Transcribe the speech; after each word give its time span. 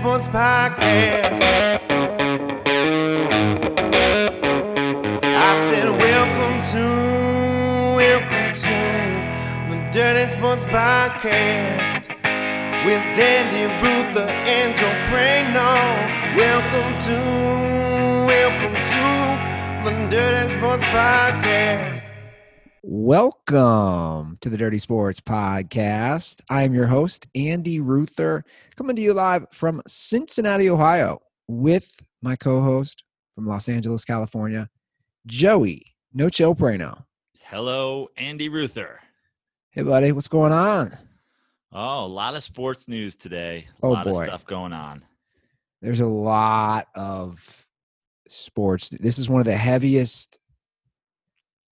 Sports 0.00 0.28
Podcast. 0.28 1.42
I 5.22 5.68
said, 5.68 5.90
Welcome 5.90 6.56
to, 6.72 6.84
welcome 8.00 8.48
to 8.64 8.78
the 9.68 9.76
Dirty 9.92 10.26
Sports 10.30 10.64
Podcast 10.64 12.08
with 12.86 13.04
Andy 13.20 13.64
Ruther 13.84 14.30
and 14.48 14.74
Joe 14.74 14.96
Prano. 15.10 15.68
Welcome 16.34 16.96
to, 17.04 17.16
welcome 18.26 18.76
to 18.92 19.04
the 19.84 19.92
Dirty 20.08 20.48
Sports 20.48 20.84
Podcast. 20.84 22.06
Welcome 22.82 24.09
to 24.40 24.48
the 24.48 24.56
Dirty 24.56 24.78
Sports 24.78 25.20
Podcast. 25.20 26.40
I 26.48 26.62
am 26.62 26.72
your 26.72 26.86
host, 26.86 27.26
Andy 27.34 27.78
Ruther, 27.80 28.44
coming 28.76 28.96
to 28.96 29.02
you 29.02 29.12
live 29.12 29.46
from 29.52 29.82
Cincinnati, 29.86 30.70
Ohio, 30.70 31.20
with 31.46 31.90
my 32.22 32.36
co 32.36 32.62
host 32.62 33.04
from 33.34 33.46
Los 33.46 33.68
Angeles, 33.68 34.04
California, 34.04 34.68
Joey 35.26 35.84
No 36.14 36.28
Chill 36.28 36.54
Prano. 36.54 37.04
Hello, 37.42 38.08
Andy 38.16 38.48
Ruther. 38.48 39.00
Hey, 39.70 39.82
buddy, 39.82 40.12
what's 40.12 40.28
going 40.28 40.52
on? 40.52 40.96
Oh, 41.72 42.04
a 42.04 42.06
lot 42.06 42.34
of 42.34 42.42
sports 42.42 42.88
news 42.88 43.16
today. 43.16 43.68
A 43.82 43.86
Oh, 43.86 43.90
lot 43.90 44.04
boy. 44.04 44.20
of 44.22 44.26
stuff 44.26 44.46
going 44.46 44.72
on. 44.72 45.04
There's 45.82 46.00
a 46.00 46.06
lot 46.06 46.88
of 46.94 47.66
sports. 48.26 48.88
This 48.90 49.18
is 49.18 49.28
one 49.28 49.40
of 49.40 49.46
the 49.46 49.56
heaviest 49.56 50.39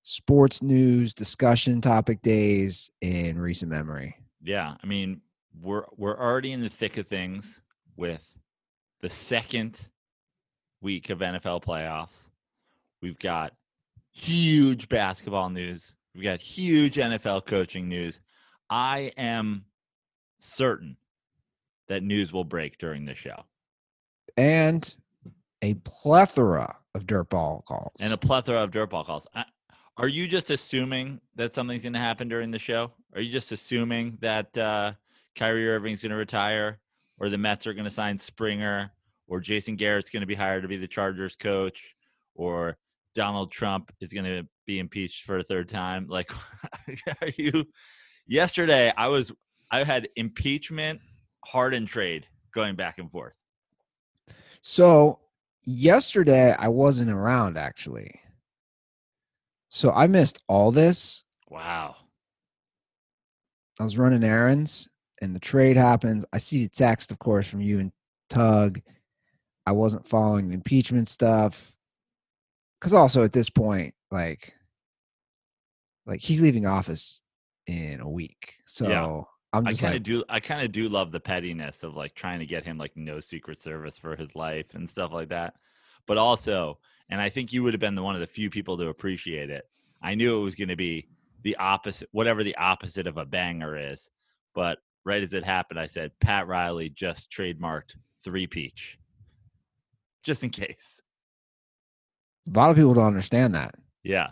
sports 0.09 0.63
news 0.63 1.13
discussion 1.13 1.83
topic 1.83 2.23
days 2.23 2.91
in 3.03 3.39
recent 3.39 3.71
memory. 3.71 4.17
Yeah, 4.43 4.75
I 4.83 4.87
mean, 4.87 5.21
we're 5.61 5.85
we're 5.99 6.19
already 6.19 6.53
in 6.53 6.63
the 6.63 6.71
thick 6.71 6.97
of 6.97 7.07
things 7.07 7.61
with 7.95 8.25
the 9.03 9.11
second 9.11 9.79
week 10.81 11.11
of 11.11 11.19
NFL 11.19 11.63
playoffs. 11.63 12.31
We've 13.03 13.19
got 13.19 13.53
huge 14.11 14.89
basketball 14.89 15.51
news. 15.51 15.93
We've 16.15 16.25
got 16.25 16.41
huge 16.41 16.97
NFL 16.97 17.45
coaching 17.45 17.87
news. 17.87 18.21
I 18.71 19.13
am 19.19 19.67
certain 20.41 20.97
that 21.89 22.03
news 22.03 22.33
will 22.33 22.45
break 22.45 22.79
during 22.79 23.05
the 23.05 23.15
show. 23.15 23.45
And 24.39 24.95
a 25.61 25.75
plethora 25.75 26.77
of 26.95 27.05
dirtball 27.05 27.65
calls. 27.67 27.93
and 28.01 28.13
a 28.13 28.17
plethora 28.17 28.63
of 28.63 28.71
dirtball 28.71 29.05
calls. 29.05 29.27
I, 29.35 29.45
are 29.99 30.09
you 30.09 30.29
just 30.29 30.51
assuming 30.51 31.21
that 31.35 31.55
something's 31.55 31.83
going 31.83 31.93
to 31.93 31.99
happen 31.99 32.29
during 32.29 32.53
the 32.53 32.59
show? 32.59 32.93
Are 33.15 33.21
you 33.21 33.33
just 33.33 33.51
assuming 33.51 34.17
that 34.21 34.57
uh, 34.57 34.93
Kyrie 35.35 35.69
Irving's 35.69 36.03
going 36.03 36.11
to 36.11 36.17
retire, 36.17 36.79
or 37.19 37.29
the 37.29 37.37
Mets 37.37 37.67
are 37.67 37.75
going 37.75 37.85
to 37.85 37.91
sign 37.91 38.17
Springer, 38.17 38.93
or 39.27 39.41
Jason 39.41 39.75
Garrett's 39.75 40.11
going 40.11 40.21
to 40.21 40.27
be 40.27 40.37
hired 40.37 40.63
to 40.63 40.69
be 40.69 40.77
the 40.77 40.87
Chargers 40.87 41.35
coach, 41.35 41.83
or 42.37 42.77
Donald 43.17 43.51
Trump 43.51 43.93
is 44.01 44.13
going 44.13 44.25
to 44.25 44.47
be 44.67 44.79
impeached 44.79 45.25
for 45.25 45.39
a 45.39 45.43
third 45.43 45.69
time? 45.69 46.07
Like, 46.09 46.31
are 47.21 47.31
you? 47.37 47.67
Yesterday, 48.29 48.93
I 48.97 49.09
was 49.09 49.33
I 49.71 49.83
had 49.83 50.09
impeachment, 50.15 51.01
Harden 51.45 51.87
trade 51.87 52.29
going 52.55 52.77
back 52.77 52.99
and 52.99 53.11
forth. 53.11 53.35
So 54.61 55.19
yesterday 55.65 56.55
I 56.57 56.69
wasn't 56.69 57.11
around 57.11 57.59
actually. 57.59 58.21
So 59.69 59.91
I 59.91 60.07
missed 60.07 60.43
all 60.49 60.73
this. 60.73 61.25
Wow. 61.49 61.97
I 63.79 63.85
was 63.85 63.99
running 63.99 64.25
errands 64.25 64.89
and 65.21 65.35
the 65.35 65.41
trade 65.41 65.77
happens. 65.77 66.25
I 66.33 66.39
see 66.39 66.65
a 66.65 66.69
text, 66.69 67.13
of 67.13 67.19
course, 67.19 67.47
from 67.47 67.61
you 67.61 67.79
and 67.79 67.93
Tug. 68.31 68.81
I 69.67 69.73
wasn't 69.73 70.09
following 70.09 70.49
the 70.49 70.55
impeachment 70.55 71.09
stuff. 71.09 71.75
Cause 72.81 72.95
also 72.95 73.25
at 73.25 73.33
this 73.33 73.51
point, 73.51 73.95
like 74.11 74.55
like 76.07 76.21
he's 76.21 76.41
leaving 76.41 76.67
office 76.67 77.21
in 77.67 78.01
a 78.01 78.09
week. 78.09 78.55
So 78.67 79.27
I'm 79.53 79.67
just 79.67 79.83
I 79.83 79.87
kind 79.87 79.95
of 79.95 80.01
like 80.01 80.03
do. 80.05 80.25
I 80.29 80.41
kind 80.41 80.65
of 80.65 80.73
do 80.73 80.89
love 80.89 81.13
the 81.13 81.21
pettiness 81.21 81.83
of 81.83 81.95
like 81.95 82.15
trying 82.15 82.41
to 82.41 82.47
get 82.47 82.65
him 82.65 82.79
like 82.79 82.97
no 82.97 83.21
Secret 83.21 83.61
Service 83.61 83.99
for 83.99 84.17
his 84.17 84.35
life 84.35 84.75
and 84.75 84.89
stuff 84.89 85.13
like 85.13 85.29
that. 85.29 85.55
But 86.07 86.19
also, 86.19 86.79
and 87.11 87.21
I 87.21 87.29
think 87.29 87.53
you 87.53 87.63
would 87.63 87.75
have 87.75 87.81
been 87.81 87.95
the 87.95 88.03
one 88.03 88.15
of 88.15 88.21
the 88.21 88.27
few 88.27 88.51
people 88.51 88.77
to 88.79 88.89
appreciate 88.89 89.51
it. 89.51 89.69
I 90.03 90.15
knew 90.15 90.39
it 90.39 90.45
was 90.45 90.55
going 90.55 90.69
to 90.69 90.77
be 90.77 91.09
the 91.43 91.57
opposite, 91.57 92.09
whatever 92.13 92.45
the 92.45 92.57
opposite 92.57 93.07
of 93.07 93.17
a 93.17 93.25
banger 93.25 93.77
is. 93.93 94.11
But 94.55 94.79
right 95.05 95.23
as 95.23 95.33
it 95.33 95.45
happened, 95.45 95.81
I 95.81 95.87
said 95.87 96.13
Pat 96.21 96.47
Riley 96.47 96.91
just 96.91 97.31
trademarked 97.31 97.95
three 98.25 98.47
peach, 98.47 98.99
just 100.23 100.45
in 100.45 100.51
case. 100.51 101.01
a 102.47 102.59
lot 102.59 102.71
of 102.71 102.77
people 102.77 102.95
don't 102.95 103.07
understand 103.07 103.55
that. 103.55 103.75
Yeah, 104.03 104.29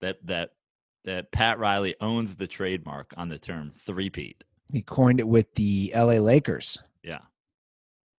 that 0.00 0.18
that 0.26 0.50
that 1.04 1.32
Pat 1.32 1.58
Riley 1.58 1.94
owns 2.00 2.36
the 2.36 2.46
trademark 2.46 3.14
on 3.16 3.28
the 3.28 3.38
term 3.38 3.72
three 3.86 4.10
peat. 4.10 4.42
He 4.72 4.82
coined 4.82 5.20
it 5.20 5.28
with 5.28 5.54
the 5.54 5.92
LA 5.94 6.14
Lakers. 6.14 6.82
Yeah. 7.02 7.20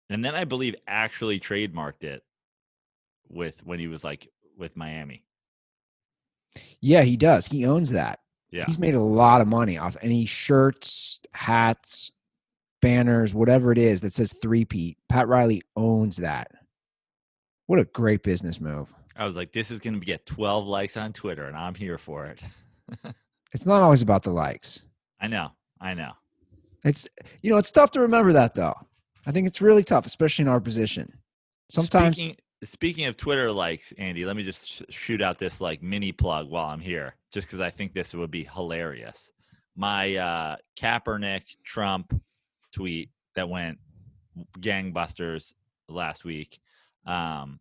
And 0.10 0.26
then 0.26 0.36
I 0.36 0.44
believe 0.44 0.76
actually 0.88 1.40
trademarked 1.40 2.04
it 2.04 2.24
with 3.32 3.66
when 3.66 3.80
he 3.80 3.88
was 3.88 4.04
like 4.04 4.28
with 4.58 4.76
Miami. 4.76 5.24
Yeah, 6.82 7.02
he 7.04 7.18
does. 7.18 7.48
He 7.48 7.66
owns 7.66 7.92
that. 7.92 8.20
Yeah. 8.52 8.66
He's 8.66 8.80
made 8.80 8.96
a 8.96 9.00
lot 9.00 9.42
of 9.42 9.48
money 9.48 9.78
off 9.78 9.96
any 10.02 10.26
shirts, 10.26 11.20
hats, 11.34 12.12
banners, 12.82 13.34
whatever 13.34 13.72
it 13.72 13.78
is 13.78 14.02
that 14.02 14.14
says 14.14 14.34
three 14.34 14.66
peat. 14.66 14.98
Pat 15.08 15.28
Riley 15.28 15.62
owns 15.76 16.18
that. 16.18 16.52
What 17.68 17.80
a 17.80 17.86
great 17.86 18.24
business 18.24 18.60
move. 18.60 18.94
I 19.16 19.26
was 19.26 19.38
like, 19.38 19.54
this 19.54 19.72
is 19.72 19.80
going 19.80 20.00
to 20.00 20.06
get 20.06 20.26
12 20.26 20.68
likes 20.68 20.98
on 20.98 21.14
Twitter, 21.14 21.46
and 21.46 21.56
I'm 21.56 21.76
here 21.76 21.98
for 21.98 22.26
it. 22.26 22.44
It's 23.54 23.66
not 23.66 23.82
always 23.82 24.02
about 24.02 24.24
the 24.24 24.32
likes. 24.32 24.86
I 25.20 25.28
know. 25.28 25.52
I 25.80 25.94
know. 25.94 26.12
It's 26.84 27.08
you 27.42 27.52
know, 27.52 27.58
it's 27.58 27.72
tough 27.72 27.92
to 27.92 28.02
remember 28.02 28.34
that 28.34 28.56
though. 28.56 28.76
I 29.26 29.32
think 29.32 29.46
it's 29.46 29.62
really 29.62 29.84
tough, 29.84 30.06
especially 30.06 30.44
in 30.44 30.50
our 30.50 30.60
position. 30.60 31.14
Sometimes 31.70 32.18
Speaking, 32.18 32.38
speaking 32.64 33.06
of 33.06 33.18
Twitter 33.18 33.52
likes, 33.52 33.94
Andy, 33.98 34.26
let 34.26 34.36
me 34.36 34.44
just 34.44 34.68
sh- 34.68 34.82
shoot 34.90 35.22
out 35.22 35.40
this 35.40 35.62
like 35.62 35.82
mini 35.82 36.12
plug 36.12 36.50
while 36.50 36.68
I'm 36.68 36.80
here, 36.80 37.16
just 37.32 37.48
because 37.48 37.60
I 37.60 37.70
think 37.70 37.94
this 37.94 38.14
would 38.14 38.32
be 38.32 38.44
hilarious. 38.44 39.32
My 39.76 40.16
uh, 40.16 40.56
Kaepernick 40.80 41.44
Trump 41.64 42.14
tweet 42.72 43.10
that 43.36 43.50
went 43.50 43.80
gangbusters 44.60 45.54
last 45.88 46.24
week. 46.24 46.60
Um, 47.06 47.60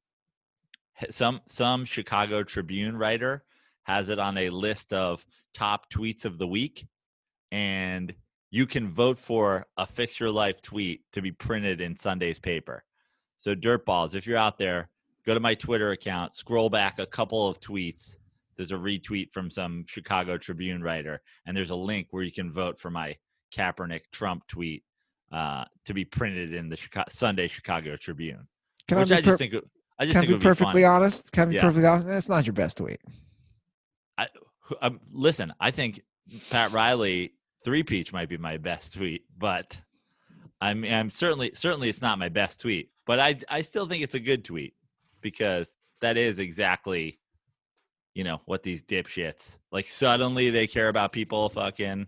some 1.11 1.41
some 1.47 1.85
Chicago 1.85 2.43
Tribune 2.43 2.97
writer 2.97 3.45
has 3.85 4.09
it 4.09 4.19
on 4.19 4.37
a 4.37 4.51
list 4.51 4.93
of 4.93 5.25
top 5.55 5.91
tweets 5.91 6.25
of 6.25 6.39
the 6.39 6.47
week, 6.47 6.87
and 7.51 8.15
you 8.51 8.67
can 8.67 8.93
vote 8.93 9.19
for 9.19 9.67
a 9.77 9.87
fix 9.87 10.21
your 10.21 10.31
life 10.31 10.61
tweet 10.61 11.03
to 11.13 11.23
be 11.23 11.33
printed 11.33 11.81
in 11.81 11.97
Sunday's 11.97 12.39
paper. 12.39 12.85
So 13.41 13.55
dirt 13.55 13.87
balls, 13.87 14.15
if 14.15 14.27
you're 14.27 14.37
out 14.37 14.59
there, 14.59 14.91
go 15.25 15.33
to 15.33 15.41
my 15.41 15.55
Twitter 15.55 15.93
account, 15.93 16.35
scroll 16.35 16.69
back 16.69 16.99
a 16.99 17.07
couple 17.07 17.49
of 17.49 17.59
tweets. 17.59 18.19
There's 18.57 18.71
a 18.71 18.75
retweet 18.77 19.33
from 19.33 19.51
some 19.51 19.87
Chicago 19.89 20.37
Tribune 20.37 20.83
writer, 20.83 21.23
and 21.47 21.57
there's 21.57 21.71
a 21.71 21.75
link 21.75 22.09
where 22.11 22.23
you 22.23 22.33
can 22.33 22.53
vote 22.53 22.79
for 22.79 22.91
my 22.91 23.17
Kaepernick 23.57 24.03
Trump 24.13 24.47
tweet 24.47 24.85
uh, 25.33 25.65
to 25.87 25.95
be 25.95 26.05
printed 26.05 26.53
in 26.53 26.69
the 26.69 26.77
Chica- 26.77 27.07
Sunday 27.09 27.49
Chicago 27.49 27.97
Tribune. 27.97 28.47
can 28.87 28.99
which 28.99 29.11
I 29.11 29.17
I 29.17 29.21
be, 29.21 29.25
just 29.25 29.39
per- 29.39 29.39
think 29.39 29.55
I 29.99 30.05
just 30.05 30.15
can 30.17 30.25
I 30.25 30.27
be 30.27 30.35
be 30.35 30.41
perfectly 30.41 30.83
fun. 30.83 30.91
honest? 30.97 31.33
Can 31.33 31.43
I 31.43 31.47
be 31.47 31.55
Yeah. 31.57 31.63
perfectly 31.63 31.87
honest? 31.87 32.07
That's 32.09 32.29
not 32.29 32.45
your 32.47 32.53
best 32.53 32.77
tweet. 32.77 33.01
I, 34.19 34.29
um, 34.83 35.01
listen, 35.11 35.55
I 35.59 35.71
think 35.71 36.03
Pat 36.51 36.73
Riley 36.73 37.33
three 37.65 37.83
peach 37.85 38.13
might 38.13 38.29
be 38.29 38.37
my 38.37 38.59
best 38.59 38.93
tweet, 38.93 39.25
but 39.39 39.81
I 40.61 40.75
mean, 40.75 40.93
I'm 40.93 41.09
certainly 41.09 41.53
certainly 41.55 41.89
it's 41.89 42.03
not 42.03 42.19
my 42.19 42.29
best 42.29 42.61
tweet, 42.61 42.91
but 43.11 43.19
I 43.19 43.37
I 43.49 43.63
still 43.63 43.89
think 43.89 44.05
it's 44.05 44.15
a 44.15 44.21
good 44.21 44.45
tweet 44.45 44.75
because 45.21 45.75
that 46.01 46.17
is 46.17 46.39
exactly 46.39 47.19
you 48.15 48.23
know 48.23 48.41
what 48.45 48.63
these 48.63 48.85
dipshits 48.85 49.57
like 49.73 49.89
suddenly 49.89 50.51
they 50.51 50.69
care 50.69 50.89
about 50.89 51.11
people 51.11 51.49
fucking 51.49 52.07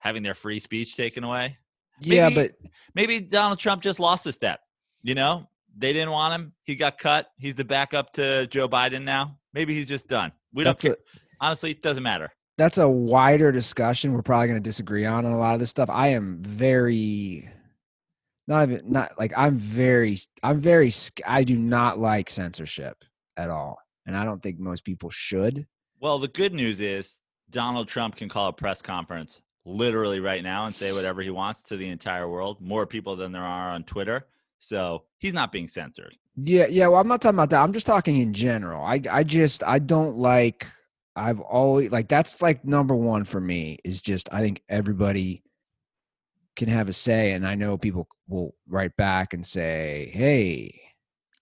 having 0.00 0.22
their 0.22 0.34
free 0.34 0.60
speech 0.60 0.94
taken 0.94 1.24
away. 1.24 1.56
Yeah, 2.00 2.28
but 2.28 2.52
Maybe 2.94 3.18
Donald 3.18 3.58
Trump 3.58 3.80
just 3.80 3.98
lost 3.98 4.26
a 4.26 4.32
step. 4.34 4.60
You 5.02 5.14
know, 5.14 5.48
they 5.74 5.94
didn't 5.94 6.10
want 6.10 6.34
him. 6.34 6.52
He 6.64 6.76
got 6.76 6.98
cut. 6.98 7.30
He's 7.38 7.54
the 7.54 7.64
backup 7.64 8.12
to 8.14 8.46
Joe 8.48 8.68
Biden 8.68 9.04
now. 9.04 9.38
Maybe 9.54 9.72
he's 9.72 9.88
just 9.88 10.06
done. 10.06 10.32
We 10.52 10.64
don't 10.64 10.84
a- 10.84 10.98
Honestly, 11.40 11.70
it 11.70 11.82
doesn't 11.82 12.02
matter. 12.02 12.30
that's 12.58 12.76
a 12.76 12.86
wider 12.86 13.50
discussion 13.52 14.12
we're 14.12 14.20
probably 14.20 14.48
going 14.48 14.62
to 14.62 14.68
disagree 14.68 15.06
on 15.06 15.24
on 15.24 15.32
a 15.32 15.38
lot 15.38 15.54
of 15.54 15.60
this 15.60 15.70
stuff 15.70 15.88
i 15.90 16.08
am 16.08 16.42
very 16.42 17.48
not 18.46 18.68
even 18.68 18.90
not 18.90 19.12
like 19.18 19.32
i'm 19.36 19.56
very 19.56 20.16
i'm 20.42 20.60
very 20.60 20.92
i 21.26 21.44
do 21.44 21.56
not 21.56 21.98
like 21.98 22.28
censorship 22.28 23.04
at 23.36 23.50
all 23.50 23.78
and 24.06 24.16
i 24.16 24.24
don't 24.24 24.42
think 24.42 24.58
most 24.58 24.84
people 24.84 25.10
should 25.10 25.66
Well, 26.00 26.18
the 26.18 26.28
good 26.28 26.52
news 26.52 26.80
is 26.80 27.20
Donald 27.50 27.88
Trump 27.88 28.16
can 28.16 28.28
call 28.28 28.48
a 28.48 28.52
press 28.52 28.82
conference 28.82 29.40
literally 29.64 30.20
right 30.20 30.42
now 30.42 30.66
and 30.66 30.74
say 30.74 30.92
whatever 30.92 31.22
he 31.22 31.30
wants 31.30 31.62
to 31.62 31.76
the 31.76 31.88
entire 31.88 32.28
world, 32.28 32.60
more 32.60 32.86
people 32.86 33.16
than 33.16 33.32
there 33.32 33.44
are 33.44 33.70
on 33.70 33.84
Twitter. 33.84 34.26
So 34.58 35.04
he's 35.18 35.32
not 35.32 35.52
being 35.52 35.68
censored. 35.68 36.16
Yeah, 36.36 36.66
yeah. 36.66 36.88
Well, 36.88 37.00
I'm 37.00 37.08
not 37.08 37.22
talking 37.22 37.36
about 37.36 37.50
that. 37.50 37.62
I'm 37.62 37.72
just 37.72 37.86
talking 37.86 38.16
in 38.16 38.34
general. 38.34 38.84
I, 38.84 39.00
I 39.10 39.22
just, 39.22 39.62
I 39.62 39.78
don't 39.78 40.16
like. 40.16 40.66
I've 41.16 41.38
always 41.40 41.92
like 41.92 42.08
that's 42.08 42.42
like 42.42 42.64
number 42.64 42.96
one 42.96 43.22
for 43.22 43.40
me 43.40 43.78
is 43.84 44.00
just 44.00 44.28
I 44.32 44.40
think 44.40 44.62
everybody 44.68 45.43
can 46.56 46.68
have 46.68 46.88
a 46.88 46.92
say, 46.92 47.32
and 47.32 47.46
I 47.46 47.54
know 47.54 47.76
people 47.76 48.08
will 48.28 48.54
write 48.68 48.96
back 48.96 49.34
and 49.34 49.44
say, 49.44 50.10
"Hey." 50.12 50.80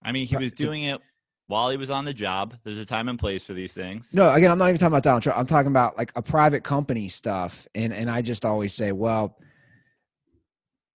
I 0.03 0.11
mean, 0.11 0.27
he 0.27 0.35
was 0.35 0.51
doing 0.51 0.83
it 0.83 1.01
while 1.47 1.69
he 1.69 1.77
was 1.77 1.89
on 1.89 2.05
the 2.05 2.13
job. 2.13 2.55
There's 2.63 2.79
a 2.79 2.85
time 2.85 3.09
and 3.09 3.17
place 3.17 3.43
for 3.43 3.53
these 3.53 3.73
things. 3.73 4.13
No, 4.13 4.31
again, 4.33 4.51
I'm 4.51 4.57
not 4.57 4.69
even 4.69 4.79
talking 4.79 4.87
about 4.87 5.03
Donald 5.03 5.23
Trump. 5.23 5.39
I'm 5.39 5.47
talking 5.47 5.71
about 5.71 5.97
like 5.97 6.11
a 6.15 6.21
private 6.21 6.63
company 6.63 7.07
stuff, 7.07 7.67
and 7.75 7.93
and 7.93 8.09
I 8.09 8.21
just 8.21 8.45
always 8.45 8.73
say, 8.73 8.91
well, 8.91 9.37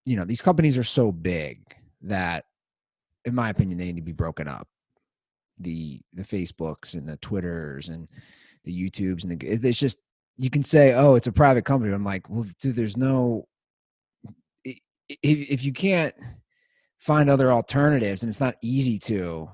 you 0.05 0.15
know, 0.15 0.25
these 0.25 0.41
companies 0.41 0.77
are 0.77 0.83
so 0.83 1.11
big 1.11 1.59
that, 2.01 2.45
in 3.25 3.35
my 3.35 3.49
opinion, 3.49 3.77
they 3.77 3.85
need 3.85 3.95
to 3.97 4.01
be 4.01 4.11
broken 4.11 4.47
up. 4.47 4.67
The 5.59 6.01
the 6.13 6.23
Facebooks 6.23 6.93
and 6.93 7.07
the 7.07 7.17
Twitters 7.17 7.89
and 7.89 8.07
the 8.63 8.71
YouTubes 8.71 9.23
and 9.23 9.39
the 9.39 9.47
it's 9.47 9.79
just 9.79 9.99
you 10.37 10.49
can 10.49 10.63
say, 10.63 10.93
oh, 10.93 11.15
it's 11.15 11.27
a 11.27 11.33
private 11.33 11.65
company. 11.65 11.93
I'm 11.93 12.05
like, 12.05 12.29
well, 12.29 12.45
dude, 12.61 12.75
there's 12.75 12.95
no 12.95 13.48
if 15.09 15.49
if 15.49 15.63
you 15.63 15.73
can't 15.73 16.15
find 16.99 17.29
other 17.29 17.51
alternatives 17.51 18.23
and 18.23 18.29
it's 18.29 18.39
not 18.39 18.55
easy 18.61 18.97
to 18.97 19.49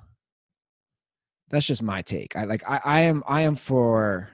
that's 1.50 1.66
just 1.66 1.84
my 1.84 2.02
take. 2.02 2.36
I 2.36 2.46
like 2.46 2.63
I, 2.69 2.81
I 2.84 3.02
am 3.02 3.24
I 3.28 3.42
am 3.42 3.56
for 3.56 4.30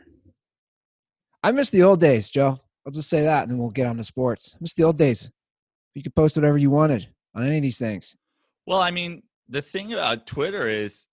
I 1.44 1.51
miss 1.51 1.69
the 1.69 1.83
old 1.83 2.00
days, 2.00 2.29
Joe. 2.29 2.59
I'll 2.85 2.91
just 2.91 3.09
say 3.09 3.23
that 3.23 3.44
and 3.44 3.51
then 3.51 3.57
we'll 3.57 3.69
get 3.69 3.88
on 3.88 3.97
to 3.97 4.03
sports. 4.03 4.53
I 4.56 4.57
miss 4.62 4.73
the 4.73 4.83
old 4.83 4.97
days. 4.97 5.29
You 5.94 6.03
could 6.03 6.15
post 6.15 6.35
whatever 6.35 6.57
you 6.57 6.69
wanted 6.69 7.07
on 7.35 7.45
any 7.45 7.57
of 7.57 7.63
these 7.63 7.77
things. 7.77 8.15
Well, 8.65 8.79
I 8.79 8.91
mean, 8.91 9.24
the 9.50 9.62
thing 9.62 9.94
about 9.94 10.25
Twitter 10.25 10.67
is 10.69 11.06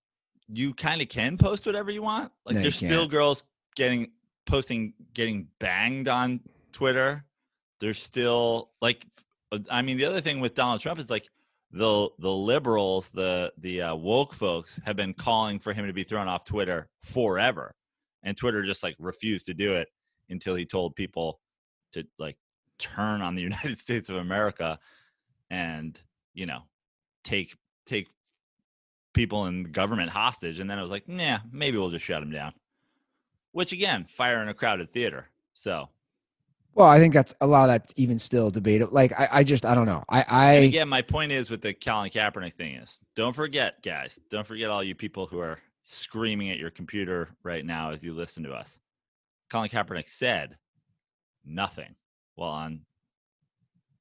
you 0.47 0.73
kind 0.73 1.01
of 1.01 1.09
can 1.09 1.37
post 1.37 1.65
whatever 1.65 1.91
you 1.91 2.01
want. 2.01 2.31
Like 2.45 2.55
No, 2.55 2.61
there's 2.61 2.77
still 2.77 3.07
girls 3.07 3.43
getting 3.75 4.11
posting 4.45 4.93
getting 5.13 5.47
banged 5.59 6.07
on 6.07 6.39
Twitter. 6.71 7.25
There's 7.81 8.01
still 8.01 8.71
like 8.81 9.05
I 9.69 9.81
mean 9.81 9.97
the 9.97 10.05
other 10.05 10.21
thing 10.21 10.39
with 10.39 10.53
Donald 10.53 10.81
Trump 10.81 10.99
is 10.99 11.09
like 11.09 11.27
the 11.71 12.09
the 12.19 12.31
liberals, 12.31 13.09
the 13.09 13.51
the 13.57 13.81
uh, 13.81 13.95
woke 13.95 14.33
folks 14.33 14.79
have 14.85 14.95
been 14.95 15.13
calling 15.13 15.59
for 15.59 15.73
him 15.73 15.85
to 15.87 15.93
be 15.93 16.03
thrown 16.03 16.27
off 16.27 16.45
Twitter 16.45 16.89
forever. 17.03 17.75
And 18.23 18.35
Twitter 18.35 18.63
just 18.63 18.83
like 18.83 18.95
refused 18.99 19.45
to 19.45 19.53
do 19.53 19.75
it 19.75 19.87
until 20.29 20.55
he 20.55 20.65
told 20.65 20.95
people 20.95 21.39
to 21.93 22.03
like 22.17 22.37
turn 22.77 23.21
on 23.21 23.35
the 23.35 23.41
United 23.49 23.77
States 23.77 24.09
of 24.09 24.17
America 24.17 24.79
and, 25.49 25.99
you 26.33 26.45
know, 26.45 26.61
take 27.23 27.55
take 27.85 28.07
people 29.13 29.47
in 29.47 29.71
government 29.71 30.09
hostage 30.09 30.59
and 30.59 30.69
then 30.69 30.77
it 30.77 30.81
was 30.81 30.91
like 30.91 31.07
nah 31.07 31.39
maybe 31.51 31.77
we'll 31.77 31.89
just 31.89 32.05
shut 32.05 32.21
him 32.21 32.31
down 32.31 32.53
which 33.51 33.71
again 33.71 34.05
fire 34.07 34.41
in 34.41 34.47
a 34.47 34.53
crowded 34.53 34.93
theater 34.93 35.27
so 35.53 35.89
Well, 36.75 36.87
I 36.87 36.99
think 36.99 37.13
that's 37.13 37.33
a 37.41 37.47
lot 37.47 37.69
of 37.69 37.73
that's 37.73 37.93
even 37.97 38.17
still 38.19 38.49
debatable. 38.49 38.93
Like 38.93 39.17
I, 39.19 39.27
I 39.31 39.43
just 39.43 39.65
I 39.65 39.75
don't 39.75 39.85
know. 39.85 40.03
I 40.09 40.19
and 40.21 40.27
I 40.29 40.51
again 40.53 40.89
my 40.89 41.01
point 41.01 41.31
is 41.31 41.49
with 41.49 41.61
the 41.61 41.73
Colin 41.73 42.09
Kaepernick 42.09 42.53
thing 42.53 42.75
is 42.75 42.99
don't 43.15 43.35
forget 43.35 43.81
guys 43.83 44.19
don't 44.29 44.47
forget 44.47 44.69
all 44.69 44.83
you 44.83 44.95
people 44.95 45.25
who 45.25 45.39
are 45.39 45.59
screaming 45.83 46.51
at 46.51 46.57
your 46.57 46.69
computer 46.69 47.29
right 47.43 47.65
now 47.65 47.91
as 47.91 48.03
you 48.03 48.13
listen 48.13 48.43
to 48.43 48.53
us 48.53 48.79
Colin 49.51 49.69
Kaepernick 49.69 50.09
said 50.09 50.57
nothing 51.45 51.95
while 52.35 52.51
on 52.51 52.81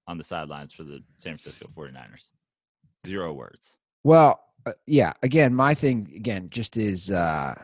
on 0.06 0.18
the 0.18 0.24
sidelines 0.24 0.72
for 0.72 0.84
the 0.84 1.02
San 1.16 1.36
Francisco 1.38 1.68
49ers 1.74 2.28
zero 3.06 3.32
words 3.32 3.78
well 4.04 4.40
uh, 4.66 4.72
yeah. 4.86 5.12
Again, 5.22 5.54
my 5.54 5.74
thing 5.74 6.10
again 6.14 6.48
just 6.50 6.76
is 6.76 7.10
uh 7.10 7.54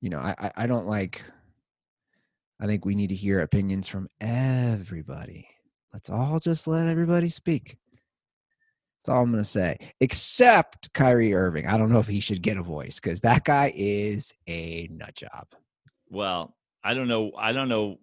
you 0.00 0.10
know 0.10 0.18
I, 0.18 0.34
I 0.38 0.52
I 0.56 0.66
don't 0.66 0.86
like. 0.86 1.22
I 2.60 2.66
think 2.66 2.84
we 2.84 2.94
need 2.94 3.08
to 3.08 3.14
hear 3.14 3.40
opinions 3.40 3.88
from 3.88 4.08
everybody. 4.20 5.48
Let's 5.92 6.10
all 6.10 6.38
just 6.38 6.66
let 6.66 6.88
everybody 6.88 7.28
speak. 7.28 7.78
That's 9.04 9.14
all 9.14 9.22
I'm 9.22 9.30
gonna 9.30 9.44
say. 9.44 9.78
Except 10.00 10.92
Kyrie 10.94 11.34
Irving. 11.34 11.66
I 11.66 11.76
don't 11.76 11.90
know 11.90 11.98
if 11.98 12.06
he 12.06 12.20
should 12.20 12.42
get 12.42 12.56
a 12.56 12.62
voice 12.62 13.00
because 13.00 13.20
that 13.20 13.44
guy 13.44 13.72
is 13.76 14.32
a 14.46 14.88
nut 14.90 15.14
job. 15.14 15.46
Well, 16.08 16.56
I 16.82 16.94
don't 16.94 17.08
know. 17.08 17.32
I 17.36 17.52
don't 17.52 17.68
know. 17.68 17.98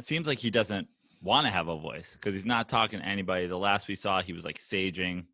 Seems 0.00 0.26
like 0.26 0.38
he 0.38 0.50
doesn't 0.50 0.88
want 1.22 1.46
to 1.46 1.52
have 1.52 1.68
a 1.68 1.78
voice 1.78 2.14
because 2.14 2.34
he's 2.34 2.46
not 2.46 2.68
talking 2.68 2.98
to 2.98 3.04
anybody. 3.04 3.46
The 3.46 3.58
last 3.58 3.86
we 3.88 3.94
saw, 3.94 4.20
he 4.20 4.32
was 4.32 4.44
like 4.44 4.58
saging 4.58 5.26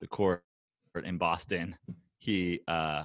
the 0.00 0.06
court 0.06 0.42
in 1.04 1.18
Boston. 1.18 1.76
He 2.18 2.60
uh, 2.68 3.04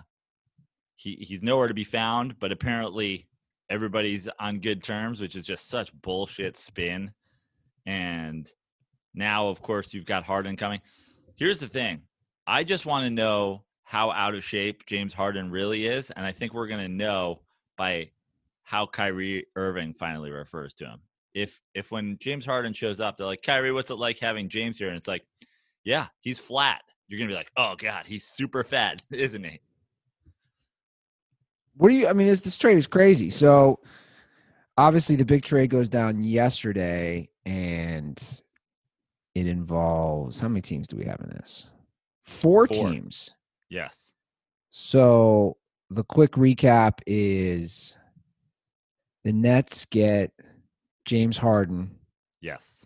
he 0.95 1.15
he's 1.15 1.41
nowhere 1.41 1.67
to 1.67 1.73
be 1.73 1.83
found. 1.83 2.39
But 2.39 2.51
apparently, 2.51 3.27
everybody's 3.69 4.27
on 4.39 4.59
good 4.59 4.83
terms, 4.83 5.21
which 5.21 5.35
is 5.35 5.45
just 5.45 5.69
such 5.69 5.93
bullshit 6.01 6.57
spin. 6.57 7.11
And 7.85 8.49
now, 9.13 9.47
of 9.47 9.61
course, 9.61 9.93
you've 9.93 10.05
got 10.05 10.23
Harden 10.23 10.55
coming. 10.55 10.81
Here's 11.35 11.59
the 11.59 11.67
thing: 11.67 12.01
I 12.45 12.63
just 12.63 12.85
want 12.85 13.05
to 13.05 13.09
know 13.09 13.63
how 13.83 14.11
out 14.11 14.35
of 14.35 14.43
shape 14.43 14.85
James 14.85 15.13
Harden 15.13 15.49
really 15.49 15.87
is, 15.87 16.11
and 16.11 16.25
I 16.25 16.31
think 16.31 16.53
we're 16.53 16.67
going 16.67 16.85
to 16.85 16.93
know 16.93 17.41
by 17.77 18.11
how 18.63 18.85
Kyrie 18.85 19.45
Irving 19.55 19.93
finally 19.93 20.29
refers 20.29 20.73
to 20.75 20.85
him. 20.85 20.99
If 21.33 21.61
if 21.73 21.91
when 21.91 22.17
James 22.19 22.45
Harden 22.45 22.73
shows 22.73 22.99
up, 22.99 23.15
they're 23.15 23.25
like, 23.25 23.43
Kyrie, 23.43 23.71
what's 23.71 23.91
it 23.91 23.95
like 23.95 24.19
having 24.19 24.49
James 24.49 24.77
here? 24.77 24.89
And 24.89 24.97
it's 24.97 25.07
like, 25.07 25.25
yeah, 25.85 26.07
he's 26.19 26.39
flat. 26.39 26.81
You're 27.07 27.17
gonna 27.17 27.29
be 27.29 27.35
like, 27.35 27.51
oh 27.55 27.75
god, 27.77 28.05
he's 28.05 28.25
super 28.25 28.63
fat, 28.63 29.01
isn't 29.11 29.43
he? 29.43 29.61
What 31.77 31.89
do 31.89 31.95
you? 31.95 32.07
I 32.07 32.13
mean, 32.13 32.27
this 32.27 32.41
this 32.41 32.57
trade 32.57 32.77
is 32.77 32.87
crazy. 32.87 33.29
So 33.29 33.79
obviously, 34.77 35.15
the 35.15 35.25
big 35.25 35.43
trade 35.43 35.69
goes 35.69 35.89
down 35.89 36.23
yesterday, 36.23 37.29
and 37.45 38.21
it 39.35 39.47
involves 39.47 40.39
how 40.39 40.47
many 40.47 40.61
teams 40.61 40.87
do 40.87 40.97
we 40.97 41.05
have 41.05 41.19
in 41.21 41.29
this? 41.29 41.69
Four, 42.23 42.67
Four. 42.67 42.89
teams. 42.91 43.33
Yes. 43.69 44.13
So 44.69 45.57
the 45.89 46.03
quick 46.03 46.33
recap 46.33 46.99
is 47.05 47.95
the 49.23 49.31
Nets 49.31 49.85
get 49.85 50.31
James 51.05 51.37
Harden. 51.37 51.91
Yes. 52.41 52.85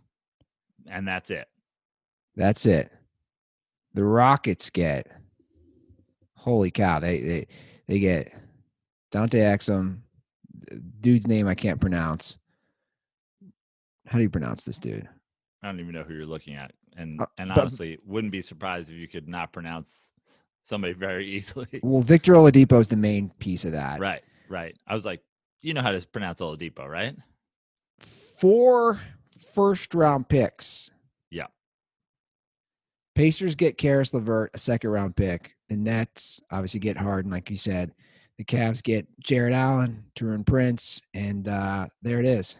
And 0.88 1.08
that's 1.08 1.30
it. 1.32 1.48
That's 2.36 2.65
it. 2.65 2.92
The 3.94 4.04
Rockets 4.04 4.70
get 4.70 5.08
holy 6.42 6.72
cow, 6.72 7.00
they 7.00 7.20
they 7.20 7.48
they 7.88 8.00
get 8.00 8.34
Dante 9.12 9.39
Exum, 9.39 9.98
dude's 11.00 11.27
name 11.27 11.48
I 11.48 11.56
can't 11.56 11.80
pronounce. 11.82 12.38
How 14.08 14.18
do 14.18 14.24
you 14.24 14.30
pronounce 14.30 14.63
this 14.63 14.80
dude? 14.80 15.08
I 15.63 15.68
don't 15.68 15.80
even 15.80 15.94
know 15.94 16.03
who 16.03 16.13
you're 16.13 16.25
looking 16.25 16.56
at. 16.56 16.72
And 16.98 17.22
Uh, 17.22 17.25
and 17.38 17.50
but- 17.50 17.60
honestly, 17.60 18.00
wouldn't 18.06 18.32
be 18.32 18.41
surprised 18.41 18.89
if 18.89 18.96
you 18.96 19.08
could 19.08 19.27
not 19.27 19.53
pronounce 19.53 20.12
somebody 20.63 20.94
very 20.94 21.27
easily. 21.36 21.68
Well, 21.84 22.01
Victor 22.01 22.34
Oladipo 22.34 22.80
is 22.80 22.88
the 22.88 22.96
main 22.98 23.30
piece 23.39 23.65
of 23.65 23.74
that. 23.74 24.00
right, 24.00 24.22
right. 24.50 24.75
I 24.88 24.96
was 24.96 25.06
like, 25.06 25.22
you 25.62 25.74
know 25.74 25.82
how 25.82 25.91
to 25.91 26.06
pronounce 26.08 26.39
Oladipo, 26.39 26.88
right? 26.88 27.15
Four 28.00 29.00
first 29.53 29.94
round 29.94 30.27
picks. 30.27 30.89
Yeah. 31.30 31.48
Pacers 33.15 33.56
get 33.56 33.77
Caris 33.77 34.13
LeVert, 34.13 34.51
a 34.53 34.58
second 34.58 34.89
round 34.89 35.15
pick. 35.15 35.56
The 35.70 35.77
Nets 35.77 36.41
obviously 36.50 36.80
get 36.80 36.98
Harden, 36.98 37.30
like 37.32 37.50
you 37.50 37.58
said. 37.58 37.94
The 38.38 38.46
Cavs 38.46 38.82
get 38.82 39.08
Jarrett 39.20 39.54
Allen, 39.54 40.04
Taurean 40.16 40.46
Prince, 40.46 41.02
and 41.14 41.48
uh, 41.48 41.88
there 42.02 42.20
it 42.20 42.26
is. 42.26 42.58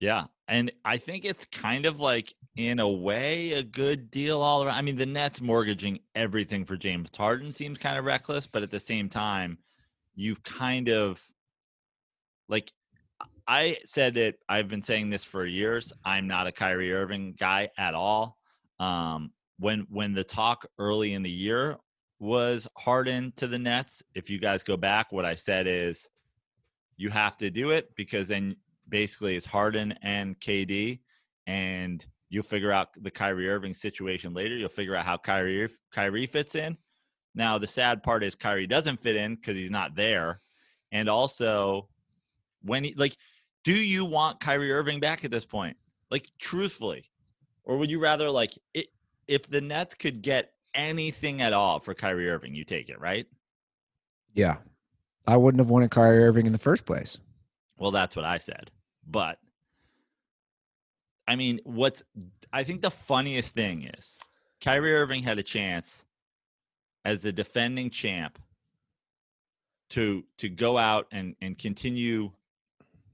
Yeah. 0.00 0.26
And 0.48 0.70
I 0.84 0.96
think 0.96 1.24
it's 1.24 1.44
kind 1.46 1.86
of 1.86 1.98
like, 1.98 2.32
in 2.56 2.78
a 2.78 2.88
way, 2.88 3.52
a 3.52 3.62
good 3.62 4.10
deal 4.10 4.40
all 4.40 4.62
around. 4.62 4.76
I 4.76 4.82
mean, 4.82 4.96
the 4.96 5.06
Nets 5.06 5.40
mortgaging 5.40 5.98
everything 6.14 6.64
for 6.64 6.76
James 6.76 7.10
Harden 7.16 7.50
seems 7.50 7.78
kind 7.78 7.98
of 7.98 8.04
reckless, 8.04 8.46
but 8.46 8.62
at 8.62 8.70
the 8.70 8.80
same 8.80 9.08
time, 9.08 9.58
you've 10.14 10.42
kind 10.42 10.88
of 10.88 11.20
like 12.48 12.72
I 13.48 13.78
said 13.84 14.16
it, 14.16 14.38
I've 14.48 14.68
been 14.68 14.82
saying 14.82 15.10
this 15.10 15.24
for 15.24 15.46
years. 15.46 15.92
I'm 16.04 16.26
not 16.26 16.46
a 16.46 16.52
Kyrie 16.52 16.92
Irving 16.92 17.34
guy 17.38 17.70
at 17.78 17.94
all. 17.94 18.36
Um, 18.78 19.32
when 19.58 19.86
when 19.88 20.12
the 20.12 20.24
talk 20.24 20.66
early 20.78 21.14
in 21.14 21.22
the 21.22 21.30
year 21.30 21.76
was 22.18 22.66
Harden 22.76 23.32
to 23.36 23.46
the 23.46 23.58
Nets, 23.58 24.02
if 24.14 24.30
you 24.30 24.38
guys 24.38 24.62
go 24.62 24.76
back, 24.76 25.12
what 25.12 25.24
I 25.24 25.34
said 25.34 25.66
is 25.66 26.08
you 26.96 27.10
have 27.10 27.36
to 27.38 27.50
do 27.50 27.70
it 27.70 27.94
because 27.94 28.28
then 28.28 28.56
basically 28.88 29.36
it's 29.36 29.46
Harden 29.46 29.94
and 30.02 30.38
KD, 30.40 31.00
and 31.46 32.04
you'll 32.28 32.42
figure 32.42 32.72
out 32.72 32.88
the 33.02 33.10
Kyrie 33.10 33.48
Irving 33.48 33.74
situation 33.74 34.32
later. 34.32 34.56
You'll 34.56 34.68
figure 34.68 34.96
out 34.96 35.04
how 35.04 35.16
Kyrie 35.18 35.68
Kyrie 35.92 36.26
fits 36.26 36.54
in. 36.54 36.76
Now 37.34 37.58
the 37.58 37.66
sad 37.66 38.02
part 38.02 38.24
is 38.24 38.34
Kyrie 38.34 38.66
doesn't 38.66 39.02
fit 39.02 39.16
in 39.16 39.34
because 39.34 39.56
he's 39.56 39.70
not 39.70 39.94
there, 39.94 40.40
and 40.92 41.08
also 41.08 41.88
when 42.62 42.84
he 42.84 42.94
like 42.94 43.16
Do 43.64 43.74
you 43.74 44.04
want 44.04 44.40
Kyrie 44.40 44.72
Irving 44.72 45.00
back 45.00 45.24
at 45.24 45.30
this 45.30 45.44
point? 45.44 45.76
Like 46.10 46.30
truthfully, 46.38 47.10
or 47.64 47.76
would 47.76 47.90
you 47.90 47.98
rather 47.98 48.30
like 48.30 48.58
it, 48.72 48.88
if 49.28 49.42
the 49.42 49.60
Nets 49.60 49.94
could 49.94 50.22
get 50.22 50.52
anything 50.76 51.42
at 51.42 51.52
all 51.52 51.80
for 51.80 51.94
Kyrie 51.94 52.30
Irving, 52.30 52.54
you 52.54 52.64
take 52.64 52.88
it, 52.88 53.00
right? 53.00 53.26
Yeah. 54.34 54.58
I 55.26 55.36
wouldn't 55.36 55.60
have 55.60 55.70
wanted 55.70 55.90
Kyrie 55.90 56.24
Irving 56.24 56.46
in 56.46 56.52
the 56.52 56.58
first 56.58 56.86
place. 56.86 57.18
Well, 57.78 57.90
that's 57.90 58.14
what 58.14 58.24
I 58.24 58.38
said. 58.38 58.70
But 59.06 59.38
I 61.26 61.36
mean, 61.36 61.60
what's 61.64 62.02
I 62.52 62.62
think 62.62 62.82
the 62.82 62.90
funniest 62.90 63.54
thing 63.54 63.90
is 63.96 64.16
Kyrie 64.62 64.94
Irving 64.94 65.22
had 65.22 65.38
a 65.38 65.42
chance 65.42 66.04
as 67.04 67.22
the 67.22 67.32
defending 67.32 67.90
champ 67.90 68.38
to 69.90 70.24
to 70.38 70.48
go 70.48 70.78
out 70.78 71.06
and 71.10 71.34
and 71.40 71.58
continue 71.58 72.30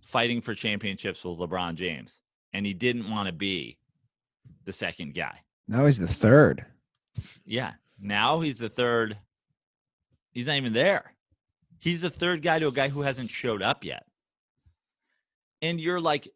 fighting 0.00 0.40
for 0.40 0.54
championships 0.54 1.24
with 1.24 1.38
LeBron 1.38 1.74
James 1.74 2.20
and 2.52 2.66
he 2.66 2.74
didn't 2.74 3.10
want 3.10 3.26
to 3.26 3.32
be 3.32 3.78
the 4.64 4.72
second 4.72 5.14
guy. 5.14 5.38
Now 5.68 5.86
he's 5.86 5.98
the 5.98 6.06
third. 6.06 6.66
Yeah. 7.44 7.72
Now 8.00 8.40
he's 8.40 8.58
the 8.58 8.68
third. 8.68 9.16
He's 10.32 10.46
not 10.46 10.56
even 10.56 10.72
there. 10.72 11.14
He's 11.78 12.02
the 12.02 12.10
third 12.10 12.42
guy 12.42 12.58
to 12.58 12.68
a 12.68 12.72
guy 12.72 12.88
who 12.88 13.02
hasn't 13.02 13.30
showed 13.30 13.62
up 13.62 13.84
yet. 13.84 14.04
And 15.60 15.80
you're 15.80 16.00
like, 16.00 16.28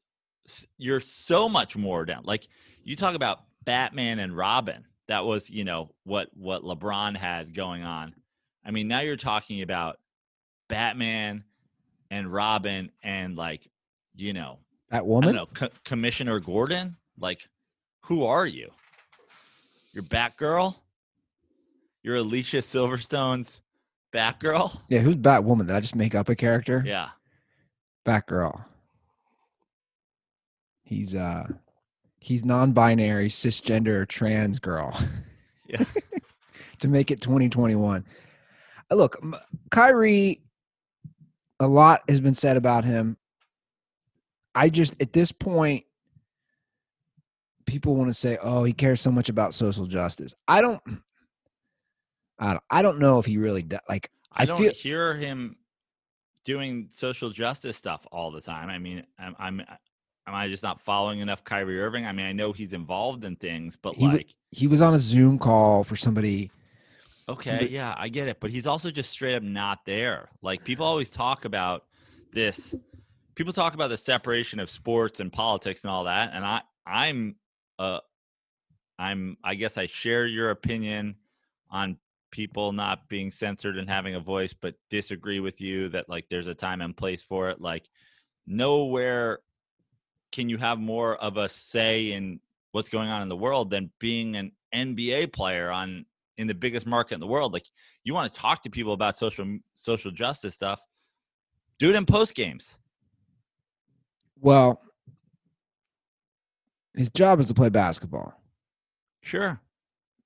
you're 0.77 1.01
so 1.01 1.49
much 1.49 1.77
more 1.77 2.05
down. 2.05 2.23
Like 2.25 2.49
you 2.83 2.97
talk 2.97 3.15
about 3.15 3.41
Batman 3.65 4.19
and 4.19 4.37
Robin. 4.37 4.85
That 5.09 5.25
was, 5.25 5.49
you 5.51 5.65
know, 5.65 5.91
what 6.05 6.31
what 6.35 6.63
LeBron 6.63 7.17
had 7.17 7.55
going 7.55 7.83
on. 7.83 8.15
I 8.65 8.71
mean, 8.73 8.89
now 8.89 9.01
you're 9.01 9.17
talking 9.17 9.63
about 9.63 9.99
Batman 10.69 11.45
and 12.11 12.33
Robin 12.33 12.91
and 13.03 13.37
like, 13.37 13.69
you 14.15 14.33
know, 14.33 14.59
that 14.91 15.07
woman. 15.07 15.29
I 15.29 15.33
don't 15.33 15.37
know, 15.37 15.69
Co- 15.69 15.75
Commissioner 15.85 16.41
Gordon. 16.41 16.97
Like, 17.19 17.49
who 18.03 18.25
are 18.25 18.47
you? 18.47 18.71
You're 19.97 20.05
Batgirl. 20.05 20.77
You're 22.03 22.17
Alicia 22.17 22.59
Silverstone's 22.59 23.63
Batgirl. 24.15 24.79
Yeah, 24.91 24.99
who's 24.99 25.17
Batwoman? 25.17 25.69
Did 25.69 25.75
I 25.75 25.81
just 25.81 25.97
make 25.97 26.15
up 26.15 26.29
a 26.29 26.37
character? 26.37 26.85
Yeah. 26.85 27.09
Batgirl. 28.05 28.63
He's 30.85 31.15
uh 31.15 31.49
he's 32.19 32.45
non-binary, 32.45 33.31
cisgender, 33.31 34.07
trans 34.07 34.59
girl. 34.59 34.95
Yeah. 35.69 35.83
to 36.79 36.87
make 36.87 37.11
it 37.11 37.21
2021. 37.21 38.05
Uh, 38.89 38.95
Look, 38.95 39.21
Kyrie 39.73 40.41
a 41.59 41.67
lot 41.67 42.03
has 42.09 42.21
been 42.21 42.35
said 42.35 42.57
about 42.57 42.85
him. 42.85 43.17
I 44.55 44.69
just 44.69 44.95
at 45.03 45.13
this 45.13 45.33
point 45.33 45.87
people 47.67 47.95
want 47.97 48.09
to 48.09 48.15
say, 48.15 48.39
"Oh, 48.41 48.65
he 48.65 48.73
cares 48.73 49.01
so 49.01 49.11
much 49.11 49.29
about 49.29 49.55
social 49.55 49.87
justice." 49.87 50.35
I 50.49 50.63
don't 50.63 50.81
I 52.39 52.53
don't, 52.53 52.65
I 52.71 52.83
don't 52.83 52.99
know 52.99 53.19
if 53.19 53.27
he 53.27 53.39
really 53.39 53.63
does. 53.63 53.81
Like 53.89 54.11
I, 54.33 54.43
I 54.43 54.47
don't 54.47 54.59
feel- 54.59 54.73
hear 54.73 55.15
him 55.15 55.57
doing 56.45 56.89
social 56.93 57.31
justice 57.31 57.77
stuff 57.77 58.07
all 58.13 58.31
the 58.31 58.41
time. 58.41 58.69
I 58.69 58.79
mean, 58.79 59.05
I'm, 59.19 59.35
I'm 59.39 59.61
am 59.61 60.35
I 60.35 60.49
just 60.49 60.63
not 60.63 60.81
following 60.81 61.21
enough 61.21 61.43
Kyrie 61.45 61.81
Irving? 61.81 62.07
I 62.07 62.13
mean, 62.13 62.27
I 62.27 62.33
know 62.33 62.53
he's 62.53 62.73
involved 62.73 63.25
in 63.25 63.37
things, 63.37 63.77
but 63.77 63.95
He 63.95 64.07
like, 64.07 64.35
he 64.51 64.67
was 64.67 64.81
on 64.81 64.95
a 64.95 64.99
Zoom 64.99 65.39
call 65.39 65.83
for 65.85 65.97
somebody 65.97 66.51
okay, 67.29 67.51
somebody- 67.51 67.71
yeah, 67.71 67.95
I 67.97 68.09
get 68.09 68.29
it, 68.29 68.39
but 68.41 68.51
he's 68.51 68.67
also 68.67 68.91
just 68.91 69.11
straight 69.11 69.35
up 69.35 69.43
not 69.43 69.85
there. 69.87 70.29
Like 70.43 70.63
people 70.65 70.87
always 70.87 71.11
talk 71.11 71.45
about 71.45 71.85
this. 72.33 72.75
People 73.35 73.53
talk 73.53 73.75
about 73.75 73.89
the 73.91 73.99
separation 73.99 74.61
of 74.61 74.71
sports 74.71 75.21
and 75.21 75.31
politics 75.33 75.85
and 75.85 75.91
all 75.91 76.05
that, 76.05 76.31
and 76.33 76.45
I, 76.45 76.63
I'm, 76.87 77.37
uh, 77.79 78.01
I'm, 78.99 79.37
I 79.45 79.55
guess 79.55 79.77
I 79.77 79.87
share 79.87 80.27
your 80.27 80.51
opinion 80.51 81.17
on 81.71 81.99
people 82.31 82.73
not 82.73 83.09
being 83.09 83.31
censored 83.31 83.79
and 83.79 83.89
having 83.89 84.15
a 84.15 84.21
voice, 84.21 84.53
but 84.53 84.75
disagree 84.91 85.41
with 85.41 85.61
you 85.61 85.89
that 85.91 86.09
like 86.09 86.29
there's 86.29 86.49
a 86.49 86.55
time 86.55 86.81
and 86.81 86.97
place 86.97 87.23
for 87.23 87.51
it. 87.51 87.61
Like 87.61 87.89
nowhere 88.47 89.41
can 90.33 90.49
you 90.49 90.59
have 90.59 90.79
more 90.79 91.17
of 91.17 91.37
a 91.37 91.49
say 91.49 92.13
in 92.13 92.41
what's 92.73 92.89
going 92.89 93.09
on 93.09 93.23
in 93.23 93.29
the 93.29 93.37
world 93.37 93.71
than 93.71 93.91
being 93.99 94.37
an 94.37 94.53
NBA 94.75 95.33
player 95.33 95.71
on 95.71 96.05
in 96.37 96.47
the 96.47 96.55
biggest 96.55 96.87
market 96.87 97.15
in 97.15 97.21
the 97.21 97.27
world. 97.27 97.53
Like 97.53 97.67
you 98.05 98.13
want 98.13 98.33
to 98.33 98.39
talk 98.39 98.63
to 98.63 98.71
people 98.71 98.93
about 98.93 99.17
social 99.17 99.47
social 99.75 100.11
justice 100.11 100.55
stuff, 100.55 100.81
do 101.79 101.91
it 101.91 101.97
in 101.97 102.05
post 102.05 102.35
games. 102.35 102.79
Well, 104.41 104.81
his 106.97 107.11
job 107.11 107.41
is 107.41 107.47
to 107.49 107.55
play 107.55 107.69
basketball. 107.69 108.35
Sure. 109.23 109.61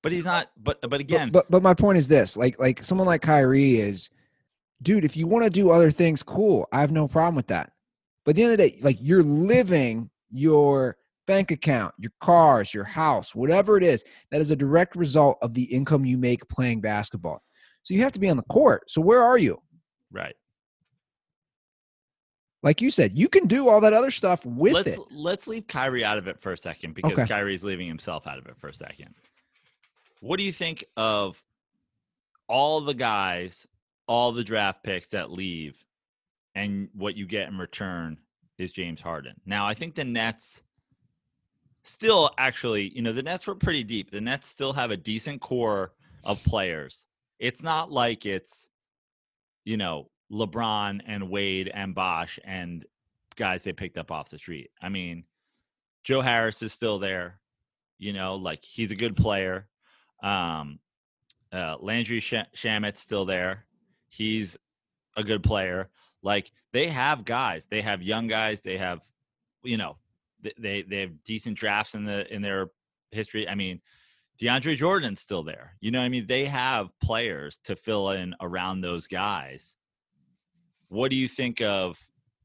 But 0.03 0.11
he's 0.11 0.25
not 0.25 0.49
but 0.57 0.81
but 0.81 0.89
But- 0.89 1.01
again, 1.01 1.29
but, 1.31 1.49
but 1.51 1.61
my 1.61 1.73
point 1.73 1.97
is 1.97 2.07
this: 2.07 2.35
like 2.35 2.59
like 2.59 2.81
someone 2.81 3.05
like 3.07 3.21
Kyrie 3.21 3.79
is, 3.79 4.09
dude. 4.81 5.05
If 5.05 5.15
you 5.15 5.27
want 5.27 5.43
to 5.43 5.49
do 5.49 5.69
other 5.69 5.91
things, 5.91 6.23
cool. 6.23 6.67
I 6.71 6.81
have 6.81 6.91
no 6.91 7.07
problem 7.07 7.35
with 7.35 7.47
that. 7.47 7.71
But 8.25 8.31
at 8.31 8.35
the 8.35 8.43
end 8.43 8.51
of 8.53 8.57
the 8.57 8.69
day, 8.69 8.79
like 8.81 8.97
you're 8.99 9.23
living 9.23 10.09
your 10.31 10.97
bank 11.27 11.51
account, 11.51 11.93
your 11.99 12.11
cars, 12.19 12.73
your 12.73 12.83
house, 12.83 13.35
whatever 13.35 13.77
it 13.77 13.83
is, 13.83 14.03
that 14.31 14.41
is 14.41 14.49
a 14.51 14.55
direct 14.55 14.95
result 14.95 15.37
of 15.41 15.53
the 15.53 15.63
income 15.63 16.03
you 16.05 16.17
make 16.17 16.47
playing 16.49 16.81
basketball. 16.81 17.41
So 17.83 17.93
you 17.93 18.01
have 18.01 18.11
to 18.13 18.19
be 18.19 18.29
on 18.29 18.37
the 18.37 18.43
court. 18.43 18.89
So 18.89 19.01
where 19.01 19.21
are 19.21 19.37
you? 19.37 19.61
right. 20.11 20.35
Like 22.63 22.79
you 22.81 22.91
said, 22.91 23.17
you 23.17 23.27
can 23.27 23.47
do 23.47 23.67
all 23.67 23.81
that 23.81 23.93
other 23.93 24.11
stuff 24.11 24.45
with 24.45 24.73
let's 24.73 24.87
it. 24.89 24.99
let's 25.11 25.47
leave 25.47 25.65
Kyrie 25.67 26.03
out 26.05 26.17
of 26.19 26.27
it 26.27 26.39
for 26.39 26.51
a 26.51 26.57
second 26.57 26.93
because 26.93 27.13
Okay. 27.13 27.27
Kyrie's 27.27 27.63
leaving 27.63 27.87
himself 27.87 28.27
out 28.27 28.37
of 28.37 28.45
it 28.45 28.55
for 28.59 28.67
a 28.67 28.73
second. 28.73 29.15
What 30.19 30.37
do 30.37 30.45
you 30.45 30.53
think 30.53 30.85
of 30.95 31.41
all 32.47 32.81
the 32.81 32.93
guys, 32.93 33.67
all 34.07 34.31
the 34.31 34.43
draft 34.43 34.83
picks 34.83 35.09
that 35.09 35.31
leave, 35.31 35.83
and 36.53 36.89
what 36.93 37.15
you 37.15 37.25
get 37.25 37.47
in 37.47 37.57
return 37.57 38.19
is 38.59 38.71
James 38.71 39.01
Harden? 39.01 39.33
Now, 39.47 39.65
I 39.65 39.73
think 39.73 39.95
the 39.95 40.03
Nets 40.03 40.61
still 41.83 42.29
actually, 42.37 42.89
you 42.89 43.01
know, 43.01 43.11
the 43.13 43.23
Nets 43.23 43.47
were 43.47 43.55
pretty 43.55 43.83
deep. 43.83 44.11
The 44.11 44.21
Nets 44.21 44.47
still 44.47 44.73
have 44.73 44.91
a 44.91 44.97
decent 44.97 45.41
core 45.41 45.93
of 46.23 46.43
players. 46.43 47.07
It's 47.39 47.63
not 47.63 47.91
like 47.91 48.27
it's, 48.27 48.69
you 49.65 49.77
know, 49.77 50.10
LeBron 50.31 51.01
and 51.05 51.29
Wade 51.29 51.69
and 51.73 51.93
Bosh 51.93 52.39
and 52.43 52.85
guys 53.35 53.63
they 53.63 53.73
picked 53.73 53.97
up 53.97 54.11
off 54.11 54.29
the 54.29 54.37
street. 54.37 54.71
I 54.81 54.89
mean, 54.89 55.25
Joe 56.03 56.21
Harris 56.21 56.61
is 56.61 56.73
still 56.73 56.99
there. 56.99 57.39
You 57.97 58.13
know, 58.13 58.35
like 58.35 58.63
he's 58.63 58.91
a 58.91 58.95
good 58.95 59.15
player. 59.15 59.67
Um, 60.23 60.79
uh, 61.51 61.75
Landry 61.79 62.19
Sh- 62.19 62.49
Shamet's 62.55 62.99
still 62.99 63.25
there. 63.25 63.65
He's 64.09 64.57
a 65.17 65.23
good 65.23 65.43
player. 65.43 65.89
Like 66.23 66.51
they 66.73 66.87
have 66.87 67.25
guys. 67.25 67.67
They 67.69 67.81
have 67.81 68.01
young 68.01 68.27
guys. 68.27 68.61
They 68.61 68.77
have, 68.77 69.01
you 69.63 69.77
know, 69.77 69.97
th- 70.43 70.55
they 70.57 70.81
they 70.83 71.01
have 71.01 71.23
decent 71.23 71.57
drafts 71.57 71.93
in 71.93 72.05
the 72.05 72.31
in 72.33 72.41
their 72.41 72.67
history. 73.11 73.47
I 73.47 73.55
mean, 73.55 73.81
DeAndre 74.39 74.75
Jordan's 74.75 75.21
still 75.21 75.43
there. 75.43 75.75
You 75.81 75.91
know, 75.91 76.01
I 76.01 76.09
mean, 76.09 76.25
they 76.27 76.45
have 76.45 76.89
players 76.99 77.59
to 77.65 77.75
fill 77.75 78.11
in 78.11 78.35
around 78.41 78.81
those 78.81 79.07
guys. 79.07 79.75
What 80.91 81.09
do 81.09 81.15
you 81.15 81.29
think 81.29 81.61
of 81.61 81.97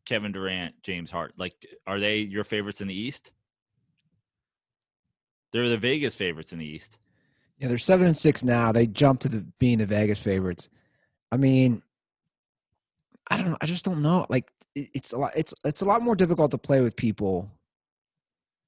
Kevin 0.05 0.31
Durant, 0.31 0.73
James 0.85 1.11
Hart? 1.11 1.35
Like, 1.37 1.55
are 1.85 1.99
they 1.99 2.19
your 2.19 2.45
favorites 2.45 2.81
in 2.81 2.87
the 2.87 2.95
East? 2.95 3.33
They're 5.53 5.69
the 5.69 5.77
Vegas 5.77 6.15
favorites 6.15 6.53
in 6.53 6.61
the 6.61 6.65
East. 6.65 6.99
Yeah, 7.59 7.67
they're 7.67 7.77
seven 7.79 8.07
and 8.07 8.17
six 8.17 8.45
now. 8.45 8.71
They 8.71 8.87
jumped 8.87 9.23
to 9.23 9.29
the 9.29 9.45
being 9.59 9.79
the 9.79 9.87
Vegas 9.87 10.21
favorites. 10.21 10.69
I 11.33 11.39
mean, 11.39 11.83
I 13.29 13.39
don't 13.39 13.51
know. 13.51 13.57
I 13.61 13.67
just 13.67 13.85
don't 13.85 14.01
know. 14.01 14.27
Like 14.29 14.49
it- 14.77 14.91
it's 14.95 15.13
a 15.13 15.19
lot. 15.19 15.33
It's 15.35 15.53
it's 15.65 15.83
a 15.83 15.85
lot 15.87 16.03
more 16.03 16.15
difficult 16.15 16.53
to 16.53 16.59
play 16.59 16.81
with 16.83 16.95
people. 16.95 17.51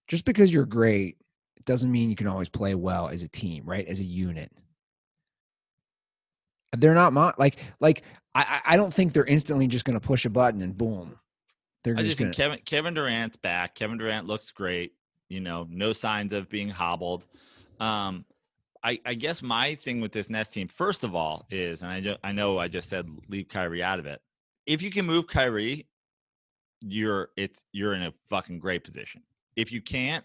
Just 0.09 0.25
because 0.25 0.53
you're 0.53 0.67
great, 0.67 1.19
it 1.57 1.65
doesn't 1.67 1.93
mean 1.93 2.11
you 2.11 2.17
can 2.17 2.27
always 2.27 2.49
play 2.49 2.75
well 2.75 3.09
as 3.09 3.23
a 3.23 3.29
team, 3.29 3.63
right? 3.65 3.87
As 3.87 4.01
a 4.01 4.05
unit. 4.05 4.51
They're 6.77 6.95
not 6.95 7.13
my 7.13 7.33
like 7.39 7.59
like 7.81 8.03
I 8.35 8.61
I 8.65 8.77
don't 8.77 8.93
think 8.93 9.13
they're 9.13 9.25
instantly 9.25 9.67
just 9.67 9.85
going 9.85 9.99
to 9.99 10.07
push 10.07 10.25
a 10.25 10.31
button 10.31 10.63
and 10.63 10.77
boom. 10.77 11.19
They're 11.85 11.95
I 11.95 12.03
just 12.03 12.11
just 12.11 12.19
think 12.19 12.33
to. 12.33 12.37
Kevin 12.37 12.59
Kevin 12.65 12.95
Durant's 12.95 13.37
back. 13.37 13.75
Kevin 13.75 13.99
Durant 13.99 14.27
looks 14.27 14.51
great. 14.51 14.93
You 15.29 15.41
know, 15.41 15.67
no 15.71 15.93
signs 15.93 16.33
of 16.33 16.49
being 16.49 16.69
hobbled. 16.69 17.27
Um, 17.81 18.25
I, 18.83 19.01
I 19.05 19.15
guess 19.15 19.43
my 19.43 19.75
thing 19.75 20.01
with 20.01 20.13
this 20.13 20.31
Nets 20.31 20.51
team, 20.51 20.69
first 20.69 21.05
of 21.05 21.15
all, 21.15 21.47
is, 21.51 21.83
and 21.83 21.91
I 21.91 22.01
ju- 22.01 22.17
I 22.23 22.33
know 22.33 22.59
I 22.59 22.69
just 22.69 22.89
said 22.89 23.09
leave 23.29 23.49
Kyrie 23.49 23.83
out 23.83 23.99
of 23.99 24.07
it. 24.07 24.21
If 24.67 24.83
you 24.83 24.91
can 24.91 25.07
move 25.07 25.27
Kyrie, 25.27 25.87
you're 26.81 27.31
it's 27.37 27.65
you're 27.73 27.95
in 27.95 28.03
a 28.03 28.15
fucking 28.31 28.59
great 28.59 28.85
position. 28.85 29.23
If 29.57 29.73
you 29.73 29.81
can't, 29.81 30.25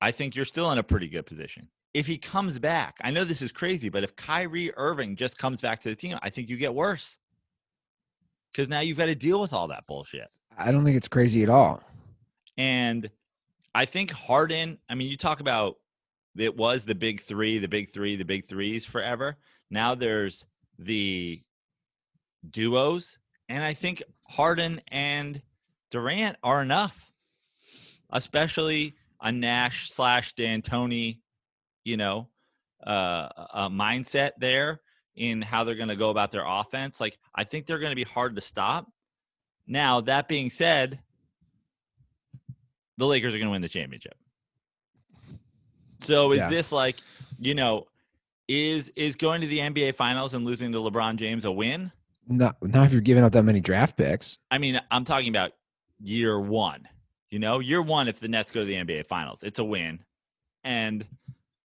I 0.00 0.12
think 0.12 0.36
you're 0.36 0.44
still 0.44 0.70
in 0.70 0.78
a 0.78 0.82
pretty 0.82 1.08
good 1.08 1.26
position. 1.26 1.68
If 1.94 2.06
he 2.06 2.18
comes 2.18 2.58
back, 2.58 2.96
I 3.02 3.10
know 3.10 3.24
this 3.24 3.42
is 3.42 3.50
crazy, 3.50 3.88
but 3.88 4.04
if 4.04 4.14
Kyrie 4.14 4.72
Irving 4.76 5.16
just 5.16 5.38
comes 5.38 5.60
back 5.60 5.80
to 5.80 5.88
the 5.88 5.96
team, 5.96 6.18
I 6.22 6.30
think 6.30 6.48
you 6.48 6.56
get 6.56 6.74
worse. 6.74 7.18
Because 8.52 8.68
now 8.68 8.80
you've 8.80 8.98
got 8.98 9.06
to 9.06 9.14
deal 9.14 9.40
with 9.40 9.52
all 9.52 9.68
that 9.68 9.86
bullshit. 9.86 10.28
I 10.56 10.72
don't 10.72 10.84
think 10.84 10.96
it's 10.96 11.08
crazy 11.08 11.42
at 11.42 11.48
all. 11.48 11.82
And 12.56 13.10
I 13.74 13.84
think 13.84 14.10
Harden, 14.10 14.78
I 14.88 14.94
mean, 14.94 15.08
you 15.08 15.16
talk 15.16 15.40
about 15.40 15.76
it 16.36 16.56
was 16.56 16.84
the 16.84 16.94
big 16.94 17.22
three, 17.22 17.58
the 17.58 17.68
big 17.68 17.92
three, 17.92 18.16
the 18.16 18.24
big 18.24 18.48
threes 18.48 18.84
forever. 18.84 19.36
Now 19.70 19.94
there's 19.94 20.46
the 20.78 21.42
duos. 22.48 23.18
And 23.48 23.64
I 23.64 23.74
think 23.74 24.02
Harden 24.28 24.80
and 24.88 25.40
Durant 25.90 26.36
are 26.42 26.62
enough, 26.62 27.12
especially 28.10 28.94
a 29.20 29.32
Nash 29.32 29.90
slash 29.90 30.34
D'Antoni, 30.34 31.20
you 31.84 31.96
know, 31.96 32.28
uh, 32.86 33.28
a 33.54 33.68
mindset 33.70 34.32
there 34.38 34.80
in 35.16 35.42
how 35.42 35.64
they're 35.64 35.74
going 35.74 35.88
to 35.88 35.96
go 35.96 36.10
about 36.10 36.30
their 36.30 36.44
offense. 36.46 37.00
Like, 37.00 37.18
I 37.34 37.44
think 37.44 37.66
they're 37.66 37.78
going 37.78 37.90
to 37.90 37.96
be 37.96 38.04
hard 38.04 38.36
to 38.36 38.40
stop. 38.40 38.86
Now, 39.66 40.00
that 40.02 40.28
being 40.28 40.50
said, 40.50 41.00
the 42.96 43.06
Lakers 43.06 43.34
are 43.34 43.38
going 43.38 43.48
to 43.48 43.52
win 43.52 43.62
the 43.62 43.68
championship. 43.68 44.14
So 46.00 46.32
is 46.32 46.38
Yeah. 46.38 46.48
this 46.48 46.72
like, 46.72 46.96
you 47.38 47.54
know, 47.54 47.86
is 48.48 48.90
is 48.96 49.16
going 49.16 49.40
to 49.42 49.46
the 49.46 49.58
NBA 49.58 49.94
finals 49.94 50.34
and 50.34 50.44
losing 50.44 50.72
to 50.72 50.78
LeBron 50.78 51.16
James 51.16 51.44
a 51.44 51.52
win? 51.52 51.92
Not 52.28 52.56
not 52.62 52.86
if 52.86 52.92
you're 52.92 53.00
giving 53.00 53.24
up 53.24 53.32
that 53.32 53.42
many 53.42 53.60
draft 53.60 53.96
picks. 53.96 54.38
I 54.50 54.58
mean, 54.58 54.80
I'm 54.90 55.04
talking 55.04 55.28
about 55.28 55.52
year 56.00 56.38
1. 56.40 56.88
You 57.30 57.38
know, 57.38 57.58
year 57.58 57.82
1 57.82 58.08
if 58.08 58.20
the 58.20 58.28
Nets 58.28 58.52
go 58.52 58.60
to 58.60 58.66
the 58.66 58.74
NBA 58.74 59.06
finals, 59.06 59.42
it's 59.42 59.58
a 59.58 59.64
win. 59.64 60.00
And 60.64 61.06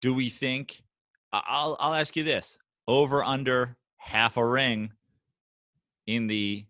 do 0.05 0.13
we 0.13 0.29
think 0.29 0.83
I'll 1.33 1.75
I'll 1.79 1.95
ask 1.95 2.15
you 2.15 2.21
this. 2.21 2.59
Over 2.87 3.23
under 3.23 3.75
half 3.97 4.37
a 4.37 4.45
ring 4.45 4.91
in 6.05 6.27
the 6.27 6.67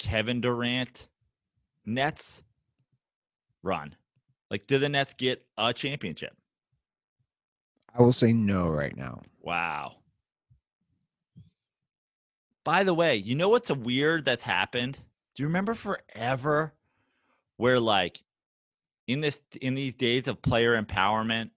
Kevin 0.00 0.40
Durant 0.40 1.06
Nets 1.86 2.42
run. 3.62 3.94
Like 4.50 4.66
do 4.66 4.78
the 4.78 4.88
Nets 4.88 5.14
get 5.16 5.46
a 5.56 5.72
championship? 5.72 6.36
I 7.96 8.02
will 8.02 8.12
say 8.12 8.32
no 8.32 8.68
right 8.68 8.96
now. 8.96 9.22
Wow. 9.40 9.98
By 12.64 12.82
the 12.82 12.94
way, 12.94 13.14
you 13.14 13.36
know 13.36 13.48
what's 13.48 13.70
a 13.70 13.76
weird 13.76 14.24
that's 14.24 14.42
happened? 14.42 14.98
Do 15.36 15.44
you 15.44 15.46
remember 15.46 15.74
forever 15.74 16.74
where 17.58 17.78
like 17.78 18.24
in 19.06 19.20
this 19.20 19.38
in 19.60 19.76
these 19.76 19.94
days 19.94 20.26
of 20.26 20.42
player 20.42 20.82
empowerment 20.82 21.50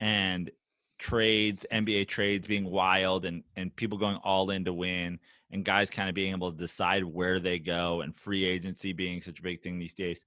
and 0.00 0.50
trades, 0.98 1.64
NBA 1.72 2.08
trades 2.08 2.46
being 2.46 2.64
wild 2.64 3.24
and 3.24 3.42
and 3.56 3.74
people 3.74 3.98
going 3.98 4.16
all 4.16 4.50
in 4.50 4.64
to 4.64 4.72
win 4.72 5.18
and 5.50 5.64
guys 5.64 5.90
kind 5.90 6.08
of 6.08 6.14
being 6.14 6.32
able 6.32 6.52
to 6.52 6.58
decide 6.58 7.04
where 7.04 7.40
they 7.40 7.58
go 7.58 8.02
and 8.02 8.14
free 8.14 8.44
agency 8.44 8.92
being 8.92 9.22
such 9.22 9.38
a 9.38 9.42
big 9.42 9.62
thing 9.62 9.78
these 9.78 9.94
days. 9.94 10.24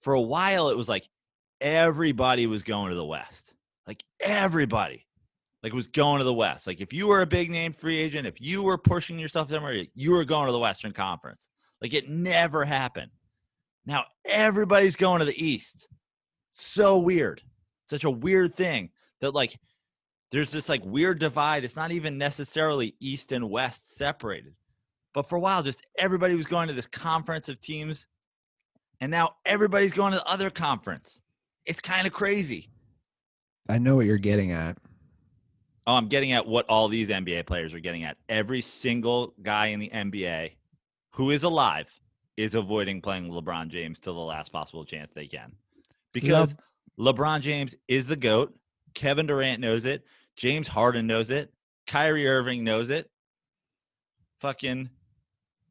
For 0.00 0.14
a 0.14 0.20
while 0.20 0.68
it 0.68 0.76
was 0.76 0.88
like 0.88 1.08
everybody 1.60 2.46
was 2.46 2.62
going 2.62 2.90
to 2.90 2.96
the 2.96 3.04
West. 3.04 3.54
Like 3.86 4.04
everybody 4.20 5.06
like 5.62 5.72
was 5.72 5.88
going 5.88 6.18
to 6.18 6.24
the 6.24 6.34
West. 6.34 6.66
Like 6.66 6.80
if 6.80 6.92
you 6.92 7.08
were 7.08 7.22
a 7.22 7.26
big 7.26 7.50
name 7.50 7.72
free 7.72 7.98
agent, 7.98 8.26
if 8.26 8.40
you 8.40 8.62
were 8.62 8.78
pushing 8.78 9.18
yourself 9.18 9.50
somewhere, 9.50 9.84
you 9.94 10.10
were 10.10 10.24
going 10.24 10.46
to 10.46 10.52
the 10.52 10.58
Western 10.58 10.92
Conference. 10.92 11.48
Like 11.80 11.94
it 11.94 12.08
never 12.08 12.64
happened. 12.64 13.10
Now 13.86 14.04
everybody's 14.24 14.96
going 14.96 15.20
to 15.20 15.24
the 15.24 15.44
East. 15.44 15.88
So 16.50 16.98
weird. 16.98 17.42
Such 17.86 18.04
a 18.04 18.10
weird 18.10 18.54
thing 18.54 18.90
that 19.22 19.34
like 19.34 19.58
there's 20.30 20.50
this 20.50 20.68
like 20.68 20.84
weird 20.84 21.18
divide. 21.18 21.64
It's 21.64 21.76
not 21.76 21.92
even 21.92 22.18
necessarily 22.18 22.94
East 23.00 23.32
and 23.32 23.48
West 23.48 23.96
separated. 23.96 24.54
But 25.14 25.28
for 25.28 25.36
a 25.36 25.40
while, 25.40 25.62
just 25.62 25.82
everybody 25.98 26.34
was 26.34 26.46
going 26.46 26.68
to 26.68 26.74
this 26.74 26.86
conference 26.86 27.48
of 27.48 27.60
teams. 27.60 28.06
And 29.00 29.10
now 29.10 29.36
everybody's 29.44 29.92
going 29.92 30.12
to 30.12 30.18
the 30.18 30.30
other 30.30 30.50
conference. 30.50 31.20
It's 31.66 31.80
kind 31.80 32.06
of 32.06 32.12
crazy. 32.12 32.70
I 33.68 33.78
know 33.78 33.96
what 33.96 34.06
you're 34.06 34.18
getting 34.18 34.52
at. 34.52 34.78
Oh, 35.86 35.94
I'm 35.94 36.08
getting 36.08 36.32
at 36.32 36.46
what 36.46 36.66
all 36.68 36.88
these 36.88 37.08
NBA 37.08 37.46
players 37.46 37.74
are 37.74 37.80
getting 37.80 38.04
at. 38.04 38.16
Every 38.28 38.60
single 38.60 39.34
guy 39.42 39.66
in 39.66 39.80
the 39.80 39.88
NBA 39.88 40.52
who 41.10 41.30
is 41.30 41.42
alive 41.42 41.88
is 42.36 42.54
avoiding 42.54 43.02
playing 43.02 43.28
LeBron 43.28 43.68
James 43.68 44.00
to 44.00 44.12
the 44.12 44.18
last 44.18 44.52
possible 44.52 44.84
chance 44.84 45.12
they 45.12 45.26
can. 45.26 45.52
Because 46.12 46.54
LeBron 46.98 47.40
James 47.40 47.74
is 47.88 48.06
the 48.06 48.16
GOAT. 48.16 48.54
Kevin 48.94 49.26
Durant 49.26 49.60
knows 49.60 49.84
it. 49.84 50.04
James 50.36 50.68
Harden 50.68 51.06
knows 51.06 51.30
it. 51.30 51.52
Kyrie 51.86 52.26
Irving 52.28 52.64
knows 52.64 52.90
it. 52.90 53.10
Fucking 54.40 54.88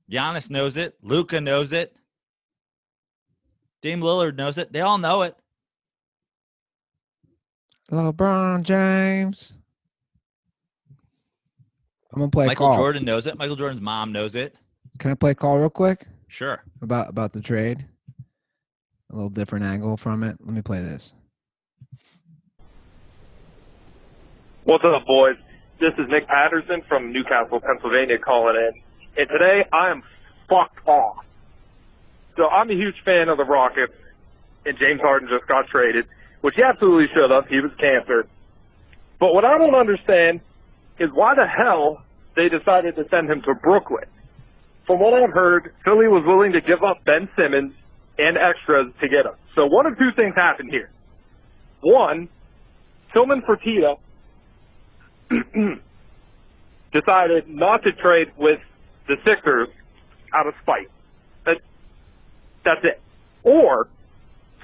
Giannis 0.09 0.49
knows 0.49 0.77
it. 0.77 0.95
Luka 1.01 1.41
knows 1.41 1.71
it. 1.71 1.95
Dame 3.81 4.01
Lillard 4.01 4.35
knows 4.35 4.57
it. 4.57 4.71
They 4.71 4.81
all 4.81 4.97
know 4.97 5.23
it. 5.23 5.35
LeBron 7.91 8.63
James. 8.63 9.57
I'm 12.13 12.19
gonna 12.19 12.29
play 12.31 12.47
Michael. 12.47 12.75
Jordan 12.75 13.05
knows 13.05 13.25
it. 13.25 13.37
Michael 13.37 13.55
Jordan's 13.55 13.81
mom 13.81 14.11
knows 14.11 14.35
it. 14.35 14.55
Can 14.99 15.11
I 15.11 15.13
play 15.15 15.31
a 15.31 15.35
call 15.35 15.57
real 15.57 15.69
quick 15.69 16.05
Sure. 16.27 16.61
about 16.81 17.09
about 17.09 17.33
the 17.33 17.41
trade? 17.41 17.85
A 19.09 19.15
little 19.15 19.29
different 19.29 19.65
angle 19.65 19.97
from 19.97 20.23
it. 20.23 20.37
Let 20.39 20.53
me 20.53 20.61
play 20.61 20.81
this. 20.81 21.13
What's 24.63 24.83
up, 24.85 25.07
boys? 25.07 25.37
This 25.79 25.89
is 25.97 26.05
Nick 26.07 26.27
Patterson 26.27 26.83
from 26.87 27.11
New 27.11 27.23
Castle, 27.23 27.59
Pennsylvania, 27.59 28.19
calling 28.19 28.53
in. 28.55 28.81
And 29.17 29.27
today 29.27 29.65
I 29.73 29.89
am 29.89 30.03
fucked 30.47 30.87
off. 30.87 31.25
So 32.37 32.45
I'm 32.45 32.69
a 32.69 32.75
huge 32.75 33.01
fan 33.03 33.27
of 33.27 33.37
the 33.37 33.43
Rockets, 33.43 33.97
and 34.67 34.77
James 34.77 35.01
Harden 35.01 35.27
just 35.33 35.47
got 35.47 35.65
traded, 35.65 36.05
which 36.41 36.53
he 36.55 36.61
absolutely 36.61 37.07
should 37.11 37.31
have. 37.31 37.47
He 37.47 37.57
was 37.57 37.71
cancer. 37.79 38.29
But 39.19 39.33
what 39.33 39.45
I 39.45 39.57
don't 39.57 39.73
understand 39.73 40.41
is 40.99 41.09
why 41.11 41.33
the 41.33 41.47
hell 41.49 42.03
they 42.35 42.45
decided 42.47 42.95
to 42.97 43.09
send 43.09 43.31
him 43.31 43.41
to 43.49 43.55
Brooklyn. 43.55 44.05
From 44.85 44.99
what 44.99 45.15
I've 45.15 45.33
heard, 45.33 45.73
Philly 45.83 46.05
was 46.05 46.21
willing 46.27 46.51
to 46.53 46.61
give 46.61 46.83
up 46.85 47.03
Ben 47.03 47.27
Simmons 47.35 47.73
and 48.19 48.37
extras 48.37 48.93
to 49.01 49.09
get 49.09 49.25
him. 49.25 49.33
So 49.55 49.65
one 49.65 49.87
of 49.87 49.97
two 49.97 50.13
things 50.15 50.35
happened 50.35 50.69
here. 50.69 50.91
One, 51.81 52.29
Tillman 53.11 53.41
Fertitta 53.41 53.97
decided 56.93 57.47
not 57.47 57.83
to 57.83 57.91
trade 57.93 58.31
with 58.37 58.59
the 59.07 59.15
Sixers 59.25 59.69
out 60.33 60.47
of 60.47 60.53
spite. 60.61 60.89
That, 61.45 61.57
that's 62.63 62.81
it. 62.83 63.01
Or 63.43 63.87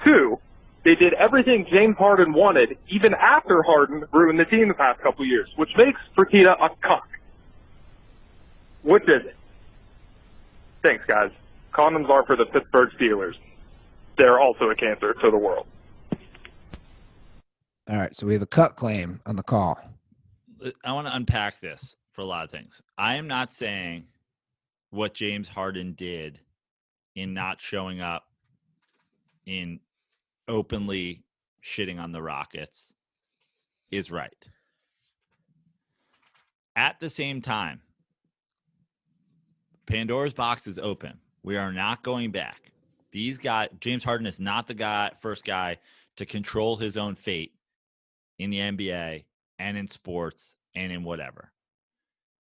two, 0.04 0.38
they 0.84 0.94
did 0.94 1.14
everything 1.14 1.66
James 1.70 1.96
Harden 1.96 2.32
wanted, 2.32 2.78
even 2.88 3.14
after 3.14 3.62
Harden 3.62 4.04
ruined 4.12 4.38
the 4.38 4.44
team 4.44 4.68
the 4.68 4.74
past 4.74 5.00
couple 5.00 5.24
years, 5.24 5.48
which 5.56 5.70
makes 5.76 6.00
Fertitta 6.16 6.54
a 6.60 6.70
cuck. 6.82 7.08
Which 8.82 9.02
is 9.04 9.26
it? 9.26 9.36
Thanks, 10.82 11.04
guys. 11.06 11.30
Condoms 11.74 12.08
are 12.08 12.24
for 12.24 12.36
the 12.36 12.46
Pittsburgh 12.46 12.90
Steelers. 12.98 13.34
They're 14.16 14.40
also 14.40 14.70
a 14.70 14.74
cancer 14.74 15.14
to 15.14 15.30
the 15.30 15.36
world. 15.36 15.66
All 17.88 17.96
right, 17.96 18.14
so 18.14 18.26
we 18.26 18.34
have 18.34 18.42
a 18.42 18.46
cut 18.46 18.76
claim 18.76 19.20
on 19.26 19.36
the 19.36 19.42
call. 19.42 19.80
Uh, 20.64 20.70
I 20.84 20.92
want 20.92 21.06
to 21.06 21.16
unpack 21.16 21.60
this 21.60 21.96
for 22.12 22.22
a 22.22 22.26
lot 22.26 22.44
of 22.44 22.50
things. 22.50 22.82
I 22.96 23.16
am 23.16 23.26
not 23.26 23.52
saying 23.52 24.04
what 24.90 25.14
James 25.14 25.48
Harden 25.48 25.92
did 25.92 26.40
in 27.14 27.34
not 27.34 27.60
showing 27.60 28.00
up 28.00 28.24
in 29.46 29.80
openly 30.46 31.24
shitting 31.64 31.98
on 32.00 32.12
the 32.12 32.22
Rockets 32.22 32.94
is 33.90 34.10
right. 34.10 34.46
At 36.76 37.00
the 37.00 37.10
same 37.10 37.42
time, 37.42 37.80
Pandora's 39.86 40.32
box 40.32 40.66
is 40.66 40.78
open. 40.78 41.18
We 41.42 41.56
are 41.56 41.72
not 41.72 42.02
going 42.02 42.30
back. 42.30 42.72
These 43.10 43.38
guys, 43.38 43.68
James 43.80 44.04
Harden 44.04 44.26
is 44.26 44.38
not 44.38 44.66
the 44.66 44.74
guy, 44.74 45.10
first 45.20 45.44
guy 45.44 45.78
to 46.16 46.26
control 46.26 46.76
his 46.76 46.96
own 46.96 47.14
fate 47.14 47.52
in 48.38 48.50
the 48.50 48.58
NBA 48.58 49.24
and 49.58 49.76
in 49.76 49.88
sports 49.88 50.54
and 50.74 50.92
in 50.92 51.04
whatever. 51.04 51.52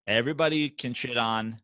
Everybody 0.07 0.69
can 0.69 0.95
shit 0.95 1.17
on 1.17 1.61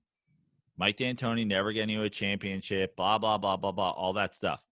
Mike 0.76 0.96
D'Antoni 0.96 1.46
never 1.46 1.72
getting 1.72 1.94
you 1.94 2.02
a 2.02 2.10
championship, 2.10 2.96
blah 2.96 3.18
blah 3.18 3.38
blah 3.38 3.56
blah 3.56 3.72
blah, 3.72 3.90
all 3.90 4.14
that 4.14 4.34
stuff. 4.34 4.62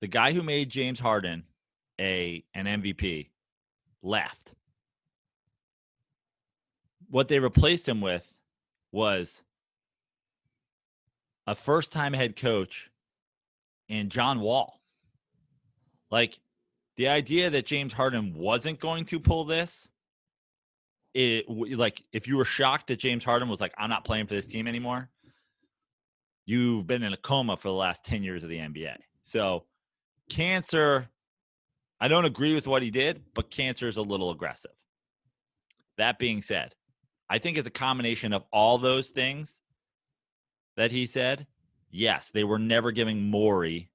The 0.00 0.08
guy 0.08 0.32
who 0.32 0.42
made 0.42 0.68
James 0.68 1.00
Harden 1.00 1.44
a 2.00 2.44
an 2.54 2.66
MVP 2.66 3.28
left. 4.02 4.52
What 7.08 7.28
they 7.28 7.38
replaced 7.38 7.88
him 7.88 8.00
with 8.00 8.26
was 8.90 9.42
a 11.46 11.54
first-time 11.54 12.12
head 12.12 12.36
coach 12.36 12.90
and 13.88 14.10
John 14.10 14.40
Wall. 14.40 14.80
Like 16.10 16.38
the 16.96 17.08
idea 17.08 17.50
that 17.50 17.66
James 17.66 17.92
Harden 17.92 18.34
wasn't 18.34 18.80
going 18.80 19.04
to 19.06 19.20
pull 19.20 19.44
this, 19.44 19.88
it 21.14 21.48
like 21.48 22.02
if 22.12 22.26
you 22.26 22.36
were 22.36 22.44
shocked 22.44 22.86
that 22.88 22.98
James 22.98 23.24
Harden 23.24 23.48
was 23.48 23.60
like, 23.60 23.74
I'm 23.76 23.90
not 23.90 24.04
playing 24.04 24.26
for 24.26 24.34
this 24.34 24.46
team 24.46 24.66
anymore, 24.66 25.10
you've 26.46 26.86
been 26.86 27.02
in 27.02 27.12
a 27.12 27.18
coma 27.18 27.56
for 27.56 27.68
the 27.68 27.74
last 27.74 28.04
10 28.04 28.22
years 28.22 28.42
of 28.42 28.50
the 28.50 28.58
NBA. 28.58 28.96
So, 29.22 29.64
cancer, 30.28 31.08
I 32.00 32.08
don't 32.08 32.24
agree 32.24 32.54
with 32.54 32.66
what 32.66 32.82
he 32.82 32.90
did, 32.90 33.22
but 33.34 33.50
cancer 33.50 33.88
is 33.88 33.96
a 33.96 34.02
little 34.02 34.30
aggressive. 34.30 34.72
That 35.98 36.18
being 36.18 36.42
said, 36.42 36.74
I 37.28 37.38
think 37.38 37.58
it's 37.58 37.68
a 37.68 37.70
combination 37.70 38.32
of 38.32 38.44
all 38.52 38.78
those 38.78 39.10
things 39.10 39.60
that 40.76 40.90
he 40.90 41.06
said. 41.06 41.46
Yes, 41.90 42.30
they 42.30 42.44
were 42.44 42.58
never 42.58 42.90
giving 42.90 43.30
Morey 43.30 43.90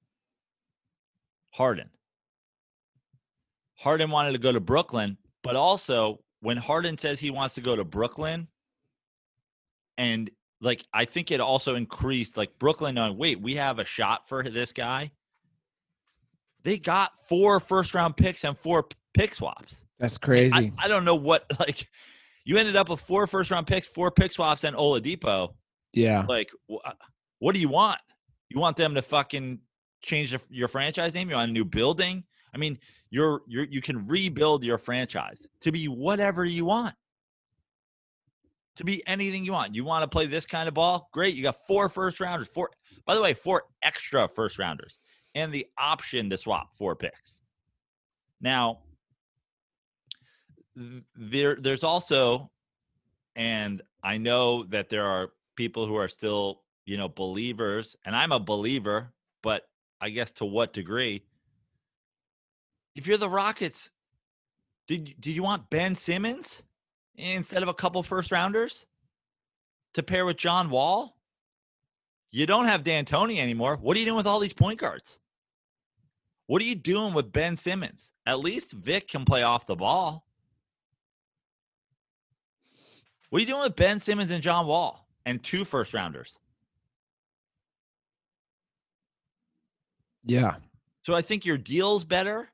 Harden. 1.52 1.90
Harden 3.78 4.10
wanted 4.12 4.34
to 4.34 4.40
go 4.40 4.52
to 4.52 4.60
Brooklyn, 4.60 5.18
but 5.44 5.56
also 5.56 6.20
when 6.42 6.58
Harden 6.58 6.98
says 6.98 7.20
he 7.20 7.32
wants 7.32 7.56
to 7.56 7.62
go 7.62 7.76
to 7.76 7.84
Brooklyn, 7.84 8.48
and 9.98 10.30
like 10.62 10.84
I 10.94 11.06
think 11.06 11.32
it 11.32 11.40
also 11.40 11.76
increased 11.76 12.38
like 12.38 12.58
Brooklyn 12.60 12.96
knowing, 12.96 13.18
wait, 13.18 13.40
we 13.40 13.56
have 13.56 13.80
a 13.80 13.86
shot 13.86 14.28
for 14.28 14.44
this 14.44 14.72
guy. 14.72 15.12
They 16.64 16.78
got 16.78 17.12
four 17.28 17.60
first 17.60 17.94
round 17.94 18.18
picks 18.18 18.44
and 18.44 18.58
four 18.58 18.88
pick 19.14 19.34
swaps. 19.34 19.86
That's 20.00 20.18
crazy. 20.18 20.74
I, 20.78 20.86
I 20.86 20.88
don't 20.88 21.06
know 21.06 21.16
what 21.16 21.46
like 21.60 21.88
you 22.46 22.58
ended 22.58 22.76
up 22.76 22.90
with 22.90 23.00
four 23.00 23.28
first 23.28 23.52
round 23.52 23.68
picks, 23.68 23.88
four 23.88 24.10
pick 24.12 24.32
swaps, 24.32 24.64
and 24.64 24.76
Oladipo. 24.76 25.54
yeah. 25.94 26.26
Like, 26.28 26.50
wh- 26.72 26.86
uh, 26.86 26.94
what 27.40 27.54
do 27.54 27.62
you 27.62 27.70
want? 27.70 28.00
You 28.50 28.60
want 28.60 28.78
them 28.78 28.96
to 28.96 29.02
fucking 29.02 29.60
change 30.02 30.32
the, 30.32 30.40
your 30.50 30.68
franchise 30.68 31.14
name? 31.14 31.30
You 31.30 31.36
want 31.36 31.50
a 31.50 31.54
new 31.54 31.66
building? 31.66 32.24
I 32.58 32.60
mean, 32.60 32.80
you're 33.12 33.42
you're 33.48 33.66
you 33.66 33.82
can 33.82 34.08
rebuild 34.08 34.64
your 34.64 34.80
franchise 34.80 35.48
to 35.62 35.72
be 35.72 35.88
whatever 35.88 36.44
you 36.44 36.66
want. 36.66 36.96
To 38.78 38.84
be 38.84 39.06
anything 39.08 39.46
you 39.46 39.52
want. 39.52 39.76
You 39.76 39.84
want 39.84 40.04
to 40.04 40.08
play 40.08 40.26
this 40.26 40.46
kind 40.46 40.68
of 40.68 40.74
ball? 40.74 41.10
Great. 41.14 41.36
You 41.36 41.44
got 41.44 41.66
four 41.68 41.88
first 41.88 42.20
rounders. 42.20 42.48
Four 42.48 42.72
by 43.06 43.14
the 43.14 43.22
way, 43.22 43.36
four 43.36 43.64
extra 43.84 44.28
first 44.28 44.58
rounders 44.58 45.00
and 45.36 45.54
the 45.54 45.68
option 45.78 46.32
to 46.32 46.38
swap 46.38 46.76
four 46.78 46.96
picks. 46.96 47.42
Now, 48.42 48.80
there 51.16 51.56
there's 51.56 51.84
also 51.84 52.50
and 53.36 53.84
I 54.04 54.18
know 54.18 54.64
that 54.70 54.90
there 54.90 55.06
are 55.06 55.30
people 55.56 55.86
who 55.86 55.96
are 55.96 56.10
still, 56.10 56.64
you 56.86 56.98
know, 56.98 57.08
believers, 57.08 57.96
and 58.04 58.16
I'm 58.16 58.32
a 58.32 58.40
believer, 58.40 59.14
but 59.44 59.68
I 60.02 60.10
guess 60.10 60.32
to 60.34 60.46
what 60.46 60.74
degree? 60.74 61.24
If 62.98 63.06
you're 63.06 63.18
the 63.18 63.30
Rockets, 63.30 63.92
did 64.88 65.14
did 65.22 65.36
you 65.36 65.44
want 65.44 65.70
Ben 65.70 65.94
Simmons 65.94 66.64
instead 67.16 67.62
of 67.62 67.70
a 67.70 67.74
couple 67.74 68.02
first 68.02 68.32
rounders 68.32 68.88
to 69.94 70.02
pair 70.02 70.26
with 70.26 70.38
John 70.38 70.72
Wall? 70.72 71.16
You 72.32 72.48
don't 72.48 72.66
have 72.66 72.84
D'Antoni 72.84 73.38
anymore. 73.38 73.78
What 73.78 73.96
are 73.96 74.00
you 74.00 74.06
doing 74.06 74.18
with 74.18 74.26
all 74.26 74.40
these 74.40 74.54
point 74.54 74.80
guards? 74.80 75.20
What 76.48 76.62
are 76.62 76.66
you 76.66 76.76
doing 76.76 77.14
with 77.14 77.32
Ben 77.32 77.56
Simmons? 77.56 78.12
At 78.26 78.40
least 78.40 78.72
Vic 78.72 79.08
can 79.08 79.26
play 79.26 79.44
off 79.44 79.68
the 79.68 79.76
ball. 79.76 80.26
What 83.30 83.38
are 83.38 83.42
you 83.42 83.48
doing 83.48 83.64
with 83.64 83.76
Ben 83.76 84.00
Simmons 84.00 84.32
and 84.32 84.42
John 84.42 84.66
Wall 84.66 85.08
and 85.26 85.44
two 85.44 85.66
first 85.66 85.94
rounders? 85.94 86.40
Yeah. 90.24 90.56
So 91.04 91.14
I 91.14 91.22
think 91.22 91.46
your 91.46 91.58
deal's 91.58 92.04
better. 92.04 92.50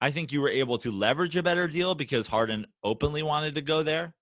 I 0.00 0.10
think 0.10 0.32
you 0.32 0.40
were 0.40 0.48
able 0.48 0.78
to 0.78 0.90
leverage 0.90 1.36
a 1.36 1.42
better 1.42 1.68
deal 1.68 1.94
because 1.94 2.26
Harden 2.26 2.66
openly 2.82 3.22
wanted 3.22 3.54
to 3.56 3.60
go 3.60 3.82
there. 3.82 4.14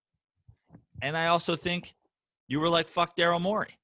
And 1.02 1.16
I 1.16 1.28
also 1.28 1.54
think 1.54 1.94
you 2.48 2.58
were 2.58 2.68
like, 2.68 2.88
fuck 2.88 3.16
Daryl 3.16 3.40
Morey. 3.40 3.78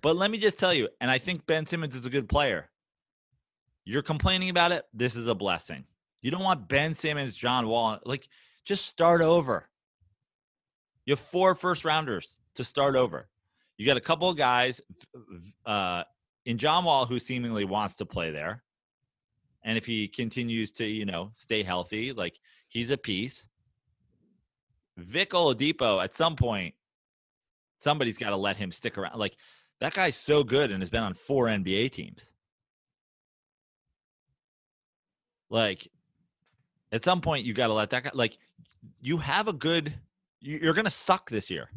But 0.00 0.16
let 0.16 0.30
me 0.30 0.38
just 0.38 0.58
tell 0.58 0.72
you, 0.72 0.88
and 1.00 1.10
I 1.10 1.18
think 1.18 1.44
Ben 1.46 1.66
Simmons 1.66 1.94
is 1.94 2.06
a 2.06 2.10
good 2.10 2.28
player. 2.28 2.70
You're 3.84 4.02
complaining 4.02 4.48
about 4.48 4.72
it. 4.72 4.84
This 4.94 5.16
is 5.16 5.26
a 5.26 5.34
blessing. 5.34 5.84
You 6.22 6.30
don't 6.30 6.42
want 6.42 6.68
Ben 6.68 6.94
Simmons, 6.94 7.36
John 7.36 7.66
Wall. 7.66 7.98
Like, 8.04 8.28
just 8.64 8.86
start 8.86 9.20
over. 9.22 9.68
You 11.04 11.12
have 11.12 11.20
four 11.20 11.54
first 11.54 11.84
rounders 11.84 12.38
to 12.54 12.64
start 12.64 12.96
over. 12.96 13.28
You 13.76 13.86
got 13.86 13.96
a 13.96 14.00
couple 14.00 14.28
of 14.28 14.36
guys 14.36 14.80
uh, 15.66 16.04
in 16.44 16.58
John 16.58 16.84
Wall 16.84 17.06
who 17.06 17.18
seemingly 17.18 17.64
wants 17.64 17.96
to 17.96 18.06
play 18.06 18.30
there. 18.30 18.62
And 19.62 19.76
if 19.76 19.86
he 19.86 20.08
continues 20.08 20.70
to, 20.72 20.86
you 20.86 21.04
know, 21.04 21.32
stay 21.36 21.62
healthy, 21.62 22.12
like 22.12 22.38
he's 22.68 22.90
a 22.90 22.96
piece. 22.96 23.48
Vic 24.96 25.30
Oladipo, 25.30 26.02
at 26.02 26.14
some 26.14 26.36
point, 26.36 26.74
somebody's 27.80 28.18
got 28.18 28.30
to 28.30 28.36
let 28.36 28.56
him 28.56 28.72
stick 28.72 28.98
around. 28.98 29.18
Like 29.18 29.36
that 29.80 29.94
guy's 29.94 30.16
so 30.16 30.42
good 30.42 30.70
and 30.70 30.82
has 30.82 30.90
been 30.90 31.02
on 31.02 31.14
four 31.14 31.46
NBA 31.46 31.92
teams. 31.92 32.32
Like 35.50 35.88
at 36.92 37.04
some 37.04 37.20
point, 37.20 37.44
you 37.44 37.54
got 37.54 37.68
to 37.68 37.72
let 37.72 37.90
that 37.90 38.04
guy. 38.04 38.10
Like 38.14 38.38
you 39.00 39.18
have 39.18 39.48
a 39.48 39.52
good. 39.52 39.92
you- 40.40 40.58
You're 40.62 40.74
going 40.74 40.84
to 40.84 40.90
suck 40.90 41.30
this 41.30 41.50
year, 41.50 41.70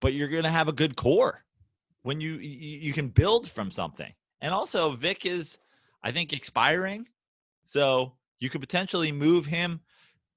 but 0.00 0.12
you're 0.14 0.28
going 0.28 0.44
to 0.44 0.50
have 0.50 0.68
a 0.68 0.72
good 0.72 0.96
core 0.96 1.44
when 2.02 2.20
you 2.20 2.34
you 2.36 2.92
can 2.92 3.08
build 3.08 3.50
from 3.50 3.70
something. 3.70 4.12
And 4.40 4.54
also, 4.54 4.92
Vic 4.92 5.26
is, 5.26 5.58
I 6.02 6.12
think, 6.12 6.32
expiring, 6.32 7.06
so 7.64 8.14
you 8.38 8.50
could 8.50 8.60
potentially 8.60 9.12
move 9.12 9.46
him 9.46 9.80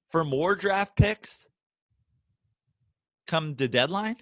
for 0.09 0.25
more 0.25 0.55
draft 0.55 0.95
picks 0.97 1.47
come 3.27 3.55
the 3.55 3.67
deadline. 3.67 4.17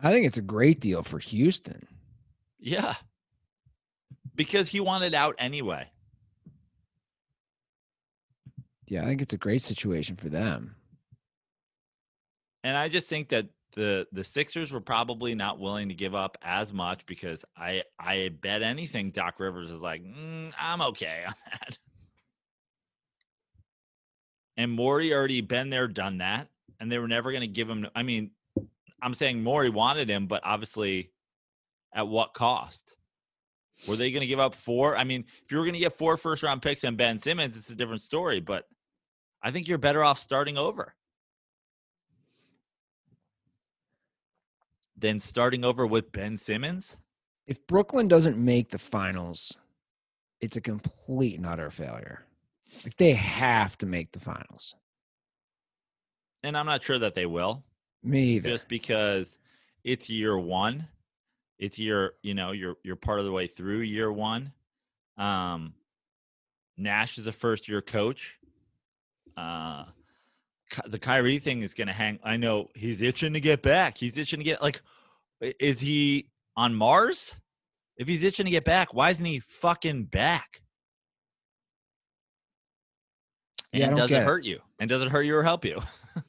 I 0.00 0.12
think 0.12 0.26
it's 0.26 0.38
a 0.38 0.42
great 0.42 0.80
deal 0.80 1.02
for 1.02 1.18
Houston. 1.18 1.86
Yeah. 2.58 2.94
Because 4.34 4.68
he 4.68 4.80
wanted 4.80 5.12
out 5.12 5.34
anyway. 5.38 5.90
Yeah, 8.86 9.02
I 9.02 9.06
think 9.06 9.20
it's 9.20 9.34
a 9.34 9.38
great 9.38 9.62
situation 9.62 10.16
for 10.16 10.28
them. 10.28 10.76
And 12.64 12.76
I 12.76 12.88
just 12.88 13.08
think 13.08 13.28
that 13.28 13.48
the 13.74 14.06
the 14.12 14.24
Sixers 14.24 14.72
were 14.72 14.80
probably 14.80 15.34
not 15.34 15.58
willing 15.58 15.88
to 15.88 15.94
give 15.94 16.14
up 16.14 16.36
as 16.42 16.72
much 16.72 17.06
because 17.06 17.44
I 17.56 17.82
I 17.98 18.30
bet 18.40 18.62
anything 18.62 19.10
Doc 19.10 19.38
Rivers 19.38 19.70
is 19.70 19.82
like, 19.82 20.02
"Mm, 20.02 20.52
I'm 20.58 20.80
okay 20.82 21.24
on 21.26 21.34
that. 21.52 21.78
And 24.56 24.72
Morey 24.72 25.14
already 25.14 25.40
been 25.40 25.70
there, 25.70 25.86
done 25.86 26.18
that, 26.18 26.48
and 26.80 26.90
they 26.90 26.98
were 26.98 27.08
never 27.08 27.30
going 27.30 27.42
to 27.42 27.46
give 27.46 27.68
him. 27.68 27.86
I 27.94 28.02
mean, 28.02 28.32
I'm 29.00 29.14
saying 29.14 29.42
Morey 29.42 29.70
wanted 29.70 30.08
him, 30.08 30.26
but 30.26 30.42
obviously, 30.44 31.12
at 31.94 32.08
what 32.08 32.34
cost? 32.34 32.96
Were 33.86 33.94
they 33.94 34.10
going 34.10 34.22
to 34.22 34.26
give 34.26 34.40
up 34.40 34.56
four? 34.56 34.96
I 34.96 35.04
mean, 35.04 35.24
if 35.44 35.52
you 35.52 35.58
were 35.58 35.64
going 35.64 35.74
to 35.74 35.78
get 35.78 35.96
four 35.96 36.16
first 36.16 36.42
round 36.42 36.62
picks 36.62 36.82
and 36.82 36.96
Ben 36.96 37.20
Simmons, 37.20 37.56
it's 37.56 37.70
a 37.70 37.76
different 37.76 38.02
story. 38.02 38.40
But 38.40 38.64
I 39.40 39.52
think 39.52 39.68
you're 39.68 39.78
better 39.78 40.02
off 40.02 40.18
starting 40.18 40.58
over 40.58 40.96
than 44.98 45.20
starting 45.20 45.64
over 45.64 45.86
with 45.86 46.12
Ben 46.12 46.36
Simmons. 46.36 46.96
If 47.46 47.66
Brooklyn 47.66 48.08
doesn't 48.08 48.36
make 48.36 48.70
the 48.70 48.78
finals, 48.78 49.56
it's 50.40 50.56
a 50.56 50.60
complete 50.60 51.36
and 51.36 51.46
utter 51.46 51.70
failure. 51.70 52.24
Like 52.84 52.96
they 52.96 53.12
have 53.12 53.78
to 53.78 53.86
make 53.86 54.12
the 54.12 54.20
finals. 54.20 54.74
And 56.42 56.56
I'm 56.56 56.66
not 56.66 56.82
sure 56.82 56.98
that 56.98 57.14
they 57.14 57.26
will, 57.26 57.64
Me 58.02 58.22
either. 58.22 58.50
just 58.50 58.68
because 58.68 59.38
it's 59.84 60.08
year 60.10 60.38
one. 60.38 60.86
It's 61.58 61.78
year, 61.78 62.12
you 62.22 62.34
know, 62.34 62.52
you're 62.52 62.76
you're 62.84 62.94
part 62.94 63.18
of 63.18 63.24
the 63.24 63.32
way 63.32 63.48
through 63.48 63.80
year 63.80 64.12
one. 64.12 64.52
Um, 65.16 65.74
Nash 66.76 67.18
is 67.18 67.26
a 67.26 67.32
first 67.32 67.68
year 67.68 67.82
coach. 67.82 68.38
Uh, 69.36 69.84
the 70.86 70.98
Kyrie 70.98 71.38
thing 71.38 71.62
is 71.62 71.74
going 71.74 71.88
to 71.88 71.92
hang. 71.94 72.18
I 72.22 72.36
know 72.36 72.68
he's 72.74 73.00
itching 73.00 73.32
to 73.32 73.40
get 73.40 73.62
back. 73.62 73.96
He's 73.98 74.18
itching 74.18 74.40
to 74.40 74.44
get 74.44 74.60
like, 74.62 74.80
is 75.40 75.80
he 75.80 76.30
on 76.56 76.74
Mars? 76.74 77.34
If 77.96 78.06
he's 78.08 78.22
itching 78.22 78.44
to 78.44 78.50
get 78.50 78.64
back, 78.64 78.94
why 78.94 79.10
isn't 79.10 79.24
he 79.24 79.40
fucking 79.40 80.04
back? 80.04 80.62
And 83.72 83.80
Yeah, 83.82 83.90
does 83.94 84.10
it 84.10 84.16
it. 84.18 84.24
hurt 84.24 84.44
you? 84.44 84.60
And 84.78 84.88
does 84.88 85.02
it 85.02 85.08
hurt 85.10 85.22
you 85.22 85.36
or 85.36 85.42
help 85.42 85.64
you? 85.64 85.80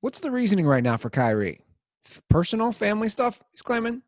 What's 0.00 0.20
the 0.20 0.30
reasoning 0.30 0.66
right 0.66 0.82
now 0.82 0.96
for 0.96 1.10
Kyrie? 1.10 1.60
Personal 2.30 2.72
family 2.72 3.08
stuff, 3.08 3.42
he's 3.50 3.62
claiming. 3.62 4.02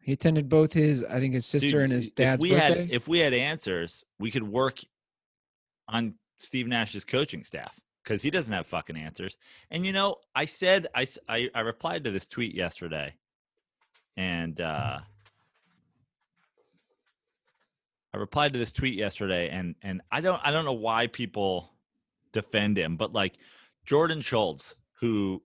He 0.00 0.12
attended 0.12 0.48
both 0.48 0.72
his, 0.72 1.04
I 1.04 1.18
think 1.18 1.34
his 1.34 1.44
sister 1.44 1.70
Dude, 1.70 1.80
and 1.82 1.92
his 1.92 2.08
if 2.08 2.14
dad's 2.14 2.42
we 2.42 2.50
birthday. 2.50 2.82
had 2.86 2.90
if 2.90 3.08
we 3.08 3.18
had 3.18 3.34
answers, 3.34 4.04
we 4.18 4.30
could 4.30 4.42
work 4.44 4.78
on 5.88 6.14
Steve 6.36 6.66
Nash's 6.66 7.04
coaching 7.04 7.42
staff 7.42 7.78
because 8.02 8.22
he 8.22 8.30
doesn't 8.30 8.52
have 8.52 8.66
fucking 8.66 8.96
answers. 8.96 9.36
And 9.70 9.84
you 9.84 9.92
know, 9.92 10.16
I 10.34 10.44
said 10.44 10.86
I 10.94 11.06
I 11.28 11.60
replied 11.60 12.04
to 12.04 12.10
this 12.10 12.26
tweet 12.26 12.54
yesterday, 12.54 13.14
and 14.16 14.60
uh, 14.60 15.00
I 18.12 18.16
replied 18.16 18.52
to 18.54 18.58
this 18.58 18.72
tweet 18.72 18.94
yesterday, 18.94 19.50
and 19.50 19.74
and 19.82 20.00
I 20.10 20.20
don't 20.20 20.40
I 20.44 20.50
don't 20.50 20.64
know 20.64 20.72
why 20.72 21.06
people 21.06 21.72
defend 22.32 22.78
him, 22.78 22.96
but 22.96 23.12
like 23.12 23.34
Jordan 23.84 24.20
Schultz, 24.20 24.74
who 25.00 25.42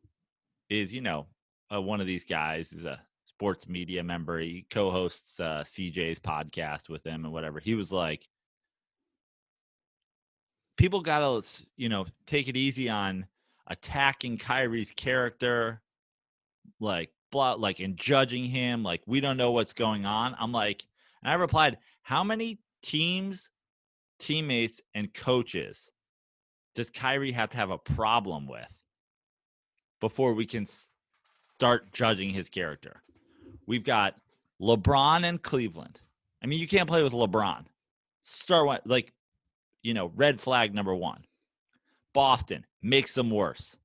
is 0.70 0.94
you 0.94 1.02
know 1.02 1.28
uh, 1.74 1.82
one 1.82 2.02
of 2.02 2.08
these 2.08 2.24
guys, 2.24 2.72
is 2.72 2.86
a 2.86 3.02
sports 3.26 3.68
media 3.68 4.04
member. 4.04 4.40
He 4.40 4.66
co-hosts 4.70 5.40
uh, 5.40 5.64
CJ's 5.66 6.20
podcast 6.20 6.88
with 6.88 7.06
him 7.06 7.26
and 7.26 7.34
whatever. 7.34 7.60
He 7.60 7.76
was 7.76 7.92
like, 7.92 8.28
people 10.78 11.02
gotta 11.02 11.46
you 11.76 11.90
know 11.90 12.06
take 12.26 12.48
it 12.48 12.58
easy 12.58 12.90
on 12.90 13.26
attacking 13.68 14.38
Kyrie's 14.38 14.92
character, 14.92 15.82
like 16.80 17.10
blah, 17.32 17.54
like 17.54 17.80
and 17.80 17.98
judging 17.98 18.46
him, 18.46 18.84
like 18.84 19.02
we 19.06 19.20
don't 19.20 19.38
know 19.38 19.52
what's 19.52 19.74
going 19.74 20.06
on. 20.06 20.36
I'm 20.40 20.52
like, 20.52 20.84
and 21.24 21.32
I 21.32 21.36
replied, 21.36 21.78
how 22.02 22.24
many 22.24 22.60
teams, 22.82 23.50
teammates, 24.20 24.82
and 24.94 25.14
coaches 25.14 25.90
does 26.76 26.90
Kyrie 26.90 27.32
have 27.32 27.50
to 27.50 27.58
have 27.58 27.72
a 27.72 27.78
problem 27.78 28.48
with 28.48 28.68
before 30.00 30.34
we 30.34 30.46
can 30.46 30.66
start 30.66 31.92
judging 31.94 32.30
his 32.30 32.50
character? 32.50 33.02
We've 33.68 33.84
got 33.84 34.16
LeBron 34.62 35.24
and 35.24 35.42
Cleveland. 35.42 36.02
I 36.44 36.48
mean, 36.48 36.60
you 36.60 36.68
can't 36.68 36.90
play 36.90 37.04
with 37.04 37.14
LeBron. 37.14 37.66
Start 38.24 38.66
one 38.66 38.80
like, 38.86 39.14
you 39.84 39.94
know, 39.94 40.12
red 40.16 40.42
flag 40.42 40.74
number 40.74 40.96
one. 40.96 41.26
Boston 42.14 42.66
makes 42.82 43.14
them 43.14 43.30
worse. 43.30 43.78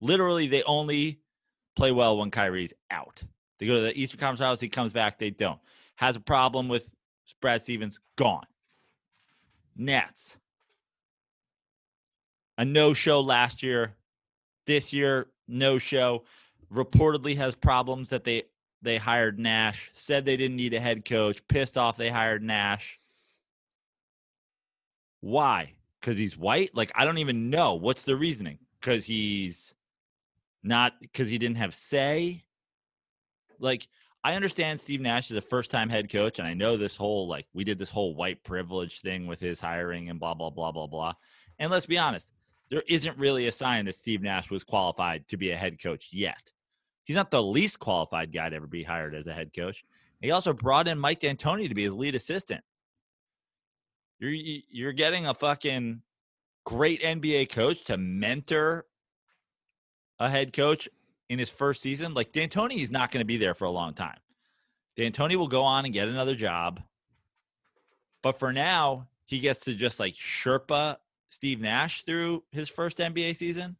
Literally, 0.00 0.46
they 0.46 0.62
only 0.62 1.20
play 1.76 1.92
well 1.92 2.18
when 2.18 2.30
Kyrie's 2.30 2.72
out. 2.90 3.22
They 3.58 3.66
go 3.66 3.76
to 3.76 3.80
the 3.80 3.98
Eastern 3.98 4.20
Conference 4.20 4.40
Finals. 4.40 4.60
He 4.60 4.68
comes 4.68 4.92
back. 4.92 5.18
They 5.18 5.30
don't. 5.30 5.58
Has 5.96 6.16
a 6.16 6.20
problem 6.20 6.68
with 6.68 6.88
Brad 7.40 7.62
Stevens. 7.62 8.00
Gone. 8.16 8.46
Nets. 9.76 10.38
A 12.58 12.64
no 12.64 12.94
show 12.94 13.20
last 13.20 13.62
year. 13.62 13.94
This 14.66 14.92
year, 14.92 15.28
no 15.48 15.78
show. 15.78 16.24
Reportedly 16.72 17.36
has 17.36 17.54
problems 17.54 18.08
that 18.10 18.24
they 18.24 18.44
they 18.82 18.96
hired 18.98 19.38
Nash. 19.38 19.90
Said 19.94 20.24
they 20.24 20.36
didn't 20.36 20.56
need 20.56 20.74
a 20.74 20.80
head 20.80 21.04
coach. 21.04 21.46
Pissed 21.48 21.78
off 21.78 21.96
they 21.96 22.10
hired 22.10 22.42
Nash. 22.42 22.98
Why? 25.24 25.72
Because 25.98 26.18
he's 26.18 26.36
white? 26.36 26.74
Like 26.74 26.92
I 26.94 27.06
don't 27.06 27.16
even 27.16 27.48
know. 27.48 27.76
What's 27.76 28.04
the 28.04 28.14
reasoning? 28.14 28.58
Because 28.78 29.06
he's 29.06 29.74
not 30.62 31.00
because 31.00 31.30
he 31.30 31.38
didn't 31.38 31.56
have 31.56 31.74
say. 31.74 32.44
Like 33.58 33.88
I 34.22 34.34
understand 34.34 34.82
Steve 34.82 35.00
Nash 35.00 35.30
is 35.30 35.38
a 35.38 35.40
first 35.40 35.70
time 35.70 35.88
head 35.88 36.12
coach, 36.12 36.38
and 36.38 36.46
I 36.46 36.52
know 36.52 36.76
this 36.76 36.94
whole 36.94 37.26
like 37.26 37.46
we 37.54 37.64
did 37.64 37.78
this 37.78 37.88
whole 37.88 38.14
white 38.14 38.44
privilege 38.44 39.00
thing 39.00 39.26
with 39.26 39.40
his 39.40 39.60
hiring 39.60 40.10
and 40.10 40.20
blah 40.20 40.34
blah 40.34 40.50
blah 40.50 40.72
blah 40.72 40.86
blah. 40.86 41.14
And 41.58 41.70
let's 41.70 41.86
be 41.86 41.96
honest, 41.96 42.30
there 42.68 42.84
isn't 42.86 43.16
really 43.16 43.46
a 43.46 43.52
sign 43.52 43.86
that 43.86 43.96
Steve 43.96 44.20
Nash 44.20 44.50
was 44.50 44.62
qualified 44.62 45.26
to 45.28 45.38
be 45.38 45.52
a 45.52 45.56
head 45.56 45.82
coach 45.82 46.10
yet. 46.12 46.52
He's 47.04 47.16
not 47.16 47.30
the 47.30 47.42
least 47.42 47.78
qualified 47.78 48.30
guy 48.30 48.50
to 48.50 48.56
ever 48.56 48.66
be 48.66 48.82
hired 48.82 49.14
as 49.14 49.26
a 49.26 49.32
head 49.32 49.54
coach. 49.56 49.84
He 50.20 50.32
also 50.32 50.52
brought 50.52 50.86
in 50.86 50.98
Mike 50.98 51.20
D'Antoni 51.20 51.66
to 51.66 51.74
be 51.74 51.84
his 51.84 51.94
lead 51.94 52.14
assistant. 52.14 52.62
You're 54.18 54.32
you're 54.32 54.92
getting 54.92 55.26
a 55.26 55.34
fucking 55.34 56.02
great 56.64 57.02
NBA 57.02 57.50
coach 57.50 57.84
to 57.84 57.96
mentor 57.96 58.86
a 60.18 60.28
head 60.30 60.52
coach 60.52 60.88
in 61.28 61.38
his 61.38 61.50
first 61.50 61.82
season, 61.82 62.14
like 62.14 62.32
D'Antoni 62.32 62.82
is 62.82 62.90
not 62.90 63.10
going 63.10 63.20
to 63.20 63.26
be 63.26 63.36
there 63.36 63.54
for 63.54 63.64
a 63.64 63.70
long 63.70 63.94
time. 63.94 64.18
D'Antoni 64.96 65.36
will 65.36 65.48
go 65.48 65.62
on 65.62 65.84
and 65.84 65.92
get 65.92 66.08
another 66.08 66.34
job. 66.34 66.80
But 68.22 68.38
for 68.38 68.52
now, 68.52 69.08
he 69.26 69.40
gets 69.40 69.60
to 69.60 69.74
just 69.74 70.00
like 70.00 70.14
Sherpa 70.14 70.96
Steve 71.28 71.60
Nash 71.60 72.04
through 72.04 72.44
his 72.52 72.68
first 72.68 72.98
NBA 72.98 73.36
season. 73.36 73.76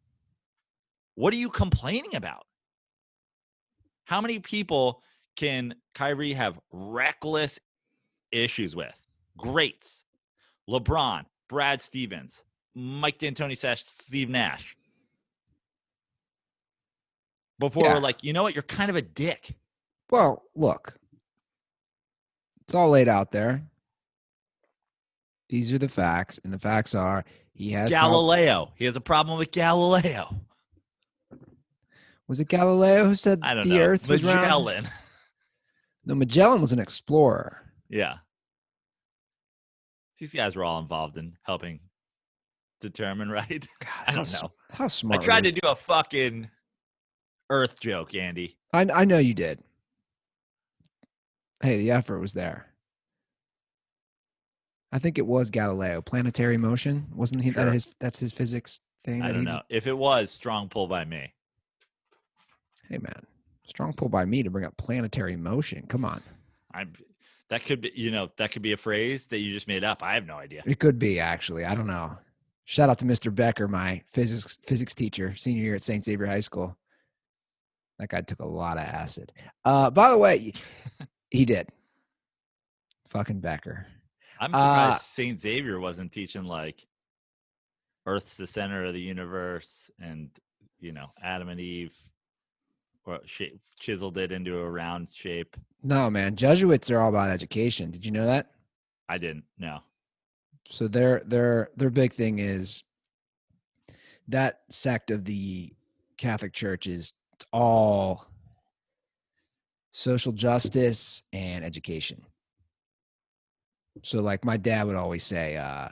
What 1.15 1.33
are 1.33 1.37
you 1.37 1.49
complaining 1.49 2.15
about? 2.15 2.45
How 4.03 4.21
many 4.21 4.39
people 4.39 5.01
can 5.35 5.75
Kyrie 5.93 6.33
have 6.33 6.59
reckless 6.71 7.59
issues 8.31 8.75
with? 8.75 8.93
Greats. 9.37 10.04
LeBron, 10.69 11.25
Brad 11.47 11.81
Stevens, 11.81 12.43
Mike 12.73 13.17
D'Antoni 13.17 13.57
slash 13.57 13.83
Steve 13.83 14.29
Nash 14.29 14.75
before 17.59 17.85
yeah. 17.85 17.93
we're 17.93 17.99
like, 17.99 18.23
you 18.23 18.33
know 18.33 18.43
what, 18.43 18.53
you're 18.53 18.63
kind 18.63 18.89
of 18.89 18.95
a 18.95 19.01
dick. 19.01 19.55
Well, 20.09 20.43
look, 20.55 20.97
it's 22.61 22.75
all 22.75 22.89
laid 22.89 23.07
out 23.07 23.31
there. 23.31 23.63
These 25.49 25.71
are 25.71 25.77
the 25.77 25.89
facts, 25.89 26.39
and 26.43 26.51
the 26.51 26.59
facts 26.59 26.95
are 26.95 27.23
he 27.53 27.71
has 27.71 27.91
Galileo. 27.91 28.73
he 28.75 28.85
has 28.85 28.95
a 28.95 29.01
problem 29.01 29.37
with 29.37 29.51
Galileo. 29.51 30.35
Was 32.27 32.39
it 32.39 32.47
Galileo 32.47 33.05
who 33.05 33.13
said 33.13 33.41
the 33.41 33.63
know. 33.63 33.79
Earth 33.79 34.07
was 34.07 34.23
Magellan. 34.23 34.83
round? 34.83 34.93
No, 36.05 36.15
Magellan 36.15 36.59
was 36.59 36.73
an 36.73 36.79
explorer. 36.79 37.61
Yeah, 37.89 38.17
these 40.19 40.33
guys 40.33 40.55
were 40.55 40.63
all 40.63 40.79
involved 40.79 41.17
in 41.17 41.37
helping 41.43 41.79
determine, 42.81 43.29
right? 43.31 43.67
God, 43.79 43.89
I 44.07 44.15
don't 44.15 44.33
know. 44.33 44.51
How 44.71 44.87
smart! 44.87 45.21
I 45.21 45.23
tried 45.23 45.43
to 45.45 45.51
do 45.51 45.67
a 45.67 45.75
fucking 45.75 46.49
Earth 47.49 47.79
joke, 47.79 48.15
Andy. 48.15 48.57
I 48.73 48.87
I 48.93 49.05
know 49.05 49.17
you 49.17 49.33
did. 49.33 49.59
Hey, 51.61 51.77
the 51.77 51.91
effort 51.91 52.19
was 52.19 52.33
there. 52.33 52.67
I 54.91 54.99
think 54.99 55.17
it 55.17 55.25
was 55.25 55.49
Galileo. 55.49 56.01
Planetary 56.01 56.57
motion 56.57 57.07
wasn't 57.13 57.41
he? 57.41 57.51
Sure. 57.51 57.65
That 57.65 57.73
his 57.73 57.87
that's 57.99 58.19
his 58.19 58.31
physics 58.31 58.81
thing. 59.03 59.21
I 59.21 59.31
don't 59.31 59.43
know 59.43 59.61
did? 59.69 59.77
if 59.77 59.87
it 59.87 59.97
was 59.97 60.31
strong 60.31 60.69
pull 60.69 60.87
by 60.87 61.05
me. 61.05 61.33
Hey 62.89 62.99
man, 62.99 63.25
strong 63.65 63.93
pull 63.93 64.09
by 64.09 64.25
me 64.25 64.43
to 64.43 64.49
bring 64.49 64.65
up 64.65 64.77
planetary 64.77 65.35
motion. 65.35 65.85
Come 65.87 66.05
on. 66.05 66.21
I'm. 66.73 66.93
That 67.49 67.65
could 67.65 67.81
be, 67.81 67.91
you 67.95 68.11
know, 68.11 68.29
that 68.37 68.51
could 68.51 68.61
be 68.61 68.71
a 68.71 68.77
phrase 68.77 69.27
that 69.27 69.37
you 69.37 69.51
just 69.51 69.67
made 69.67 69.83
up. 69.83 70.01
I 70.01 70.15
have 70.15 70.25
no 70.25 70.35
idea. 70.35 70.63
It 70.65 70.79
could 70.79 70.97
be 70.97 71.19
actually. 71.19 71.63
I 71.65 71.75
don't 71.75 71.87
know. 71.87 72.17
Shout 72.63 72.89
out 72.89 72.97
to 72.99 73.05
Mr. 73.05 73.33
Becker, 73.33 73.67
my 73.67 74.01
physics 74.11 74.57
physics 74.65 74.95
teacher, 74.95 75.35
senior 75.35 75.63
year 75.63 75.75
at 75.75 75.83
St. 75.83 76.03
Xavier 76.03 76.25
High 76.25 76.39
School. 76.39 76.75
That 77.99 78.09
guy 78.09 78.21
took 78.21 78.39
a 78.39 78.47
lot 78.47 78.77
of 78.77 78.83
acid. 78.83 79.31
Uh, 79.63 79.91
by 79.91 80.09
the 80.09 80.17
way, 80.17 80.53
he 81.29 81.45
did. 81.45 81.69
Fucking 83.09 83.39
Becker. 83.39 83.85
I'm 84.39 84.49
surprised 84.49 84.95
uh, 84.95 84.97
St. 84.97 85.39
Xavier 85.39 85.79
wasn't 85.79 86.11
teaching 86.11 86.43
like 86.43 86.85
Earth's 88.05 88.35
the 88.35 88.47
center 88.47 88.85
of 88.85 88.93
the 88.93 89.01
universe 89.01 89.89
and, 89.99 90.29
you 90.79 90.91
know, 90.91 91.07
Adam 91.21 91.49
and 91.49 91.59
Eve 91.59 91.95
shape, 93.25 93.59
chiseled 93.79 94.17
it 94.17 94.31
into 94.31 94.57
a 94.57 94.69
round 94.69 95.09
shape. 95.13 95.55
No, 95.83 96.09
man. 96.09 96.35
Jesuits 96.35 96.89
are 96.91 96.99
all 96.99 97.09
about 97.09 97.29
education. 97.29 97.91
Did 97.91 98.05
you 98.05 98.11
know 98.11 98.25
that? 98.25 98.51
I 99.07 99.17
didn't. 99.17 99.43
No. 99.57 99.79
So 100.69 100.87
their 100.87 101.21
their 101.25 101.69
their 101.75 101.91
big 101.91 102.13
thing 102.13 102.39
is 102.39 102.83
that 104.27 104.61
sect 104.69 105.11
of 105.11 105.25
the 105.25 105.73
Catholic 106.17 106.53
Church 106.53 106.87
is 106.87 107.13
all 107.53 108.25
social 109.91 110.31
justice 110.31 111.23
and 111.31 111.63
education. 111.63 112.21
So, 114.03 114.19
like 114.19 114.43
my 114.43 114.57
dad 114.57 114.87
would 114.87 114.95
always 114.95 115.23
say, 115.23 115.55
uh, 115.55 115.89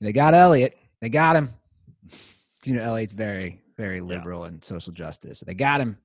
they 0.00 0.12
got 0.12 0.34
Elliot, 0.34 0.76
they 1.00 1.08
got 1.08 1.36
him. 1.36 1.50
You 2.66 2.72
know, 2.72 2.82
Elliot's 2.82 3.12
very, 3.12 3.60
very 3.76 4.00
liberal 4.00 4.42
yeah. 4.42 4.48
and 4.48 4.64
social 4.64 4.92
justice. 4.92 5.40
They 5.40 5.54
got 5.54 5.80
him. 5.80 5.98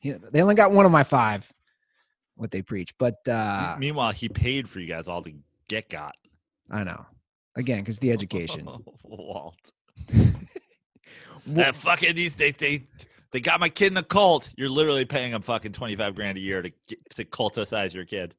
He, 0.00 0.12
they 0.12 0.42
only 0.42 0.54
got 0.54 0.70
one 0.70 0.86
of 0.86 0.92
my 0.92 1.04
five, 1.04 1.52
what 2.36 2.50
they 2.50 2.62
preach. 2.62 2.96
But 2.98 3.26
uh, 3.28 3.76
meanwhile, 3.78 4.12
he 4.12 4.28
paid 4.28 4.68
for 4.68 4.80
you 4.80 4.86
guys 4.86 5.08
all 5.08 5.22
to 5.22 5.32
get 5.68 5.88
got. 5.88 6.14
I 6.70 6.84
know. 6.84 7.06
Again, 7.56 7.80
because 7.80 7.98
the 7.98 8.12
education. 8.12 8.68
Walt. 9.02 9.56
that 11.46 11.74
fucking 11.76 12.14
these 12.14 12.34
they 12.36 12.52
they 12.52 12.86
they 13.32 13.40
got 13.40 13.60
my 13.60 13.68
kid 13.68 13.92
in 13.92 13.96
a 13.96 14.02
cult. 14.02 14.50
You're 14.56 14.68
literally 14.68 15.04
paying 15.04 15.32
them 15.32 15.42
fucking 15.42 15.72
25 15.72 16.14
grand 16.14 16.38
a 16.38 16.40
year 16.40 16.62
to 16.62 16.70
get, 16.86 17.10
to 17.10 17.24
culticize 17.24 17.92
your 17.92 18.04
kid. 18.04 18.34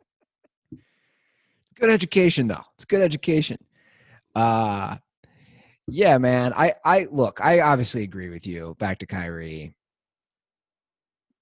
It's 0.71 1.73
good 1.75 1.89
education 1.89 2.47
though. 2.47 2.63
It's 2.75 2.85
good 2.85 3.01
education. 3.01 3.57
Uh 4.35 4.97
yeah, 5.89 6.17
man. 6.17 6.53
I 6.53 6.73
I 6.83 7.07
look, 7.11 7.43
I 7.43 7.61
obviously 7.61 8.03
agree 8.03 8.29
with 8.29 8.45
you. 8.45 8.75
Back 8.79 8.99
to 8.99 9.05
Kyrie. 9.05 9.75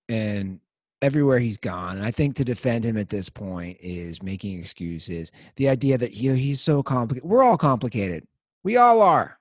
And 0.10 0.60
everywhere 1.02 1.40
he's 1.40 1.58
gone, 1.58 1.98
and 1.98 2.06
I 2.06 2.12
think 2.12 2.36
to 2.38 2.46
defend 2.46 2.86
him 2.86 2.98
at 2.98 3.10
this 3.10 3.30
point 3.30 3.78
is 3.82 4.24
making 4.24 4.60
excuses. 4.60 5.32
The 5.58 5.70
idea 5.70 5.98
that 5.98 6.16
know, 6.22 6.36
he's 6.36 6.62
so 6.62 6.82
complicated. 6.82 7.30
We're 7.30 7.44
all 7.44 7.58
complicated. 7.58 8.26
We 8.64 8.78
all 8.78 9.02
are. 9.02 9.38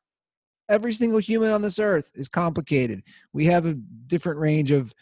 Every 0.68 0.92
single 0.92 1.20
human 1.20 1.52
on 1.52 1.62
this 1.62 1.78
earth 1.78 2.10
is 2.14 2.28
complicated. 2.28 3.02
We 3.32 3.46
have 3.46 3.66
a 3.66 3.74
different 3.74 4.40
range 4.40 4.72
of 4.72 4.92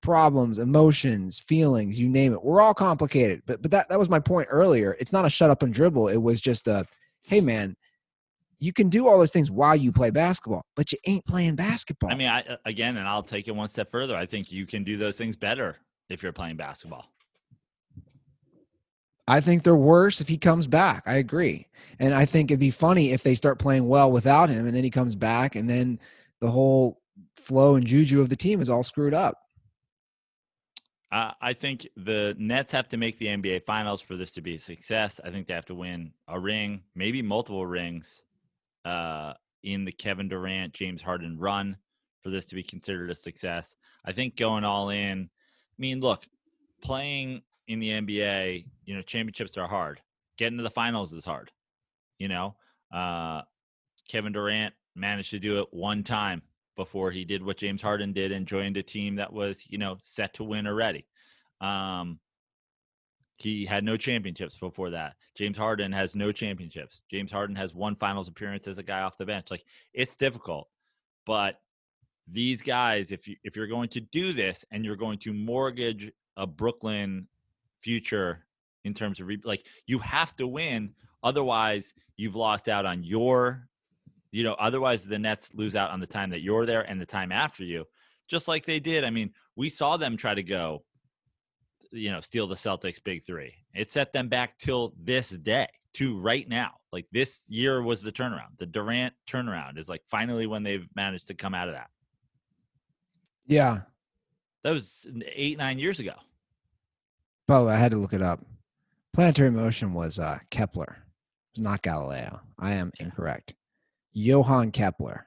problems, 0.00 0.58
emotions, 0.58 1.40
feelings, 1.40 1.98
you 1.98 2.08
name 2.08 2.34
it. 2.34 2.44
We're 2.44 2.60
all 2.60 2.74
complicated. 2.74 3.42
But 3.46 3.62
but 3.62 3.70
that 3.72 3.88
that 3.88 3.98
was 3.98 4.08
my 4.08 4.20
point 4.20 4.48
earlier. 4.50 4.96
It's 5.00 5.12
not 5.12 5.24
a 5.24 5.30
shut 5.30 5.50
up 5.50 5.62
and 5.62 5.74
dribble. 5.74 6.08
It 6.08 6.18
was 6.18 6.40
just 6.40 6.68
a 6.68 6.86
hey 7.22 7.40
man, 7.40 7.74
you 8.64 8.72
can 8.72 8.88
do 8.88 9.06
all 9.06 9.18
those 9.18 9.30
things 9.30 9.50
while 9.50 9.76
you 9.76 9.92
play 9.92 10.10
basketball, 10.10 10.64
but 10.74 10.90
you 10.90 10.98
ain't 11.06 11.24
playing 11.26 11.54
basketball. 11.54 12.10
I 12.10 12.14
mean, 12.14 12.28
I 12.28 12.40
uh, 12.42 12.56
again, 12.64 12.96
and 12.96 13.06
I'll 13.06 13.22
take 13.22 13.46
it 13.46 13.52
one 13.54 13.68
step 13.68 13.90
further. 13.90 14.16
I 14.16 14.26
think 14.26 14.50
you 14.50 14.66
can 14.66 14.82
do 14.82 14.96
those 14.96 15.16
things 15.16 15.36
better 15.36 15.76
if 16.08 16.22
you're 16.22 16.32
playing 16.32 16.56
basketball. 16.56 17.06
I 19.26 19.40
think 19.40 19.62
they're 19.62 19.76
worse 19.76 20.20
if 20.20 20.28
he 20.28 20.36
comes 20.36 20.66
back. 20.66 21.02
I 21.06 21.14
agree. 21.14 21.66
And 21.98 22.14
I 22.14 22.26
think 22.26 22.50
it'd 22.50 22.60
be 22.60 22.70
funny 22.70 23.12
if 23.12 23.22
they 23.22 23.34
start 23.34 23.58
playing 23.58 23.88
well 23.88 24.12
without 24.12 24.50
him 24.50 24.66
and 24.66 24.76
then 24.76 24.84
he 24.84 24.90
comes 24.90 25.14
back 25.14 25.56
and 25.56 25.68
then 25.68 25.98
the 26.40 26.50
whole 26.50 27.00
flow 27.34 27.76
and 27.76 27.86
juju 27.86 28.20
of 28.20 28.28
the 28.28 28.36
team 28.36 28.60
is 28.60 28.68
all 28.68 28.82
screwed 28.82 29.14
up. 29.14 29.38
Uh, 31.10 31.32
I 31.40 31.54
think 31.54 31.88
the 31.96 32.34
Nets 32.38 32.72
have 32.72 32.88
to 32.90 32.98
make 32.98 33.18
the 33.18 33.28
NBA 33.28 33.64
Finals 33.64 34.02
for 34.02 34.16
this 34.16 34.32
to 34.32 34.42
be 34.42 34.56
a 34.56 34.58
success. 34.58 35.20
I 35.24 35.30
think 35.30 35.46
they 35.46 35.54
have 35.54 35.64
to 35.66 35.74
win 35.74 36.12
a 36.28 36.38
ring, 36.38 36.82
maybe 36.94 37.22
multiple 37.22 37.64
rings, 37.64 38.20
uh, 38.84 39.34
in 39.62 39.84
the 39.84 39.92
Kevin 39.92 40.28
Durant, 40.28 40.72
James 40.72 41.02
Harden 41.02 41.38
run 41.38 41.76
for 42.22 42.30
this 42.30 42.44
to 42.46 42.54
be 42.54 42.62
considered 42.62 43.10
a 43.10 43.14
success. 43.14 43.74
I 44.04 44.12
think 44.12 44.36
going 44.36 44.64
all 44.64 44.90
in. 44.90 45.28
I 45.30 45.76
mean, 45.78 46.00
look, 46.00 46.24
playing 46.82 47.42
in 47.68 47.80
the 47.80 47.90
NBA, 47.90 48.66
you 48.84 48.94
know, 48.94 49.02
championships 49.02 49.56
are 49.56 49.68
hard. 49.68 50.00
Getting 50.36 50.58
to 50.58 50.64
the 50.64 50.70
finals 50.70 51.12
is 51.12 51.24
hard. 51.24 51.50
You 52.18 52.28
know, 52.28 52.56
uh, 52.92 53.42
Kevin 54.08 54.32
Durant 54.32 54.74
managed 54.94 55.30
to 55.30 55.38
do 55.38 55.60
it 55.60 55.68
one 55.72 56.02
time 56.02 56.42
before 56.76 57.10
he 57.10 57.24
did 57.24 57.44
what 57.44 57.56
James 57.56 57.82
Harden 57.82 58.12
did 58.12 58.32
and 58.32 58.46
joined 58.46 58.76
a 58.76 58.82
team 58.82 59.16
that 59.16 59.32
was, 59.32 59.64
you 59.68 59.78
know, 59.78 59.96
set 60.02 60.34
to 60.34 60.44
win 60.44 60.66
already. 60.66 61.06
Um, 61.60 62.18
he 63.36 63.64
had 63.64 63.84
no 63.84 63.96
championships 63.96 64.56
before 64.56 64.90
that. 64.90 65.14
James 65.36 65.58
Harden 65.58 65.92
has 65.92 66.14
no 66.14 66.32
championships. 66.32 67.02
James 67.10 67.32
Harden 67.32 67.56
has 67.56 67.74
one 67.74 67.96
finals 67.96 68.28
appearance 68.28 68.68
as 68.68 68.78
a 68.78 68.82
guy 68.82 69.02
off 69.02 69.18
the 69.18 69.26
bench. 69.26 69.50
Like 69.50 69.64
it's 69.92 70.16
difficult, 70.16 70.68
but 71.26 71.60
these 72.28 72.62
guys, 72.62 73.12
if 73.12 73.28
you 73.28 73.36
if 73.44 73.56
you're 73.56 73.66
going 73.66 73.88
to 73.90 74.00
do 74.00 74.32
this 74.32 74.64
and 74.70 74.84
you're 74.84 74.96
going 74.96 75.18
to 75.20 75.32
mortgage 75.32 76.10
a 76.36 76.46
Brooklyn 76.46 77.26
future 77.80 78.46
in 78.84 78.94
terms 78.94 79.20
of 79.20 79.26
re- 79.26 79.40
like 79.44 79.66
you 79.86 79.98
have 79.98 80.34
to 80.36 80.46
win, 80.46 80.94
otherwise 81.22 81.92
you've 82.16 82.36
lost 82.36 82.68
out 82.68 82.86
on 82.86 83.02
your 83.02 83.68
you 84.34 84.42
know, 84.42 84.54
otherwise 84.54 85.04
the 85.04 85.16
Nets 85.16 85.50
lose 85.54 85.76
out 85.76 85.92
on 85.92 86.00
the 86.00 86.08
time 86.08 86.30
that 86.30 86.42
you're 86.42 86.66
there 86.66 86.82
and 86.82 87.00
the 87.00 87.06
time 87.06 87.30
after 87.30 87.62
you, 87.62 87.84
just 88.26 88.48
like 88.48 88.66
they 88.66 88.80
did. 88.80 89.04
I 89.04 89.10
mean, 89.10 89.32
we 89.54 89.70
saw 89.70 89.96
them 89.96 90.16
try 90.16 90.34
to 90.34 90.42
go, 90.42 90.82
you 91.94 92.10
know, 92.10 92.20
steal 92.20 92.46
the 92.46 92.54
Celtics 92.54 93.02
big 93.02 93.24
three. 93.24 93.54
It 93.74 93.92
set 93.92 94.12
them 94.12 94.28
back 94.28 94.58
till 94.58 94.94
this 95.02 95.30
day, 95.30 95.68
to 95.94 96.18
right 96.18 96.48
now. 96.48 96.72
Like 96.92 97.06
this 97.12 97.44
year 97.48 97.82
was 97.82 98.02
the 98.02 98.12
turnaround. 98.12 98.58
The 98.58 98.66
Durant 98.66 99.14
turnaround 99.28 99.78
is 99.78 99.88
like 99.88 100.02
finally 100.10 100.46
when 100.46 100.62
they've 100.62 100.86
managed 100.94 101.28
to 101.28 101.34
come 101.34 101.54
out 101.54 101.68
of 101.68 101.74
that. 101.74 101.88
Yeah. 103.46 103.80
That 104.62 104.72
was 104.72 105.06
eight, 105.34 105.58
nine 105.58 105.78
years 105.78 106.00
ago. 106.00 106.14
Way, 107.48 107.56
I 107.56 107.76
had 107.76 107.90
to 107.92 107.98
look 107.98 108.12
it 108.12 108.22
up. 108.22 108.40
Planetary 109.12 109.50
motion 109.50 109.92
was 109.92 110.18
uh, 110.18 110.38
Kepler. 110.50 111.04
It 111.54 111.58
was 111.58 111.62
not 111.62 111.82
Galileo. 111.82 112.40
I 112.58 112.74
am 112.74 112.90
incorrect. 112.98 113.54
Johann 114.12 114.72
Kepler. 114.72 115.26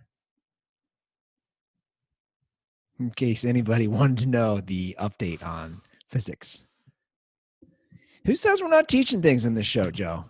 In 2.99 3.12
case 3.12 3.45
anybody 3.45 3.88
wanted 3.88 4.17
to 4.19 4.30
know 4.30 4.60
the 4.60 4.97
update 4.99 5.45
on 5.45 5.82
physics. 6.08 6.63
Who 8.26 8.36
says 8.36 8.62
we're 8.62 8.67
not 8.67 8.88
teaching 8.88 9.22
things 9.22 9.46
in 9.46 9.56
this 9.56 9.65
show, 9.65 9.89
Joe? 9.89 10.26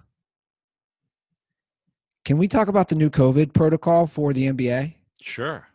Can 2.26 2.38
we 2.38 2.48
talk 2.48 2.68
about 2.68 2.90
the 2.90 2.96
new 2.96 3.10
COVID 3.10 3.54
protocol 3.54 4.06
for 4.06 4.34
the 4.34 4.48
NBA? 4.52 4.94
Sure. 5.22 5.66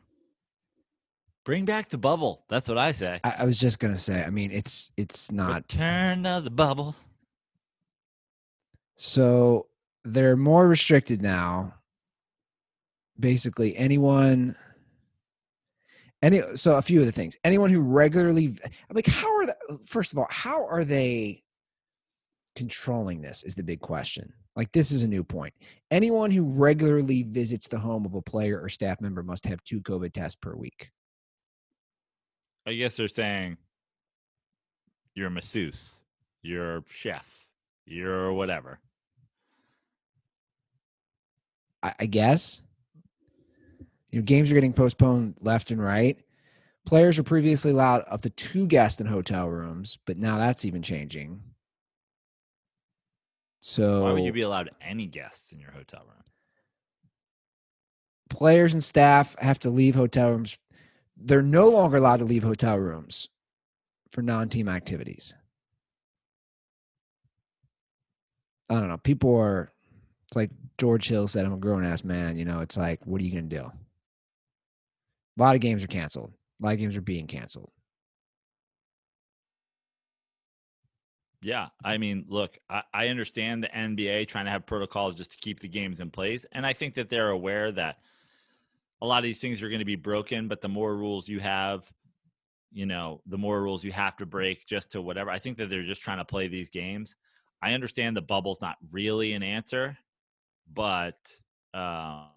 Bring 1.45 1.65
back 1.65 1.88
the 1.88 1.99
bubble. 1.99 2.45
That's 2.49 2.69
what 2.69 2.79
I 2.79 2.93
say. 2.93 3.21
I, 3.25 3.37
I 3.41 3.45
was 3.45 3.59
just 3.59 3.81
gonna 3.81 3.97
say. 3.97 4.23
I 4.23 4.31
mean, 4.31 4.53
it's 4.53 4.93
it's 4.97 5.33
not. 5.33 5.67
turn 5.69 6.25
of 6.25 6.45
the 6.45 6.51
bubble. 6.51 6.95
So 8.95 9.67
they're 10.05 10.37
more 10.37 10.69
restricted 10.69 11.23
now. 11.23 11.75
Basically, 13.19 13.77
anyone. 13.77 14.55
Any 16.23 16.41
so 16.55 16.77
a 16.77 16.83
few 16.83 17.01
of 17.01 17.07
the 17.07 17.13
things. 17.13 17.37
Anyone 17.45 17.69
who 17.71 17.81
regularly, 17.81 18.57
like, 18.93 19.07
how 19.07 19.37
are 19.37 19.47
the 19.47 19.57
First 19.85 20.13
of 20.13 20.19
all, 20.19 20.29
how 20.31 20.65
are 20.67 20.85
they 20.85 21.43
controlling 22.55 23.21
this? 23.21 23.43
Is 23.43 23.57
the 23.57 23.63
big 23.65 23.81
question. 23.81 24.33
Like, 24.55 24.71
this 24.73 24.93
is 24.93 25.03
a 25.03 25.09
new 25.09 25.25
point. 25.25 25.55
Anyone 25.91 26.31
who 26.31 26.45
regularly 26.45 27.23
visits 27.23 27.69
the 27.69 27.79
home 27.79 28.05
of 28.05 28.15
a 28.15 28.23
player 28.23 28.61
or 28.61 28.69
staff 28.69 29.01
member 29.01 29.23
must 29.23 29.47
have 29.47 29.65
two 29.65 29.81
COVID 29.81 30.13
tests 30.13 30.37
per 30.37 30.55
week. 30.55 30.91
I 32.67 32.75
guess 32.75 32.97
they're 32.97 33.09
saying 33.09 33.57
you're 35.15 35.27
a 35.27 35.31
masseuse, 35.31 35.91
you're 36.43 36.79
a 36.79 36.83
chef, 36.93 37.27
you're 37.87 38.33
whatever. 38.33 38.79
I, 41.83 41.95
I 42.01 42.07
guess. 42.07 42.61
You 44.12 44.20
know, 44.20 44.25
games 44.25 44.51
are 44.51 44.55
getting 44.55 44.72
postponed 44.72 45.35
left 45.40 45.70
and 45.70 45.83
right. 45.83 46.18
Players 46.87 47.18
were 47.18 47.25
previously 47.25 47.70
allowed 47.70 48.05
up 48.09 48.22
to 48.22 48.31
two 48.31 48.66
guests 48.66 49.01
in 49.01 49.07
hotel 49.07 49.48
rooms, 49.48 49.98
but 50.07 50.18
now 50.18 50.38
that's 50.38 50.64
even 50.64 50.83
changing. 50.83 51.42
So 53.61 54.05
Why 54.05 54.12
would 54.12 54.25
you 54.25 54.33
be 54.33 54.42
allowed 54.42 54.70
any 54.81 55.07
guests 55.07 55.53
in 55.53 55.59
your 55.59 55.72
hotel 55.72 56.05
room? 56.07 56.22
players 58.33 58.72
and 58.72 58.83
staff 58.83 59.37
have 59.38 59.59
to 59.61 59.70
leave 59.70 59.94
hotel 59.94 60.31
rooms. 60.31 60.57
They're 61.16 61.42
no 61.42 61.68
longer 61.68 61.98
allowed 61.98 62.18
to 62.18 62.25
leave 62.25 62.42
hotel 62.42 62.79
rooms 62.79 63.29
for 64.11 64.22
non-team 64.22 64.68
activities. 64.68 65.35
I 68.70 68.81
don't 68.81 68.88
know. 68.88 68.96
People 68.96 69.37
are. 69.37 69.70
It's 70.27 70.37
like 70.37 70.51
George 70.79 71.07
Hill 71.09 71.29
said, 71.29 71.44
"I'm 71.44 71.53
a 71.53 71.59
grown 71.59 71.85
ass 71.85 72.05
man." 72.05 72.38
You 72.38 72.46
know, 72.46 72.61
it's 72.61 72.77
like, 72.77 73.07
what 73.07 73.20
are 73.20 73.25
you 73.25 73.31
gonna 73.33 73.42
do? 73.42 73.70
A 75.38 75.42
lot 75.42 75.55
of 75.55 75.61
games 75.61 75.83
are 75.83 75.88
canceled. 75.88 76.33
A 76.61 76.66
lot 76.66 76.75
of 76.75 76.79
games 76.79 76.97
are 76.97 77.03
being 77.03 77.27
canceled. 77.27 77.71
Yeah, 81.42 81.68
I 81.85 81.99
mean, 81.99 82.25
look, 82.29 82.57
I, 82.71 82.83
I 82.95 83.09
understand 83.09 83.64
the 83.64 83.68
NBA 83.68 84.29
trying 84.29 84.45
to 84.45 84.51
have 84.53 84.64
protocols 84.64 85.16
just 85.16 85.33
to 85.33 85.38
keep 85.38 85.59
the 85.59 85.68
games 85.68 85.99
in 85.99 86.11
place, 86.11 86.47
and 86.53 86.64
I 86.64 86.73
think 86.73 86.95
that 86.95 87.11
they're 87.11 87.31
aware 87.31 87.73
that 87.73 87.99
a 89.01 89.07
lot 89.07 89.18
of 89.18 89.25
these 89.25 89.40
things 89.40 89.61
are 89.61 89.68
going 89.68 89.81
to 89.81 89.85
be 89.85 89.97
broken. 89.97 90.47
But 90.47 90.61
the 90.61 90.68
more 90.68 90.97
rules 90.97 91.29
you 91.29 91.40
have, 91.40 91.83
you 92.71 92.87
know, 92.87 93.21
the 93.27 93.37
more 93.37 93.61
rules 93.61 93.83
you 93.83 93.90
have 93.90 94.16
to 94.18 94.27
break 94.27 94.66
just 94.66 94.92
to 94.92 95.03
whatever. 95.03 95.31
I 95.31 95.40
think 95.40 95.59
that 95.59 95.68
they're 95.68 95.83
just 95.83 96.03
trying 96.03 96.18
to 96.18 96.25
play 96.25 96.47
these 96.47 96.71
games. 96.71 97.16
I 97.61 97.75
understand 97.75 98.16
the 98.16 98.23
bubble's 98.23 98.61
not 98.61 98.77
really 98.92 99.33
an 99.33 99.42
answer, 99.42 99.99
but 100.73 101.18
um, 101.75 102.29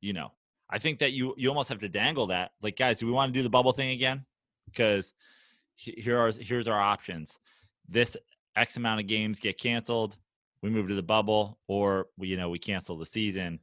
you 0.00 0.12
know, 0.12 0.30
I 0.72 0.78
think 0.78 0.98
that 1.00 1.12
you 1.12 1.34
you 1.36 1.50
almost 1.50 1.68
have 1.68 1.78
to 1.80 1.88
dangle 1.88 2.26
that. 2.28 2.52
Like, 2.62 2.76
guys, 2.76 2.98
do 2.98 3.06
we 3.06 3.12
want 3.12 3.32
to 3.32 3.38
do 3.38 3.42
the 3.42 3.50
bubble 3.50 3.72
thing 3.72 3.90
again? 3.90 4.24
Because 4.64 5.12
here 5.76 6.18
are 6.18 6.32
here's 6.32 6.66
our 6.66 6.80
options. 6.80 7.38
This 7.88 8.16
X 8.56 8.78
amount 8.78 9.00
of 9.00 9.06
games 9.06 9.38
get 9.38 9.58
canceled. 9.60 10.16
We 10.62 10.70
move 10.70 10.88
to 10.88 10.94
the 10.94 11.02
bubble, 11.02 11.58
or 11.68 12.06
we, 12.16 12.28
you 12.28 12.36
know, 12.36 12.48
we 12.48 12.58
cancel 12.58 12.96
the 12.96 13.04
season. 13.04 13.60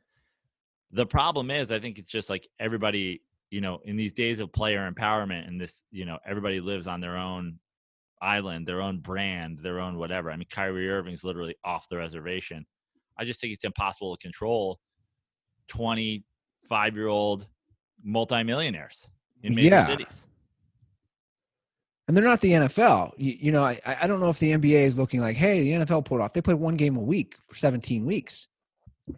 The 0.92 1.06
problem 1.06 1.50
is, 1.50 1.72
I 1.72 1.80
think 1.80 1.98
it's 1.98 2.10
just 2.10 2.30
like 2.30 2.48
everybody, 2.60 3.22
you 3.50 3.62
know, 3.62 3.80
in 3.86 3.96
these 3.96 4.14
days 4.14 4.40
of 4.40 4.52
player 4.52 4.90
empowerment 4.92 5.48
and 5.48 5.60
this, 5.60 5.82
you 5.92 6.06
know, 6.06 6.20
everybody 6.26 6.60
lives 6.60 6.88
on 6.88 7.00
their 7.00 7.16
own 7.16 7.58
island, 8.22 8.68
their 8.68 8.82
own 8.82 9.00
brand, 9.00 9.60
their 9.60 9.80
own 9.80 9.98
whatever. 9.98 10.30
I 10.30 10.36
mean, 10.36 10.48
Kyrie 10.52 10.90
Irving's 10.90 11.24
literally 11.24 11.56
off 11.64 11.88
the 11.88 11.98
reservation. 11.98 12.66
I 13.18 13.24
just 13.24 13.40
think 13.40 13.54
it's 13.54 13.66
impossible 13.66 14.16
to 14.16 14.22
control 14.22 14.80
25 16.70 16.96
year 16.96 17.08
old 17.08 17.48
multimillionaires 18.04 19.10
in 19.44 19.56
major 19.56 19.70
Yeah. 19.70 19.88
cities. 19.88 20.28
And 22.08 22.18
they're 22.18 22.26
not 22.26 22.42
the 22.42 22.52
NFL. 22.54 23.14
You, 23.18 23.36
you 23.40 23.52
know, 23.52 23.64
I, 23.64 23.80
I 23.86 24.08
don't 24.08 24.20
know 24.20 24.30
if 24.30 24.40
the 24.40 24.52
NBA 24.52 24.82
is 24.84 24.98
looking 24.98 25.22
like, 25.22 25.36
hey, 25.36 25.62
the 25.62 25.72
NFL 25.86 26.06
pulled 26.06 26.22
off. 26.22 26.34
They 26.34 26.42
played 26.42 26.58
one 26.58 26.76
game 26.76 26.96
a 26.98 27.02
week 27.02 27.36
for 27.48 27.56
17 27.56 28.04
weeks. 28.06 28.48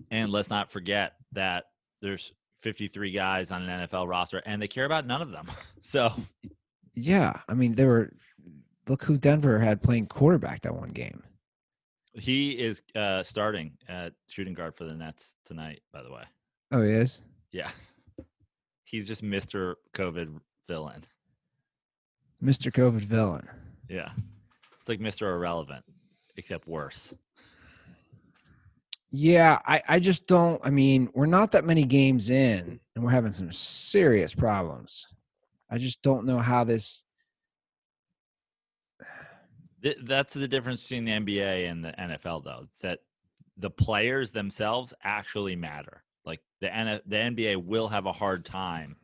And 0.10 0.30
let's 0.32 0.50
not 0.50 0.72
forget 0.72 1.14
that 1.32 1.66
there's 2.02 2.34
53 2.64 3.12
guys 3.12 3.50
on 3.52 3.68
an 3.68 3.88
NFL 3.88 4.08
roster 4.10 4.42
and 4.46 4.62
they 4.62 4.68
care 4.68 4.86
about 4.86 5.06
none 5.06 5.22
of 5.22 5.32
them. 5.32 5.48
So 5.84 6.14
Yeah. 6.94 7.34
I 7.50 7.54
mean, 7.56 7.74
they 7.74 7.86
were, 7.86 8.12
look 8.88 9.02
who 9.04 9.18
Denver 9.18 9.58
had 9.58 9.82
playing 9.82 10.08
quarterback 10.08 10.62
that 10.62 10.76
one 10.76 10.90
game. 10.90 11.24
he 12.14 12.52
is 12.52 12.82
uh, 12.96 13.24
starting 13.24 13.72
at 13.88 14.14
shooting 14.28 14.54
guard 14.54 14.76
for 14.76 14.84
the 14.84 14.94
Nets 14.94 15.34
tonight, 15.46 15.82
by 15.94 16.04
the 16.04 16.12
way. 16.12 16.24
Oh, 16.72 16.84
he 16.84 16.92
is? 16.92 17.22
Yeah. 17.52 17.72
He's 18.84 19.08
just 19.08 19.24
Mr. 19.24 19.76
COVID 19.94 20.40
villain. 20.68 21.04
Mr. 22.44 22.72
COVID 22.72 23.02
villain. 23.02 23.48
Yeah. 23.90 24.10
It's 24.80 24.90
like 24.90 25.00
Mr. 25.00 25.32
Irrelevant, 25.34 25.86
except 26.38 26.68
worse. 26.68 27.14
Yeah, 29.12 29.60
I, 29.66 29.82
I 29.88 30.00
just 30.00 30.26
don't. 30.26 30.60
I 30.64 30.70
mean, 30.70 31.10
we're 31.14 31.26
not 31.26 31.52
that 31.52 31.66
many 31.66 31.84
games 31.84 32.30
in, 32.30 32.80
and 32.96 33.04
we're 33.04 33.12
having 33.12 33.34
some 33.34 33.52
serious 33.52 34.34
problems. 34.34 35.06
I 35.70 35.78
just 35.78 36.02
don't 36.02 36.26
know 36.26 36.40
how 36.40 36.64
this. 36.64 37.04
Th- 39.84 39.98
That's 40.04 40.34
the 40.34 40.48
difference 40.48 40.84
between 40.84 41.06
the 41.06 41.12
NBA 41.12 41.70
and 41.70 41.84
the 41.84 41.92
NFL, 41.92 42.46
though. 42.46 42.62
It's 42.72 42.82
that 42.82 43.00
the 43.58 43.70
players 43.70 44.32
themselves 44.32 44.94
actually 45.04 45.58
matter. 45.58 46.04
Like 46.26 46.42
the 46.60 46.74
N- 46.74 47.02
the 47.06 47.16
NBA 47.16 47.58
will 47.66 47.88
have 47.88 48.06
a 48.06 48.12
hard 48.12 48.46
time 48.46 48.96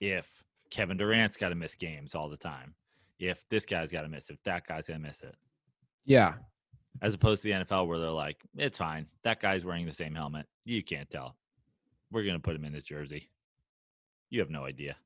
if 0.00 0.30
Kevin 0.70 0.96
Durant's 0.96 1.36
got 1.36 1.50
to 1.50 1.54
miss 1.54 1.74
games 1.74 2.14
all 2.14 2.28
the 2.28 2.36
time, 2.36 2.74
if 3.18 3.48
this 3.48 3.64
guy's 3.64 3.90
got 3.92 4.02
to 4.02 4.08
miss, 4.08 4.28
if 4.30 4.42
that 4.44 4.66
guy's 4.66 4.86
gonna 4.88 4.98
miss 5.00 5.22
it, 5.22 5.34
Yeah, 6.04 6.34
as 7.02 7.14
opposed 7.14 7.42
to 7.42 7.48
the 7.48 7.64
NFL 7.64 7.86
where 7.86 7.98
they're 7.98 8.10
like, 8.10 8.36
it's 8.56 8.78
fine, 8.78 9.06
that 9.22 9.40
guy's 9.40 9.64
wearing 9.64 9.86
the 9.86 9.92
same 9.92 10.14
helmet, 10.14 10.46
you 10.64 10.82
can't 10.82 11.08
tell. 11.10 11.36
We're 12.10 12.24
gonna 12.24 12.38
put 12.40 12.56
him 12.56 12.64
in 12.64 12.74
his 12.74 12.84
jersey. 12.84 13.30
You 14.30 14.40
have 14.40 14.50
no 14.50 14.64
idea. 14.64 14.96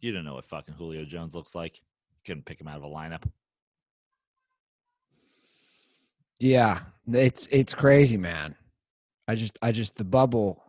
You 0.00 0.12
don't 0.12 0.24
know 0.24 0.34
what 0.34 0.46
fucking 0.46 0.74
Julio 0.74 1.04
Jones 1.04 1.34
looks 1.34 1.54
like. 1.56 1.82
Couldn't 2.24 2.46
pick 2.46 2.60
him 2.60 2.68
out 2.68 2.76
of 2.76 2.84
a 2.84 2.86
lineup. 2.86 3.24
yeah, 6.40 6.80
it's 7.08 7.46
it's 7.48 7.74
crazy, 7.74 8.16
man. 8.16 8.54
I 9.28 9.34
just 9.34 9.58
I 9.60 9.72
just 9.72 9.96
the 9.96 10.04
bubble. 10.04 10.64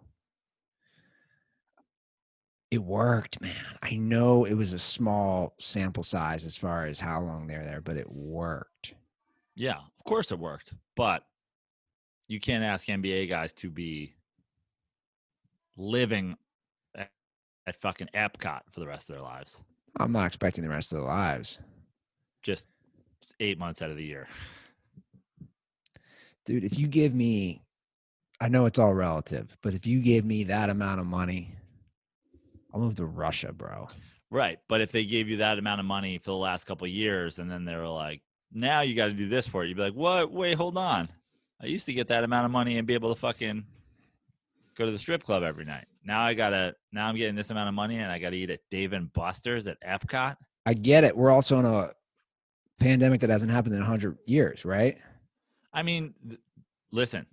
It 2.69 2.83
worked, 2.83 3.41
man. 3.41 3.55
I 3.81 3.95
know 3.95 4.45
it 4.45 4.53
was 4.53 4.73
a 4.73 4.79
small 4.79 5.55
sample 5.57 6.03
size 6.03 6.45
as 6.45 6.55
far 6.55 6.85
as 6.85 6.99
how 6.99 7.21
long 7.21 7.47
they're 7.47 7.63
there, 7.63 7.81
but 7.81 7.97
it 7.97 8.11
worked. 8.11 8.93
Yeah, 9.55 9.77
of 9.77 10.03
course 10.05 10.31
it 10.31 10.37
worked, 10.37 10.73
but 10.95 11.23
you 12.27 12.39
can't 12.39 12.63
ask 12.63 12.87
NBA 12.87 13.27
guys 13.27 13.53
to 13.53 13.71
be 13.71 14.13
living 15.77 16.37
at, 16.95 17.09
at 17.65 17.81
fucking 17.81 18.09
Epcot 18.13 18.61
for 18.71 18.81
the 18.81 18.87
rest 18.87 19.09
of 19.09 19.15
their 19.15 19.23
lives. 19.23 19.59
I'm 19.99 20.11
not 20.11 20.27
expecting 20.27 20.63
the 20.63 20.69
rest 20.69 20.91
of 20.91 20.99
their 20.99 21.07
lives. 21.07 21.59
Just 22.43 22.67
eight 23.39 23.57
months 23.57 23.81
out 23.81 23.89
of 23.89 23.97
the 23.97 24.03
year. 24.03 24.27
dude, 26.45 26.63
if 26.63 26.77
you 26.77 26.87
give 26.87 27.15
me, 27.15 27.63
I 28.41 28.47
know 28.47 28.65
it's 28.65 28.79
all 28.79 28.93
relative, 28.93 29.57
but 29.61 29.73
if 29.73 29.85
you 29.85 29.99
gave 29.99 30.23
me 30.23 30.45
that 30.45 30.69
amount 30.69 30.99
of 31.01 31.05
money, 31.05 31.55
I'll 32.73 32.79
move 32.79 32.95
to 32.95 33.05
Russia, 33.05 33.51
bro. 33.51 33.89
Right. 34.31 34.59
But 34.67 34.81
if 34.81 34.91
they 34.91 35.05
gave 35.05 35.27
you 35.27 35.37
that 35.37 35.57
amount 35.57 35.79
of 35.79 35.85
money 35.85 36.17
for 36.19 36.31
the 36.31 36.37
last 36.37 36.65
couple 36.65 36.85
of 36.85 36.91
years 36.91 37.39
and 37.39 37.49
then 37.49 37.65
they 37.65 37.75
were 37.75 37.87
like, 37.87 38.21
now 38.53 38.81
you 38.81 38.95
got 38.95 39.07
to 39.07 39.13
do 39.13 39.27
this 39.27 39.47
for 39.47 39.63
it, 39.63 39.67
you'd 39.67 39.77
be 39.77 39.83
like, 39.83 39.93
what? 39.93 40.31
Wait, 40.31 40.55
hold 40.55 40.77
on. 40.77 41.09
I 41.61 41.65
used 41.65 41.85
to 41.87 41.93
get 41.93 42.07
that 42.07 42.23
amount 42.23 42.45
of 42.45 42.51
money 42.51 42.77
and 42.77 42.87
be 42.87 42.93
able 42.93 43.13
to 43.13 43.19
fucking 43.19 43.65
go 44.77 44.85
to 44.85 44.91
the 44.91 44.99
strip 44.99 45.23
club 45.23 45.43
every 45.43 45.65
night. 45.65 45.85
Now 46.05 46.21
I 46.21 46.33
got 46.33 46.51
to, 46.51 46.73
now 46.91 47.07
I'm 47.07 47.17
getting 47.17 47.35
this 47.35 47.49
amount 47.49 47.67
of 47.67 47.75
money 47.75 47.97
and 47.97 48.11
I 48.11 48.19
got 48.19 48.29
to 48.29 48.37
eat 48.37 48.49
at 48.49 48.61
Dave 48.69 48.93
and 48.93 49.11
Buster's 49.13 49.67
at 49.67 49.81
Epcot. 49.81 50.37
I 50.65 50.73
get 50.75 51.03
it. 51.03 51.17
We're 51.17 51.31
also 51.31 51.59
in 51.59 51.65
a 51.65 51.91
pandemic 52.79 53.21
that 53.21 53.29
hasn't 53.29 53.51
happened 53.51 53.73
in 53.73 53.81
100 53.81 54.17
years, 54.25 54.63
right? 54.63 54.97
I 55.73 55.83
mean, 55.83 56.13
th- 56.27 56.39
listen, 56.91 57.25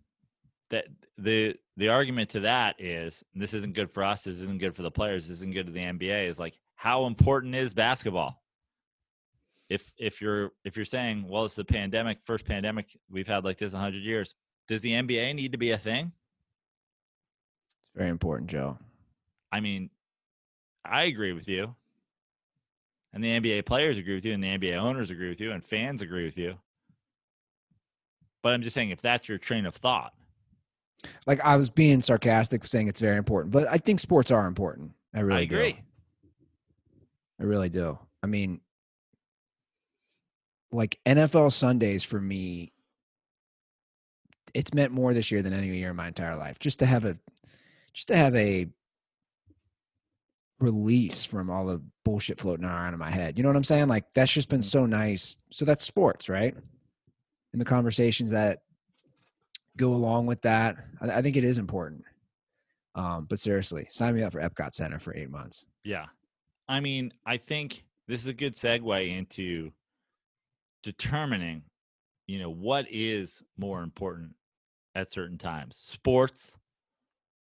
that 0.71 0.87
the 1.19 1.57
the 1.77 1.89
argument 1.89 2.31
to 2.31 2.41
that 2.41 2.81
is 2.81 3.25
this 3.35 3.55
isn't 3.55 3.75
good 3.75 3.91
for 3.91 4.03
us. 4.03 4.25
This 4.25 4.41
isn't 4.41 4.59
good 4.59 4.75
for 4.75 4.83
the 4.83 4.91
players. 4.91 5.29
This 5.29 5.39
isn't 5.39 5.55
good 5.55 5.67
to 5.67 5.73
the 5.73 5.81
NBA. 5.81 6.29
Is 6.29 6.39
like 6.39 6.59
how 6.75 7.07
important 7.07 7.55
is 7.55 7.75
basketball? 7.75 8.43
If 9.69 9.93
if 9.97 10.21
you're 10.21 10.53
if 10.65 10.77
you're 10.77 10.85
saying, 10.85 11.27
well, 11.29 11.45
it's 11.45 11.55
the 11.55 11.65
pandemic, 11.65 12.19
first 12.25 12.45
pandemic 12.45 12.97
we've 13.11 13.27
had 13.27 13.45
like 13.45 13.59
this 13.59 13.73
in 13.73 13.79
hundred 13.79 14.03
years. 14.03 14.35
Does 14.69 14.83
the 14.83 14.93
NBA 14.93 15.35
need 15.35 15.53
to 15.53 15.59
be 15.59 15.71
a 15.71 15.79
thing? 15.79 16.13
It's 17.81 17.91
very 17.95 18.11
important, 18.11 18.51
Joe. 18.51 18.79
I 19.53 19.61
mean, 19.61 19.91
I 20.85 21.05
agree 21.05 21.33
with 21.33 21.49
you, 21.49 21.75
and 23.13 23.23
the 23.23 23.41
NBA 23.41 23.65
players 23.65 23.97
agree 23.97 24.17
with 24.17 24.25
you, 24.25 24.35
and 24.35 24.43
the 24.43 24.59
NBA 24.59 24.77
owners 24.77 25.11
agree 25.11 25.29
with 25.29 25.41
you, 25.41 25.53
and 25.53 25.65
fans 25.65 26.03
agree 26.03 26.25
with 26.25 26.37
you. 26.37 26.57
But 28.43 28.55
I'm 28.55 28.63
just 28.63 28.75
saying, 28.75 28.91
if 28.91 29.01
that's 29.01 29.29
your 29.29 29.39
train 29.39 29.67
of 29.67 29.75
thought, 29.75 30.15
Like 31.27 31.41
I 31.41 31.57
was 31.57 31.71
being 31.71 32.01
sarcastic 32.01 32.67
saying 32.67 32.89
it's 32.89 33.01
very 33.01 33.17
important, 33.17 33.53
but 33.53 33.69
I 33.69 33.79
think 33.79 34.01
sports 34.01 34.31
are 34.31 34.47
important. 34.47 34.93
I 35.15 35.21
really 35.21 35.41
I 35.41 35.43
agree. 35.43 35.73
do. 35.73 35.79
I 37.41 37.45
really 37.45 37.69
do. 37.69 37.99
I 38.23 38.27
mean, 38.27 38.61
like 40.73 40.99
NFL 41.07 41.53
Sundays 41.53 42.05
for 42.05 42.21
me, 42.21 42.73
it's 44.55 44.73
meant 44.75 44.93
more 44.93 45.15
this 45.15 45.31
year 45.31 45.43
than 45.43 45.53
any 45.53 45.69
year 45.77 45.91
in 45.91 45.97
my 45.97 46.09
entire 46.09 46.37
life. 46.37 46.59
Just 46.59 46.79
to 46.79 46.87
have 46.87 47.05
a, 47.05 47.17
just 47.93 48.09
to 48.09 48.17
have 48.17 48.35
a 48.37 48.69
release 50.59 51.25
from 51.25 51.51
all 51.51 51.67
the 51.67 51.83
bullshit 52.05 52.41
floating 52.41 52.65
around 52.65 52.95
in 52.95 52.99
my 52.99 53.11
head. 53.11 53.37
You 53.37 53.43
know 53.43 53.51
what 53.51 53.57
I'm 53.57 53.65
saying? 53.65 53.89
Like 53.89 54.05
that's 54.15 54.33
just 54.33 54.49
been 54.49 54.61
mm-hmm. 54.61 54.65
so 54.65 54.87
nice. 54.87 55.37
So 55.51 55.65
that's 55.65 55.85
sports, 55.85 56.29
right? 56.29 56.55
And 57.53 57.61
the 57.61 57.67
conversations 57.67 58.31
that 58.31 58.63
go 59.77 59.93
along 59.95 60.27
with 60.27 60.43
that, 60.43 60.77
I, 61.01 61.11
I 61.11 61.23
think 61.23 61.37
it 61.37 61.45
is 61.45 61.59
important. 61.59 62.05
Um, 62.95 63.27
but 63.29 63.39
seriously, 63.39 63.87
sign 63.91 64.15
me 64.15 64.23
up 64.23 64.33
for 64.33 64.41
Epcot 64.41 64.73
Center 64.75 64.99
for 64.99 65.15
eight 65.15 65.31
months. 65.31 65.67
Yeah. 65.85 66.07
I 66.69 66.81
mean, 66.81 67.13
I 67.27 67.37
think 67.37 67.85
this 68.09 68.21
is 68.21 68.27
a 68.27 68.33
good 68.33 68.55
segue 68.57 69.17
into 69.17 69.71
determining, 70.83 71.63
you 72.27 72.39
know, 72.39 72.51
what 72.51 72.87
is 72.91 73.43
more 73.59 73.83
important 73.83 74.35
at 74.95 75.11
certain 75.13 75.39
times 75.39 75.77
sports 75.77 76.57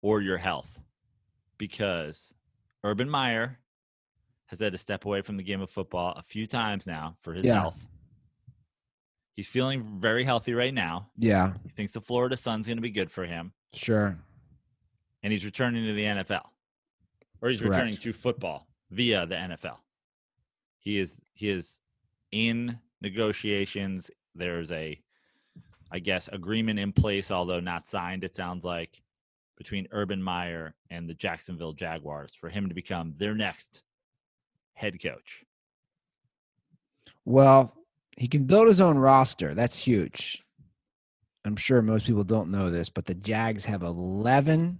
or 0.02 0.20
your 0.20 0.36
health. 0.38 0.78
Because 1.58 2.34
Urban 2.84 3.08
Meyer 3.08 3.58
has 4.46 4.60
had 4.60 4.72
to 4.72 4.78
step 4.78 5.06
away 5.06 5.22
from 5.22 5.36
the 5.38 5.42
game 5.42 5.62
of 5.62 5.70
football 5.70 6.12
a 6.16 6.22
few 6.22 6.46
times 6.46 6.86
now 6.86 7.16
for 7.22 7.32
his 7.32 7.46
Yeah. 7.46 7.60
health. 7.60 7.78
He's 9.36 9.46
feeling 9.46 10.00
very 10.00 10.24
healthy 10.24 10.54
right 10.54 10.72
now. 10.74 11.10
Yeah, 11.18 11.52
He 11.62 11.68
thinks 11.68 11.92
the 11.92 12.00
Florida 12.00 12.36
sun's 12.36 12.66
going 12.66 12.78
to 12.78 12.82
be 12.82 12.90
good 12.90 13.10
for 13.10 13.24
him. 13.24 13.52
sure. 13.74 14.16
and 15.22 15.32
he's 15.32 15.44
returning 15.44 15.84
to 15.86 15.92
the 15.92 16.04
NFL, 16.04 16.46
or 17.42 17.50
he's 17.50 17.62
returning 17.62 17.94
to 17.94 18.12
football 18.12 18.66
via 18.90 19.26
the 19.26 19.34
NFL. 19.34 19.76
He 20.78 20.98
is 20.98 21.14
he 21.34 21.50
is 21.50 21.80
in 22.32 22.78
negotiations. 23.02 24.10
There's 24.34 24.70
a, 24.72 24.98
I 25.90 25.98
guess, 25.98 26.28
agreement 26.32 26.78
in 26.78 26.92
place, 26.92 27.30
although 27.30 27.60
not 27.60 27.86
signed. 27.86 28.24
It 28.24 28.34
sounds 28.36 28.64
like 28.64 29.02
between 29.58 29.86
Urban 29.90 30.22
Meyer 30.22 30.74
and 30.90 31.08
the 31.08 31.14
Jacksonville 31.14 31.72
Jaguars 31.72 32.34
for 32.34 32.48
him 32.48 32.68
to 32.68 32.74
become 32.74 33.14
their 33.18 33.34
next 33.34 33.82
head 34.74 35.02
coach. 35.02 35.44
Well, 37.24 37.72
he 38.16 38.28
can 38.28 38.44
build 38.44 38.68
his 38.68 38.80
own 38.80 38.98
roster. 38.98 39.54
That's 39.54 39.78
huge. 39.78 40.42
I'm 41.44 41.56
sure 41.56 41.80
most 41.82 42.06
people 42.06 42.24
don't 42.24 42.50
know 42.50 42.70
this, 42.70 42.88
but 42.88 43.06
the 43.06 43.14
Jags 43.14 43.64
have 43.66 43.82
11 43.82 44.78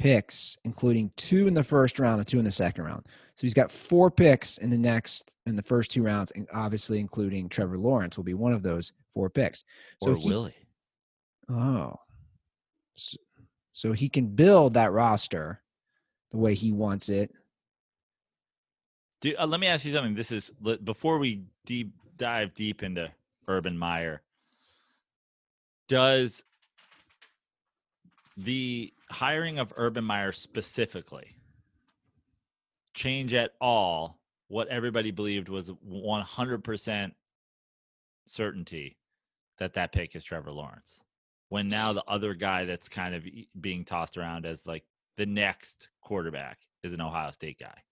picks, 0.00 0.56
including 0.64 1.12
two 1.16 1.46
in 1.46 1.54
the 1.54 1.62
first 1.62 2.00
round 2.00 2.18
and 2.18 2.26
two 2.26 2.38
in 2.38 2.44
the 2.44 2.50
second 2.50 2.84
round. 2.84 3.06
So 3.36 3.42
he's 3.42 3.54
got 3.54 3.70
four 3.70 4.10
picks 4.10 4.58
in 4.58 4.70
the 4.70 4.78
next 4.78 5.36
in 5.46 5.56
the 5.56 5.62
first 5.62 5.90
two 5.90 6.02
rounds, 6.02 6.32
and 6.32 6.48
obviously 6.52 6.98
including 6.98 7.48
Trevor 7.48 7.78
Lawrence 7.78 8.16
will 8.16 8.24
be 8.24 8.34
one 8.34 8.52
of 8.52 8.62
those 8.62 8.92
four 9.12 9.28
picks. 9.28 9.62
So 10.02 10.12
or 10.12 10.16
he, 10.16 10.28
Willie. 10.28 10.54
Oh. 11.50 11.96
So, 12.96 13.18
so 13.72 13.92
he 13.92 14.08
can 14.08 14.26
build 14.26 14.74
that 14.74 14.92
roster 14.92 15.62
the 16.30 16.38
way 16.38 16.54
he 16.54 16.72
wants 16.72 17.08
it. 17.08 17.30
Do, 19.20 19.34
uh, 19.38 19.46
let 19.46 19.60
me 19.60 19.66
ask 19.66 19.84
you 19.84 19.92
something. 19.92 20.14
This 20.14 20.32
is 20.32 20.50
before 20.82 21.18
we 21.18 21.42
deep 21.66 21.92
dive 22.16 22.54
deep 22.54 22.82
into 22.82 23.10
Urban 23.48 23.76
Meyer. 23.76 24.22
Does 25.88 26.44
the 28.36 28.92
hiring 29.10 29.58
of 29.58 29.72
Urban 29.76 30.04
Meyer 30.04 30.32
specifically 30.32 31.36
change 32.94 33.34
at 33.34 33.52
all 33.60 34.18
what 34.48 34.68
everybody 34.68 35.10
believed 35.10 35.48
was 35.48 35.70
100% 35.70 37.12
certainty 38.26 38.96
that 39.58 39.74
that 39.74 39.92
pick 39.92 40.16
is 40.16 40.24
Trevor 40.24 40.52
Lawrence? 40.52 41.02
When 41.50 41.68
now 41.68 41.92
the 41.92 42.04
other 42.06 42.32
guy 42.32 42.64
that's 42.64 42.88
kind 42.88 43.14
of 43.14 43.26
being 43.60 43.84
tossed 43.84 44.16
around 44.16 44.46
as 44.46 44.66
like 44.66 44.84
the 45.16 45.26
next 45.26 45.90
quarterback 46.00 46.58
is 46.82 46.94
an 46.94 47.00
Ohio 47.00 47.32
State 47.32 47.58
guy 47.58 47.82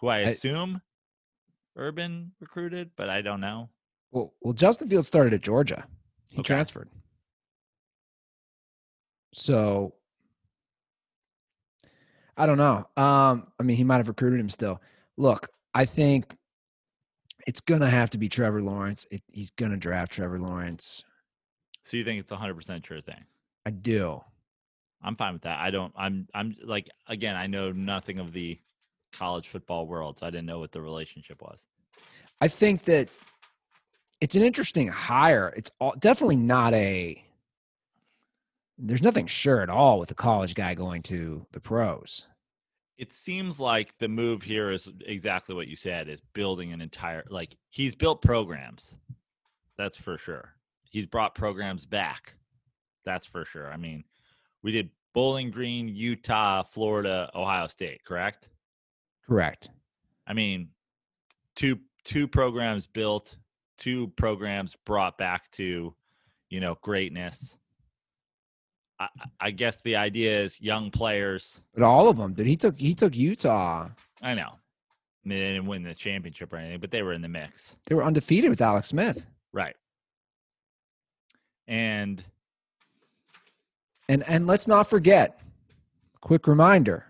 who 0.00 0.08
I 0.08 0.18
I- 0.18 0.20
assume 0.22 0.80
Urban 1.76 2.32
recruited, 2.40 2.90
but 2.96 3.08
I 3.08 3.22
don't 3.22 3.40
know. 3.40 3.68
Well, 4.10 4.34
well, 4.40 4.52
Justin 4.54 4.88
Fields 4.88 5.06
started 5.06 5.32
at 5.34 5.40
Georgia. 5.42 5.86
He 6.30 6.38
Okay. 6.38 6.42
transferred. 6.46 6.88
So 9.32 9.94
I 12.36 12.46
don't 12.46 12.58
know. 12.58 12.88
Um, 12.96 13.52
I 13.58 13.62
mean, 13.62 13.76
he 13.76 13.84
might 13.84 13.98
have 13.98 14.08
recruited 14.08 14.40
him 14.40 14.48
still. 14.48 14.80
Look, 15.16 15.50
I 15.74 15.84
think 15.84 16.36
it's 17.46 17.60
gonna 17.60 17.90
have 17.90 18.10
to 18.10 18.18
be 18.18 18.28
Trevor 18.28 18.62
Lawrence. 18.62 19.06
It, 19.10 19.22
he's 19.30 19.50
gonna 19.50 19.76
draft 19.76 20.12
Trevor 20.12 20.38
Lawrence. 20.38 21.04
So 21.84 21.96
you 21.96 22.04
think 22.04 22.20
it's 22.20 22.32
a 22.32 22.36
hundred 22.36 22.54
percent 22.54 22.84
sure 22.86 23.00
thing? 23.00 23.24
I 23.66 23.70
do. 23.70 24.22
I'm 25.02 25.16
fine 25.16 25.34
with 25.34 25.42
that. 25.42 25.58
I 25.58 25.70
don't. 25.70 25.92
I'm. 25.96 26.28
I'm 26.34 26.56
like 26.64 26.88
again. 27.06 27.36
I 27.36 27.46
know 27.46 27.72
nothing 27.72 28.18
of 28.18 28.32
the 28.32 28.58
college 29.12 29.48
football 29.48 29.86
world, 29.86 30.18
so 30.18 30.26
I 30.26 30.30
didn't 30.30 30.46
know 30.46 30.58
what 30.58 30.72
the 30.72 30.80
relationship 30.80 31.42
was. 31.42 31.66
I 32.40 32.48
think 32.48 32.84
that 32.84 33.08
it's 34.20 34.36
an 34.36 34.42
interesting 34.42 34.88
hire. 34.88 35.52
It's 35.56 35.70
all, 35.80 35.94
definitely 35.98 36.36
not 36.36 36.74
a. 36.74 37.22
There's 38.78 39.02
nothing 39.02 39.26
sure 39.26 39.60
at 39.60 39.68
all 39.68 39.98
with 39.98 40.10
a 40.10 40.14
college 40.14 40.54
guy 40.54 40.74
going 40.74 41.02
to 41.04 41.46
the 41.52 41.60
pros. 41.60 42.26
It 42.96 43.12
seems 43.12 43.58
like 43.58 43.96
the 43.98 44.08
move 44.08 44.42
here 44.42 44.70
is 44.70 44.90
exactly 45.06 45.54
what 45.54 45.68
you 45.68 45.76
said: 45.76 46.08
is 46.08 46.20
building 46.34 46.72
an 46.72 46.80
entire 46.80 47.24
like 47.28 47.56
he's 47.68 47.94
built 47.94 48.22
programs. 48.22 48.96
That's 49.76 49.96
for 49.96 50.18
sure. 50.18 50.50
He's 50.82 51.06
brought 51.06 51.34
programs 51.34 51.86
back. 51.86 52.34
That's 53.04 53.26
for 53.26 53.44
sure. 53.44 53.72
I 53.72 53.76
mean, 53.76 54.04
we 54.62 54.72
did 54.72 54.90
Bowling 55.14 55.50
Green, 55.50 55.88
Utah, 55.88 56.62
Florida, 56.62 57.30
Ohio 57.34 57.66
State, 57.68 58.04
correct? 58.04 58.48
Correct. 59.30 59.70
I 60.26 60.32
mean, 60.32 60.70
two 61.54 61.78
two 62.02 62.26
programs 62.26 62.86
built, 62.86 63.36
two 63.78 64.08
programs 64.16 64.76
brought 64.84 65.16
back 65.18 65.48
to, 65.52 65.94
you 66.48 66.60
know, 66.60 66.76
greatness. 66.82 67.56
I, 68.98 69.06
I 69.38 69.50
guess 69.52 69.80
the 69.82 69.94
idea 69.94 70.42
is 70.42 70.60
young 70.60 70.90
players. 70.90 71.60
But 71.74 71.84
all 71.84 72.08
of 72.08 72.16
them, 72.16 72.34
dude. 72.34 72.48
He 72.48 72.56
took 72.56 72.76
he 72.76 72.92
took 72.92 73.14
Utah. 73.14 73.88
I 74.20 74.34
know. 74.34 74.50
I 74.50 75.28
mean, 75.28 75.38
they 75.38 75.48
didn't 75.52 75.66
win 75.66 75.84
the 75.84 75.94
championship 75.94 76.52
or 76.52 76.56
anything, 76.56 76.80
but 76.80 76.90
they 76.90 77.02
were 77.02 77.12
in 77.12 77.22
the 77.22 77.28
mix. 77.28 77.76
They 77.86 77.94
were 77.94 78.02
undefeated 78.02 78.50
with 78.50 78.60
Alex 78.60 78.88
Smith. 78.88 79.26
Right. 79.52 79.76
And 81.68 82.24
And 84.08 84.24
and 84.26 84.48
let's 84.48 84.66
not 84.66 84.90
forget, 84.90 85.40
quick 86.20 86.48
reminder, 86.48 87.06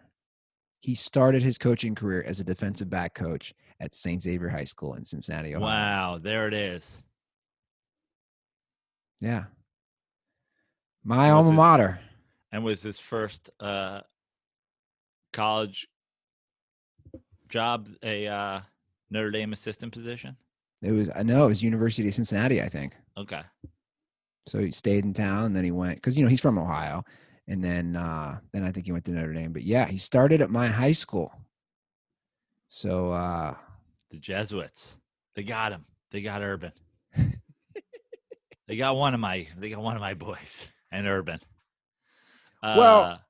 he 0.80 0.94
started 0.94 1.42
his 1.42 1.58
coaching 1.58 1.94
career 1.94 2.22
as 2.26 2.40
a 2.40 2.44
defensive 2.44 2.88
back 2.90 3.14
coach 3.14 3.52
at 3.80 3.94
St. 3.94 4.20
Xavier 4.20 4.48
High 4.48 4.64
School 4.64 4.94
in 4.94 5.04
Cincinnati, 5.04 5.54
Ohio. 5.54 5.66
wow, 5.66 6.18
there 6.20 6.46
it 6.48 6.54
is. 6.54 7.02
Yeah. 9.20 9.44
My 11.04 11.30
alma 11.30 11.50
his- 11.50 11.56
mater. 11.56 12.00
And 12.52 12.64
was 12.64 12.82
his 12.82 12.98
first 12.98 13.48
uh 13.60 14.00
college 15.32 15.86
job 17.48 17.88
a 18.02 18.26
uh 18.26 18.60
Notre 19.10 19.30
Dame 19.30 19.52
assistant 19.52 19.92
position? 19.92 20.36
It 20.82 20.92
was 20.92 21.10
I 21.14 21.22
know 21.22 21.44
it 21.44 21.48
was 21.48 21.62
University 21.62 22.08
of 22.08 22.14
Cincinnati, 22.14 22.60
I 22.62 22.68
think. 22.68 22.96
Okay. 23.16 23.42
So 24.46 24.58
he 24.58 24.70
stayed 24.72 25.04
in 25.04 25.12
town, 25.14 25.44
and 25.44 25.54
then 25.56 25.64
he 25.64 25.70
went 25.70 25.96
because 25.96 26.16
you 26.16 26.24
know 26.24 26.30
he's 26.30 26.40
from 26.40 26.58
Ohio, 26.58 27.04
and 27.50 27.62
then 27.62 27.96
uh, 27.96 28.38
then 28.52 28.64
I 28.64 28.70
think 28.72 28.86
he 28.86 28.92
went 28.92 29.04
to 29.06 29.12
Notre 29.12 29.32
Dame. 29.34 29.52
But 29.52 29.64
yeah, 29.64 29.86
he 29.86 29.96
started 29.98 30.40
at 30.40 30.50
my 30.50 30.68
high 30.68 30.92
school. 30.92 31.32
So 32.68 33.10
uh, 33.12 33.54
The 34.10 34.18
Jesuits. 34.18 34.96
They 35.34 35.42
got 35.42 35.72
him. 35.72 35.84
They 36.12 36.22
got 36.22 36.42
Urban. 36.42 36.72
they 38.68 38.76
got 38.76 38.96
one 38.96 39.14
of 39.14 39.20
my 39.20 39.46
they 39.58 39.68
got 39.70 39.80
one 39.82 39.96
of 39.96 40.00
my 40.00 40.14
boys 40.14 40.66
and 40.90 41.06
Urban. 41.06 41.40
Uh, 42.62 42.74
Well- 42.78 43.20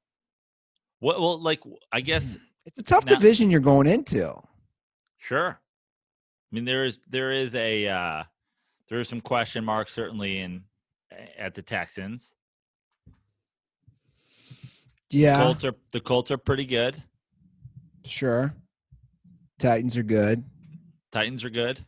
what 1.03 1.19
well 1.19 1.41
like 1.41 1.61
I 1.91 2.03
guess 2.03 2.37
it's 2.67 2.79
a 2.79 2.83
tough 2.83 3.07
Now- 3.07 3.15
division 3.15 3.51
you're 3.51 3.61
going 3.61 3.87
into. 3.87 4.35
sure. 5.19 5.59
I 6.53 6.55
mean 6.55 6.65
there 6.67 6.85
is 6.85 6.99
there 7.09 7.33
is 7.33 7.55
a 7.55 7.89
uh 7.89 8.25
there 8.89 8.99
are 8.99 9.05
some 9.05 9.21
question 9.23 9.65
marks 9.65 9.93
certainly 9.95 10.41
in 10.41 10.65
at 11.39 11.55
the 11.55 11.63
Texans. 11.63 12.35
Yeah, 15.11 15.43
Colts 15.43 15.65
are 15.65 15.75
the 15.93 16.01
Colts 16.01 16.31
are 16.31 16.39
pretty 16.39 16.65
good. 16.65 17.03
sure. 18.05 18.55
Titans 19.59 19.97
are 19.97 20.03
good. 20.03 20.43
Titans 21.13 21.45
are 21.45 21.51
good. 21.51 21.85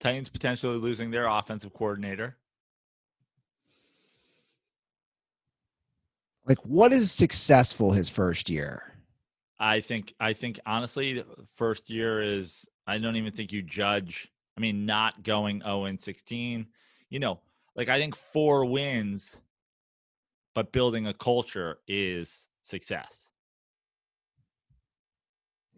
Titans 0.00 0.28
potentially 0.28 0.76
losing 0.78 1.10
their 1.10 1.26
offensive 1.26 1.72
coordinator. 1.72 2.36
Like, 6.44 6.58
what 6.64 6.92
is 6.92 7.12
successful 7.12 7.92
his 7.92 8.10
first 8.10 8.50
year? 8.50 8.82
I 9.60 9.80
think 9.80 10.12
I 10.18 10.32
think 10.32 10.58
honestly, 10.66 11.22
first 11.54 11.88
year 11.88 12.20
is 12.20 12.66
I 12.86 12.98
don't 12.98 13.14
even 13.16 13.32
think 13.32 13.52
you 13.52 13.62
judge. 13.62 14.28
I 14.56 14.60
mean, 14.60 14.84
not 14.84 15.22
going 15.22 15.60
0 15.60 15.84
and 15.84 16.00
16. 16.00 16.66
You 17.10 17.18
know, 17.20 17.40
like 17.76 17.88
I 17.88 17.98
think 17.98 18.16
four 18.16 18.64
wins, 18.64 19.38
but 20.54 20.72
building 20.72 21.06
a 21.06 21.14
culture 21.14 21.78
is 21.86 22.46
success. 22.62 23.30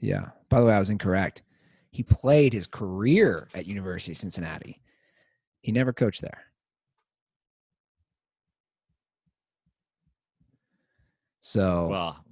Yeah. 0.00 0.30
By 0.48 0.60
the 0.60 0.66
way, 0.66 0.74
I 0.74 0.78
was 0.78 0.90
incorrect. 0.90 1.42
He 1.90 2.02
played 2.02 2.52
his 2.52 2.66
career 2.66 3.48
at 3.54 3.66
University 3.66 4.12
of 4.12 4.18
Cincinnati. 4.18 4.80
He 5.60 5.72
never 5.72 5.92
coached 5.92 6.20
there. 6.20 6.44
So 11.40 11.88
Well, 11.88 12.24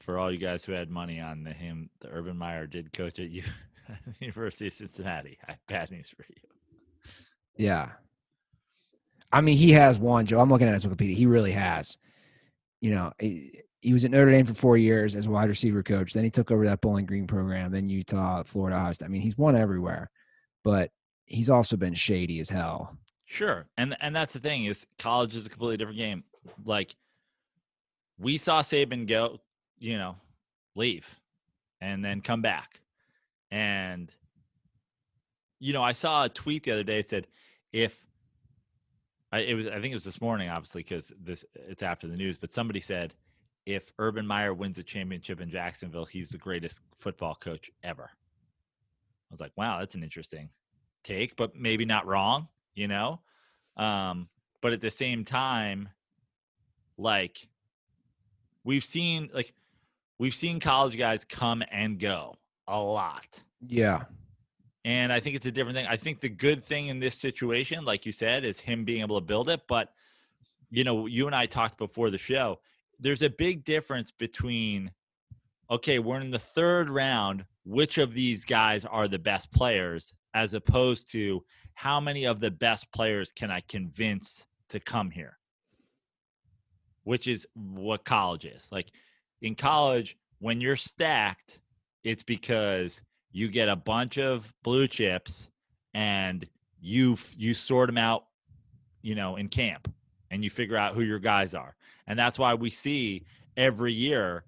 for 0.00 0.18
all 0.18 0.32
you 0.32 0.38
guys 0.38 0.64
who 0.64 0.72
had 0.72 0.88
money 0.90 1.20
on 1.20 1.42
the 1.44 1.52
him, 1.52 1.90
the 2.00 2.08
Urban 2.08 2.36
Meyer 2.36 2.66
did 2.66 2.92
coach 2.92 3.18
at 3.18 3.30
U- 3.30 3.42
University 4.20 4.68
of 4.68 4.72
Cincinnati. 4.72 5.38
I 5.46 5.52
have 5.52 5.60
bad 5.68 5.90
news 5.90 6.10
for 6.10 6.24
you. 6.28 7.12
Yeah. 7.56 7.90
I 9.34 9.40
mean, 9.40 9.56
he 9.56 9.72
has 9.72 9.98
one, 9.98 10.26
Joe. 10.26 10.38
I'm 10.38 10.48
looking 10.48 10.68
at 10.68 10.74
his 10.74 10.86
Wikipedia. 10.86 11.14
He 11.14 11.26
really 11.26 11.50
has. 11.50 11.98
You 12.80 12.94
know, 12.94 13.12
he, 13.18 13.62
he 13.80 13.92
was 13.92 14.04
at 14.04 14.12
Notre 14.12 14.30
Dame 14.30 14.46
for 14.46 14.54
four 14.54 14.76
years 14.76 15.16
as 15.16 15.26
a 15.26 15.30
wide 15.30 15.48
receiver 15.48 15.82
coach. 15.82 16.12
Then 16.12 16.22
he 16.22 16.30
took 16.30 16.52
over 16.52 16.64
that 16.66 16.80
Bowling 16.80 17.04
Green 17.04 17.26
program, 17.26 17.72
then 17.72 17.88
Utah, 17.88 18.44
Florida, 18.44 18.76
Ohio. 18.76 18.92
I 19.04 19.08
mean, 19.08 19.22
he's 19.22 19.36
won 19.36 19.56
everywhere, 19.56 20.08
but 20.62 20.92
he's 21.24 21.50
also 21.50 21.76
been 21.76 21.94
shady 21.94 22.38
as 22.38 22.48
hell. 22.48 22.96
Sure. 23.24 23.66
And 23.76 23.96
and 24.00 24.14
that's 24.14 24.34
the 24.34 24.38
thing 24.38 24.66
is 24.66 24.86
college 25.00 25.34
is 25.34 25.46
a 25.46 25.48
completely 25.50 25.78
different 25.78 25.98
game. 25.98 26.22
Like 26.64 26.94
we 28.18 28.38
saw 28.38 28.62
Saban 28.62 29.08
go, 29.08 29.40
you 29.80 29.96
know, 29.96 30.14
leave 30.76 31.08
and 31.80 32.04
then 32.04 32.20
come 32.20 32.40
back. 32.40 32.80
And 33.50 34.12
you 35.58 35.72
know, 35.72 35.82
I 35.82 35.92
saw 35.92 36.24
a 36.24 36.28
tweet 36.28 36.62
the 36.62 36.72
other 36.72 36.84
day 36.84 36.98
that 36.98 37.10
said 37.10 37.26
if 37.72 37.96
I, 39.34 39.38
it 39.40 39.54
was 39.54 39.66
I 39.66 39.80
think 39.80 39.92
it 39.92 39.94
was 39.94 40.04
this 40.04 40.20
morning 40.20 40.48
obviously 40.48 40.82
cuz 40.82 41.12
this 41.20 41.44
it's 41.54 41.82
after 41.82 42.06
the 42.06 42.16
news, 42.16 42.38
but 42.38 42.54
somebody 42.54 42.80
said 42.80 43.14
if 43.66 43.92
Urban 43.98 44.26
Meyer 44.26 44.52
wins 44.52 44.78
a 44.78 44.82
championship 44.82 45.40
in 45.40 45.50
Jacksonville, 45.50 46.04
he's 46.04 46.28
the 46.28 46.38
greatest 46.38 46.80
football 46.96 47.34
coach 47.34 47.70
ever. 47.82 48.10
I 48.12 49.32
was 49.34 49.40
like, 49.40 49.52
wow, 49.56 49.78
that's 49.78 49.94
an 49.94 50.02
interesting 50.02 50.50
take, 51.02 51.36
but 51.36 51.56
maybe 51.56 51.84
not 51.84 52.06
wrong 52.06 52.48
you 52.74 52.88
know 52.88 53.20
um 53.76 54.28
but 54.60 54.72
at 54.72 54.80
the 54.80 54.90
same 54.90 55.24
time 55.24 55.88
like 56.96 57.48
we've 58.64 58.84
seen 58.84 59.30
like 59.32 59.54
we've 60.18 60.34
seen 60.34 60.60
college 60.60 60.96
guys 60.96 61.24
come 61.24 61.62
and 61.70 61.98
go 61.98 62.36
a 62.68 62.78
lot 62.78 63.40
Yeah. 63.66 64.04
And 64.84 65.12
i 65.12 65.20
think 65.20 65.36
it's 65.36 65.46
a 65.46 65.52
different 65.52 65.76
thing 65.76 65.86
i 65.86 65.96
think 65.96 66.20
the 66.20 66.28
good 66.28 66.64
thing 66.64 66.88
in 66.88 66.98
this 67.00 67.16
situation 67.16 67.84
like 67.84 68.04
you 68.06 68.12
said 68.12 68.44
is 68.44 68.60
him 68.60 68.84
being 68.84 69.00
able 69.00 69.18
to 69.18 69.24
build 69.24 69.48
it 69.48 69.60
but 69.68 69.92
you 70.70 70.84
know 70.84 71.06
you 71.06 71.26
and 71.26 71.34
i 71.34 71.46
talked 71.46 71.78
before 71.78 72.10
the 72.10 72.18
show 72.18 72.58
there's 73.00 73.22
a 73.22 73.30
big 73.30 73.64
difference 73.64 74.10
between 74.10 74.90
okay 75.70 75.98
we're 75.98 76.20
in 76.20 76.30
the 76.30 76.38
third 76.38 76.88
round 76.88 77.44
which 77.64 77.98
of 77.98 78.14
these 78.14 78.44
guys 78.44 78.84
are 78.84 79.08
the 79.08 79.18
best 79.18 79.50
players 79.50 80.14
as 80.34 80.52
opposed 80.52 81.10
to 81.12 81.42
how 81.74 82.00
many 82.00 82.24
of 82.24 82.40
the 82.40 82.50
best 82.50 82.90
players 82.92 83.32
can 83.32 83.50
I 83.50 83.62
convince 83.68 84.46
to 84.68 84.80
come 84.80 85.10
here? 85.10 85.38
Which 87.04 87.26
is 87.26 87.46
what 87.54 88.04
college 88.04 88.44
is. 88.44 88.70
Like 88.70 88.90
in 89.40 89.54
college, 89.54 90.16
when 90.40 90.60
you're 90.60 90.76
stacked, 90.76 91.60
it's 92.02 92.22
because 92.22 93.00
you 93.34 93.48
get 93.48 93.68
a 93.68 93.74
bunch 93.74 94.16
of 94.16 94.54
blue 94.62 94.86
chips 94.86 95.50
and 95.92 96.46
you 96.80 97.18
you 97.36 97.52
sort 97.52 97.88
them 97.88 97.98
out, 97.98 98.26
you 99.02 99.16
know, 99.16 99.34
in 99.36 99.48
camp 99.48 99.92
and 100.30 100.44
you 100.44 100.48
figure 100.48 100.76
out 100.76 100.94
who 100.94 101.02
your 101.02 101.18
guys 101.18 101.52
are. 101.52 101.74
And 102.06 102.16
that's 102.16 102.38
why 102.38 102.54
we 102.54 102.70
see 102.70 103.26
every 103.56 103.92
year 103.92 104.44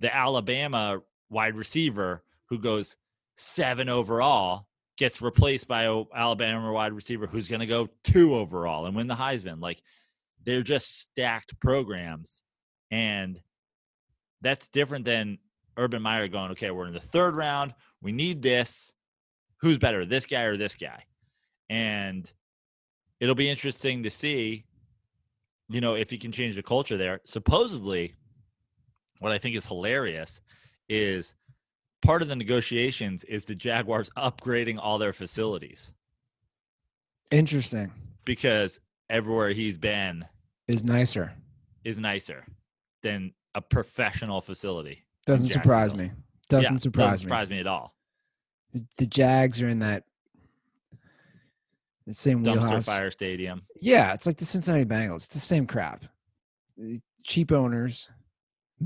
the 0.00 0.14
Alabama 0.14 1.00
wide 1.30 1.54
receiver 1.54 2.24
who 2.46 2.58
goes 2.58 2.96
seven 3.36 3.88
overall 3.88 4.66
gets 4.96 5.22
replaced 5.22 5.68
by 5.68 5.84
a 5.84 6.02
Alabama 6.12 6.72
wide 6.72 6.92
receiver 6.92 7.28
who's 7.28 7.46
going 7.46 7.60
to 7.60 7.66
go 7.66 7.88
two 8.02 8.34
overall 8.34 8.86
and 8.86 8.96
win 8.96 9.06
the 9.06 9.14
Heisman. 9.14 9.60
Like 9.60 9.80
they're 10.44 10.62
just 10.62 10.98
stacked 11.02 11.58
programs, 11.60 12.42
and 12.90 13.40
that's 14.40 14.66
different 14.66 15.04
than 15.04 15.38
Urban 15.78 16.02
Meyer 16.02 16.28
going, 16.28 16.50
okay, 16.50 16.70
we're 16.70 16.86
in 16.86 16.92
the 16.92 17.00
third 17.00 17.34
round. 17.34 17.72
We 18.02 18.12
need 18.12 18.42
this. 18.42 18.92
Who's 19.60 19.78
better, 19.78 20.04
this 20.04 20.26
guy 20.26 20.42
or 20.42 20.56
this 20.56 20.74
guy? 20.74 21.04
And 21.70 22.30
it'll 23.20 23.34
be 23.34 23.48
interesting 23.48 24.02
to 24.02 24.10
see, 24.10 24.64
you 25.68 25.80
know, 25.80 25.94
if 25.94 26.10
he 26.10 26.18
can 26.18 26.32
change 26.32 26.56
the 26.56 26.62
culture 26.62 26.96
there. 26.96 27.20
Supposedly, 27.24 28.14
what 29.20 29.32
I 29.32 29.38
think 29.38 29.56
is 29.56 29.66
hilarious 29.66 30.40
is 30.88 31.34
part 32.02 32.22
of 32.22 32.28
the 32.28 32.36
negotiations 32.36 33.24
is 33.24 33.44
the 33.44 33.54
Jaguars 33.54 34.10
upgrading 34.16 34.78
all 34.80 34.98
their 34.98 35.12
facilities 35.12 35.92
Interesting. 37.32 37.90
because 38.24 38.78
everywhere 39.10 39.50
he's 39.50 39.76
been 39.76 40.24
Is 40.68 40.84
nicer. 40.84 41.32
is 41.84 41.98
nicer 41.98 42.46
than 43.02 43.32
a 43.56 43.60
professional 43.60 44.40
facility. 44.40 45.04
Doesn't 45.28 45.50
surprise 45.50 45.94
me. 45.94 46.10
Doesn't 46.48 46.72
Yeah, 46.72 46.78
surprise 46.78 47.10
doesn't 47.10 47.26
me. 47.26 47.28
surprise 47.30 47.50
me 47.50 47.60
at 47.60 47.66
all. 47.66 47.94
The- 48.96 49.06
Jags 49.06 49.60
are 49.60 49.68
in 49.68 49.80
that 49.80 50.04
the 52.06 52.14
same 52.14 52.42
Dumpster 52.42 52.52
wheelhouse. 52.62 52.86
fire 52.86 53.10
stadium. 53.10 53.66
Yeah, 53.78 54.14
it's 54.14 54.24
like 54.24 54.38
the 54.38 54.46
Cincinnati 54.46 54.86
Bengals. 54.86 55.16
It's 55.26 55.28
the 55.28 55.38
same 55.38 55.66
crap. 55.66 56.04
Uh, 56.82 56.94
Cheap 57.24 57.52
owners, 57.52 58.08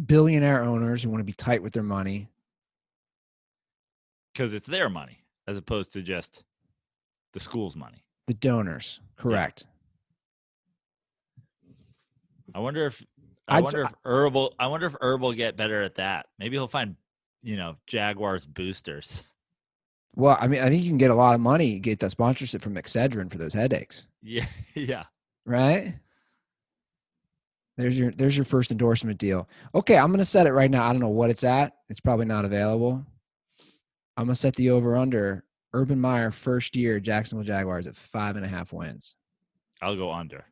billionaire 0.07 0.65
owners 0.65 1.05
who 1.05 1.11
want 1.11 1.21
to 1.21 1.25
be 1.25 1.33
tight 1.33 1.63
with 1.63 1.73
their 1.73 1.83
money. 1.85 2.29
because 4.35 4.53
it's 4.55 4.67
their 4.67 4.89
money 4.89 5.19
as 5.47 5.59
opposed 5.59 5.93
to 5.93 6.03
just 6.03 6.43
the 7.35 7.39
school's 7.41 7.77
money. 7.77 8.03
The 8.27 8.35
donors, 8.35 9.01
correct. 9.17 9.67
I 12.55 12.59
wonder 12.59 12.87
if 12.87 13.05
I 13.49 13.59
I'd 13.59 13.65
wonder 13.65 13.83
if 13.83 13.93
Herbal 14.05 14.55
I 14.59 14.67
wonder 14.69 14.87
if 14.87 14.95
Herb 15.01 15.21
will 15.21 15.33
get 15.33 15.57
better 15.57 15.83
at 15.83 15.97
that. 15.97 16.27
Maybe 16.39 16.57
he'll 16.57 16.69
find 16.69 16.97
you 17.43 17.57
know 17.57 17.77
Jaguars 17.87 18.47
boosters. 18.47 19.23
Well, 20.15 20.37
I 20.39 20.47
mean, 20.47 20.61
I 20.61 20.69
think 20.69 20.83
you 20.83 20.91
can 20.91 20.99
get 20.99 21.11
a 21.11 21.15
lot 21.15 21.35
of 21.35 21.41
money, 21.41 21.79
get 21.79 21.99
that 22.01 22.11
sponsorship 22.11 22.61
from 22.61 22.75
Excedrin 22.75 23.31
for 23.33 23.39
those 23.39 23.55
headaches, 23.55 24.07
Yeah, 24.23 24.45
yeah. 24.75 25.05
right? 25.47 25.95
There's 27.79 27.99
your 27.99 28.13
there's 28.13 28.37
your 28.37 28.45
first 28.45 28.71
endorsement 28.71 29.19
deal. 29.19 29.49
Okay, 29.75 29.97
I'm 29.97 30.11
gonna 30.11 30.25
set 30.27 30.47
it 30.47 30.53
right 30.53 30.71
now. 30.71 30.85
I 30.87 30.93
don't 30.93 31.01
know 31.01 31.09
what 31.09 31.31
it's 31.31 31.45
at. 31.45 31.73
It's 31.89 32.01
probably 32.01 32.27
not 32.27 32.45
available. 32.45 33.05
I'm 34.17 34.25
gonna 34.27 34.35
set 34.35 34.55
the 34.57 34.71
over 34.71 34.97
under 34.97 35.45
Urban 35.73 35.99
Meyer 35.99 36.31
first 36.31 36.77
year 36.77 37.01
Jacksonville 37.01 37.47
Jaguars 37.47 37.87
at 37.89 37.97
five 37.97 38.37
and 38.37 38.45
a 38.45 38.49
half 38.49 38.73
wins. 38.75 39.17
I'll 39.81 39.97
go 39.97 40.13
under. 40.13 40.45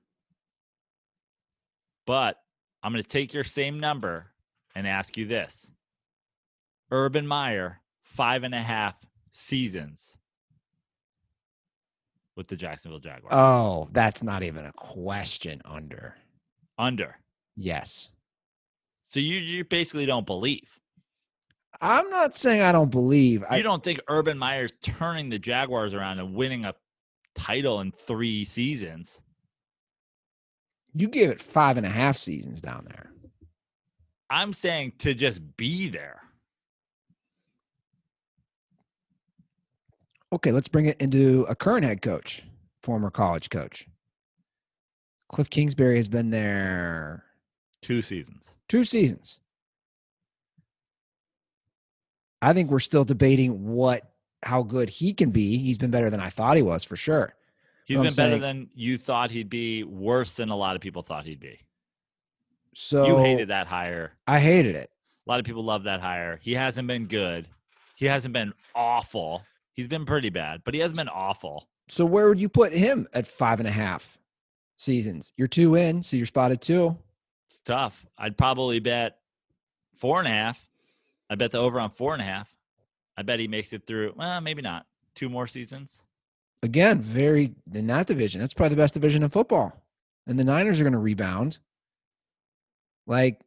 But 2.07 2.37
I'm 2.83 2.93
going 2.93 3.03
to 3.03 3.09
take 3.09 3.35
your 3.35 3.45
same 3.45 3.79
number 3.79 4.31
and 4.75 4.87
ask 4.87 5.17
you 5.17 5.27
this: 5.27 5.71
Urban 6.91 7.27
Meyer 7.27 7.81
five 8.03 8.43
and 8.45 8.55
a 8.55 8.63
half 8.63 8.95
seasons 9.31 10.17
with 12.37 12.47
the 12.49 12.57
Jacksonville 12.57 13.01
Jaguars. 13.01 13.33
Oh, 13.33 13.89
that's 13.93 14.23
not 14.23 14.43
even 14.43 14.65
a 14.65 14.73
question. 14.73 15.61
Under 15.65 16.17
under. 16.79 17.17
yes. 17.57 18.09
So 19.03 19.21
you 19.21 19.39
you 19.39 19.65
basically 19.65 20.07
don't 20.07 20.27
believe. 20.27 20.81
I'm 21.81 22.11
not 22.11 22.35
saying 22.35 22.61
I 22.63 22.73
don't 22.73 22.91
believe. 22.91 23.43
I, 23.49 23.57
you 23.57 23.63
don't 23.63 23.83
think 23.83 24.01
Urban 24.09 24.39
Meyer's 24.39 24.77
turning 24.83 25.31
the 25.31 25.39
Jaguars 25.39 25.95
around 25.95 26.19
and 26.19 26.35
winning 26.35 26.65
a 26.67 26.75
title 27.35 27.81
in 27.81 27.91
three 27.91 28.45
seasons? 28.45 29.21
You 30.95 31.09
give 31.09 31.31
it 31.31 31.41
five 31.41 31.77
and 31.77 31.87
a 31.87 31.91
half 31.91 32.17
seasons 32.17 32.61
down 32.61 32.85
there. 32.89 33.11
I'm 34.29 34.53
saying 34.53 34.93
to 34.99 35.15
just 35.15 35.57
be 35.57 35.89
there. 35.89 36.21
Okay, 40.33 40.53
let's 40.53 40.69
bring 40.69 40.87
it 40.87 41.01
into 41.01 41.45
a 41.49 41.55
current 41.57 41.85
head 41.85 42.03
coach, 42.03 42.43
former 42.83 43.11
college 43.11 43.51
coach. 43.51 43.87
Cliff 45.29 45.51
Kingsbury 45.51 45.97
has 45.97 46.09
been 46.09 46.31
there 46.31 47.25
Two 47.83 48.03
seasons. 48.03 48.51
two 48.69 48.85
seasons. 48.85 49.41
I 52.43 52.53
think 52.53 52.71
we're 52.71 52.79
still 52.81 53.05
debating 53.05 53.67
what 53.67 54.13
how 54.43 54.63
good 54.63 54.89
he 54.89 55.13
can 55.13 55.31
be. 55.31 55.59
He's 55.59 55.77
been 55.79 55.91
better 55.91 56.11
than 56.11 56.21
I 56.21 56.31
thought 56.31 56.57
he 56.57 56.63
was 56.63 56.83
for 56.85 56.97
sure. 56.97 57.35
He's 57.91 57.99
been 57.99 58.05
better 58.15 58.15
saying- 58.15 58.41
than 58.41 58.71
you 58.75 58.99
thought 58.99 59.31
he'd 59.31 59.51
be, 59.51 59.83
worse 59.83 60.35
than 60.35 60.49
a 60.51 60.57
lot 60.57 60.77
of 60.77 60.83
people 60.83 61.03
thought 61.03 61.25
he'd 61.25 61.41
be. 61.41 61.59
So 62.75 63.05
you 63.07 63.19
hated 63.19 63.49
that 63.49 63.67
hire. 63.67 64.13
I 64.27 64.39
hated 64.39 64.77
it. 64.77 64.91
A 65.27 65.31
lot 65.31 65.41
of 65.41 65.45
people 65.47 65.65
love 65.65 65.85
that 65.85 66.01
hire. 66.01 66.39
He 66.41 66.55
hasn't 66.55 66.87
been 66.87 67.07
good. 67.07 67.49
He 67.97 68.07
hasn't 68.07 68.33
been 68.33 68.53
awful. 68.75 69.45
He's 69.73 69.89
been 69.89 70.07
pretty 70.07 70.31
bad, 70.31 70.63
but 70.65 70.75
he 70.75 70.81
hasn't 70.81 70.99
been 70.99 71.09
awful. 71.09 71.69
So 71.89 72.07
where 72.07 72.29
would 72.29 72.41
you 72.41 72.49
put 72.49 72.73
him 72.73 73.09
at 73.13 73.27
five 73.27 73.59
and 73.59 73.69
a 73.69 73.73
half 73.73 74.19
seasons? 74.77 75.33
You're 75.37 75.49
two 75.49 75.75
in, 75.75 76.03
so 76.03 76.17
you're 76.17 76.27
spotted 76.27 76.61
two. 76.61 76.97
It's 77.49 77.61
tough. 77.61 78.07
I'd 78.17 78.39
probably 78.39 78.79
bet 78.79 79.19
four 79.97 80.21
and 80.21 80.29
a 80.29 80.31
half. 80.31 80.69
I 81.29 81.35
bet 81.35 81.51
the 81.51 81.59
over 81.59 81.81
on 81.81 81.91
four 81.91 82.13
and 82.13 82.23
a 82.23 82.25
half. 82.25 82.55
I 83.17 83.23
bet 83.23 83.41
he 83.41 83.49
makes 83.49 83.73
it 83.73 83.87
through. 83.87 84.15
Well, 84.17 84.41
maybe 84.41 84.63
not. 84.63 84.87
Two 85.17 85.29
more 85.29 85.49
seasons. 85.49 86.03
Again, 86.63 87.01
very 87.01 87.55
in 87.73 87.87
that 87.87 88.07
division. 88.07 88.41
That's 88.41 88.55
probably 88.55 88.75
the 88.75 88.83
best 88.83 88.95
division 88.95 89.23
in 89.23 89.31
football. 89.31 89.73
And 90.27 90.39
the 90.39 90.45
Niners 90.45 90.79
are 90.79 90.85
going 90.85 90.93
to 90.93 90.99
rebound. 90.99 91.59
Like, 93.07 93.41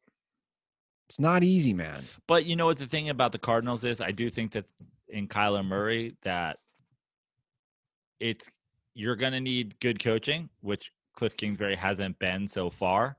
it's 1.07 1.19
not 1.19 1.43
easy, 1.43 1.73
man. 1.73 2.03
But 2.27 2.45
you 2.45 2.55
know 2.55 2.65
what 2.65 2.79
the 2.79 2.87
thing 2.87 3.09
about 3.09 3.31
the 3.31 3.37
Cardinals 3.37 3.83
is? 3.83 4.01
I 4.01 4.11
do 4.11 4.29
think 4.31 4.51
that 4.53 4.65
in 5.09 5.27
Kyler 5.27 5.63
Murray 5.63 6.15
that 6.23 6.57
it's 8.19 8.49
you're 8.95 9.15
going 9.15 9.33
to 9.33 9.39
need 9.39 9.79
good 9.79 10.03
coaching, 10.03 10.49
which 10.61 10.91
Cliff 11.15 11.37
Kingsbury 11.37 11.75
hasn't 11.75 12.17
been 12.17 12.47
so 12.47 12.69
far. 12.69 13.17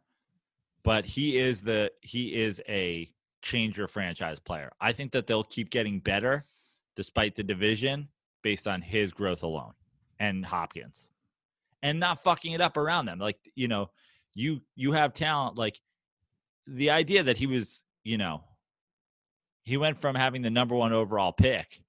But 0.82 1.05
he 1.05 1.38
is 1.38 1.61
the 1.61 1.92
he 2.01 2.34
is 2.34 2.61
a 2.68 3.11
changer 3.42 3.86
franchise 3.86 4.40
player. 4.40 4.72
I 4.80 4.92
think 4.92 5.12
that 5.12 5.26
they'll 5.26 5.45
keep 5.45 5.70
getting 5.70 6.01
better 6.01 6.45
despite 6.97 7.36
the 7.36 7.42
division 7.45 8.09
based 8.42 8.66
on 8.66 8.82
his 8.82 9.12
growth 9.12 9.42
alone 9.42 9.72
and 10.19 10.45
Hopkins. 10.45 11.11
And 11.83 12.01
not 12.01 12.23
fucking 12.23 12.53
it 12.53 12.61
up 12.61 12.77
around 12.77 13.07
them. 13.07 13.19
Like, 13.19 13.39
you 13.55 13.69
know, 13.69 13.91
you 14.35 14.61
you 14.75 14.93
have 14.93 15.15
talent 15.15 15.59
like 15.59 15.81
the 16.67 16.91
idea 16.91 17.23
that 17.23 17.37
he 17.37 17.47
was, 17.47 17.83
you 18.05 18.19
know, 18.19 18.43
he 19.65 19.77
went 19.77 20.01
from 20.01 20.15
having 20.15 20.43
the 20.43 20.51
number 20.51 20.75
one 20.75 20.93
overall 20.93 21.33
pick 21.33 21.81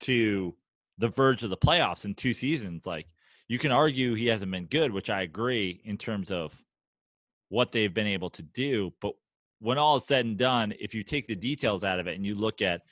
to 0.00 0.54
the 0.98 1.08
verge 1.08 1.42
of 1.42 1.50
the 1.50 1.56
playoffs 1.56 2.04
in 2.04 2.14
two 2.14 2.32
seasons. 2.32 2.86
Like 2.86 3.06
you 3.48 3.58
can 3.58 3.72
argue 3.72 4.14
he 4.14 4.26
hasn't 4.26 4.52
been 4.52 4.66
good, 4.66 4.92
which 4.92 5.10
I 5.10 5.22
agree 5.22 5.80
in 5.84 5.96
terms 5.96 6.30
of 6.30 6.54
what 7.48 7.72
they've 7.72 7.92
been 7.92 8.06
able 8.06 8.30
to 8.30 8.42
do. 8.42 8.92
But 9.00 9.14
when 9.60 9.78
all 9.78 9.96
is 9.96 10.04
said 10.04 10.26
and 10.26 10.36
done, 10.36 10.74
if 10.78 10.94
you 10.94 11.02
take 11.02 11.26
the 11.26 11.34
details 11.34 11.82
out 11.82 11.98
of 11.98 12.06
it 12.06 12.16
and 12.16 12.26
you 12.26 12.34
look 12.34 12.62
at 12.62 12.82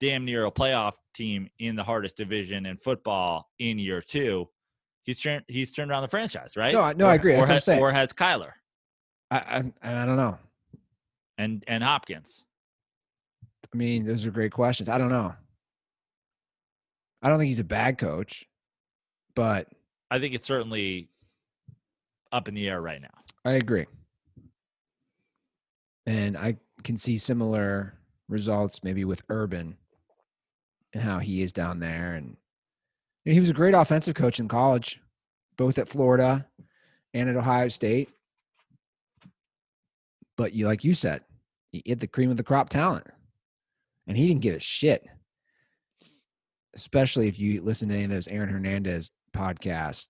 damn 0.00 0.24
near 0.24 0.46
a 0.46 0.50
playoff 0.50 0.92
team 1.14 1.48
in 1.58 1.76
the 1.76 1.82
hardest 1.84 2.16
division 2.16 2.66
in 2.66 2.76
football 2.76 3.48
in 3.58 3.78
year 3.78 4.00
two, 4.00 4.48
he's 5.04 5.18
turned 5.18 5.44
he's 5.48 5.72
turned 5.72 5.90
around 5.90 6.02
the 6.02 6.08
franchise, 6.08 6.56
right? 6.56 6.72
No, 6.74 6.80
I- 6.80 6.94
no, 6.94 7.06
I 7.06 7.14
agree. 7.14 7.32
Or, 7.34 7.38
That's 7.38 7.48
what 7.48 7.50
I'm 7.50 7.56
has, 7.56 7.64
saying. 7.64 7.80
or 7.82 7.92
has 7.92 8.12
Kyler 8.12 8.50
I, 9.30 9.36
I 9.82 10.02
I 10.02 10.06
don't 10.06 10.16
know. 10.16 10.38
and 11.38 11.64
and 11.66 11.82
Hopkins. 11.82 12.44
I 13.72 13.76
mean, 13.76 14.06
those 14.06 14.24
are 14.26 14.30
great 14.30 14.52
questions. 14.52 14.88
I 14.88 14.96
don't 14.96 15.10
know. 15.10 15.34
I 17.20 17.28
don't 17.28 17.38
think 17.38 17.48
he's 17.48 17.58
a 17.58 17.64
bad 17.64 17.98
coach, 17.98 18.46
but 19.34 19.68
I 20.10 20.18
think 20.18 20.34
it's 20.34 20.46
certainly 20.46 21.10
up 22.32 22.48
in 22.48 22.54
the 22.54 22.68
air 22.68 22.80
right 22.80 23.00
now. 23.02 23.08
I 23.44 23.52
agree. 23.52 23.84
And 26.06 26.36
I 26.38 26.56
can 26.84 26.96
see 26.96 27.18
similar 27.18 27.94
results 28.28 28.82
maybe 28.84 29.04
with 29.04 29.22
Urban 29.28 29.76
and 30.94 31.02
how 31.02 31.18
he 31.18 31.42
is 31.42 31.52
down 31.52 31.80
there. 31.80 32.14
And 32.14 32.36
you 33.24 33.30
know, 33.30 33.34
he 33.34 33.40
was 33.40 33.50
a 33.50 33.54
great 33.54 33.74
offensive 33.74 34.14
coach 34.14 34.40
in 34.40 34.48
college, 34.48 35.00
both 35.56 35.78
at 35.78 35.88
Florida 35.88 36.46
and 37.14 37.28
at 37.28 37.36
Ohio 37.36 37.68
State. 37.68 38.10
But 40.36 40.52
you, 40.52 40.66
like 40.66 40.84
you 40.84 40.94
said, 40.94 41.22
he 41.72 41.82
had 41.88 42.00
the 42.00 42.06
cream 42.06 42.30
of 42.30 42.36
the 42.36 42.44
crop 42.44 42.68
talent, 42.68 43.06
and 44.06 44.16
he 44.16 44.28
didn't 44.28 44.42
give 44.42 44.54
a 44.54 44.60
shit. 44.60 45.04
Especially 46.74 47.26
if 47.26 47.38
you 47.38 47.60
listen 47.60 47.88
to 47.88 47.94
any 47.94 48.04
of 48.04 48.10
those 48.10 48.28
Aaron 48.28 48.48
Hernandez 48.48 49.10
podcasts. 49.34 50.08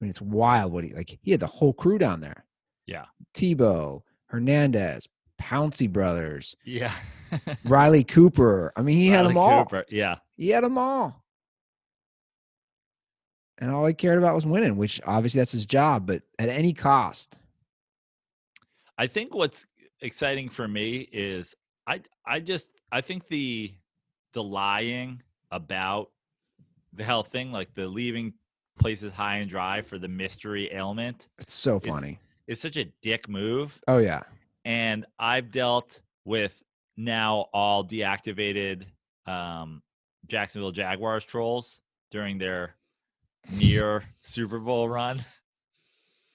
I 0.00 0.04
mean, 0.04 0.10
it's 0.10 0.20
wild 0.20 0.72
what 0.72 0.84
he 0.84 0.92
like. 0.92 1.16
He 1.22 1.30
had 1.30 1.40
the 1.40 1.46
whole 1.46 1.72
crew 1.72 1.98
down 1.98 2.20
there. 2.20 2.44
Yeah. 2.86 3.04
Tebow, 3.34 4.02
Hernandez, 4.26 5.06
Pouncey 5.40 5.90
brothers, 5.90 6.56
Yeah. 6.64 6.92
Riley 7.64 8.04
Cooper. 8.04 8.72
I 8.76 8.82
mean, 8.82 8.96
he 8.96 9.08
had 9.08 9.18
Riley 9.22 9.28
them 9.28 9.36
all. 9.38 9.64
Cooper, 9.64 9.84
Yeah. 9.88 10.16
He 10.36 10.50
had 10.50 10.64
them 10.64 10.78
all. 10.78 11.24
And 13.58 13.70
all 13.70 13.84
he 13.86 13.94
cared 13.94 14.18
about 14.18 14.34
was 14.34 14.46
winning, 14.46 14.76
which 14.76 15.00
obviously 15.04 15.40
that's 15.40 15.52
his 15.52 15.66
job, 15.66 16.06
but 16.06 16.22
at 16.38 16.48
any 16.48 16.72
cost. 16.72 17.38
I 18.96 19.06
think 19.08 19.34
what's 19.34 19.66
exciting 20.00 20.48
for 20.48 20.68
me 20.68 21.08
is 21.12 21.54
I 21.86 22.00
I 22.24 22.40
just 22.40 22.70
I 22.92 23.00
think 23.00 23.26
the 23.26 23.72
the 24.32 24.42
lying 24.42 25.22
about 25.50 26.10
the 26.92 27.02
health 27.04 27.28
thing, 27.32 27.50
like 27.52 27.74
the 27.74 27.88
leaving 27.88 28.32
places 28.78 29.12
high 29.12 29.36
and 29.38 29.50
dry 29.50 29.82
for 29.82 29.98
the 29.98 30.08
mystery 30.08 30.68
ailment, 30.72 31.28
It's 31.38 31.52
so 31.52 31.80
funny. 31.80 32.20
It's 32.46 32.60
such 32.60 32.76
a 32.76 32.84
dick 33.02 33.28
move. 33.28 33.80
Oh 33.88 33.98
yeah. 33.98 34.22
And 34.68 35.06
I've 35.18 35.50
dealt 35.50 36.02
with 36.26 36.62
now 36.98 37.46
all 37.54 37.82
deactivated 37.82 38.84
um, 39.26 39.82
Jacksonville 40.26 40.72
Jaguars 40.72 41.24
trolls 41.24 41.80
during 42.10 42.36
their 42.36 42.74
near 43.50 44.04
Super 44.20 44.58
Bowl 44.58 44.86
run. 44.86 45.24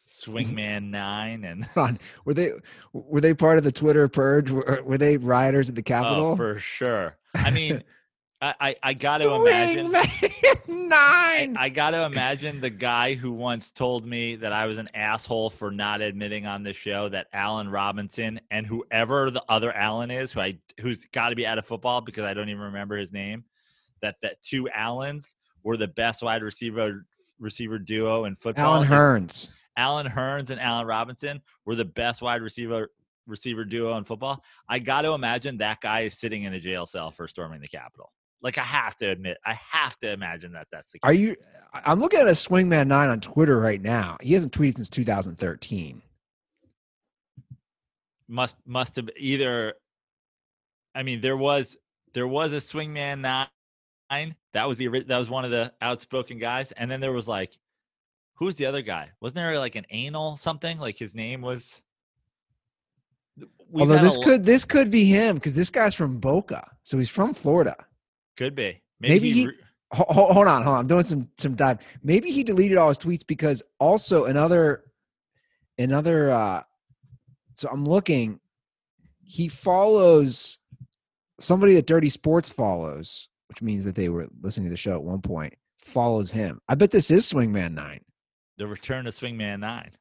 Swingman 0.08 0.90
nine 0.90 1.44
and. 1.44 1.70
Were 2.26 2.34
they 2.34 2.54
were 2.92 3.22
they 3.22 3.36
part 3.36 3.60
of 3.60 3.64
the 3.64 3.72
Twitter 3.72 4.08
purge? 4.08 4.50
Were, 4.50 4.82
were 4.84 4.98
they 4.98 5.18
rioters 5.18 5.70
at 5.70 5.76
the 5.76 5.84
Capitol? 5.84 6.32
Oh, 6.32 6.36
for 6.36 6.58
sure. 6.58 7.18
I 7.36 7.52
mean, 7.52 7.84
I, 8.44 8.54
I, 8.60 8.76
I 8.84 8.94
got 8.94 9.20
to 9.20 9.32
imagine. 9.32 9.94
Swingman 9.94 9.96
I, 9.96 10.62
nine. 10.68 11.56
I 11.58 11.70
got 11.70 11.92
to 11.92 12.04
imagine 12.04 12.60
the 12.60 12.70
guy 12.70 13.14
who 13.14 13.32
once 13.32 13.72
told 13.72 14.06
me 14.06 14.36
that 14.36 14.52
I 14.52 14.66
was 14.66 14.78
an 14.78 14.90
asshole 14.94 15.50
for 15.50 15.72
not 15.72 16.02
admitting 16.02 16.46
on 16.46 16.62
this 16.62 16.76
show 16.76 17.08
that 17.08 17.28
Allen 17.32 17.70
Robinson 17.70 18.42
and 18.52 18.68
whoever 18.68 19.32
the 19.32 19.42
other 19.48 19.72
Allen 19.72 20.12
is, 20.12 20.34
who 20.34 20.42
I 20.42 20.58
who's 20.82 21.06
got 21.14 21.30
to 21.30 21.36
be 21.36 21.48
out 21.48 21.58
of 21.58 21.66
football 21.66 22.02
because 22.02 22.26
I 22.26 22.34
don't 22.34 22.50
even 22.50 22.62
remember 22.64 22.98
his 22.98 23.14
name, 23.14 23.46
that 24.02 24.16
that 24.24 24.42
two 24.42 24.68
Allens 24.70 25.36
were 25.64 25.78
the 25.78 25.88
best 25.88 26.22
wide 26.22 26.44
receiver 26.44 27.06
receiver 27.40 27.80
duo 27.80 28.26
in 28.26 28.36
football. 28.36 28.76
Allen 28.76 28.84
is- 28.84 28.90
Hurns. 28.90 29.52
Allen 29.78 30.06
Hurns 30.06 30.50
and 30.50 30.60
Allen 30.60 30.86
Robinson 30.86 31.42
were 31.66 31.76
the 31.76 31.86
best 31.86 32.22
wide 32.22 32.42
receiver 32.42 32.92
receiver 33.26 33.64
duo 33.64 33.96
in 33.98 34.04
football. 34.04 34.44
I 34.68 34.80
got 34.80 35.04
to 35.04 35.14
imagine 35.14 35.60
that 35.60 35.80
guy 35.80 36.02
is 36.02 36.18
sitting 36.18 36.44
in 36.44 36.54
a 36.54 36.60
jail 36.60 36.86
cell 36.86 37.10
for 37.10 37.26
storming 37.30 37.62
the 37.62 37.70
Capitol. 37.70 38.12
Like 38.44 38.58
I 38.58 38.64
have 38.64 38.98
to 38.98 39.10
admit, 39.10 39.38
I 39.46 39.58
have 39.72 39.98
to 40.00 40.12
imagine 40.12 40.52
that 40.52 40.68
that's 40.72 40.92
the 40.92 41.00
case. 41.00 41.08
Are 41.08 41.14
you? 41.14 41.36
I'm 41.74 42.00
looking 42.00 42.20
at 42.20 42.28
a 42.28 42.32
Swingman 42.32 42.88
nine 42.88 43.10
on 43.10 43.22
Twitter 43.22 43.58
right 43.60 43.82
now. 43.82 44.18
He 44.22 44.34
hasn't 44.34 44.54
tweeted 44.54 44.76
since 44.76 44.90
2013. 44.90 46.02
must 48.28 48.56
must 48.66 48.98
have 48.98 49.10
either 49.18 49.76
I 50.94 51.04
mean 51.04 51.22
there 51.22 51.38
was 51.38 51.78
there 52.14 52.28
was 52.28 52.54
a 52.54 52.58
swingman 52.58 53.22
nine 53.22 54.36
that 54.54 54.68
was 54.68 54.78
the 54.78 54.88
that 54.88 55.18
was 55.18 55.30
one 55.30 55.46
of 55.46 55.52
the 55.52 55.72
outspoken 55.82 56.38
guys 56.38 56.72
and 56.74 56.90
then 56.90 57.00
there 57.00 57.12
was 57.12 57.28
like 57.28 57.58
who's 58.36 58.56
the 58.56 58.66
other 58.66 58.82
guy 58.82 59.10
wasn't 59.22 59.36
there 59.36 59.58
like 59.60 59.76
an 59.76 59.86
anal 59.90 60.38
something 60.38 60.80
like 60.80 60.98
his 60.98 61.16
name 61.16 61.42
was 61.42 61.82
Although 63.76 63.98
this 63.98 64.18
could 64.18 64.46
this 64.46 64.66
could 64.66 64.92
be 64.92 65.06
him 65.06 65.36
because 65.36 65.56
this 65.56 65.72
guy's 65.72 65.96
from 65.96 66.20
Boca, 66.20 66.70
so 66.84 67.00
he's 67.00 67.10
from 67.10 67.34
Florida. 67.34 67.76
Could 68.38 68.56
be 68.56 68.82
maybe, 69.00 69.14
maybe 69.14 69.30
he, 69.32 69.40
he- 69.42 69.48
re- 69.48 69.54
Ho- 69.94 70.06
ho- 70.10 70.34
hold 70.34 70.48
on, 70.48 70.64
hold 70.64 70.74
on. 70.76 70.80
I'm 70.80 70.88
doing 70.88 71.04
some 71.04 71.30
some 71.38 71.54
dive. 71.54 71.78
Maybe 72.02 72.32
he 72.32 72.44
deleted 72.44 72.80
all 72.80 72.88
his 72.88 72.98
tweets 72.98 73.26
because 73.28 73.62
also 73.80 74.26
another 74.26 74.86
another. 75.78 76.32
uh 76.32 76.64
So 77.54 77.70
I'm 77.70 77.86
looking. 77.86 78.40
He 79.24 79.50
follows 79.50 80.58
somebody 81.40 81.76
that 81.76 81.86
Dirty 81.86 82.10
Sports 82.10 82.50
follows, 82.50 83.30
which 83.50 83.62
means 83.62 83.84
that 83.86 83.94
they 83.94 84.10
were 84.10 84.28
listening 84.42 84.66
to 84.66 84.72
the 84.72 84.78
show 84.78 84.94
at 84.94 85.04
one 85.04 85.22
point. 85.22 85.54
Follows 85.78 86.32
him. 86.32 86.60
I 86.68 86.74
bet 86.74 86.90
this 86.90 87.12
is 87.12 87.32
Swingman 87.32 87.74
Nine, 87.76 88.02
the 88.58 88.66
return 88.66 89.06
of 89.06 89.14
swingman 89.14 89.60
nine 89.60 89.92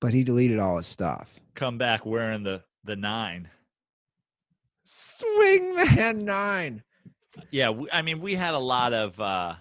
but 0.00 0.12
he 0.14 0.24
deleted 0.24 0.58
all 0.58 0.76
his 0.78 0.86
stuff. 0.86 1.40
come 1.54 1.76
back 1.76 2.06
wearing 2.06 2.42
the 2.42 2.62
the 2.84 2.96
nine 2.96 3.50
Swingman 4.86 6.22
Nine. 6.22 6.82
Yeah 7.50 7.70
we, 7.70 7.90
i 7.90 8.02
mean 8.02 8.20
we 8.20 8.34
had 8.34 8.54
a 8.54 8.58
lot 8.58 8.92
of 8.92 9.18
uh 9.20 9.54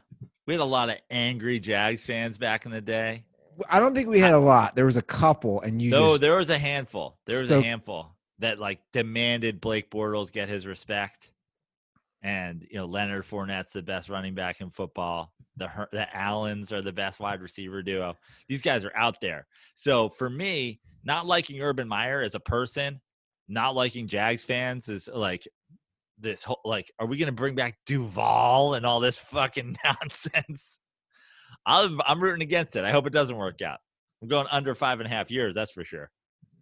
we 0.46 0.54
had 0.54 0.62
a 0.62 0.66
lot 0.66 0.90
of 0.90 0.98
angry 1.10 1.60
jags 1.60 2.06
fans 2.06 2.38
back 2.38 2.66
in 2.66 2.72
the 2.72 2.82
day 2.82 3.24
I 3.70 3.80
don't 3.80 3.96
think 3.96 4.10
we 4.10 4.20
had 4.20 4.34
a 4.34 4.40
lot. 4.40 4.76
There 4.76 4.86
was 4.86 4.98
a 4.98 5.02
couple, 5.02 5.62
and 5.62 5.82
you 5.82 5.92
No, 5.92 6.18
there 6.18 6.38
was 6.38 6.50
a 6.50 6.58
handful. 6.58 7.18
There 7.26 7.42
was 7.42 7.52
a 7.52 7.62
handful 7.62 8.16
that 8.40 8.60
like 8.60 8.80
demanded 8.92 9.62
Blake 9.62 9.90
Bortles 9.90 10.32
get 10.32 10.50
his 10.50 10.68
respect, 10.68 11.32
and 12.22 12.66
you 12.70 12.78
know 12.78 12.86
Leonard 12.86 13.24
Fournette's 13.24 13.74
the 13.74 13.82
best 13.82 14.10
running 14.10 14.34
back 14.34 14.62
in 14.62 14.70
football. 14.70 15.32
The 15.58 15.68
Her- 15.68 15.90
the 15.92 16.14
Allens 16.16 16.74
are 16.74 16.82
the 16.82 16.92
best 16.92 17.20
wide 17.20 17.42
receiver 17.42 17.82
duo. 17.82 18.18
These 18.50 18.62
guys 18.62 18.84
are 18.84 18.96
out 18.96 19.22
there. 19.22 19.48
So 19.76 20.10
for 20.10 20.30
me, 20.30 20.82
not 21.04 21.26
liking 21.26 21.62
Urban 21.62 21.88
Meyer 21.88 22.22
as 22.22 22.36
a 22.36 22.40
person, 22.40 23.00
not 23.48 23.76
liking 23.76 24.08
Jags 24.08 24.44
fans 24.44 24.90
is 24.90 25.08
like 25.08 25.48
this 26.18 26.44
whole 26.44 26.62
like, 26.66 26.92
are 27.00 27.06
we 27.08 27.18
gonna 27.18 27.32
bring 27.32 27.56
back 27.56 27.78
Duval 27.86 28.74
and 28.76 28.86
all 28.86 29.00
this 29.00 29.18
fucking 29.18 29.78
nonsense? 29.86 30.80
I'm 31.66 32.00
I'm 32.06 32.22
rooting 32.22 32.44
against 32.44 32.76
it. 32.76 32.84
I 32.84 32.92
hope 32.92 33.08
it 33.08 33.14
doesn't 33.14 33.36
work 33.36 33.62
out. 33.62 33.80
I'm 34.22 34.28
going 34.28 34.48
under 34.52 34.76
five 34.76 35.00
and 35.00 35.08
a 35.08 35.10
half 35.10 35.30
years. 35.32 35.56
That's 35.56 35.72
for 35.72 35.84
sure. 35.84 36.10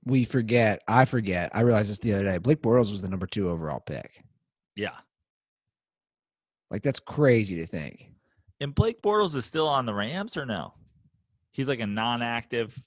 we 0.06 0.26
forget. 0.26 0.82
I 0.88 1.06
forget. 1.06 1.51
I 1.54 1.62
realized 1.62 1.89
this 1.91 1.99
the 1.99 2.14
other 2.14 2.24
day. 2.24 2.38
Blake 2.38 2.62
Bortles 2.62 2.91
was 2.91 3.01
the 3.01 3.10
number 3.10 3.28
two 3.28 3.49
overall 3.49 3.80
pick. 3.80 4.24
Yeah. 4.76 4.95
Like 6.72 6.82
that's 6.82 6.99
crazy 6.99 7.56
to 7.58 7.66
think. 7.66 8.10
And 8.60 8.74
Blake 8.74 9.01
Bortles 9.01 9.36
is 9.36 9.45
still 9.45 9.68
on 9.68 9.86
the 9.86 9.93
Rams 9.93 10.36
or 10.38 10.45
no? 10.45 10.74
He's 11.51 11.68
like 11.68 11.80
a 11.82 11.88
non-active 11.88 12.82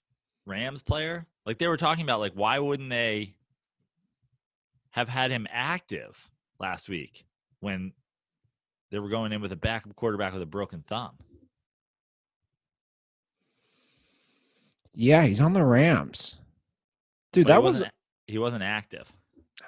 Rams 0.46 0.82
player. 0.82 1.26
Like 1.44 1.58
they 1.58 1.68
were 1.68 1.76
talking 1.76 2.02
about, 2.02 2.20
like 2.20 2.32
why 2.34 2.58
wouldn't 2.58 2.90
they 2.90 3.34
have 4.90 5.08
had 5.08 5.30
him 5.30 5.46
active 5.50 6.18
last 6.58 6.88
week 6.88 7.24
when 7.60 7.92
they 8.90 8.98
were 8.98 9.08
going 9.08 9.32
in 9.32 9.40
with 9.40 9.52
a 9.52 9.56
backup 9.56 9.94
quarterback 9.96 10.32
with 10.32 10.42
a 10.42 10.46
broken 10.46 10.84
thumb? 10.88 11.16
Yeah, 14.94 15.24
he's 15.24 15.40
on 15.40 15.52
the 15.52 15.64
Rams. 15.64 16.38
Dude, 17.32 17.46
But 17.46 17.50
he 17.50 17.54
that 17.54 17.62
was 17.62 17.74
wasn't- 17.76 17.92
he 18.26 18.38
wasn't 18.38 18.62
active. 18.62 19.12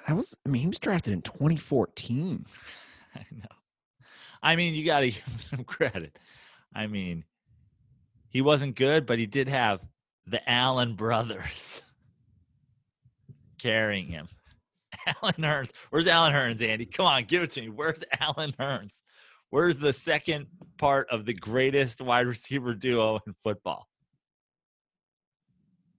that 0.07 0.15
was 0.15 0.37
I 0.45 0.49
mean, 0.49 0.61
he 0.63 0.67
was 0.67 0.79
drafted 0.79 1.13
in 1.13 1.21
2014. 1.21 2.45
I 3.15 3.25
know. 3.31 3.45
I 4.41 4.55
mean, 4.55 4.73
you 4.73 4.85
got 4.85 5.01
to 5.01 5.07
give 5.11 5.23
him 5.23 5.39
some 5.39 5.63
credit. 5.63 6.17
I 6.73 6.87
mean, 6.87 7.23
he 8.29 8.41
wasn't 8.41 8.75
good, 8.75 9.05
but 9.05 9.19
he 9.19 9.25
did 9.25 9.49
have 9.49 9.81
the 10.27 10.47
Allen 10.49 10.95
brothers 10.95 11.81
carrying 13.59 14.07
him. 14.07 14.27
Allen 15.23 15.33
Hurns. 15.39 15.69
Where's 15.89 16.07
Allen 16.07 16.33
Hurns, 16.33 16.61
Andy? 16.61 16.85
Come 16.85 17.05
on, 17.05 17.25
give 17.25 17.43
it 17.43 17.51
to 17.51 17.61
me. 17.61 17.69
Where's 17.69 18.03
Allen 18.19 18.53
Hurns? 18.59 18.93
Where's 19.49 19.77
the 19.77 19.93
second 19.93 20.47
part 20.77 21.09
of 21.09 21.25
the 21.25 21.33
greatest 21.33 22.01
wide 22.01 22.27
receiver 22.27 22.73
duo 22.73 23.19
in 23.25 23.33
football? 23.43 23.87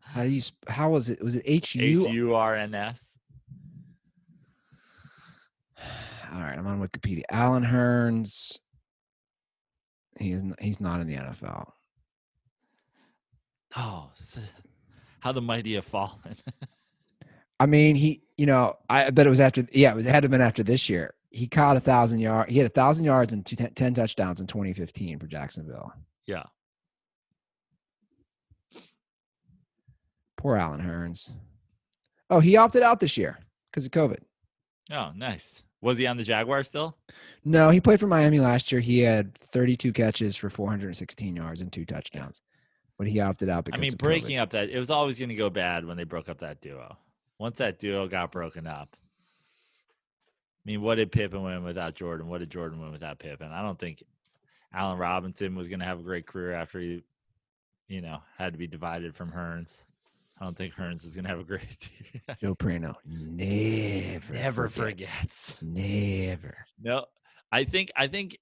How 0.00 0.24
do 0.24 0.28
you 0.30 0.42
how 0.68 0.90
was 0.90 1.10
it? 1.10 1.22
Was 1.22 1.36
it 1.36 1.42
H 1.46 1.76
H 1.76 1.82
U? 1.82 2.08
U 2.08 2.34
R 2.34 2.56
N 2.56 2.74
S. 2.74 3.18
All 6.32 6.40
right, 6.40 6.58
I'm 6.58 6.66
on 6.66 6.80
Wikipedia. 6.80 7.22
Allen 7.30 7.64
Hurns. 7.64 8.58
He 10.18 10.32
is 10.32 10.42
he's 10.60 10.80
not 10.80 11.00
in 11.00 11.06
the 11.06 11.16
NFL. 11.16 11.70
Oh, 13.76 14.10
how 15.20 15.32
the 15.32 15.40
mighty 15.40 15.74
have 15.74 15.84
fallen. 15.84 16.36
I 17.60 17.66
mean, 17.66 17.94
he, 17.94 18.22
you 18.40 18.46
know, 18.46 18.78
I 18.88 19.10
bet 19.10 19.26
it 19.26 19.30
was 19.30 19.38
after, 19.38 19.66
yeah, 19.70 19.92
it 19.92 19.96
was 19.96 20.06
it 20.06 20.14
had 20.14 20.20
to 20.20 20.24
have 20.24 20.30
been 20.30 20.40
after 20.40 20.62
this 20.62 20.88
year. 20.88 21.12
He 21.28 21.46
caught 21.46 21.76
a 21.76 21.80
thousand 21.80 22.20
yard. 22.20 22.48
He 22.48 22.56
had 22.56 22.66
a 22.66 22.70
thousand 22.70 23.04
yards 23.04 23.34
and 23.34 23.44
two, 23.44 23.54
10 23.54 23.92
touchdowns 23.92 24.40
in 24.40 24.46
2015 24.46 25.18
for 25.18 25.26
Jacksonville. 25.26 25.92
yeah. 26.26 26.44
Poor 30.38 30.56
Allen 30.56 30.80
Hurns. 30.80 31.30
Oh, 32.30 32.40
he 32.40 32.56
opted 32.56 32.82
out 32.82 32.98
this 32.98 33.18
year 33.18 33.38
because 33.70 33.84
of 33.84 33.92
COVID. 33.92 34.20
Oh, 34.90 35.10
nice. 35.14 35.62
Was 35.82 35.98
he 35.98 36.06
on 36.06 36.16
the 36.16 36.22
Jaguars 36.22 36.68
still? 36.68 36.96
No, 37.44 37.68
he 37.68 37.78
played 37.78 38.00
for 38.00 38.06
Miami 38.06 38.40
last 38.40 38.72
year. 38.72 38.80
He 38.80 39.00
had 39.00 39.34
32 39.34 39.92
catches 39.92 40.34
for 40.34 40.48
416 40.48 41.36
yards 41.36 41.60
and 41.60 41.70
two 41.70 41.84
touchdowns, 41.84 42.40
but 42.96 43.06
he 43.06 43.20
opted 43.20 43.50
out 43.50 43.66
because 43.66 43.80
I 43.80 43.82
mean, 43.82 43.92
of 43.92 43.98
COVID. 43.98 43.98
breaking 43.98 44.38
up 44.38 44.48
that 44.50 44.70
it 44.70 44.78
was 44.78 44.88
always 44.88 45.18
going 45.18 45.28
to 45.28 45.34
go 45.34 45.50
bad 45.50 45.84
when 45.84 45.98
they 45.98 46.04
broke 46.04 46.30
up 46.30 46.38
that 46.40 46.62
duo. 46.62 46.96
Once 47.40 47.56
that 47.56 47.78
duo 47.78 48.06
got 48.06 48.30
broken 48.30 48.66
up, 48.66 48.94
I 48.94 50.62
mean, 50.66 50.82
what 50.82 50.96
did 50.96 51.10
Pippen 51.10 51.42
win 51.42 51.64
without 51.64 51.94
Jordan? 51.94 52.28
What 52.28 52.38
did 52.38 52.50
Jordan 52.50 52.78
win 52.82 52.92
without 52.92 53.18
Pippen? 53.18 53.50
I 53.50 53.62
don't 53.62 53.78
think 53.78 54.02
Allen 54.74 54.98
Robinson 54.98 55.54
was 55.54 55.66
going 55.66 55.80
to 55.80 55.86
have 55.86 55.98
a 55.98 56.02
great 56.02 56.26
career 56.26 56.52
after 56.52 56.78
he, 56.78 57.02
you 57.88 58.02
know, 58.02 58.18
had 58.36 58.52
to 58.52 58.58
be 58.58 58.66
divided 58.66 59.16
from 59.16 59.32
Hurns. 59.32 59.84
I 60.38 60.44
don't 60.44 60.54
think 60.54 60.74
Hurns 60.74 61.06
is 61.06 61.14
going 61.14 61.24
to 61.24 61.30
have 61.30 61.40
a 61.40 61.44
great 61.44 61.62
year. 62.12 62.36
Joe 62.42 62.54
Prano 62.54 62.94
never, 63.06 64.32
Never 64.34 64.68
forgets. 64.68 65.52
forgets. 65.54 65.56
Never. 65.62 66.54
No, 66.78 67.06
I 67.50 67.64
think 67.64 67.90
I 67.96 68.06
think 68.06 68.36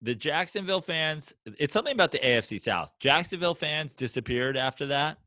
the 0.00 0.14
Jacksonville 0.14 0.80
fans. 0.80 1.32
It's 1.58 1.72
something 1.72 1.92
about 1.92 2.12
the 2.12 2.18
AFC 2.20 2.60
South. 2.60 2.92
Jacksonville 3.00 3.54
fans 3.56 3.94
disappeared 3.94 4.56
after 4.56 4.86
that. 4.86 5.18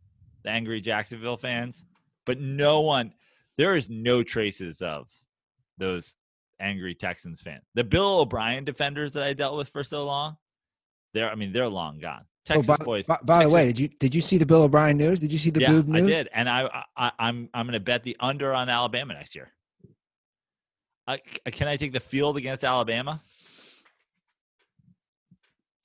The 0.44 0.50
angry 0.50 0.80
Jacksonville 0.80 1.36
fans, 1.38 1.84
but 2.28 2.40
no 2.40 2.82
one, 2.82 3.14
there 3.58 3.76
is 3.76 3.90
no 3.90 4.22
traces 4.22 4.84
of 4.84 5.10
those 5.80 6.16
angry 6.60 6.94
Texans 6.94 7.42
fans. 7.42 7.64
The 7.74 7.84
Bill 7.84 8.20
O'Brien 8.20 8.66
defenders 8.66 9.14
that 9.14 9.24
I 9.24 9.34
dealt 9.34 9.58
with 9.58 9.70
for 9.70 9.84
so 9.84 10.06
long, 10.06 10.38
they're 11.14 11.32
I 11.32 11.36
mean 11.36 11.52
they're 11.52 11.68
long 11.70 11.98
gone. 12.00 12.26
Oh, 12.50 12.54
Texas 12.54 12.78
by, 12.78 12.84
boys. 12.84 13.06
by, 13.06 13.18
by 13.24 13.44
the 13.44 13.50
way, 13.50 13.66
did 13.66 13.80
you 13.80 13.88
did 13.88 14.14
you 14.14 14.22
see 14.22 14.38
the 14.38 14.46
Bill 14.46 14.64
O'Brien 14.64 14.98
news? 14.98 15.20
Did 15.20 15.32
you 15.32 15.40
see 15.40 15.50
the 15.50 15.62
yeah, 15.62 15.72
boob 15.72 15.90
I 15.94 16.02
news? 16.02 16.16
did, 16.16 16.30
and 16.34 16.48
I, 16.48 16.84
I 16.96 17.12
I'm 17.18 17.50
I'm 17.54 17.66
going 17.66 17.74
to 17.74 17.80
bet 17.80 18.04
the 18.04 18.16
under 18.20 18.54
on 18.54 18.70
Alabama 18.70 19.14
next 19.14 19.36
year. 19.36 19.52
I, 21.10 21.20
can 21.52 21.70
I 21.70 21.78
take 21.78 21.94
the 21.94 22.02
field 22.02 22.36
against 22.36 22.66
Alabama? 22.66 23.22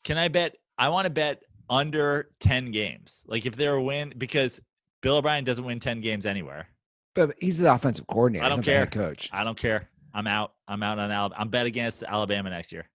Can 0.03 0.19
I 0.19 0.27
bet? 0.27 0.57
I 0.77 0.89
want 0.89 1.07
to 1.07 1.11
bet 1.11 1.43
under 1.71 2.31
ten 2.41 2.73
games. 2.73 3.23
Like 3.27 3.47
if 3.47 3.57
they're 3.57 3.75
a 3.75 3.83
win, 3.83 4.13
because 4.19 4.61
Bill 5.03 5.17
O'Brien 5.17 5.45
doesn't 5.45 5.65
win 5.65 5.81
ten 5.81 6.01
games 6.01 6.25
anywhere. 6.25 6.69
But 7.15 7.35
he's 7.39 7.59
the 7.59 7.73
offensive 7.73 8.07
coordinator. 8.07 8.45
I 8.47 8.49
don't 8.49 8.59
not 8.59 8.65
the 8.65 8.73
head 8.73 8.91
care. 8.91 9.09
coach. 9.09 9.29
I 9.33 9.45
don't 9.45 9.59
care. 9.59 9.89
I'm 10.15 10.27
out. 10.27 10.55
I'm 10.67 10.83
out 10.83 10.99
on 10.99 11.11
Alabama. 11.11 11.41
I'm 11.41 11.49
bet 11.49 11.67
against 11.67 12.03
Alabama 12.03 12.49
next 12.51 12.73
year. 12.73 12.89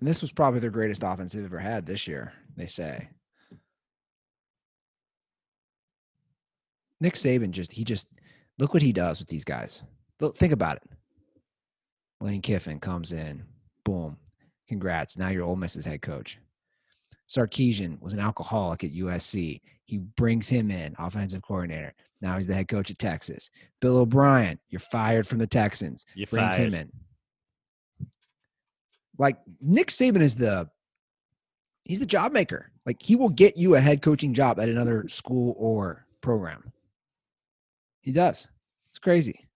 And 0.00 0.08
this 0.08 0.22
was 0.22 0.32
probably 0.32 0.60
their 0.60 0.70
greatest 0.70 1.02
offense 1.04 1.32
they've 1.32 1.44
ever 1.44 1.58
had 1.58 1.86
this 1.86 2.06
year, 2.06 2.32
they 2.56 2.66
say. 2.66 3.08
Nick 7.00 7.14
Saban 7.14 7.50
just 7.50 7.72
he 7.72 7.84
just 7.84 8.06
look 8.58 8.72
what 8.72 8.82
he 8.82 8.92
does 8.92 9.18
with 9.18 9.28
these 9.28 9.44
guys. 9.44 9.82
Look, 10.20 10.36
think 10.36 10.52
about 10.52 10.76
it. 10.76 10.82
Lane 12.20 12.40
Kiffin 12.40 12.80
comes 12.80 13.12
in, 13.12 13.44
boom, 13.84 14.16
congrats. 14.68 15.18
Now 15.18 15.28
you're 15.28 15.44
Ole 15.44 15.56
Miss's 15.56 15.84
head 15.84 16.00
coach. 16.02 16.38
Sarkisian 17.28 18.00
was 18.00 18.12
an 18.12 18.20
alcoholic 18.20 18.84
at 18.84 18.92
USC. 18.92 19.60
He 19.84 19.98
brings 19.98 20.48
him 20.48 20.70
in, 20.70 20.94
offensive 20.98 21.42
coordinator. 21.42 21.94
Now 22.20 22.36
he's 22.36 22.46
the 22.46 22.54
head 22.54 22.68
coach 22.68 22.90
at 22.90 22.98
Texas. 22.98 23.50
Bill 23.80 23.98
O'Brien, 23.98 24.58
you're 24.68 24.80
fired 24.80 25.26
from 25.26 25.38
the 25.38 25.46
Texans 25.46 26.06
You 26.14 26.26
brings 26.26 26.56
fired. 26.56 26.72
him 26.72 26.74
in. 26.74 26.92
Like 29.18 29.38
Nick 29.60 29.88
Saban 29.88 30.20
is 30.22 30.34
the 30.34 30.68
he's 31.84 32.00
the 32.00 32.06
job 32.06 32.32
maker. 32.32 32.72
Like 32.86 33.00
he 33.00 33.14
will 33.14 33.28
get 33.28 33.56
you 33.56 33.74
a 33.74 33.80
head 33.80 34.02
coaching 34.02 34.34
job 34.34 34.58
at 34.58 34.68
another 34.68 35.06
school 35.08 35.54
or 35.58 36.06
program. 36.20 36.72
He 38.00 38.10
does. 38.12 38.48
It's 38.88 38.98
crazy. 38.98 39.46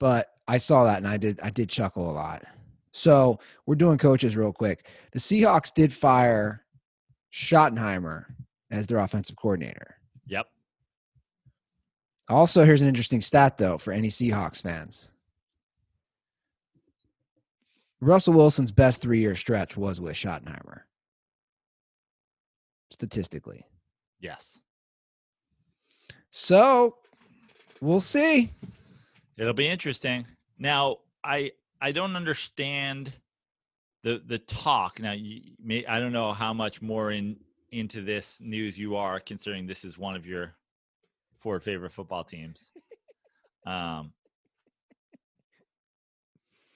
But 0.00 0.26
I 0.48 0.58
saw 0.58 0.84
that 0.84 0.98
and 0.98 1.08
I 1.08 1.16
did 1.16 1.40
I 1.42 1.50
did 1.50 1.68
chuckle 1.68 2.10
a 2.10 2.12
lot. 2.12 2.44
So 2.94 3.40
we're 3.66 3.74
doing 3.74 3.98
coaches 3.98 4.36
real 4.36 4.52
quick. 4.52 4.86
The 5.10 5.18
Seahawks 5.18 5.74
did 5.74 5.92
fire 5.92 6.64
Schottenheimer 7.32 8.26
as 8.70 8.86
their 8.86 8.98
offensive 8.98 9.34
coordinator. 9.34 9.96
Yep. 10.28 10.46
Also, 12.28 12.64
here's 12.64 12.82
an 12.82 12.88
interesting 12.88 13.20
stat, 13.20 13.58
though, 13.58 13.78
for 13.78 13.92
any 13.92 14.08
Seahawks 14.08 14.62
fans. 14.62 15.10
Russell 18.00 18.34
Wilson's 18.34 18.70
best 18.70 19.02
three 19.02 19.18
year 19.18 19.34
stretch 19.34 19.76
was 19.76 20.00
with 20.00 20.14
Schottenheimer. 20.14 20.82
Statistically. 22.92 23.66
Yes. 24.20 24.60
So 26.30 26.98
we'll 27.80 27.98
see. 27.98 28.52
It'll 29.36 29.52
be 29.52 29.68
interesting. 29.68 30.26
Now, 30.60 30.98
I 31.24 31.50
I 31.84 31.92
don't 31.92 32.16
understand 32.16 33.12
the 34.04 34.22
the 34.26 34.38
talk. 34.38 35.00
Now, 35.00 35.12
you 35.12 35.42
may 35.62 35.84
I 35.84 36.00
don't 36.00 36.12
know 36.12 36.32
how 36.32 36.54
much 36.54 36.80
more 36.80 37.10
in 37.10 37.36
into 37.72 38.00
this 38.00 38.40
news 38.40 38.78
you 38.78 38.96
are, 38.96 39.20
considering 39.20 39.66
this 39.66 39.84
is 39.84 39.98
one 39.98 40.16
of 40.16 40.26
your 40.26 40.54
four 41.40 41.60
favorite 41.60 41.92
football 41.92 42.24
teams. 42.24 42.70
Um, 43.66 44.12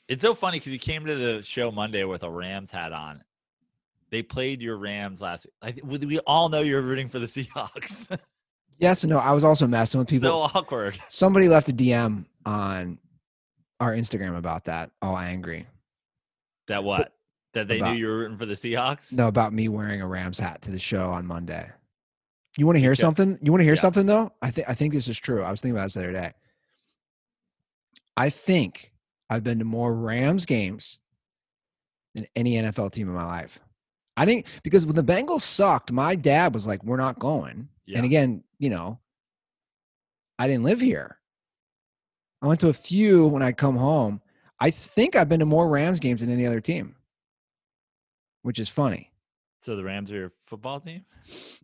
it's 0.09 0.20
so 0.20 0.34
funny 0.34 0.59
because 0.59 0.74
you 0.74 0.78
came 0.78 1.06
to 1.06 1.14
the 1.14 1.42
show 1.42 1.70
Monday 1.70 2.04
with 2.04 2.22
a 2.22 2.30
Rams 2.30 2.70
hat 2.70 2.92
on. 2.92 3.24
They 4.11 4.22
played 4.22 4.61
your 4.61 4.76
Rams 4.76 5.22
last 5.22 5.46
week. 5.64 5.80
We 5.84 5.98
we 6.00 6.18
all 6.20 6.50
know 6.50 6.61
you're 6.61 6.82
rooting 6.82 7.09
for 7.09 7.18
the 7.18 7.26
Seahawks. 7.34 8.14
Yes 8.78 9.04
and 9.04 9.11
no. 9.11 9.16
I 9.16 9.32
was 9.32 9.42
also 9.42 9.66
messing 9.66 10.00
with 10.00 10.09
people. 10.09 10.36
so 10.36 10.50
awkward. 10.54 11.00
Somebody 11.09 11.48
left 11.48 11.70
a 11.70 11.72
DM 11.72 12.26
on 12.44 12.98
our 13.80 13.94
Instagram 13.94 14.36
about 14.36 14.64
that, 14.64 14.90
all 15.02 15.16
angry. 15.16 15.66
That 16.66 16.84
what? 16.84 17.12
That 17.54 17.68
they 17.68 17.78
About- 17.78 17.92
knew 17.94 17.98
you 18.00 18.06
were 18.08 18.18
rooting 18.18 18.36
for 18.38 18.46
the 18.46 18.54
Seahawks? 18.54 19.12
No, 19.12 19.26
about 19.28 19.52
me 19.52 19.68
wearing 19.68 20.00
a 20.02 20.06
Rams 20.06 20.38
hat 20.38 20.62
to 20.62 20.70
the 20.70 20.78
show 20.78 21.08
on 21.10 21.26
Monday. 21.26 21.70
You 22.56 22.66
want 22.66 22.76
to 22.76 22.80
hear 22.80 22.94
something? 22.94 23.38
You 23.40 23.52
want 23.52 23.60
to 23.60 23.64
hear 23.64 23.74
Yeah. 23.74 23.80
something 23.80 24.06
though? 24.06 24.32
I 24.42 24.50
think 24.50 24.68
I 24.68 24.74
think 24.74 24.92
this 24.92 25.08
is 25.08 25.18
true. 25.18 25.42
I 25.42 25.50
was 25.50 25.60
thinking 25.60 25.76
about 25.76 25.84
this 25.86 25.94
the 25.94 26.00
other 26.04 26.12
day. 26.12 26.32
I 28.16 28.30
think 28.30 28.92
I've 29.30 29.44
been 29.44 29.58
to 29.60 29.64
more 29.64 29.94
Rams 29.94 30.44
games 30.44 30.98
than 32.14 32.26
any 32.34 32.54
NFL 32.56 32.90
team 32.92 33.08
in 33.08 33.14
my 33.14 33.24
life. 33.24 33.60
I 34.16 34.26
think 34.26 34.46
because 34.64 34.84
when 34.84 34.96
the 34.96 35.04
Bengals 35.04 35.42
sucked, 35.42 35.92
my 35.92 36.16
dad 36.16 36.52
was 36.52 36.66
like, 36.66 36.82
"We're 36.82 36.96
not 36.96 37.18
going." 37.18 37.68
Yeah. 37.86 37.98
And 37.98 38.06
again, 38.06 38.42
you 38.58 38.70
know, 38.70 38.98
I 40.38 40.48
didn't 40.48 40.64
live 40.64 40.80
here. 40.80 41.18
I 42.41 42.47
went 42.47 42.61
to 42.61 42.68
a 42.68 42.72
few 42.72 43.26
when 43.26 43.43
I 43.43 43.53
come 43.53 43.76
home. 43.76 44.20
I 44.61 44.70
think 44.70 45.16
I've 45.16 45.28
been 45.28 45.41
to 45.41 45.47
more 45.47 45.68
Rams 45.68 46.01
games 46.01 46.20
than 46.20 46.30
any 46.30 46.47
other 46.47 46.61
team, 46.61 46.97
which 48.43 48.59
is 48.59 48.68
funny. 48.68 49.12
So 49.61 49.76
the 49.76 49.84
Rams 49.84 50.11
are 50.12 50.16
your 50.16 50.32
football 50.47 50.80
team? 50.80 51.05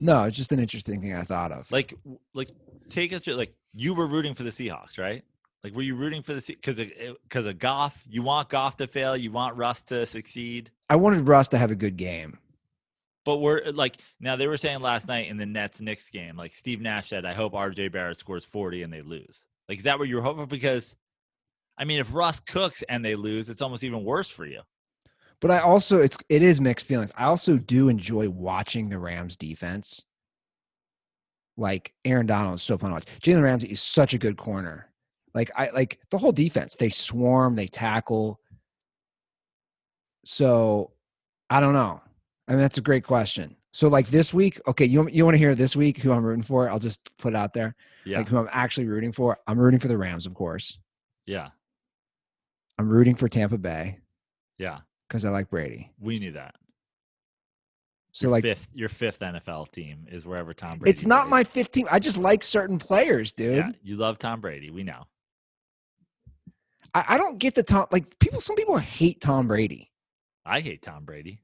No, 0.00 0.24
it's 0.24 0.36
just 0.36 0.52
an 0.52 0.58
interesting 0.58 1.00
thing 1.00 1.14
I 1.14 1.22
thought 1.22 1.52
of. 1.52 1.70
Like, 1.70 1.94
like, 2.34 2.48
take 2.90 3.12
us 3.12 3.22
to 3.22 3.36
like 3.36 3.54
you 3.72 3.94
were 3.94 4.06
rooting 4.06 4.34
for 4.34 4.42
the 4.42 4.50
Seahawks, 4.50 4.98
right? 4.98 5.24
Like, 5.62 5.74
were 5.74 5.82
you 5.82 5.94
rooting 5.94 6.22
for 6.22 6.34
the 6.34 6.40
because 6.40 6.76
because 6.76 7.46
eh, 7.46 7.50
of 7.50 7.58
Goff? 7.58 8.04
You 8.08 8.22
want 8.22 8.50
Goff 8.50 8.76
to 8.78 8.86
fail. 8.86 9.16
You 9.16 9.30
want 9.32 9.56
Russ 9.56 9.82
to 9.84 10.06
succeed. 10.06 10.70
I 10.90 10.96
wanted 10.96 11.26
Russ 11.26 11.48
to 11.48 11.58
have 11.58 11.70
a 11.70 11.76
good 11.76 11.96
game. 11.96 12.38
But 13.24 13.38
we're 13.38 13.62
eh, 13.62 13.72
like 13.74 13.96
now 14.20 14.36
they 14.36 14.46
were 14.46 14.56
saying 14.56 14.80
last 14.80 15.08
night 15.08 15.28
in 15.28 15.36
the 15.36 15.46
Nets 15.46 15.80
Knicks 15.80 16.10
game, 16.10 16.36
like 16.36 16.54
Steve 16.54 16.80
Nash 16.80 17.08
said, 17.08 17.24
I 17.24 17.32
hope 17.32 17.54
RJ 17.54 17.92
Barrett 17.92 18.18
scores 18.18 18.44
40 18.44 18.82
and 18.82 18.92
they 18.92 19.02
lose. 19.02 19.46
Like, 19.68 19.78
is 19.78 19.84
that 19.84 19.98
what 19.98 20.08
you 20.08 20.16
were 20.16 20.22
hoping? 20.22 20.46
Because 20.46 20.96
I 21.76 21.84
mean, 21.84 21.98
if 21.98 22.14
Russ 22.14 22.40
cooks 22.40 22.82
and 22.88 23.04
they 23.04 23.14
lose, 23.14 23.48
it's 23.48 23.62
almost 23.62 23.84
even 23.84 24.04
worse 24.04 24.30
for 24.30 24.46
you. 24.46 24.60
But 25.40 25.50
I 25.50 25.60
also 25.60 26.00
it's 26.00 26.16
it 26.28 26.42
is 26.42 26.60
mixed 26.60 26.86
feelings. 26.86 27.12
I 27.16 27.24
also 27.24 27.58
do 27.58 27.88
enjoy 27.88 28.28
watching 28.30 28.88
the 28.88 28.98
Rams 28.98 29.36
defense. 29.36 30.02
Like 31.56 31.92
Aaron 32.04 32.26
Donald 32.26 32.54
is 32.54 32.62
so 32.62 32.78
fun 32.78 32.90
to 32.90 32.94
watch. 32.94 33.06
Jalen 33.22 33.42
Ramsey 33.42 33.68
is 33.68 33.82
such 33.82 34.14
a 34.14 34.18
good 34.18 34.36
corner. 34.36 34.88
Like 35.34 35.50
I 35.56 35.70
like 35.70 35.98
the 36.10 36.18
whole 36.18 36.32
defense. 36.32 36.76
They 36.76 36.88
swarm, 36.88 37.56
they 37.56 37.66
tackle. 37.66 38.40
So 40.24 40.92
I 41.50 41.60
don't 41.60 41.74
know. 41.74 42.00
I 42.48 42.52
mean, 42.52 42.60
that's 42.60 42.78
a 42.78 42.82
great 42.82 43.04
question. 43.04 43.56
So 43.72 43.88
like 43.88 44.08
this 44.08 44.32
week, 44.32 44.60
okay, 44.68 44.84
you 44.84 45.08
you 45.10 45.24
want 45.24 45.34
to 45.34 45.38
hear 45.38 45.54
this 45.54 45.74
week 45.74 45.98
who 45.98 46.12
I'm 46.12 46.24
rooting 46.24 46.44
for? 46.44 46.70
I'll 46.70 46.78
just 46.78 47.00
put 47.18 47.34
it 47.34 47.36
out 47.36 47.52
there. 47.52 47.74
Yeah, 48.04 48.18
Like 48.18 48.28
who 48.28 48.38
I'm 48.38 48.48
actually 48.50 48.86
rooting 48.88 49.12
for. 49.12 49.38
I'm 49.46 49.58
rooting 49.58 49.80
for 49.80 49.88
the 49.88 49.98
Rams, 49.98 50.26
of 50.26 50.34
course. 50.34 50.78
yeah, 51.26 51.48
I'm 52.78 52.88
rooting 52.88 53.14
for 53.14 53.28
Tampa 53.28 53.58
Bay 53.58 53.98
yeah. 54.58 54.80
because 55.08 55.24
I 55.24 55.30
like 55.30 55.48
Brady. 55.50 55.92
We 55.98 56.18
knew 56.18 56.32
that. 56.32 56.54
So 58.12 58.26
your 58.26 58.32
like 58.32 58.44
fifth, 58.44 58.68
your 58.74 58.88
fifth 58.88 59.18
NFL 59.20 59.72
team 59.72 60.06
is 60.10 60.24
wherever 60.24 60.54
Tom 60.54 60.78
Brady. 60.78 60.90
it's 60.90 61.04
not 61.04 61.22
plays. 61.24 61.30
my 61.30 61.44
15. 61.44 61.86
I 61.90 61.98
just 61.98 62.16
like 62.18 62.42
certain 62.44 62.78
players, 62.78 63.32
dude. 63.32 63.56
Yeah, 63.56 63.70
you 63.82 63.96
love 63.96 64.18
Tom 64.18 64.40
Brady. 64.40 64.70
We 64.70 64.84
know. 64.84 65.04
I, 66.94 67.04
I 67.08 67.18
don't 67.18 67.38
get 67.38 67.54
the 67.54 67.64
Tom 67.64 67.86
like 67.90 68.18
people. 68.20 68.40
Some 68.40 68.56
people 68.56 68.78
hate 68.78 69.20
Tom 69.20 69.48
Brady. 69.48 69.90
I 70.46 70.60
hate 70.60 70.82
Tom 70.82 71.04
Brady. 71.04 71.40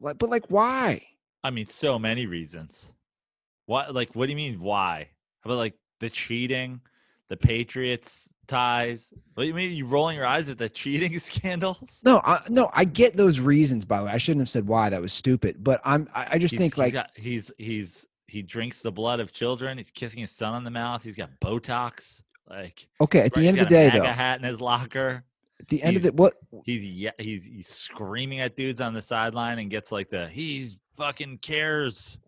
Like, 0.00 0.18
but 0.18 0.30
like, 0.30 0.46
why? 0.48 1.02
I 1.42 1.50
mean, 1.50 1.66
so 1.66 1.98
many 1.98 2.26
reasons. 2.26 2.90
What, 3.66 3.94
like, 3.94 4.14
what 4.14 4.26
do 4.26 4.32
you 4.32 4.36
mean? 4.36 4.60
Why? 4.60 5.08
How 5.40 5.50
about 5.50 5.58
like 5.58 5.74
the 6.00 6.10
cheating, 6.10 6.80
the 7.28 7.36
Patriots 7.36 8.28
ties? 8.46 9.12
What 9.34 9.44
do 9.44 9.48
you 9.48 9.54
mean? 9.54 9.74
You 9.74 9.86
rolling 9.86 10.16
your 10.16 10.26
eyes 10.26 10.48
at 10.48 10.58
the 10.58 10.68
cheating 10.68 11.18
scandals? 11.18 12.00
No, 12.04 12.20
I, 12.24 12.42
no, 12.48 12.70
I 12.72 12.84
get 12.84 13.16
those 13.16 13.40
reasons. 13.40 13.84
By 13.84 13.98
the 14.00 14.04
way, 14.06 14.12
I 14.12 14.18
shouldn't 14.18 14.42
have 14.42 14.50
said 14.50 14.66
why. 14.66 14.90
That 14.90 15.00
was 15.00 15.12
stupid. 15.12 15.62
But 15.64 15.80
I'm. 15.84 16.08
I, 16.14 16.28
I 16.32 16.38
just 16.38 16.52
He's- 16.52 16.60
think 16.60 16.74
he's 16.74 16.78
like 16.78 16.92
got- 16.92 17.10
he's 17.16 17.50
he's 17.58 18.06
he 18.26 18.42
drinks 18.42 18.80
the 18.80 18.92
blood 18.92 19.20
of 19.20 19.32
children. 19.32 19.78
He's 19.78 19.90
kissing 19.90 20.20
his 20.20 20.30
son 20.30 20.54
on 20.54 20.64
the 20.64 20.70
mouth. 20.70 21.02
He's 21.02 21.16
got 21.16 21.30
Botox. 21.40 22.22
Like 22.48 22.86
okay. 23.00 23.20
At 23.20 23.32
the 23.34 23.46
end 23.46 23.58
of 23.58 23.68
the 23.68 23.74
a 23.76 23.90
day, 23.90 23.98
though, 23.98 24.04
hat 24.04 24.38
in 24.40 24.44
his 24.44 24.60
locker. 24.60 25.22
at 25.60 25.68
the 25.68 25.82
end 25.82 25.96
of 25.96 26.02
he's- 26.02 26.12
the 26.12 26.16
what? 26.20 26.34
He's 26.64 26.84
yeah, 26.84 27.12
he's 27.18 27.44
he's 27.44 27.68
screaming 27.68 28.40
at 28.40 28.56
dudes 28.56 28.80
on 28.80 28.92
the 28.92 29.00
sideline 29.02 29.58
and 29.60 29.70
gets 29.70 29.90
like 29.92 30.10
the 30.10 30.28
he's 30.28 30.76
fucking 30.96 31.38
cares 31.38 32.18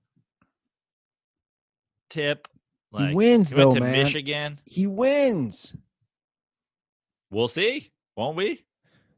tip. 2.09 2.49
Like 2.93 3.09
he 3.09 3.15
wins 3.15 3.51
he 3.51 3.57
though, 3.57 3.75
man. 3.75 3.93
Michigan. 3.93 4.61
He 4.65 4.87
wins. 4.87 5.75
We'll 7.31 7.49
see, 7.49 7.91
won't 8.17 8.37
we? 8.37 8.63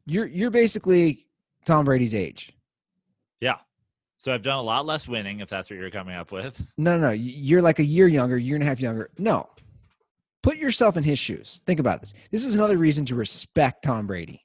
You're 0.07 0.27
you're 0.27 0.51
basically 0.51 1.27
Tom 1.65 1.85
Brady's 1.85 2.15
age. 2.15 2.53
Yeah. 3.41 3.57
So 4.19 4.33
I've 4.33 4.43
done 4.43 4.59
a 4.59 4.63
lot 4.63 4.87
less 4.87 5.09
winning, 5.09 5.41
if 5.41 5.49
that's 5.49 5.69
what 5.69 5.79
you're 5.79 5.91
coming 5.91 6.15
up 6.15 6.31
with. 6.31 6.61
No, 6.79 6.97
no, 6.97 7.11
you're 7.11 7.63
like 7.63 7.81
a 7.81 7.85
year 7.85 8.07
younger, 8.07 8.39
year 8.39 8.55
and 8.55 8.63
a 8.63 8.67
half 8.67 8.81
younger. 8.81 9.11
No. 9.19 9.49
Put 10.43 10.57
yourself 10.57 10.97
in 10.97 11.03
his 11.03 11.19
shoes. 11.19 11.63
Think 11.67 11.81
about 11.81 12.01
this. 12.01 12.15
This 12.31 12.45
is 12.45 12.55
another 12.55 12.79
reason 12.79 13.07
to 13.07 13.15
respect 13.15 13.83
Tom 13.83 14.07
Brady. 14.07 14.45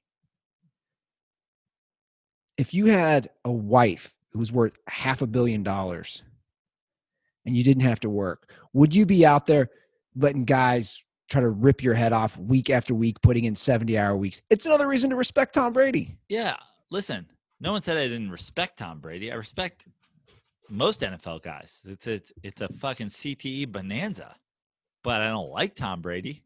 If 2.58 2.74
you 2.74 2.88
had 2.88 3.30
a 3.46 3.52
wife 3.52 4.16
who 4.32 4.40
was 4.40 4.52
worth 4.52 4.78
half 4.88 5.22
a 5.22 5.28
billion 5.28 5.62
dollars 5.62 6.24
and 7.46 7.56
you 7.56 7.64
didn't 7.64 7.84
have 7.84 8.00
to 8.02 8.10
work, 8.10 8.52
would 8.74 8.96
you 8.96 9.06
be 9.06 9.26
out 9.26 9.46
there 9.46 9.70
letting 10.16 10.46
guys 10.46 11.04
try 11.30 11.42
to 11.42 11.50
rip 11.50 11.84
your 11.84 11.94
head 11.94 12.12
off 12.12 12.38
week 12.38 12.70
after 12.70 12.94
week, 12.94 13.22
putting 13.22 13.46
in 13.46 13.56
70 13.56 13.98
hour 13.98 14.16
weeks? 14.16 14.42
It's 14.50 14.66
another 14.66 14.88
reason 14.88 15.10
to 15.12 15.16
respect 15.16 15.54
Tom 15.54 15.74
Brady. 15.74 16.18
Yeah, 16.28 16.56
listen, 16.92 17.28
no 17.60 17.72
one 17.72 17.82
said 17.82 17.98
I 17.98 18.08
didn't 18.08 18.32
respect 18.32 18.78
Tom 18.78 19.00
Brady. 19.00 19.32
I 19.32 19.36
respect 19.36 19.86
most 20.70 21.02
NFL 21.02 21.42
guys. 21.42 21.82
It's 21.86 22.08
it's 22.08 22.34
it's 22.44 22.62
a 22.62 22.70
fucking 22.70 23.08
CTE 23.08 23.72
bonanza, 23.72 24.36
but 25.04 25.22
I 25.22 25.30
don't 25.30 25.50
like 25.50 25.76
Tom 25.76 26.02
Brady. 26.02 26.44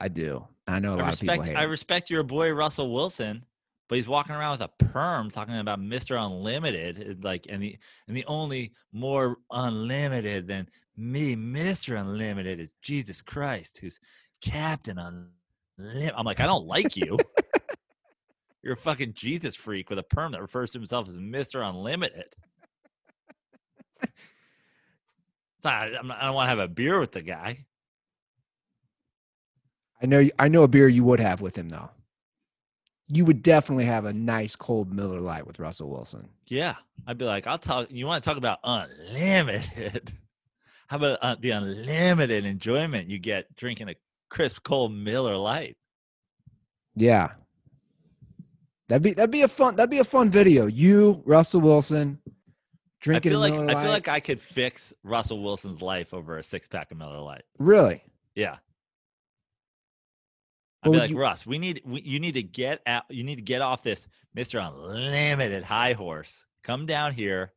I 0.00 0.08
do. 0.08 0.46
I 0.66 0.80
know 0.80 0.92
a 0.92 0.98
I 0.98 1.02
lot 1.02 1.14
of 1.14 1.20
people 1.20 1.56
I 1.56 1.62
respect 1.62 2.10
your 2.10 2.22
boy 2.22 2.52
Russell 2.52 2.92
Wilson, 2.92 3.44
but 3.88 3.96
he's 3.96 4.08
walking 4.08 4.34
around 4.34 4.58
with 4.58 4.70
a 4.70 4.84
perm 4.84 5.30
talking 5.30 5.58
about 5.58 5.80
Mr. 5.80 6.22
Unlimited, 6.22 7.22
like 7.22 7.46
and 7.48 7.62
the 7.62 7.76
and 8.08 8.16
the 8.16 8.24
only 8.26 8.72
more 8.92 9.38
unlimited 9.50 10.46
than 10.46 10.68
me, 10.96 11.36
Mr. 11.36 11.98
Unlimited, 12.00 12.60
is 12.60 12.74
Jesus 12.82 13.20
Christ, 13.20 13.78
who's 13.78 13.98
Captain 14.40 14.98
Unlimited. 14.98 16.14
I'm 16.16 16.24
like, 16.24 16.40
I 16.40 16.46
don't 16.46 16.66
like 16.66 16.96
you. 16.96 17.18
You're 18.62 18.74
a 18.74 18.76
fucking 18.76 19.12
Jesus 19.14 19.54
freak 19.54 19.90
with 19.90 19.98
a 19.98 20.02
perm 20.04 20.32
that 20.32 20.40
refers 20.40 20.70
to 20.72 20.78
himself 20.78 21.08
as 21.08 21.18
Mr. 21.18 21.68
Unlimited. 21.68 22.34
Not- 25.62 25.88
I 25.88 25.90
don't 25.90 26.34
want 26.34 26.46
to 26.46 26.50
have 26.50 26.58
a 26.58 26.68
beer 26.68 26.98
with 26.98 27.12
the 27.12 27.22
guy. 27.22 27.66
I 30.02 30.06
know 30.06 30.28
I 30.38 30.48
know 30.48 30.62
a 30.62 30.68
beer 30.68 30.88
you 30.88 31.04
would 31.04 31.20
have 31.20 31.40
with 31.40 31.56
him 31.56 31.68
though. 31.68 31.90
You 33.08 33.24
would 33.26 33.42
definitely 33.42 33.84
have 33.84 34.06
a 34.06 34.12
nice 34.12 34.56
cold 34.56 34.92
Miller 34.92 35.20
Lite 35.20 35.46
with 35.46 35.58
Russell 35.58 35.90
Wilson. 35.90 36.28
Yeah, 36.46 36.76
I'd 37.06 37.18
be 37.18 37.24
like, 37.24 37.46
I'll 37.46 37.58
talk. 37.58 37.90
You 37.90 38.06
want 38.06 38.24
to 38.24 38.28
talk 38.28 38.38
about 38.38 38.60
unlimited? 38.64 40.12
How 40.86 40.96
about 40.96 41.18
uh, 41.22 41.36
the 41.38 41.50
unlimited 41.50 42.44
enjoyment 42.44 43.08
you 43.08 43.18
get 43.18 43.54
drinking 43.56 43.88
a 43.88 43.94
crisp 44.30 44.62
cold 44.62 44.92
Miller 44.92 45.36
Lite? 45.36 45.76
Yeah. 46.94 47.32
That'd 48.88 49.02
be 49.02 49.14
that'd 49.14 49.30
be 49.30 49.42
a 49.42 49.48
fun 49.48 49.76
that'd 49.76 49.90
be 49.90 49.98
a 49.98 50.04
fun 50.04 50.30
video. 50.30 50.66
You, 50.66 51.22
Russell 51.24 51.62
Wilson, 51.62 52.20
I 52.26 52.30
drinking 53.00 53.32
feel 53.32 53.44
a 53.44 53.48
like 53.48 53.76
I 53.76 53.82
feel 53.82 53.90
like 53.90 54.08
I 54.08 54.20
could 54.20 54.42
fix 54.42 54.92
Russell 55.02 55.42
Wilson's 55.42 55.80
life 55.80 56.12
over 56.12 56.38
a 56.38 56.44
six 56.44 56.68
pack 56.68 56.90
of 56.90 56.98
Miller 56.98 57.20
Lite. 57.20 57.44
really. 57.58 58.02
Yeah. 58.34 58.56
I'd 60.84 60.92
be 60.92 60.98
like, 60.98 61.10
you- 61.10 61.18
Russ, 61.18 61.46
we 61.46 61.58
need 61.58 61.82
we, 61.84 62.02
you 62.02 62.20
need 62.20 62.34
to 62.34 62.42
get 62.42 62.80
out. 62.86 63.04
You 63.08 63.24
need 63.24 63.36
to 63.36 63.42
get 63.42 63.62
off 63.62 63.82
this 63.82 64.06
Mister 64.34 64.58
Unlimited 64.58 65.64
high 65.64 65.92
horse. 65.94 66.44
Come 66.62 66.86
down 66.86 67.12
here, 67.12 67.52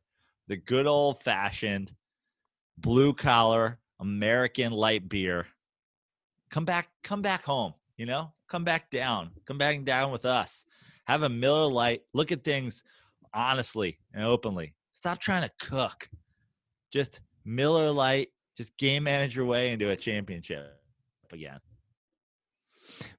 the 0.48 0.56
good 0.56 0.86
old 0.86 1.22
fashioned 1.22 1.92
blue 2.78 3.12
collar 3.12 3.78
American 4.00 4.72
light 4.72 5.08
beer. 5.08 5.46
Come 6.50 6.64
back, 6.64 6.88
come 7.02 7.22
back 7.22 7.42
home. 7.42 7.74
You 7.96 8.06
know, 8.06 8.32
come 8.48 8.64
back 8.64 8.90
down. 8.90 9.30
Come 9.46 9.58
back 9.58 9.84
down 9.84 10.10
with 10.12 10.24
us. 10.24 10.64
Have 11.06 11.22
a 11.22 11.28
Miller 11.28 11.66
Lite. 11.66 12.02
Look 12.14 12.32
at 12.32 12.44
things 12.44 12.82
honestly 13.34 13.98
and 14.14 14.24
openly. 14.24 14.74
Stop 14.92 15.18
trying 15.18 15.42
to 15.42 15.50
cook. 15.58 16.08
Just 16.92 17.20
Miller 17.44 17.90
Lite. 17.90 18.28
Just 18.56 18.76
game 18.76 19.04
manage 19.04 19.36
your 19.36 19.46
way 19.46 19.72
into 19.72 19.90
a 19.90 19.96
championship 19.96 20.80
again. 21.32 21.58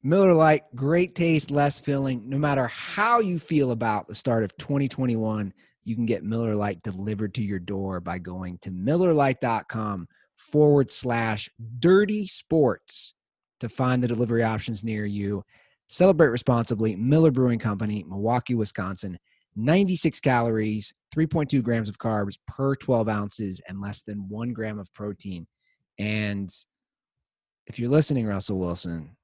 Miller 0.03 0.34
Lite, 0.34 0.63
great 0.75 1.15
taste, 1.15 1.51
less 1.51 1.80
filling. 1.80 2.27
No 2.27 2.38
matter 2.38 2.67
how 2.67 3.19
you 3.19 3.39
feel 3.39 3.71
about 3.71 4.07
the 4.07 4.15
start 4.15 4.43
of 4.43 4.55
2021, 4.57 5.53
you 5.84 5.95
can 5.95 6.05
get 6.05 6.23
Miller 6.23 6.55
Lite 6.55 6.84
delivered 6.84 7.34
to 7.36 7.43
your 7.43 7.59
door 7.59 7.99
by 7.99 8.19
going 8.19 8.57
to 8.59 8.71
MillerLite.com 8.71 10.07
forward 10.38 10.89
slash 10.89 11.49
dirty 11.80 12.27
sports 12.27 13.13
to 13.59 13.69
find 13.69 14.01
the 14.01 14.07
delivery 14.07 14.43
options 14.43 14.84
near 14.84 15.05
you. 15.05 15.43
Celebrate 15.88 16.30
responsibly. 16.30 16.95
Miller 16.95 17.32
Brewing 17.32 17.59
Company, 17.59 18.05
Milwaukee, 18.07 18.55
Wisconsin. 18.55 19.17
96 19.55 20.19
calories, 20.21 20.93
3.2 21.13 21.61
grams 21.61 21.89
of 21.89 21.97
carbs 21.97 22.38
per 22.47 22.75
12 22.75 23.09
ounces, 23.09 23.59
and 23.67 23.82
less 23.82 24.01
than 24.03 24.30
one 24.30 24.53
gram 24.53 24.80
of 24.80 24.93
protein. 24.93 25.47
And 25.97 26.49
if 27.67 27.77
you're 27.77 27.89
listening, 27.89 28.25
Russell 28.25 28.59
Wilson, 28.59 29.17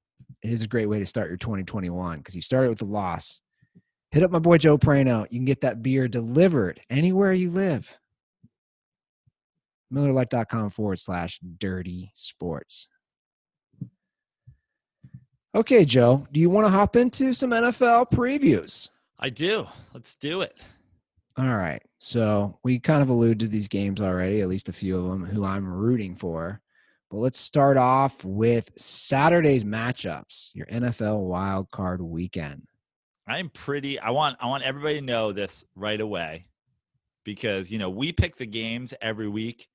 is 0.49 0.61
a 0.61 0.67
great 0.67 0.87
way 0.87 0.99
to 0.99 1.05
start 1.05 1.29
your 1.29 1.37
2021 1.37 2.17
because 2.17 2.35
you 2.35 2.41
started 2.41 2.69
with 2.69 2.81
a 2.81 2.85
loss. 2.85 3.41
Hit 4.11 4.23
up 4.23 4.31
my 4.31 4.39
boy 4.39 4.57
Joe 4.57 4.77
Prano. 4.77 5.23
You 5.29 5.39
can 5.39 5.45
get 5.45 5.61
that 5.61 5.83
beer 5.83 6.07
delivered 6.07 6.79
anywhere 6.89 7.33
you 7.33 7.51
live. 7.51 7.97
MillerLite.com 9.93 10.71
forward 10.71 10.99
slash 10.99 11.39
dirty 11.39 12.11
sports. 12.15 12.87
Okay, 15.53 15.85
Joe, 15.85 16.27
do 16.31 16.39
you 16.39 16.49
want 16.49 16.65
to 16.65 16.71
hop 16.71 16.95
into 16.95 17.33
some 17.33 17.51
NFL 17.51 18.11
previews? 18.11 18.89
I 19.19 19.29
do. 19.29 19.67
Let's 19.93 20.15
do 20.15 20.41
it. 20.41 20.61
All 21.37 21.55
right. 21.55 21.81
So 21.99 22.59
we 22.63 22.79
kind 22.79 23.01
of 23.01 23.09
alluded 23.09 23.39
to 23.39 23.47
these 23.47 23.67
games 23.67 24.01
already, 24.01 24.41
at 24.41 24.47
least 24.47 24.69
a 24.69 24.73
few 24.73 24.97
of 24.97 25.07
them 25.07 25.25
who 25.25 25.43
I'm 25.43 25.65
rooting 25.65 26.15
for. 26.15 26.61
But 27.15 27.21
let's 27.21 27.39
start 27.39 27.77
off 27.77 28.25
with 28.25 28.69
Saturday's 28.75 29.63
matchups, 29.63 30.53
your 30.53 30.65
NFL 30.65 31.21
wild 31.21 31.71
card 31.71 32.01
weekend. 32.01 32.67
I'm 33.25 33.49
pretty 33.51 33.97
I 33.97 34.09
want 34.09 34.35
I 34.41 34.47
want 34.47 34.63
everybody 34.65 34.99
to 34.99 35.05
know 35.05 35.31
this 35.31 35.63
right 35.77 36.01
away 36.01 36.47
because 37.23 37.71
you 37.71 37.79
know 37.79 37.89
we 37.89 38.11
pick 38.11 38.35
the 38.35 38.45
games 38.45 38.93
every 39.01 39.29
week. 39.29 39.69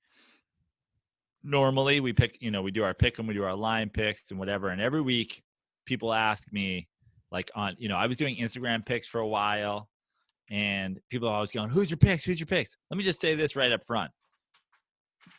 Normally 1.42 2.00
we 2.00 2.12
pick, 2.12 2.36
you 2.42 2.50
know, 2.50 2.60
we 2.60 2.72
do 2.72 2.84
our 2.84 2.92
pick 2.92 3.18
and 3.18 3.26
we 3.26 3.32
do 3.32 3.44
our 3.44 3.56
line 3.56 3.88
picks 3.88 4.30
and 4.30 4.38
whatever. 4.38 4.68
And 4.68 4.78
every 4.78 5.00
week 5.00 5.42
people 5.86 6.12
ask 6.12 6.52
me, 6.52 6.88
like 7.32 7.50
on, 7.54 7.74
you 7.78 7.88
know, 7.88 7.96
I 7.96 8.06
was 8.06 8.18
doing 8.18 8.36
Instagram 8.36 8.84
picks 8.84 9.06
for 9.06 9.20
a 9.20 9.26
while 9.26 9.88
and 10.50 11.00
people 11.08 11.26
are 11.26 11.36
always 11.36 11.52
going, 11.52 11.70
Who's 11.70 11.88
your 11.88 11.96
picks? 11.96 12.22
Who's 12.22 12.38
your 12.38 12.48
picks? 12.48 12.76
Let 12.90 12.98
me 12.98 13.04
just 13.04 13.18
say 13.18 13.34
this 13.34 13.56
right 13.56 13.72
up 13.72 13.86
front. 13.86 14.10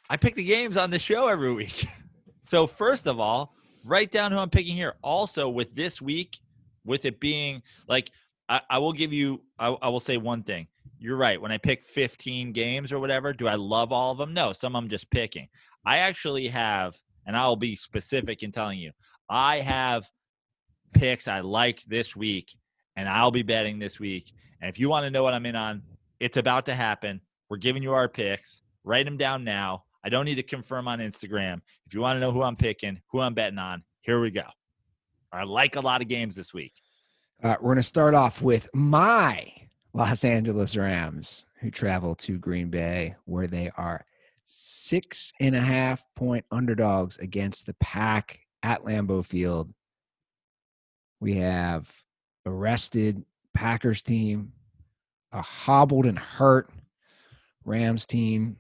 I 0.10 0.18
pick 0.18 0.36
the 0.36 0.44
games 0.44 0.78
on 0.78 0.92
the 0.92 1.00
show 1.00 1.28
every 1.28 1.54
week. 1.54 1.88
so 2.44 2.68
first 2.68 3.08
of 3.08 3.20
all, 3.20 3.54
write 3.84 4.12
down 4.12 4.32
who 4.32 4.38
I'm 4.38 4.50
picking 4.50 4.76
here. 4.76 4.96
Also, 5.02 5.50
with 5.50 5.74
this 5.76 6.02
week, 6.02 6.40
with 6.86 7.06
it 7.06 7.20
being 7.20 7.62
like 7.88 8.12
I, 8.50 8.62
I 8.70 8.78
will 8.80 8.94
give 8.94 9.14
you 9.14 9.42
I, 9.60 9.70
I 9.82 9.90
will 9.90 10.00
say 10.00 10.18
one 10.18 10.44
thing. 10.44 10.68
You're 11.00 11.18
right. 11.18 11.42
When 11.42 11.52
I 11.52 11.58
pick 11.58 11.84
15 11.84 12.52
games 12.52 12.92
or 12.92 13.00
whatever, 13.00 13.34
do 13.34 13.48
I 13.48 13.56
love 13.56 13.92
all 13.92 14.12
of 14.12 14.20
them? 14.20 14.34
No, 14.34 14.54
some 14.54 14.76
I'm 14.76 14.88
just 14.88 15.10
picking. 15.10 15.48
I 15.84 15.98
actually 15.98 16.48
have, 16.50 16.96
and 17.26 17.36
I'll 17.36 17.56
be 17.56 17.76
specific 17.76 18.44
in 18.44 18.52
telling 18.52 18.78
you, 18.78 18.92
I 19.28 19.62
have 19.62 20.08
picks 20.94 21.28
I 21.28 21.40
like 21.40 21.82
this 21.86 22.16
week, 22.16 22.52
and 22.96 23.10
I'll 23.10 23.32
be 23.32 23.42
betting 23.42 23.80
this 23.80 24.00
week. 24.00 24.32
And 24.62 24.70
if 24.70 24.78
you 24.78 24.90
want 24.90 25.06
to 25.06 25.10
know 25.10 25.24
what 25.24 25.34
I'm 25.34 25.46
in 25.48 25.56
on, 25.56 25.82
it's 26.20 26.38
about 26.38 26.68
to 26.68 26.76
happen. 26.76 27.20
We're 27.50 27.58
giving 27.58 27.82
you 27.82 27.94
our 27.94 28.08
picks. 28.08 28.62
Write 28.84 29.06
them 29.06 29.18
down 29.18 29.44
now. 29.44 29.84
I 30.04 30.10
don't 30.10 30.26
need 30.26 30.36
to 30.36 30.44
confirm 30.44 30.88
on 30.88 31.00
Instagram. 31.00 31.62
If 31.86 31.94
you 31.94 32.02
want 32.02 32.16
to 32.16 32.20
know 32.20 32.32
who 32.32 32.42
I'm 32.42 32.56
picking, 32.56 33.00
who 33.12 33.20
I'm 33.20 33.34
betting 33.34 33.60
on, 33.60 33.84
here 34.02 34.20
we 34.20 34.32
go. 34.32 34.46
I 35.32 35.44
like 35.44 35.76
a 35.76 35.82
lot 35.82 36.02
of 36.02 36.08
games 36.08 36.36
this 36.36 36.54
week. 36.54 36.74
Uh, 37.44 37.56
we're 37.62 37.70
going 37.70 37.78
to 37.78 37.84
start 37.84 38.14
off 38.14 38.42
with 38.42 38.70
my 38.74 39.52
Los 39.94 40.24
Angeles 40.24 40.76
Rams, 40.76 41.46
who 41.60 41.72
travel 41.72 42.16
to 42.16 42.38
Green 42.38 42.70
Bay, 42.70 43.16
where 43.26 43.48
they 43.48 43.70
are 43.78 44.06
six 44.44 45.32
and 45.40 45.56
a 45.56 45.62
half 45.62 46.06
point 46.16 46.46
underdogs 46.52 47.18
against 47.20 47.66
the 47.66 47.74
Pack 47.76 48.40
at 48.64 48.82
Lambeau 48.82 49.26
Field. 49.26 49.74
We 51.20 51.36
have 51.36 51.92
a 52.46 52.52
rested 52.52 53.24
Packers 53.54 54.04
team, 54.04 54.54
a 55.32 55.42
hobbled 55.42 56.06
and 56.06 56.18
hurt 56.18 56.70
Rams 57.64 58.06
team. 58.06 58.58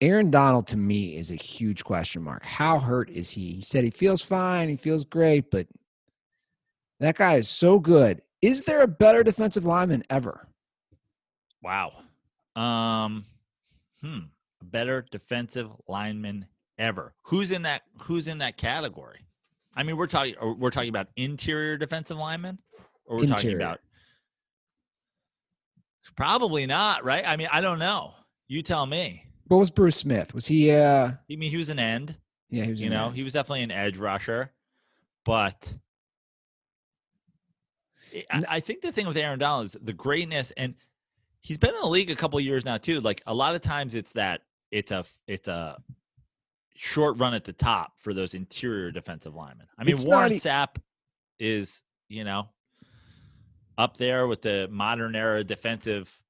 Aaron 0.00 0.30
Donald 0.30 0.66
to 0.68 0.76
me 0.76 1.16
is 1.16 1.30
a 1.30 1.36
huge 1.36 1.84
question 1.84 2.22
mark. 2.22 2.44
How 2.44 2.78
hurt 2.78 3.08
is 3.10 3.30
he? 3.30 3.52
He 3.52 3.60
said 3.62 3.84
he 3.84 3.90
feels 3.90 4.22
fine, 4.22 4.68
he 4.68 4.76
feels 4.76 5.04
great, 5.04 5.50
but 5.50 5.66
that 7.00 7.16
guy 7.16 7.36
is 7.36 7.48
so 7.48 7.78
good. 7.78 8.22
Is 8.42 8.62
there 8.62 8.82
a 8.82 8.88
better 8.88 9.22
defensive 9.22 9.64
lineman 9.64 10.02
ever? 10.10 10.46
Wow. 11.62 11.92
Um, 12.54 13.24
hmm. 14.02 14.18
A 14.60 14.64
better 14.64 15.04
defensive 15.10 15.70
lineman 15.88 16.46
ever. 16.78 17.14
Who's 17.22 17.50
in 17.50 17.62
that? 17.62 17.82
Who's 18.02 18.28
in 18.28 18.38
that 18.38 18.56
category? 18.56 19.26
I 19.74 19.82
mean, 19.82 19.96
we're 19.96 20.06
talking. 20.06 20.34
We're 20.58 20.70
talking 20.70 20.88
about 20.88 21.08
interior 21.16 21.76
defensive 21.76 22.16
linemen. 22.16 22.60
Or 23.06 23.18
we're 23.18 23.26
talking 23.26 23.54
about 23.54 23.80
probably 26.16 26.66
not, 26.66 27.04
right? 27.04 27.26
I 27.26 27.36
mean, 27.36 27.48
I 27.52 27.60
don't 27.60 27.78
know. 27.78 28.14
You 28.48 28.62
tell 28.62 28.86
me. 28.86 29.24
What 29.48 29.58
was 29.58 29.70
Bruce 29.70 29.96
Smith? 29.96 30.34
Was 30.34 30.46
he? 30.46 30.70
uh 30.72 31.08
I 31.12 31.36
mean, 31.36 31.50
he 31.50 31.56
was 31.56 31.68
an 31.68 31.78
end. 31.78 32.16
Yeah, 32.50 32.64
he 32.64 32.70
was. 32.70 32.80
You 32.80 32.90
know, 32.90 33.06
there. 33.06 33.14
he 33.14 33.22
was 33.22 33.32
definitely 33.32 33.62
an 33.62 33.70
edge 33.70 33.96
rusher, 33.96 34.52
but 35.24 35.72
I- 38.30 38.44
I, 38.48 38.60
think 38.60 38.82
the 38.82 38.92
thing 38.92 39.06
with 39.06 39.16
Aaron 39.16 39.38
Donald 39.38 39.66
is 39.66 39.76
the 39.80 39.92
greatness, 39.92 40.52
and 40.56 40.74
he's 41.40 41.58
been 41.58 41.74
in 41.74 41.80
the 41.80 41.86
league 41.88 42.10
a 42.10 42.16
couple 42.16 42.38
years 42.40 42.64
now 42.64 42.76
too. 42.78 43.00
Like 43.00 43.22
a 43.26 43.34
lot 43.34 43.54
of 43.54 43.62
times, 43.62 43.94
it's 43.94 44.12
that 44.12 44.42
it's 44.70 44.90
a 44.92 45.04
it's 45.26 45.48
a 45.48 45.76
short 46.74 47.18
run 47.18 47.34
at 47.34 47.44
the 47.44 47.52
top 47.52 47.92
for 47.98 48.14
those 48.14 48.34
interior 48.34 48.90
defensive 48.90 49.34
linemen. 49.34 49.66
I 49.78 49.84
mean, 49.84 49.94
It's 49.94 50.04
Warren 50.06 50.32
e- 50.32 50.40
Sapp 50.40 50.76
is 51.38 51.82
you 52.08 52.24
know 52.24 52.48
up 53.76 53.96
there 53.96 54.26
with 54.26 54.42
the 54.42 54.68
modern 54.70 55.14
era 55.16 55.44
defensive 55.44 56.22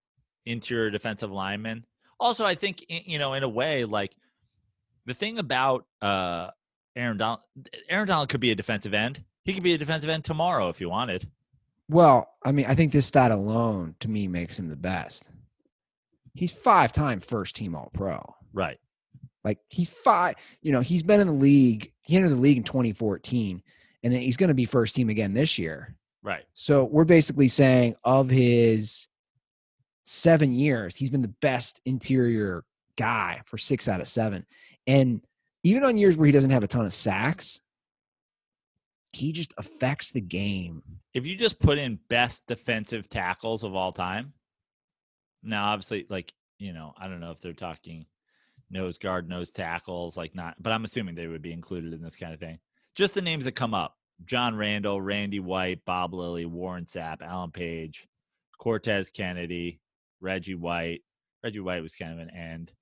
interior 0.45 0.91
defensive 0.91 1.31
linemen. 1.31 1.85
Also, 2.19 2.45
I 2.45 2.55
think 2.55 2.85
you 2.89 3.19
know 3.19 3.35
in 3.35 3.43
a 3.43 3.49
way 3.49 3.85
like 3.85 4.15
the 5.05 5.15
thing 5.15 5.39
about 5.39 5.87
uh 6.03 6.51
Aaron 6.97 7.19
Donald, 7.19 7.41
Aaron 7.89 8.09
Donald 8.09 8.29
could 8.29 8.41
be 8.41 8.51
a 8.51 8.55
defensive 8.55 8.95
end. 8.95 9.23
He 9.45 9.53
could 9.53 9.63
be 9.63 9.75
a 9.75 9.79
defensive 9.79 10.11
end 10.11 10.25
tomorrow 10.25 10.69
if 10.69 10.81
you 10.81 10.89
wanted. 10.89 11.29
Well, 11.89 12.35
I 12.45 12.53
mean, 12.53 12.67
I 12.67 12.75
think 12.75 12.93
this 12.93 13.07
stat 13.07 13.31
alone 13.31 13.95
to 14.01 14.09
me 14.09 14.27
makes 14.27 14.59
him 14.59 14.69
the 14.69 14.77
best. 14.77 15.31
He's 16.35 16.53
five-time 16.53 17.21
first-team 17.21 17.75
All-Pro. 17.75 18.35
Right. 18.53 18.79
Like 19.45 19.59
he's 19.69 19.89
five. 19.89 20.35
You 20.61 20.73
know, 20.73 20.81
he's 20.81 21.05
been 21.05 21.21
in 21.21 21.29
the 21.29 21.33
league. 21.33 21.93
He 22.03 22.17
entered 22.17 22.31
the 22.31 22.35
league 22.37 22.57
in 22.57 22.65
2014, 22.65 23.63
and 24.03 24.13
then 24.13 24.21
he's 24.21 24.37
going 24.37 24.49
to 24.49 24.55
be 24.55 24.65
first 24.65 24.97
team 24.97 25.09
again 25.09 25.35
this 25.35 25.59
year. 25.59 25.95
Right. 26.23 26.45
So 26.55 26.85
we're 26.85 27.05
basically 27.05 27.47
saying 27.47 27.95
of 28.03 28.29
his 28.29 29.07
seven 30.07 30.55
years, 30.55 30.97
he's 30.97 31.11
been 31.11 31.23
the 31.23 31.29
best 31.29 31.83
interior 31.85 32.65
guy 32.97 33.43
for 33.45 33.59
six 33.59 33.89
out 33.89 34.01
of 34.01 34.09
seven. 34.09 34.47
And 34.87 35.21
even 35.63 35.85
on 35.85 35.97
years 35.97 36.17
where 36.17 36.27
he 36.27 36.33
doesn't 36.33 36.51
have 36.51 36.63
a 36.63 36.69
ton 36.69 36.87
of 36.87 36.95
sacks, 36.95 37.61
he 39.13 39.33
just 39.33 39.53
affects 39.59 40.13
the 40.13 40.21
game. 40.21 40.83
If 41.13 41.27
you 41.27 41.37
just 41.37 41.59
put 41.59 41.79
in 41.79 41.99
best 42.09 42.47
defensive 42.47 43.09
tackles 43.11 43.65
of 43.65 43.75
all 43.75 43.93
time, 43.93 44.33
now 45.43 45.67
obviously, 45.67 46.07
like 46.09 46.33
you 46.59 46.73
know, 46.73 46.95
I 46.97 47.09
don't 47.09 47.21
know 47.21 47.33
if 47.33 47.41
they're 47.41 47.53
talking 47.53 48.07
nose 48.71 48.99
guard, 48.99 49.29
nose 49.29 49.51
tackles, 49.51 50.17
like 50.17 50.35
not, 50.35 50.55
but 50.61 50.73
I'm 50.73 50.85
assuming 50.85 51.15
they 51.15 51.27
would 51.27 51.43
be 51.43 51.53
included 51.53 51.93
in 51.93 52.03
this 52.03 52.17
kind 52.17 52.33
of 52.33 52.41
thing. 52.41 52.59
Just 52.95 53.15
the 53.15 53.23
names 53.23 53.45
that 53.45 53.53
come 53.53 53.75
up: 53.75 53.97
John 54.25 54.55
Randle, 54.55 55.01
Randy 55.01 55.41
White, 55.41 55.85
Bob 55.85 56.15
Lilly, 56.15 56.47
Warren 56.47 56.85
Sapp, 56.85 57.23
Alan 57.23 57.51
Page, 57.51 58.07
Cortez 58.59 59.11
Kennedy, 59.11 59.81
Reggie 60.21 60.55
White. 60.55 61.03
Reggie 61.43 61.61
White 61.61 61.83
was 61.83 61.95
kind 61.95 62.13
of 62.13 62.19
an 62.19 62.31
end. 62.31 62.73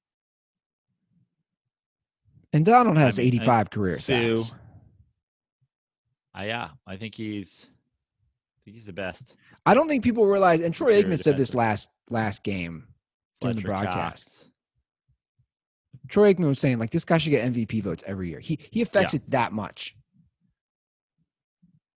And 2.53 2.65
Donald 2.65 2.97
has 2.97 3.19
I 3.19 3.23
mean, 3.23 3.35
I- 3.35 3.37
85 3.37 3.71
career 3.71 3.99
Sue. 3.99 4.37
sacks. 4.39 4.53
Uh, 6.37 6.43
yeah, 6.43 6.69
I 6.87 6.97
think 6.97 7.15
he's, 7.15 7.69
I 7.69 8.59
think 8.65 8.77
he's 8.77 8.87
the 8.87 8.93
best. 8.93 9.37
I 9.67 9.75
don't 9.75 9.89
think 9.89 10.03
people 10.03 10.27
realize, 10.27 10.63
and 10.63 10.75
Troy 10.75 11.01
Aikman 11.01 11.19
said 11.21 11.37
this 11.37 11.55
last 11.55 11.89
last 12.11 12.43
game 12.43 12.89
during 13.41 13.57
the 13.57 13.63
broadcast. 13.63 14.25
Cox. 14.29 14.49
Troy 16.09 16.35
Aikman 16.35 16.49
was 16.49 16.59
saying 16.59 16.79
like 16.79 16.91
this 16.91 17.05
guy 17.05 17.19
should 17.19 17.31
get 17.31 17.53
MVP 17.53 17.83
votes 17.83 18.03
every 18.07 18.29
year. 18.31 18.41
He 18.41 18.59
he 18.71 18.83
affects 18.83 19.15
it 19.15 19.29
that 19.31 19.53
much. 19.53 19.97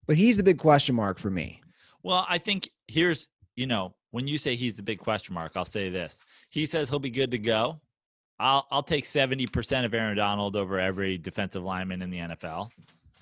But 0.06 0.18
he's 0.18 0.38
the 0.38 0.44
big 0.44 0.60
question 0.60 0.96
mark 0.96 1.18
for 1.18 1.30
me. 1.30 1.62
Well, 2.04 2.26
I 2.30 2.38
think 2.38 2.70
here's, 2.88 3.28
you 3.56 3.66
know, 3.68 3.96
when 4.16 4.30
you 4.30 4.38
say 4.38 4.56
he's 4.56 4.76
the 4.76 4.82
big 4.82 4.98
question 4.98 5.34
mark, 5.34 5.52
I'll 5.58 5.66
say 5.66 5.90
this. 5.90 6.22
He 6.50 6.66
says 6.66 6.90
he'll 6.90 7.00
be 7.00 7.10
good 7.10 7.32
to 7.32 7.38
go. 7.38 7.82
I'll 8.40 8.66
I'll 8.72 8.82
take 8.82 9.04
70% 9.04 9.84
of 9.84 9.94
Aaron 9.94 10.16
Donald 10.16 10.56
over 10.56 10.80
every 10.80 11.18
defensive 11.18 11.66
lineman 11.66 12.02
in 12.02 12.10
the 12.10 12.20
NFL. 12.20 12.70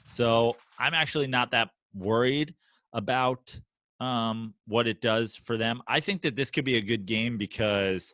So 0.06 0.56
I'm 0.78 0.94
actually 0.94 1.26
not 1.26 1.50
that 1.50 1.72
worried 1.96 2.54
about 2.94 3.60
um, 4.00 4.54
what 4.68 4.86
it 4.86 5.02
does 5.02 5.36
for 5.36 5.58
them. 5.58 5.82
I 5.88 6.00
think 6.00 6.22
that 6.22 6.36
this 6.36 6.52
could 6.52 6.64
be 6.64 6.78
a 6.78 6.82
good 6.82 7.08
game 7.08 7.40
because 7.40 8.14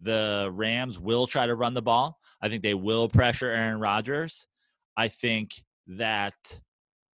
the 0.00 0.50
Rams 0.52 0.98
will 0.98 1.28
try 1.28 1.46
to 1.46 1.54
run 1.54 1.72
the 1.72 1.82
ball. 1.82 2.18
I 2.40 2.48
think 2.48 2.64
they 2.64 2.74
will 2.74 3.08
pressure 3.08 3.48
Aaron 3.48 3.78
Rodgers. 3.78 4.48
I 4.96 5.06
think 5.06 5.52
that 5.86 6.34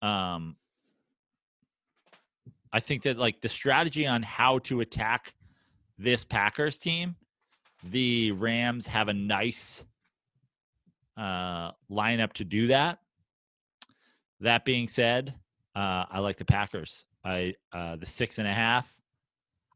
um, 0.00 0.54
I 2.72 2.80
think 2.80 3.02
that 3.02 3.16
like 3.16 3.40
the 3.40 3.48
strategy 3.48 4.06
on 4.06 4.22
how 4.22 4.58
to 4.60 4.80
attack 4.80 5.34
this 5.98 6.24
Packers 6.24 6.78
team, 6.78 7.16
the 7.84 8.32
Rams 8.32 8.86
have 8.86 9.08
a 9.08 9.12
nice 9.12 9.84
uh, 11.16 11.72
lineup 11.90 12.32
to 12.34 12.44
do 12.44 12.68
that. 12.68 12.98
That 14.40 14.64
being 14.64 14.88
said, 14.88 15.34
uh, 15.74 16.04
I 16.10 16.18
like 16.18 16.36
the 16.36 16.44
Packers. 16.44 17.04
I 17.24 17.54
uh, 17.72 17.96
the 17.96 18.06
six 18.06 18.38
and 18.38 18.46
a 18.46 18.52
half. 18.52 18.92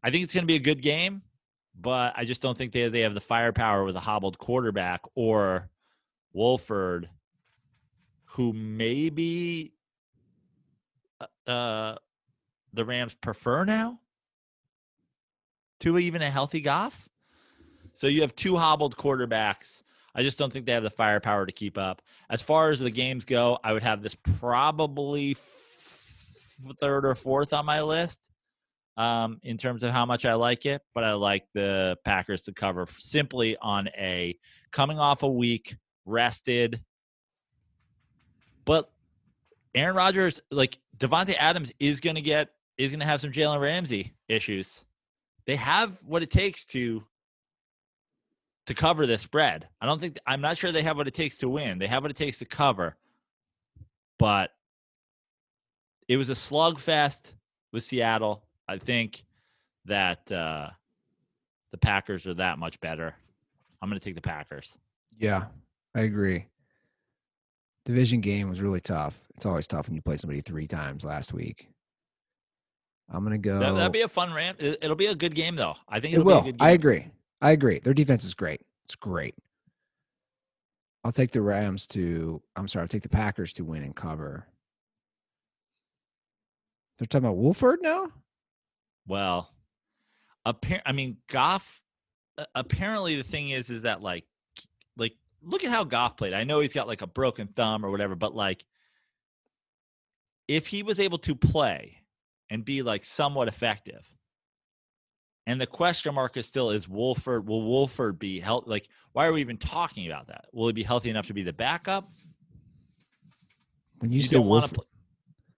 I 0.03 0.11
think 0.11 0.24
it's 0.24 0.34
going 0.34 0.43
to 0.43 0.47
be 0.47 0.57
a 0.57 0.59
good 0.59 0.82
game, 0.82 1.22
but 1.78 2.12
I 2.16 2.24
just 2.24 2.43
don't 2.43 2.57
think 2.57 2.72
they 2.72 2.88
they 2.88 3.01
have 3.01 3.14
the 3.14 3.20
firepower 3.20 3.84
with 3.84 3.97
a 3.97 4.01
hobbled 4.01 4.38
quarterback 4.38 5.01
or 5.14 5.68
Wolford, 6.32 7.09
who 8.24 8.53
maybe 8.53 9.72
uh, 11.47 11.97
the 12.72 12.84
Rams 12.84 13.14
prefer 13.14 13.64
now 13.64 14.00
to 15.80 15.98
even 15.98 16.22
a 16.22 16.30
healthy 16.30 16.60
Goff. 16.60 17.08
So 17.92 18.06
you 18.06 18.20
have 18.22 18.36
two 18.36 18.56
hobbled 18.56 18.96
quarterbacks. 18.96 19.82
I 20.14 20.22
just 20.22 20.38
don't 20.38 20.52
think 20.52 20.66
they 20.66 20.72
have 20.72 20.82
the 20.82 20.90
firepower 20.90 21.46
to 21.46 21.52
keep 21.52 21.78
up. 21.78 22.02
As 22.28 22.42
far 22.42 22.70
as 22.70 22.80
the 22.80 22.90
games 22.90 23.24
go, 23.24 23.58
I 23.62 23.72
would 23.72 23.82
have 23.82 24.02
this 24.02 24.16
probably 24.38 25.32
f- 25.32 26.76
third 26.78 27.04
or 27.04 27.14
fourth 27.14 27.52
on 27.52 27.64
my 27.64 27.82
list 27.82 28.30
um, 28.96 29.38
in 29.42 29.56
terms 29.56 29.82
of 29.82 29.92
how 29.92 30.04
much 30.06 30.24
I 30.24 30.34
like 30.34 30.66
it. 30.66 30.82
But 30.94 31.04
I 31.04 31.12
like 31.12 31.46
the 31.54 31.96
Packers 32.04 32.42
to 32.44 32.52
cover 32.52 32.86
simply 32.98 33.56
on 33.56 33.88
a 33.96 34.36
coming 34.72 34.98
off 34.98 35.22
a 35.22 35.28
week, 35.28 35.76
rested. 36.04 36.82
But 38.64 38.90
Aaron 39.74 39.97
Rodgers, 39.97 40.40
like 40.51 40.78
Davante 40.97 41.36
Adams, 41.38 41.72
is 41.78 42.01
going 42.01 42.16
to 42.16 42.22
get 42.22 42.51
is 42.78 42.90
going 42.90 43.01
to 43.01 43.06
have 43.06 43.20
some 43.20 43.32
Jalen 43.32 43.60
Ramsey 43.60 44.14
issues. 44.28 44.84
They 45.47 45.56
have 45.56 45.98
what 46.05 46.22
it 46.22 46.30
takes 46.30 46.64
to 46.66 47.05
to 48.66 48.74
cover 48.74 49.06
this 49.06 49.22
spread. 49.22 49.66
I 49.80 49.86
don't 49.86 50.01
think 50.01 50.18
I'm 50.26 50.40
not 50.40 50.56
sure 50.56 50.70
they 50.70 50.82
have 50.82 50.97
what 50.97 51.09
it 51.09 51.14
takes 51.14 51.38
to 51.38 51.48
win. 51.48 51.78
They 51.78 51.86
have 51.86 52.02
what 52.02 52.10
it 52.10 52.16
takes 52.16 52.38
to 52.38 52.44
cover, 52.44 52.97
but 54.18 54.51
it 56.09 56.16
was 56.16 56.30
a 56.30 56.34
slugfest 56.34 57.34
with 57.72 57.82
Seattle. 57.82 58.44
I 58.68 58.78
think 58.78 59.24
that 59.86 60.30
uh, 60.30 60.70
the 61.72 61.78
Packers 61.78 62.26
are 62.26 62.34
that 62.34 62.59
much 62.59 62.80
better. 62.80 63.14
I'm 63.80 63.88
going 63.88 63.98
to 63.98 64.05
take 64.05 64.14
the 64.14 64.20
Packers. 64.20 64.76
Yeah, 65.18 65.47
I 65.94 66.02
agree. 66.02 66.47
Division 67.84 68.20
game 68.20 68.48
was 68.48 68.60
really 68.60 68.80
tough. 68.80 69.18
It's 69.36 69.47
always 69.47 69.66
tough 69.66 69.88
when 69.88 69.97
you 69.97 70.02
play 70.02 70.16
somebody 70.16 70.42
three 70.42 70.66
times 70.66 71.05
last 71.05 71.32
week. 71.32 71.68
I'm 73.11 73.24
gonna 73.24 73.39
go. 73.39 73.59
That, 73.59 73.73
that'd 73.73 73.93
be 73.93 74.03
a 74.03 74.09
fun 74.09 74.32
ram. 74.32 74.55
it- 74.59 74.78
It'll 74.82 74.97
be 74.97 75.07
a 75.07 75.15
good 75.15 75.35
game 75.35 75.57
though. 75.57 75.74
I 75.89 75.99
think 76.01 76.15
it 76.15 76.19
it'll 76.20 76.27
be 76.27 76.32
a 76.49 76.53
good 76.53 76.59
game. 76.59 76.66
I 76.66 76.70
agree. 76.70 77.07
I 77.41 77.51
agree. 77.53 77.78
Their 77.81 77.95
defense 77.95 78.24
is 78.24 78.35
great. 78.35 78.61
It's 78.85 78.95
great. 78.97 79.35
I'll 81.03 81.12
take 81.12 81.31
the 81.32 81.41
Rams 81.43 81.87
to. 81.89 82.43
I'm 82.57 82.69
sorry. 82.69 82.82
I'll 82.82 82.89
take 82.89 83.03
the 83.03 83.09
Packers 83.09 83.53
to 83.55 83.65
win 83.65 83.82
and 83.82 83.97
cover. 83.97 84.47
They're 86.99 87.07
talking 87.07 87.24
about 87.27 87.39
Wolford 87.39 87.81
now. 87.82 88.09
Well, 89.07 89.51
appar- 90.47 90.82
I 90.85 90.93
mean, 90.93 91.16
Goff. 91.28 91.81
Apparently, 92.55 93.16
the 93.16 93.23
thing 93.23 93.51
is, 93.51 93.69
is 93.70 93.82
that 93.82 94.01
like, 94.03 94.24
like, 94.97 95.15
look 95.43 95.65
at 95.65 95.70
how 95.70 95.85
Goff 95.85 96.16
played. 96.16 96.32
I 96.32 96.45
know 96.45 96.61
he's 96.61 96.73
got 96.73 96.87
like 96.87 97.03
a 97.03 97.07
broken 97.07 97.49
thumb 97.49 97.85
or 97.85 97.91
whatever, 97.91 98.15
but 98.15 98.35
like, 98.35 98.65
if 100.49 100.66
he 100.66 100.82
was 100.82 101.01
able 101.01 101.19
to 101.19 101.35
play 101.35 101.99
and 102.51 102.64
be 102.64 102.82
like 102.82 103.05
somewhat 103.05 103.48
effective, 103.48 104.05
and 105.47 105.60
the 105.60 105.66
question 105.66 106.14
mark 106.14 106.36
is 106.36 106.47
still 106.47 106.70
is 106.70 106.89
Wolford. 106.89 107.48
Will 107.48 107.62
Wolford 107.62 108.18
be 108.18 108.40
healthy? 108.40 108.70
Like, 108.70 108.89
why 109.12 109.27
are 109.27 109.32
we 109.32 109.40
even 109.40 109.56
talking 109.56 110.06
about 110.06 110.27
that? 110.28 110.47
Will 110.52 110.66
he 110.66 110.72
be 110.72 110.82
healthy 110.82 111.10
enough 111.10 111.27
to 111.28 111.35
be 111.35 111.43
the 111.43 111.52
backup? 111.52 112.10
When 113.98 114.12
you, 114.12 114.18
You, 114.18 114.24
say 114.24 114.36
don't 114.36 114.47
want 114.47 114.62
Wolford, 114.62 114.68
to. 114.70 114.74
Pl- 114.74 114.86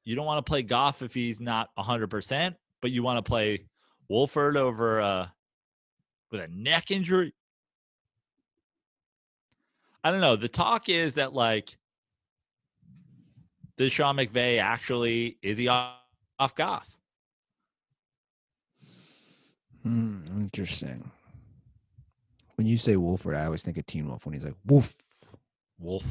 you 0.05 0.17
don't 0.17 0.27
want 0.27 0.45
to 0.45 0.51
play 0.51 0.63
Goff 0.63 1.03
if 1.03 1.15
he's 1.15 1.41
not 1.41 1.71
hundred 1.79 2.09
percent, 2.09 2.57
but 2.81 2.91
you 2.91 3.03
want 3.03 3.19
to 3.19 3.23
play 3.23 3.67
Wolford 4.09 4.57
over 4.57 5.01
uh, 5.01 5.27
with 6.31 6.41
a 6.41 6.49
neck 6.49 6.91
injury. 6.91 7.33
I 10.05 10.11
don't 10.11 10.21
know. 10.21 10.35
The 10.35 10.49
talk 10.49 10.89
is 10.89 11.15
that 11.15 11.33
like, 11.33 11.79
does 13.77 13.93
Sean 13.93 14.17
McVay 14.17 14.61
actually 14.61 15.39
is 15.43 15.59
he 15.59 15.69
off, 16.43 16.51
off 16.51 16.55
Goff? 16.55 16.89
Hmm, 19.83 20.21
interesting. 20.31 21.11
When 22.57 22.67
you 22.67 22.77
say 22.77 22.97
Wolford, 22.97 23.35
I 23.35 23.47
always 23.47 23.63
think 23.63 23.79
of 23.79 23.87
Teen 23.87 24.07
Wolf 24.07 24.27
when 24.27 24.35
he's 24.35 24.45
like 24.45 24.55
Wolf. 24.67 24.95
Wolf. 25.79 26.05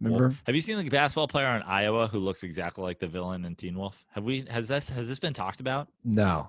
Remember? 0.00 0.28
Wolf. 0.28 0.42
Have 0.46 0.54
you 0.54 0.60
seen 0.60 0.78
the 0.78 0.88
basketball 0.88 1.26
player 1.26 1.48
in 1.56 1.62
Iowa 1.62 2.06
who 2.06 2.18
looks 2.18 2.42
exactly 2.42 2.84
like 2.84 2.98
the 2.98 3.08
villain 3.08 3.44
in 3.44 3.56
Teen 3.56 3.76
Wolf? 3.76 4.04
Have 4.12 4.24
we? 4.24 4.44
Has 4.48 4.68
this? 4.68 4.88
Has 4.88 5.08
this 5.08 5.18
been 5.18 5.32
talked 5.32 5.60
about? 5.60 5.88
No. 6.04 6.48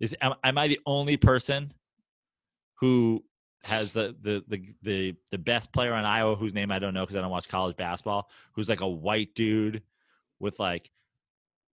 Is 0.00 0.14
am, 0.20 0.34
am 0.42 0.58
I 0.58 0.68
the 0.68 0.80
only 0.86 1.16
person 1.16 1.72
who 2.76 3.22
has 3.62 3.92
the 3.92 4.14
the 4.22 4.44
the 4.48 4.74
the 4.82 5.14
the 5.30 5.38
best 5.38 5.72
player 5.72 5.94
in 5.94 6.04
Iowa 6.04 6.36
whose 6.36 6.54
name 6.54 6.70
I 6.70 6.78
don't 6.78 6.94
know 6.94 7.02
because 7.02 7.16
I 7.16 7.20
don't 7.20 7.30
watch 7.30 7.48
college 7.48 7.76
basketball, 7.76 8.28
who's 8.52 8.68
like 8.68 8.80
a 8.80 8.88
white 8.88 9.34
dude 9.34 9.82
with 10.40 10.58
like 10.58 10.90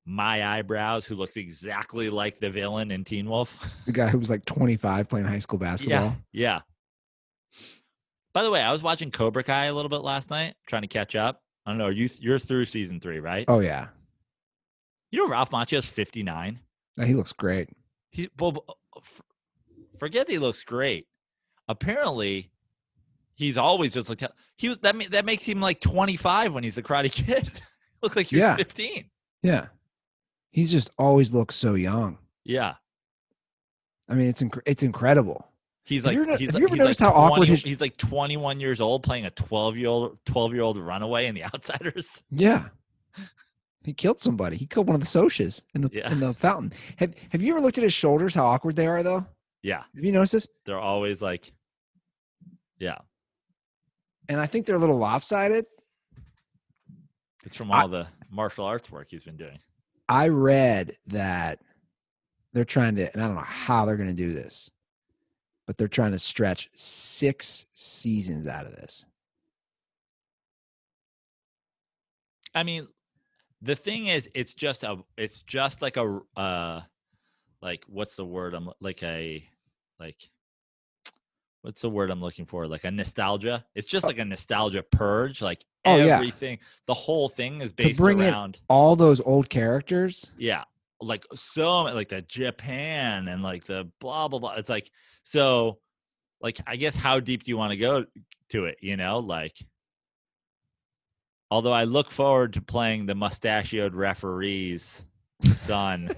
my 0.06 0.58
eyebrows 0.58 1.06
who 1.06 1.16
looks 1.16 1.38
exactly 1.38 2.10
like 2.10 2.40
the 2.40 2.50
villain 2.50 2.92
in 2.92 3.04
Teen 3.04 3.30
Wolf. 3.30 3.58
The 3.86 3.92
guy 3.92 4.08
who 4.08 4.18
was 4.20 4.30
like 4.30 4.46
25 4.46 5.08
playing 5.10 5.26
high 5.26 5.40
school 5.40 5.60
basketball. 5.60 6.16
Yeah. 6.32 6.60
Yeah. 7.54 7.60
By 8.34 8.44
the 8.44 8.52
way, 8.52 8.62
I 8.62 8.72
was 8.72 8.82
watching 8.82 9.12
Cobra 9.12 9.44
Kai 9.44 9.66
a 9.66 9.74
little 9.74 9.90
bit 9.90 10.02
last 10.02 10.30
night, 10.30 10.56
trying 10.68 10.84
to 10.84 10.88
catch 10.88 11.16
up. 11.16 11.42
I 11.66 11.72
don't 11.72 11.78
know. 11.78 11.90
You 11.90 12.10
you're 12.20 12.40
through 12.40 12.66
season 12.66 13.00
three, 13.00 13.20
right? 13.20 13.46
Oh 13.48 13.60
yeah. 13.60 13.88
You 15.12 15.20
know 15.20 15.30
Ralph 15.30 15.52
Macchio's 15.52 15.86
59. 15.88 16.60
Uh, 17.00 17.06
He 17.06 17.14
looks 17.14 17.34
great. 17.34 17.70
He 18.10 18.30
well, 18.40 18.66
forget 20.00 20.28
that 20.28 20.32
he 20.34 20.40
looks 20.40 20.64
great. 20.64 21.08
Apparently, 21.68 22.52
he's 23.36 23.58
always 23.58 23.94
just 23.94 24.10
looked. 24.10 24.24
He 24.58 24.70
was 24.70 24.78
that 24.80 24.96
that 25.12 25.26
makes 25.26 25.44
him 25.44 25.60
like 25.60 25.82
25 25.82 26.54
when 26.54 26.64
he's 26.64 26.78
a 26.78 26.84
Karate 26.84 27.12
Kid. 27.12 27.62
Look 28.02 28.16
like 28.16 28.32
you're 28.32 28.42
Yeah. 28.42 28.56
15. 28.56 29.06
Yeah. 29.44 29.68
He's 30.52 30.72
just 30.72 30.92
always 30.98 31.34
looks 31.34 31.56
so 31.56 31.74
young. 31.76 32.18
Yeah, 32.44 32.76
I 34.10 34.16
mean, 34.16 34.28
it's 34.28 34.42
inc- 34.44 34.62
it's 34.66 34.84
incredible. 34.84 35.48
he's 35.84 36.04
Have 36.04 36.08
like 36.08 36.16
you 36.16 36.22
ever 36.24 36.38
he's, 36.38 36.52
have 36.52 36.60
you 36.60 36.68
ever 36.68 36.76
he's 36.76 36.80
like 36.80 36.86
noticed 36.86 37.00
how 37.00 37.12
awkward 37.12 37.48
his- 37.48 37.64
he's 37.64 37.82
like 37.82 37.98
21 37.98 38.60
years 38.60 38.82
old 38.82 39.04
playing 39.04 39.26
a 39.26 39.32
12 39.32 39.78
year 39.78 39.88
old 39.88 40.20
12 40.26 40.54
year 40.54 40.62
old 40.64 40.78
runaway 40.78 41.28
in 41.28 41.36
The 41.36 41.44
Outsiders. 41.54 42.22
Yeah. 42.32 42.70
He 43.84 43.94
killed 43.94 44.20
somebody. 44.20 44.58
He 44.58 44.68
killed 44.68 44.88
one 44.88 44.94
of 44.96 45.02
the 45.02 45.08
Socs 45.08 45.64
in 45.74 45.82
the 45.82 45.90
Yeah. 45.92 46.12
in 46.12 46.20
the 46.20 46.34
fountain. 46.34 46.74
Have 46.98 47.14
Have 47.32 47.42
you 47.42 47.54
ever 47.54 47.62
looked 47.62 47.78
at 47.80 47.84
his 47.84 47.94
shoulders? 47.94 48.36
How 48.36 48.46
awkward 48.46 48.76
they 48.76 48.86
are, 48.88 49.02
though. 49.04 49.26
Yeah, 49.64 49.84
Have 49.96 50.04
you 50.04 50.12
noticed 50.12 50.34
this? 50.34 50.48
they're 50.66 50.80
always 50.80 51.22
like, 51.22 51.52
yeah. 52.80 52.98
And 54.30 54.40
I 54.40 54.46
think 54.48 54.66
they're 54.66 54.76
a 54.76 54.80
little 54.80 54.98
lopsided. 54.98 55.66
It's 57.44 57.56
from 57.56 57.72
I- 57.72 57.82
all 57.84 57.88
the 57.88 58.08
martial 58.30 58.66
arts 58.66 58.92
work 58.92 59.08
he's 59.12 59.24
been 59.24 59.38
doing. 59.38 59.60
I 60.12 60.28
read 60.28 60.98
that 61.08 61.60
they're 62.52 62.66
trying 62.66 62.98
to, 62.98 63.10
and 63.14 63.24
I 63.24 63.28
don't 63.28 63.38
know 63.38 63.44
how 63.44 63.86
they're 63.86 63.96
going 63.96 64.10
to 64.10 64.14
do 64.14 64.34
this, 64.34 64.70
but 65.66 65.78
they're 65.78 65.88
trying 65.88 66.12
to 66.12 66.20
stretch 66.20 66.70
six 66.74 67.66
seasons 67.74 68.46
out 68.46 68.66
of 68.66 68.74
this. 68.74 69.06
I 72.54 72.64
mean, 72.64 72.90
the 73.62 73.78
thing 73.78 74.08
is, 74.08 74.30
it's 74.36 74.54
just 74.54 74.84
a, 74.84 74.98
it's 75.16 75.44
just 75.44 75.82
like 75.82 75.96
a, 75.96 76.20
uh, 76.36 76.82
like 77.62 77.86
what's 77.88 78.18
the 78.18 78.26
word? 78.26 78.54
I'm 78.54 78.70
like 78.82 79.02
a, 79.04 79.48
like, 79.98 80.30
what's 81.62 81.82
the 81.82 81.90
word 81.90 82.10
I'm 82.10 82.22
looking 82.22 82.46
for? 82.46 82.68
Like 82.68 82.84
a 82.86 82.92
nostalgia. 82.92 83.66
It's 83.76 83.88
just 83.88 84.06
Oh. 84.06 84.08
like 84.08 84.20
a 84.20 84.26
nostalgia 84.26 84.84
purge. 84.84 85.42
Like 85.42 85.64
Oh, 85.86 85.98
yeah. 85.98 86.16
everything, 86.16 86.60
the 86.86 86.94
whole 86.94 87.30
thing 87.30 87.62
is 87.62 87.72
based 87.72 87.98
bring 87.98 88.20
it- 88.20 88.32
around, 88.32 88.60
All 88.70 88.96
those 88.96 89.20
old 89.22 89.50
characters. 89.50 90.32
yeah, 90.38 90.64
like 91.00 91.26
so, 91.36 91.84
like 91.84 92.10
the 92.10 92.22
Japan 92.22 93.28
and 93.28 93.42
like 93.44 93.64
the 93.66 93.90
blah 94.00 94.28
blah 94.28 94.40
blah. 94.40 94.54
It's 94.54 94.70
like 94.70 94.92
so, 95.24 95.80
like 96.42 96.60
I 96.68 96.76
guess 96.76 96.96
how 96.96 97.20
deep 97.20 97.44
do 97.44 97.52
you 97.52 97.58
want 97.58 97.72
to 97.72 97.78
go 97.78 98.06
to 98.50 98.66
it? 98.66 98.78
You 98.82 98.98
know, 98.98 99.20
like. 99.20 99.58
Although 101.50 101.74
I 101.74 101.84
look 101.84 102.12
forward 102.12 102.54
to 102.54 102.62
playing 102.62 103.08
the 103.08 103.16
mustachioed 103.16 103.94
referee's 103.94 105.04
son 105.54 106.10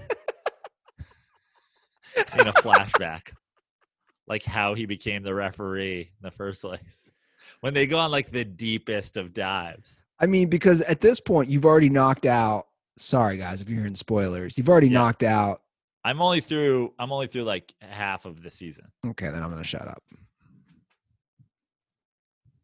in 2.38 2.46
a 2.46 2.52
flashback, 2.52 3.32
like 4.26 4.42
how 4.42 4.74
he 4.74 4.86
became 4.86 5.22
the 5.22 5.34
referee 5.34 6.00
in 6.00 6.22
the 6.22 6.30
first 6.30 6.60
place. 6.62 7.10
When 7.60 7.74
they 7.74 7.86
go 7.86 7.98
on 7.98 8.10
like 8.10 8.30
the 8.30 8.44
deepest 8.44 9.16
of 9.16 9.34
dives. 9.34 10.02
I 10.20 10.26
mean, 10.26 10.48
because 10.48 10.80
at 10.82 11.00
this 11.00 11.20
point, 11.20 11.50
you've 11.50 11.64
already 11.66 11.90
knocked 11.90 12.24
out. 12.26 12.68
Sorry, 12.96 13.36
guys, 13.36 13.60
if 13.60 13.68
you're 13.68 13.78
hearing 13.80 13.94
spoilers, 13.94 14.56
you've 14.56 14.68
already 14.68 14.86
Yeah. 14.88 14.94
knocked 15.00 15.22
out. 15.24 15.60
I'm 16.04 16.20
only 16.22 16.40
through. 16.40 16.92
I'm 16.98 17.10
only 17.12 17.26
through 17.26 17.44
like 17.44 17.74
half 17.80 18.24
of 18.26 18.42
the 18.42 18.50
season. 18.50 18.86
Okay, 19.06 19.26
then 19.30 19.42
I'm 19.42 19.50
going 19.50 19.62
to 19.62 19.68
shut 19.68 19.86
up. 19.88 20.02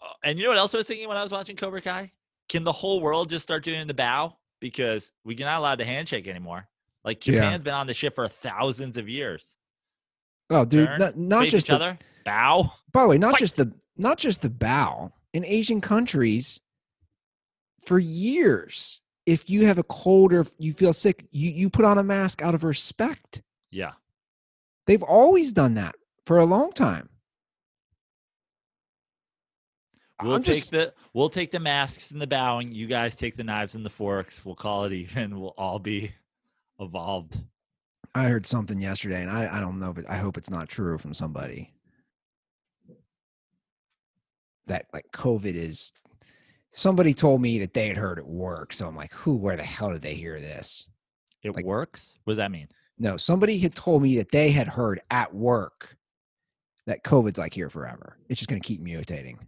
Uh, 0.00 0.06
And 0.24 0.38
you 0.38 0.44
know 0.44 0.50
what 0.50 0.58
else 0.58 0.74
I 0.74 0.78
was 0.78 0.86
thinking 0.86 1.08
when 1.08 1.16
I 1.16 1.22
was 1.22 1.32
watching 1.32 1.56
Cobra 1.56 1.80
Kai? 1.80 2.10
Can 2.48 2.64
the 2.64 2.72
whole 2.72 3.00
world 3.00 3.30
just 3.30 3.42
start 3.42 3.64
doing 3.64 3.86
the 3.86 3.94
bow 3.94 4.36
because 4.60 5.12
we're 5.24 5.38
not 5.38 5.58
allowed 5.58 5.78
to 5.78 5.84
handshake 5.84 6.26
anymore? 6.28 6.68
Like 7.04 7.26
Yeah. 7.26 7.34
Japan's 7.34 7.64
been 7.64 7.74
on 7.74 7.86
the 7.86 7.94
ship 7.94 8.14
for 8.14 8.28
thousands 8.28 8.96
of 8.96 9.08
years. 9.08 9.56
Oh, 10.50 10.64
dude, 10.64 10.88
Turn, 10.88 10.98
not, 10.98 11.16
not 11.16 11.46
just 11.46 11.68
the, 11.68 11.74
other, 11.76 11.98
bow. 12.24 12.72
by 12.92 13.02
the 13.02 13.08
way, 13.08 13.18
not 13.18 13.32
Fight. 13.32 13.40
just 13.40 13.56
the 13.56 13.72
not 13.96 14.18
just 14.18 14.42
the 14.42 14.50
bow 14.50 15.12
in 15.32 15.44
Asian 15.44 15.80
countries. 15.80 16.60
For 17.86 17.98
years, 17.98 19.00
if 19.24 19.48
you 19.48 19.64
have 19.66 19.78
a 19.78 19.82
cold 19.84 20.32
or 20.34 20.44
you 20.58 20.74
feel 20.74 20.92
sick, 20.92 21.24
you 21.30 21.50
you 21.50 21.70
put 21.70 21.84
on 21.84 21.98
a 21.98 22.02
mask 22.02 22.42
out 22.42 22.54
of 22.54 22.64
respect. 22.64 23.42
Yeah. 23.70 23.92
They've 24.86 25.02
always 25.02 25.52
done 25.52 25.74
that 25.74 25.94
for 26.26 26.38
a 26.38 26.44
long 26.44 26.72
time. 26.72 27.08
We'll 30.22 30.34
I'm 30.34 30.42
take 30.42 30.56
just 30.56 30.72
the 30.72 30.92
we'll 31.14 31.30
take 31.30 31.50
the 31.50 31.60
masks 31.60 32.10
and 32.10 32.20
the 32.20 32.26
bowing. 32.26 32.72
You 32.72 32.86
guys 32.86 33.16
take 33.16 33.36
the 33.36 33.44
knives 33.44 33.74
and 33.74 33.84
the 33.84 33.90
forks. 33.90 34.44
We'll 34.44 34.54
call 34.56 34.84
it 34.84 34.92
even. 34.92 35.40
We'll 35.40 35.54
all 35.56 35.78
be 35.78 36.12
evolved. 36.78 37.38
I 38.14 38.24
heard 38.24 38.46
something 38.46 38.80
yesterday, 38.80 39.22
and 39.22 39.30
I, 39.30 39.58
I 39.58 39.60
don't 39.60 39.78
know, 39.78 39.92
but 39.92 40.08
I 40.08 40.16
hope 40.16 40.36
it's 40.36 40.50
not 40.50 40.68
true 40.68 40.98
from 40.98 41.14
somebody. 41.14 41.72
That 44.66 44.86
like 44.92 45.06
COVID 45.12 45.54
is 45.54 45.92
somebody 46.70 47.14
told 47.14 47.40
me 47.40 47.58
that 47.60 47.74
they 47.74 47.88
had 47.88 47.96
heard 47.96 48.18
at 48.18 48.26
work. 48.26 48.72
So 48.72 48.86
I'm 48.86 48.96
like, 48.96 49.12
who, 49.12 49.36
where 49.36 49.56
the 49.56 49.62
hell 49.62 49.92
did 49.92 50.02
they 50.02 50.14
hear 50.14 50.40
this? 50.40 50.88
It 51.42 51.54
Like- 51.54 51.64
works. 51.64 52.18
What 52.24 52.32
does 52.32 52.38
that 52.38 52.50
mean? 52.50 52.68
No, 52.98 53.16
somebody 53.16 53.58
had 53.58 53.74
told 53.74 54.02
me 54.02 54.18
that 54.18 54.30
they 54.30 54.50
had 54.50 54.66
heard 54.68 55.00
at 55.10 55.34
work 55.34 55.96
that 56.86 57.02
COVID's 57.02 57.38
like 57.38 57.54
here 57.54 57.70
forever. 57.70 58.18
It's 58.28 58.38
just 58.38 58.50
going 58.50 58.60
to 58.60 58.66
keep 58.66 58.82
mutating. 58.84 59.38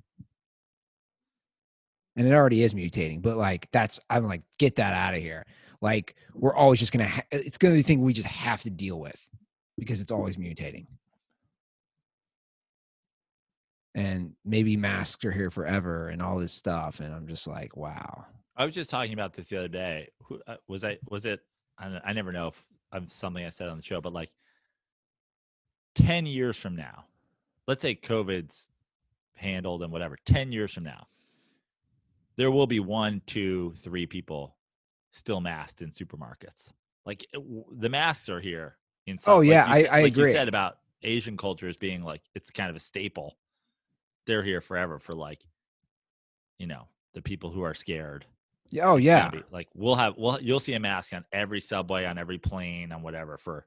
And 2.16 2.26
it 2.26 2.32
already 2.32 2.62
is 2.62 2.72
mutating, 2.72 3.20
but 3.20 3.36
like 3.36 3.68
that's, 3.70 4.00
I'm 4.08 4.26
like, 4.26 4.42
get 4.58 4.76
that 4.76 4.94
out 4.94 5.14
of 5.14 5.20
here. 5.20 5.44
Like, 5.82 6.14
we're 6.32 6.54
always 6.54 6.78
just 6.78 6.92
to, 7.04 7.10
ha- 7.10 7.26
it's 7.30 7.58
to 7.72 7.74
be 7.74 7.80
a 7.80 7.82
thing 7.82 8.00
we 8.00 8.14
just 8.14 8.28
have 8.28 8.62
to 8.62 8.70
deal 8.70 8.98
with 8.98 9.20
because 9.76 10.00
it's 10.00 10.12
always 10.12 10.38
mutating. 10.38 10.86
And 13.94 14.32
maybe 14.44 14.76
masks 14.76 15.22
are 15.24 15.32
here 15.32 15.50
forever 15.50 16.08
and 16.08 16.22
all 16.22 16.38
this 16.38 16.52
stuff. 16.52 17.00
And 17.00 17.12
I'm 17.12 17.26
just 17.26 17.46
like, 17.46 17.76
wow. 17.76 18.24
I 18.56 18.64
was 18.64 18.74
just 18.74 18.90
talking 18.90 19.12
about 19.12 19.34
this 19.34 19.48
the 19.48 19.58
other 19.58 19.68
day. 19.68 20.08
Who 20.24 20.40
uh, 20.46 20.56
was 20.68 20.84
I? 20.84 20.98
Was 21.10 21.26
it? 21.26 21.40
I, 21.78 22.00
I 22.04 22.12
never 22.12 22.32
know 22.32 22.48
if 22.48 22.64
I'm 22.92 23.08
something 23.08 23.44
I 23.44 23.50
said 23.50 23.68
on 23.68 23.76
the 23.76 23.82
show, 23.82 24.00
but 24.00 24.12
like 24.12 24.30
ten 25.94 26.26
years 26.26 26.56
from 26.56 26.76
now, 26.76 27.04
let's 27.66 27.82
say 27.82 27.94
COVID's 27.94 28.66
handled 29.34 29.82
and 29.82 29.90
whatever. 29.90 30.16
Ten 30.24 30.52
years 30.52 30.72
from 30.72 30.84
now, 30.84 31.06
there 32.36 32.50
will 32.50 32.66
be 32.66 32.80
one, 32.80 33.20
two, 33.26 33.74
three 33.82 34.06
people 34.06 34.56
still 35.12 35.40
masked 35.40 35.80
in 35.82 35.90
supermarkets. 35.90 36.72
Like 37.06 37.22
it 37.32 37.34
w- 37.38 37.64
the 37.70 37.88
masks 37.88 38.28
are 38.28 38.40
here. 38.40 38.76
In 39.06 39.18
oh, 39.18 39.20
some, 39.22 39.34
Oh, 39.34 39.38
like 39.38 39.48
yeah, 39.48 39.66
you 39.76 39.86
I- 39.88 39.98
I 39.98 40.02
like 40.02 40.16
You 40.16 40.24
said 40.32 40.48
about 40.48 40.78
Asian 41.02 41.36
cultures 41.36 41.76
being 41.76 42.02
like 42.02 42.22
it's 42.34 42.50
kind 42.50 42.70
of 42.70 42.76
a 42.76 42.80
staple. 42.80 43.36
They're 44.26 44.42
here 44.42 44.60
forever 44.60 44.98
for 44.98 45.14
like, 45.14 45.44
you 46.58 46.66
know, 46.66 46.88
the 47.14 47.22
people 47.22 47.50
who 47.50 47.62
are 47.62 47.74
scared. 47.74 48.24
Yeah, 48.70 48.88
Oh, 48.88 48.96
yeah. 48.96 49.28
be- 49.28 49.42
like 49.50 49.68
we'll 49.74 49.96
have 49.96 50.14
we'll 50.16 50.40
you'll 50.40 50.60
see 50.60 50.74
a 50.74 50.80
mask 50.80 51.12
on 51.12 51.24
every 51.32 51.60
subway, 51.60 52.04
on 52.06 52.18
every 52.18 52.38
plane, 52.38 52.90
on 52.92 53.02
whatever. 53.02 53.36
For 53.36 53.66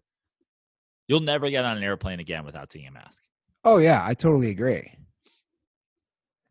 you'll 1.08 1.20
never 1.20 1.50
get 1.50 1.64
on 1.66 1.78
an 1.78 1.84
airplane 1.84 2.20
again 2.20 2.44
without 2.46 2.72
seeing 2.72 2.88
a 2.88 2.92
mask. 2.92 3.22
Oh 3.64 3.78
yeah, 3.78 4.02
I 4.06 4.14
totally 4.14 4.50
agree. 4.50 4.92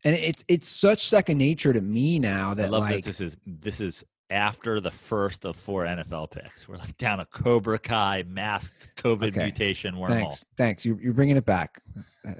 And 0.04 0.14
it's 0.14 0.44
it's 0.48 0.68
such 0.68 1.08
second 1.08 1.38
nature 1.38 1.72
to 1.72 1.80
me 1.80 2.18
now 2.18 2.50
I 2.50 2.54
that 2.54 2.70
love 2.70 2.82
like 2.82 2.96
that 2.96 3.04
this 3.04 3.20
is 3.22 3.36
this 3.46 3.80
is 3.80 4.04
after 4.30 4.80
the 4.80 4.90
first 4.90 5.44
of 5.44 5.55
four 5.56 5.84
NFL 5.84 6.30
picks. 6.30 6.66
We're 6.66 6.76
like 6.78 6.96
down 6.98 7.20
a 7.20 7.26
Cobra 7.26 7.78
Kai 7.78 8.24
masked 8.26 8.88
COVID 8.96 9.28
Okay. 9.28 9.44
mutation 9.44 9.94
wormhole. 9.96 10.09
thanks, 10.09 10.46
thanks. 10.56 10.86
You're 10.86 11.01
you're 11.01 11.12
bringing 11.12 11.36
it 11.36 11.44
back. 11.44 11.80
Uh, 12.26 12.32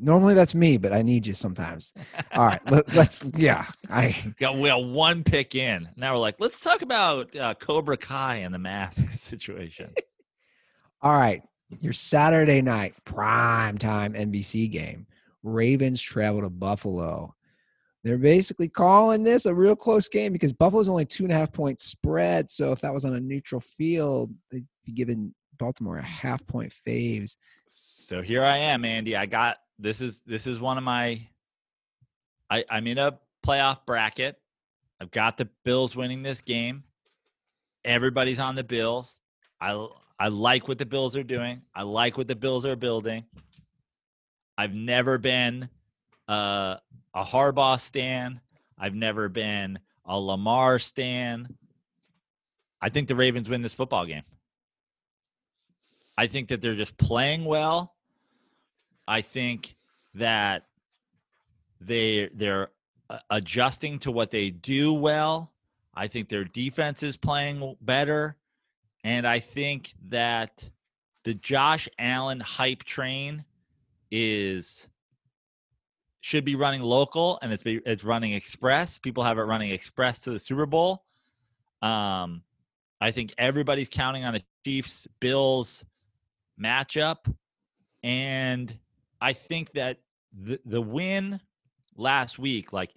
normally 0.00 0.34
that's 0.34 0.54
me, 0.54 0.78
but 0.78 0.92
I 0.92 1.02
need 1.02 1.26
you 1.26 1.32
sometimes. 1.34 1.92
All 2.34 2.46
right, 2.46 2.60
let, 2.70 2.92
let's 2.94 3.24
yeah. 3.36 3.66
I 3.90 4.34
Got 4.40 4.56
we 4.58 4.68
got 4.68 4.84
one 4.84 5.22
pick 5.22 5.54
in. 5.54 5.88
Now 5.96 6.14
we're 6.14 6.20
like, 6.20 6.36
let's 6.38 6.60
talk 6.60 6.82
about 6.82 7.34
uh, 7.36 7.54
Cobra 7.54 7.96
Kai 7.98 8.36
and 8.36 8.54
the 8.54 8.58
mask 8.58 9.08
situation. 9.10 9.92
all 11.02 11.12
right. 11.18 11.42
Your 11.78 11.94
Saturday 11.94 12.60
night 12.60 12.94
prime 13.06 13.78
time 13.78 14.12
NBC 14.12 14.70
game. 14.70 15.06
Ravens 15.42 16.02
travel 16.02 16.42
to 16.42 16.50
Buffalo. 16.50 17.34
They're 18.04 18.18
basically 18.18 18.68
calling 18.68 19.22
this 19.22 19.46
a 19.46 19.54
real 19.54 19.76
close 19.76 20.08
game 20.08 20.32
because 20.32 20.52
Buffalo's 20.52 20.88
only 20.88 21.04
two 21.04 21.22
and 21.22 21.32
a 21.32 21.36
half 21.36 21.52
point 21.52 21.78
spread. 21.78 22.50
So 22.50 22.72
if 22.72 22.80
that 22.80 22.92
was 22.92 23.04
on 23.04 23.14
a 23.14 23.20
neutral 23.20 23.60
field, 23.60 24.34
they'd 24.50 24.66
be 24.84 24.92
giving 24.92 25.32
Baltimore 25.58 25.98
a 25.98 26.04
half 26.04 26.44
point 26.46 26.74
faves. 26.86 27.36
So 27.66 28.20
here 28.20 28.44
I 28.44 28.58
am, 28.58 28.84
Andy. 28.84 29.16
I 29.16 29.26
got 29.26 29.58
this 29.78 30.00
is 30.00 30.20
this 30.26 30.46
is 30.46 30.58
one 30.58 30.78
of 30.78 30.84
my 30.84 31.26
I, 32.50 32.64
I'm 32.68 32.86
in 32.86 32.98
a 32.98 33.18
playoff 33.46 33.86
bracket. 33.86 34.36
I've 35.00 35.10
got 35.10 35.36
the 35.36 35.48
Bills 35.64 35.94
winning 35.94 36.22
this 36.22 36.40
game. 36.40 36.82
Everybody's 37.84 38.38
on 38.40 38.56
the 38.56 38.64
Bills. 38.64 39.18
I 39.60 39.86
I 40.18 40.28
like 40.28 40.66
what 40.66 40.78
the 40.78 40.86
Bills 40.86 41.16
are 41.16 41.22
doing. 41.22 41.62
I 41.74 41.82
like 41.82 42.18
what 42.18 42.26
the 42.26 42.36
Bills 42.36 42.66
are 42.66 42.76
building. 42.76 43.24
I've 44.58 44.74
never 44.74 45.18
been 45.18 45.68
uh, 46.28 46.76
a 47.14 47.24
Harbaugh 47.24 47.80
stan. 47.80 48.40
I've 48.78 48.94
never 48.94 49.28
been 49.28 49.78
a 50.04 50.18
Lamar 50.18 50.78
stan. 50.78 51.56
I 52.80 52.88
think 52.88 53.08
the 53.08 53.14
Ravens 53.14 53.48
win 53.48 53.62
this 53.62 53.74
football 53.74 54.06
game. 54.06 54.24
I 56.16 56.26
think 56.26 56.48
that 56.48 56.60
they're 56.60 56.74
just 56.74 56.96
playing 56.96 57.44
well. 57.44 57.94
I 59.06 59.22
think 59.22 59.76
that 60.14 60.64
they 61.80 62.28
they're 62.34 62.68
uh, 63.08 63.18
adjusting 63.30 63.98
to 64.00 64.12
what 64.12 64.30
they 64.30 64.50
do 64.50 64.92
well. 64.92 65.52
I 65.94 66.06
think 66.08 66.28
their 66.28 66.44
defense 66.44 67.02
is 67.02 67.16
playing 67.16 67.76
better, 67.80 68.36
and 69.04 69.26
I 69.26 69.40
think 69.40 69.92
that 70.08 70.68
the 71.24 71.34
Josh 71.34 71.88
Allen 71.98 72.40
hype 72.40 72.84
train 72.84 73.44
is 74.10 74.88
should 76.22 76.44
be 76.44 76.54
running 76.54 76.80
local 76.80 77.38
and 77.42 77.52
it's 77.52 77.64
it's 77.66 78.04
running 78.04 78.32
express. 78.32 78.96
People 78.96 79.24
have 79.24 79.38
it 79.38 79.42
running 79.42 79.72
express 79.72 80.20
to 80.20 80.30
the 80.30 80.38
Super 80.38 80.66
Bowl. 80.66 81.04
Um, 81.82 82.42
I 83.00 83.10
think 83.10 83.34
everybody's 83.36 83.88
counting 83.88 84.24
on 84.24 84.36
a 84.36 84.40
Chiefs 84.64 85.08
Bills 85.18 85.84
matchup, 86.58 87.32
and 88.04 88.74
I 89.20 89.32
think 89.32 89.72
that 89.72 89.98
the 90.32 90.60
the 90.64 90.80
win 90.80 91.40
last 91.96 92.38
week, 92.38 92.72
like 92.72 92.94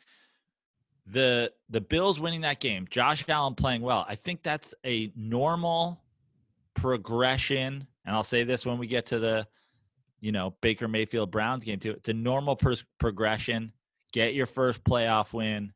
the 1.08 1.52
the 1.70 1.82
Bills 1.82 2.20
winning 2.20 2.42
that 2.42 2.60
game, 2.60 2.86
Josh 2.92 3.28
Allen 3.28 3.56
playing 3.56 3.82
well. 3.82 4.06
I 4.08 4.16
think 4.16 4.44
that's 4.44 4.76
a 4.86 5.12
normal 5.16 6.00
progression, 6.76 7.88
and 8.06 8.16
I'll 8.16 8.24
say 8.24 8.44
this 8.44 8.68
when 8.68 8.78
we 8.78 8.86
get 8.86 9.08
to 9.08 9.18
the 9.18 9.48
you 10.20 10.32
know 10.32 10.56
Baker 10.62 10.88
Mayfield 10.88 11.32
Browns 11.32 11.64
game 11.64 11.80
too. 11.80 11.92
It's 11.92 12.10
a 12.10 12.14
normal 12.14 12.60
progression. 13.00 13.72
Get 14.14 14.34
your 14.34 14.46
first 14.46 14.84
playoff 14.84 15.34
win. 15.34 15.74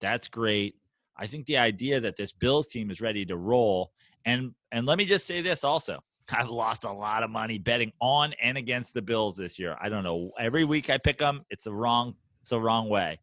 That's 0.00 0.28
great. 0.28 0.76
I 1.16 1.26
think 1.26 1.46
the 1.46 1.58
idea 1.58 2.00
that 2.00 2.16
this 2.16 2.32
Bills 2.32 2.68
team 2.68 2.90
is 2.90 3.00
ready 3.00 3.24
to 3.26 3.36
roll, 3.36 3.92
and 4.24 4.54
and 4.72 4.86
let 4.86 4.98
me 4.98 5.04
just 5.04 5.26
say 5.26 5.42
this 5.42 5.64
also. 5.64 5.98
I've 6.32 6.48
lost 6.48 6.84
a 6.84 6.92
lot 6.92 7.22
of 7.22 7.30
money 7.30 7.58
betting 7.58 7.92
on 8.00 8.34
and 8.40 8.56
against 8.56 8.94
the 8.94 9.02
Bills 9.02 9.36
this 9.36 9.58
year. 9.58 9.76
I 9.80 9.88
don't 9.88 10.04
know. 10.04 10.30
Every 10.38 10.64
week 10.64 10.88
I 10.88 10.98
pick 10.98 11.18
them, 11.18 11.44
it's 11.50 11.66
a 11.66 11.72
wrong 11.72 12.14
it's 12.42 12.52
a 12.52 12.60
wrong 12.60 12.88
way. 12.88 13.20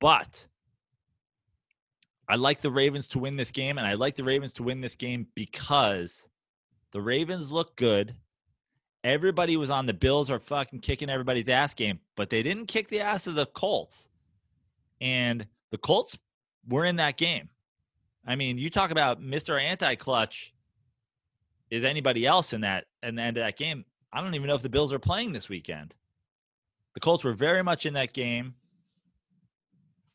But 0.00 0.46
I 2.28 2.36
like 2.36 2.60
the 2.60 2.70
Ravens 2.70 3.08
to 3.08 3.18
win 3.18 3.36
this 3.36 3.50
game, 3.50 3.76
and 3.76 3.86
I 3.86 3.94
like 3.94 4.16
the 4.16 4.24
Ravens 4.24 4.52
to 4.54 4.62
win 4.62 4.80
this 4.80 4.94
game 4.94 5.26
because 5.34 6.28
the 6.92 7.00
Ravens 7.00 7.50
look 7.50 7.76
good. 7.76 8.14
Everybody 9.02 9.56
was 9.56 9.70
on 9.70 9.86
the 9.86 9.94
Bills 9.94 10.30
are 10.30 10.38
fucking 10.38 10.80
kicking 10.80 11.08
everybody's 11.08 11.48
ass 11.48 11.72
game, 11.72 12.00
but 12.16 12.28
they 12.28 12.42
didn't 12.42 12.66
kick 12.66 12.88
the 12.88 13.00
ass 13.00 13.26
of 13.26 13.34
the 13.34 13.46
Colts. 13.46 14.08
And 15.00 15.46
the 15.70 15.78
Colts 15.78 16.18
were 16.68 16.84
in 16.84 16.96
that 16.96 17.16
game. 17.16 17.48
I 18.26 18.36
mean, 18.36 18.58
you 18.58 18.68
talk 18.68 18.90
about 18.90 19.22
Mr. 19.22 19.60
Anti 19.60 19.94
Clutch. 19.94 20.52
Is 21.70 21.84
anybody 21.84 22.26
else 22.26 22.52
in 22.52 22.62
that 22.62 22.86
in 23.02 23.14
the 23.14 23.22
end 23.22 23.36
of 23.38 23.44
that 23.44 23.56
game? 23.56 23.84
I 24.12 24.20
don't 24.20 24.34
even 24.34 24.48
know 24.48 24.56
if 24.56 24.62
the 24.62 24.68
Bills 24.68 24.92
are 24.92 24.98
playing 24.98 25.32
this 25.32 25.48
weekend. 25.48 25.94
The 26.94 27.00
Colts 27.00 27.24
were 27.24 27.32
very 27.32 27.62
much 27.62 27.86
in 27.86 27.94
that 27.94 28.12
game. 28.12 28.54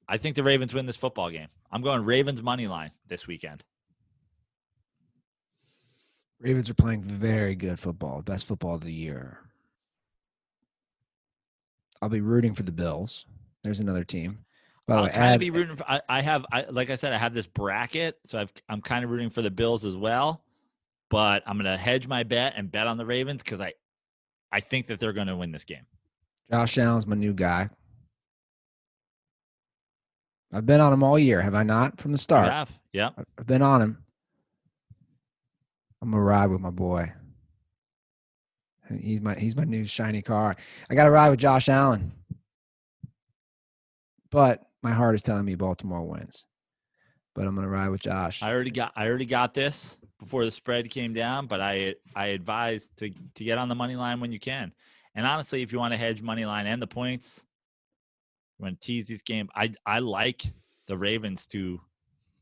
I 0.08 0.18
think 0.18 0.36
the 0.36 0.44
Ravens 0.44 0.74
win 0.74 0.86
this 0.86 0.98
football 0.98 1.30
game. 1.30 1.48
I'm 1.72 1.82
going 1.82 2.04
Ravens 2.04 2.44
money 2.44 2.68
line 2.68 2.92
this 3.08 3.26
weekend. 3.26 3.64
Ravens 6.40 6.70
are 6.70 6.76
playing 6.76 7.04
very 7.04 7.56
good 7.56 7.80
football, 7.80 8.22
best 8.22 8.46
football 8.46 8.76
of 8.76 8.82
the 8.82 8.94
year. 8.94 9.40
I'll 12.02 12.10
be 12.10 12.22
rooting 12.22 12.54
for 12.54 12.64
the 12.64 12.72
Bills. 12.72 13.26
There's 13.64 13.80
another 13.80 14.04
team. 14.04 14.40
By 14.88 14.96
I'll 14.96 15.10
kind 15.10 15.34
of 15.34 15.40
be 15.40 15.50
rooting 15.50 15.78
for. 15.78 15.90
I, 15.90 16.02
I 16.08 16.22
have, 16.22 16.46
I, 16.52 16.66
like 16.70 16.90
I 16.90 16.96
said, 16.96 17.14
I 17.14 17.18
have 17.18 17.34
this 17.34 17.48
bracket, 17.48 18.20
so 18.26 18.38
I've, 18.38 18.54
I'm 18.70 18.82
kind 18.82 19.04
of 19.04 19.10
rooting 19.10 19.32
for 19.32 19.42
the 19.42 19.50
Bills 19.50 19.86
as 19.86 19.96
well. 19.96 20.44
But 21.10 21.44
I'm 21.48 21.58
going 21.58 21.66
to 21.72 21.78
hedge 21.78 22.08
my 22.08 22.24
bet 22.24 22.54
and 22.58 22.72
bet 22.72 22.86
on 22.86 22.98
the 22.98 23.06
Ravens 23.06 23.42
because 23.42 23.62
I, 23.62 23.74
I 24.52 24.60
think 24.60 24.88
that 24.88 25.00
they're 25.00 25.14
going 25.14 25.28
to 25.28 25.36
win 25.36 25.52
this 25.52 25.64
game. 25.64 25.86
Josh 26.52 26.78
Allen's 26.78 27.08
my 27.08 27.16
new 27.16 27.34
guy. 27.34 27.70
I've 30.54 30.66
been 30.66 30.82
on 30.82 30.94
him 30.94 31.04
all 31.04 31.18
year, 31.18 31.42
have 31.42 31.56
I 31.56 31.64
not? 31.64 32.00
From 32.00 32.12
the 32.12 32.18
start. 32.18 32.46
You 32.46 32.52
have. 32.52 32.80
Yeah. 32.94 33.10
I've 33.40 33.48
been 33.48 33.62
on 33.62 33.82
him. 33.82 34.05
I'm 36.06 36.12
gonna 36.12 36.22
ride 36.22 36.52
with 36.52 36.62
my 36.62 36.70
boy. 36.70 37.12
He's 38.96 39.22
my 39.22 39.34
he's 39.34 39.56
my 39.56 39.64
new 39.64 39.86
shiny 39.86 40.22
car. 40.22 40.56
I 40.88 40.94
got 40.94 41.06
to 41.06 41.12
ride 41.12 41.32
with 41.32 41.40
Josh 41.40 41.68
Allen, 41.68 42.12
but 44.30 44.62
my 44.84 44.92
heart 44.92 45.16
is 45.16 45.24
telling 45.24 45.46
me 45.46 45.56
Baltimore 45.56 46.04
wins. 46.04 46.46
But 47.34 47.48
I'm 47.48 47.56
gonna 47.56 47.68
ride 47.68 47.90
with 47.90 48.02
Josh. 48.02 48.44
I 48.44 48.52
already 48.52 48.70
got 48.70 48.94
I 48.96 49.08
already 49.08 49.26
got 49.26 49.56
this 49.56 49.98
before 50.20 50.46
the 50.46 50.52
spread 50.52 50.92
came 50.92 51.12
down, 51.12 51.48
but 51.48 51.60
I 51.60 51.96
I 52.16 52.28
advise 52.28 52.92
to 52.98 53.10
to 53.10 53.44
get 53.44 53.58
on 53.58 53.68
the 53.68 53.74
money 53.74 53.96
line 53.96 54.20
when 54.20 54.32
you 54.32 54.40
can. 54.40 54.74
And 55.16 55.26
honestly, 55.26 55.64
if 55.64 55.74
you 55.74 55.80
want 55.80 55.96
to 55.96 55.98
hedge 55.98 56.22
money 56.22 56.46
line 56.46 56.68
and 56.68 56.80
the 56.80 56.88
points, 56.88 57.44
you 58.60 58.64
want 58.64 58.80
to 58.80 58.86
tease 58.86 59.08
this 59.08 59.24
game. 59.24 59.50
I 59.56 59.72
I 59.88 60.00
like 60.00 60.44
the 60.86 61.00
Ravens 61.00 61.48
to 61.48 61.82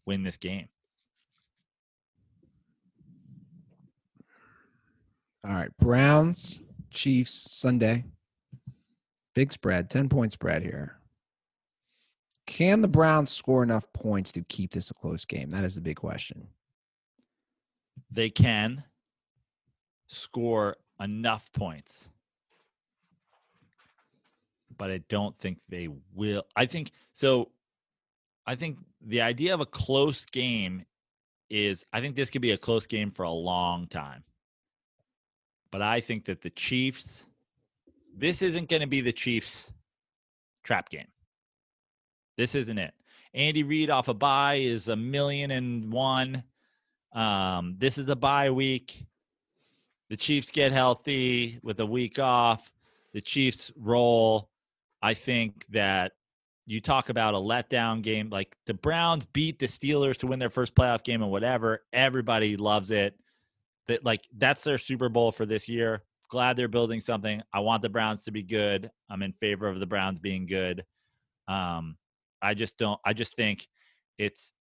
win 0.06 0.22
this 0.22 0.36
game. 0.36 0.68
All 5.46 5.54
right, 5.54 5.76
Browns, 5.78 6.60
Chiefs, 6.92 7.52
Sunday. 7.52 8.06
Big 9.36 9.52
spread, 9.52 9.90
10 9.90 10.10
point 10.10 10.32
spread 10.32 10.62
here. 10.62 10.98
Can 12.46 12.82
the 12.82 12.88
Browns 12.88 13.32
score 13.32 13.64
enough 13.64 13.86
points 13.94 14.32
to 14.34 14.42
keep 14.44 14.72
this 14.72 14.92
a 14.92 14.94
close 14.94 15.26
game? 15.26 15.50
That 15.50 15.64
is 15.64 15.76
the 15.76 15.82
big 15.82 15.96
question. 15.96 16.48
They 18.12 18.30
can 18.30 18.84
score 20.08 20.78
enough 21.00 21.52
points 21.54 22.10
but 24.78 24.92
I 24.92 25.00
don't 25.10 25.38
think 25.38 25.60
they 25.70 25.90
will. 26.14 26.44
I 26.56 26.66
think 26.66 26.92
so. 27.12 27.52
I 28.46 28.56
think 28.56 28.78
the 29.06 29.22
idea 29.22 29.54
of 29.54 29.62
a 29.62 29.66
close 29.66 30.26
game 30.26 30.86
is 31.50 31.86
I 31.94 32.02
think 32.02 32.16
this 32.16 32.30
could 32.30 32.42
be 32.42 32.52
a 32.52 32.58
close 32.58 32.86
game 32.86 33.12
for 33.12 33.24
a 33.24 33.32
long 33.32 33.88
time. 33.88 34.24
But 35.74 35.82
I 35.82 36.02
think 36.02 36.26
that 36.26 36.44
the 36.44 36.52
Chiefs, 36.52 37.26
this 38.16 38.44
isn't 38.44 38.70
going 38.70 38.84
to 38.84 38.88
be 38.88 39.02
the 39.02 39.12
Chiefs 39.12 39.72
trap 40.64 40.88
game. 40.90 41.08
This 42.38 42.54
isn't 42.54 42.78
it. 42.78 42.94
Andy 43.34 43.64
Reid 43.64 43.90
off 43.90 44.08
a 44.08 44.14
bye 44.14 44.58
is 44.58 44.88
a 44.88 44.96
million 44.96 45.50
and 45.50 45.92
one. 45.92 46.44
Um, 47.12 47.74
this 47.80 47.98
is 47.98 48.10
a 48.10 48.16
bye 48.16 48.52
week. 48.52 49.04
The 50.12 50.16
Chiefs 50.16 50.52
get 50.52 50.72
healthy 50.72 51.60
with 51.64 51.80
a 51.80 51.86
week 51.88 52.20
off. 52.20 52.72
The 53.16 53.22
Chiefs 53.22 53.72
roll. 53.76 54.52
I 55.02 55.16
think 55.16 55.66
that 55.72 56.12
you 56.68 56.82
talk 56.82 57.10
about 57.10 57.34
a 57.34 57.38
letdown 57.38 58.04
game 58.04 58.30
like 58.30 58.56
the 58.68 58.76
Browns 58.76 59.26
beat 59.26 59.58
the 59.58 59.66
Steelers 59.66 60.18
to 60.18 60.28
win 60.28 60.38
their 60.38 60.52
first 60.52 60.76
playoff 60.76 61.04
game 61.04 61.24
and 61.24 61.32
whatever. 61.32 61.82
Everybody 61.92 62.58
loves 62.58 62.92
it. 62.92 63.16
That 63.88 64.06
like 64.06 64.28
that's 64.38 64.64
their 64.64 64.78
Super 64.78 65.10
Bowl 65.10 65.32
for 65.32 65.46
this 65.46 65.68
year. 65.68 66.04
Glad 66.30 66.58
they're 66.58 66.68
building 66.68 67.00
something. 67.00 67.42
I 67.54 67.60
want 67.60 67.82
the 67.82 67.90
Browns 67.90 68.24
to 68.24 68.32
be 68.32 68.44
good. 68.44 68.90
I'm 69.10 69.22
in 69.22 69.34
favor 69.34 69.68
of 69.68 69.80
the 69.80 69.86
Browns 69.86 70.20
being 70.20 70.46
good. 70.46 70.84
Um, 71.48 71.98
I 72.42 72.54
just 72.54 72.78
don't. 72.78 73.00
I 73.06 73.14
just 73.14 73.36
think 73.36 73.68
it's 74.18 74.54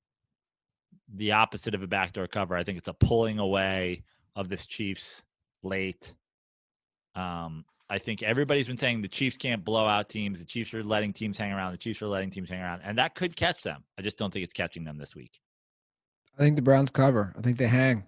the 1.14 1.32
opposite 1.32 1.74
of 1.74 1.82
a 1.82 1.86
backdoor 1.86 2.26
cover. 2.26 2.56
I 2.56 2.64
think 2.64 2.78
it's 2.78 2.88
a 2.88 2.94
pulling 2.94 3.38
away 3.38 4.04
of 4.36 4.48
this 4.48 4.66
Chiefs 4.66 5.22
late. 5.62 6.14
Um, 7.14 7.64
I 7.90 7.98
think 7.98 8.22
everybody's 8.22 8.66
been 8.66 8.76
saying 8.76 9.02
the 9.02 9.08
Chiefs 9.08 9.36
can't 9.36 9.64
blow 9.64 9.86
out 9.86 10.08
teams. 10.08 10.38
The 10.38 10.46
Chiefs 10.46 10.72
are 10.72 10.82
letting 10.82 11.12
teams 11.12 11.36
hang 11.36 11.52
around. 11.52 11.72
The 11.72 11.78
Chiefs 11.78 12.00
are 12.00 12.06
letting 12.06 12.30
teams 12.30 12.48
hang 12.48 12.60
around, 12.60 12.80
and 12.84 12.96
that 12.98 13.14
could 13.14 13.36
catch 13.36 13.62
them. 13.62 13.84
I 13.98 14.02
just 14.02 14.16
don't 14.16 14.32
think 14.32 14.44
it's 14.44 14.54
catching 14.54 14.84
them 14.84 14.96
this 14.96 15.14
week. 15.14 15.40
I 16.38 16.42
think 16.42 16.56
the 16.56 16.62
Browns 16.62 16.90
cover. 16.90 17.34
I 17.36 17.42
think 17.42 17.58
they 17.58 17.66
hang. 17.66 18.04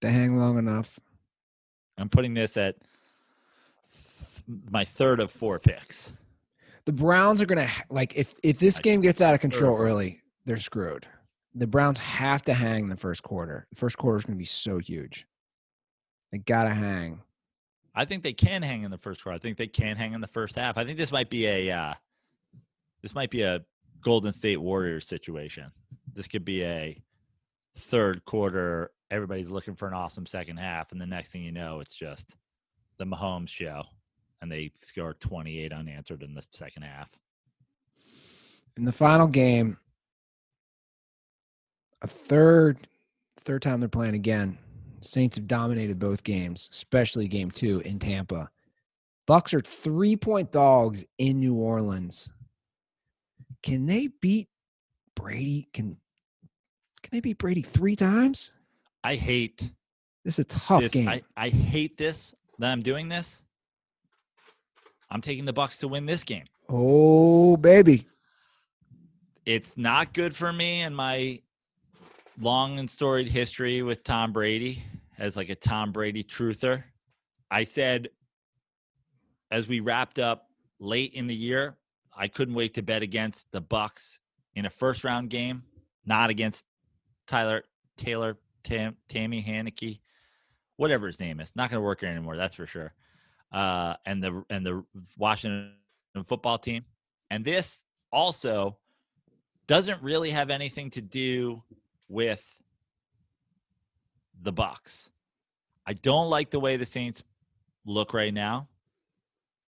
They 0.00 0.12
hang 0.12 0.38
long 0.38 0.58
enough. 0.58 0.98
I'm 1.96 2.08
putting 2.08 2.34
this 2.34 2.56
at 2.56 2.76
my 4.70 4.84
third 4.84 5.20
of 5.20 5.30
four 5.30 5.58
picks. 5.58 6.12
The 6.84 6.92
Browns 6.92 7.40
are 7.40 7.46
gonna 7.46 7.70
like 7.88 8.14
if 8.14 8.34
if 8.42 8.58
this 8.58 8.78
game 8.78 9.00
gets 9.00 9.20
out 9.20 9.34
of 9.34 9.40
control 9.40 9.78
early, 9.78 10.20
they're 10.44 10.58
screwed. 10.58 11.06
The 11.54 11.66
Browns 11.66 11.98
have 12.00 12.42
to 12.42 12.54
hang 12.54 12.88
the 12.88 12.96
first 12.96 13.22
quarter. 13.22 13.66
The 13.70 13.76
first 13.76 13.96
quarter 13.96 14.18
is 14.18 14.24
gonna 14.24 14.36
be 14.36 14.44
so 14.44 14.78
huge. 14.78 15.26
They 16.30 16.38
gotta 16.38 16.74
hang. 16.74 17.20
I 17.94 18.04
think 18.04 18.22
they 18.22 18.32
can 18.32 18.62
hang 18.62 18.82
in 18.82 18.90
the 18.90 18.98
first 18.98 19.22
quarter. 19.22 19.36
I 19.36 19.38
think 19.38 19.56
they 19.56 19.68
can 19.68 19.96
hang 19.96 20.12
in 20.12 20.20
the 20.20 20.26
first 20.26 20.56
half. 20.56 20.76
I 20.76 20.84
think 20.84 20.98
this 20.98 21.12
might 21.12 21.30
be 21.30 21.46
a 21.46 21.70
uh, 21.70 21.94
this 23.02 23.14
might 23.14 23.30
be 23.30 23.42
a 23.42 23.60
Golden 24.00 24.32
State 24.32 24.60
Warriors 24.60 25.06
situation. 25.06 25.70
This 26.12 26.26
could 26.26 26.44
be 26.44 26.64
a 26.64 27.00
third 27.78 28.24
quarter. 28.24 28.90
Everybody's 29.14 29.48
looking 29.48 29.76
for 29.76 29.86
an 29.86 29.94
awesome 29.94 30.26
second 30.26 30.56
half, 30.56 30.90
and 30.90 31.00
the 31.00 31.06
next 31.06 31.30
thing 31.30 31.44
you 31.44 31.52
know, 31.52 31.78
it's 31.78 31.94
just 31.94 32.34
the 32.98 33.04
Mahomes 33.04 33.48
show, 33.48 33.84
and 34.42 34.50
they 34.50 34.72
score 34.82 35.14
28 35.14 35.72
unanswered 35.72 36.24
in 36.24 36.34
the 36.34 36.42
second 36.50 36.82
half. 36.82 37.08
In 38.76 38.84
the 38.84 38.90
final 38.90 39.28
game, 39.28 39.78
a 42.02 42.08
third 42.08 42.88
third 43.44 43.62
time 43.62 43.78
they're 43.78 43.88
playing 43.88 44.16
again. 44.16 44.58
Saints 45.00 45.36
have 45.36 45.46
dominated 45.46 46.00
both 46.00 46.24
games, 46.24 46.68
especially 46.72 47.28
game 47.28 47.52
two 47.52 47.80
in 47.84 48.00
Tampa. 48.00 48.50
Bucks 49.28 49.54
are 49.54 49.60
three 49.60 50.16
point 50.16 50.50
dogs 50.50 51.06
in 51.18 51.38
New 51.38 51.54
Orleans. 51.54 52.30
Can 53.62 53.86
they 53.86 54.08
beat 54.20 54.48
Brady? 55.14 55.68
Can 55.72 55.98
can 57.02 57.10
they 57.12 57.20
beat 57.20 57.38
Brady 57.38 57.62
three 57.62 57.94
times? 57.94 58.52
I 59.04 59.16
hate 59.16 59.70
This 60.24 60.38
is 60.38 60.46
a 60.46 60.48
tough 60.48 60.80
this. 60.80 60.92
game. 60.92 61.08
I, 61.08 61.22
I 61.36 61.50
hate 61.50 61.96
this 61.98 62.34
that 62.58 62.72
I'm 62.72 62.82
doing 62.82 63.08
this. 63.08 63.42
I'm 65.10 65.20
taking 65.20 65.44
the 65.44 65.52
Bucks 65.52 65.78
to 65.78 65.88
win 65.88 66.06
this 66.06 66.24
game. 66.24 66.44
oh 66.68 67.56
baby. 67.58 68.06
it's 69.46 69.76
not 69.76 70.14
good 70.14 70.34
for 70.34 70.52
me 70.52 70.80
and 70.80 70.96
my 70.96 71.40
long 72.40 72.78
and 72.78 72.88
storied 72.90 73.28
history 73.28 73.82
with 73.82 74.02
Tom 74.02 74.32
Brady 74.32 74.82
as 75.18 75.36
like 75.36 75.50
a 75.50 75.54
Tom 75.54 75.92
Brady 75.92 76.24
truther. 76.24 76.82
I 77.50 77.64
said 77.64 78.08
as 79.50 79.68
we 79.68 79.80
wrapped 79.80 80.18
up 80.18 80.48
late 80.80 81.12
in 81.12 81.26
the 81.26 81.34
year, 81.34 81.76
I 82.16 82.26
couldn't 82.28 82.54
wait 82.54 82.74
to 82.74 82.82
bet 82.82 83.02
against 83.02 83.52
the 83.52 83.60
Bucks 83.60 84.18
in 84.56 84.64
a 84.66 84.70
first 84.70 85.04
round 85.04 85.28
game, 85.30 85.62
not 86.06 86.30
against 86.30 86.64
Tyler 87.26 87.62
Taylor 87.96 88.38
Tam, 88.64 88.96
Tammy 89.08 89.42
Haneke, 89.42 90.00
whatever 90.76 91.06
his 91.06 91.20
name 91.20 91.40
is. 91.40 91.52
Not 91.54 91.70
going 91.70 91.80
to 91.80 91.84
work 91.84 92.00
here 92.00 92.08
anymore, 92.08 92.36
that's 92.36 92.56
for 92.56 92.66
sure. 92.66 92.92
Uh, 93.52 93.94
and 94.04 94.22
the 94.22 94.44
and 94.50 94.66
the 94.66 94.84
Washington 95.16 95.74
football 96.24 96.58
team. 96.58 96.84
And 97.30 97.44
this 97.44 97.84
also 98.12 98.76
doesn't 99.66 100.02
really 100.02 100.30
have 100.30 100.50
anything 100.50 100.90
to 100.90 101.02
do 101.02 101.62
with 102.08 102.44
the 104.42 104.52
Bucks. 104.52 105.10
I 105.86 105.94
don't 105.94 106.30
like 106.30 106.50
the 106.50 106.60
way 106.60 106.76
the 106.76 106.86
Saints 106.86 107.22
look 107.86 108.14
right 108.14 108.32
now. 108.32 108.68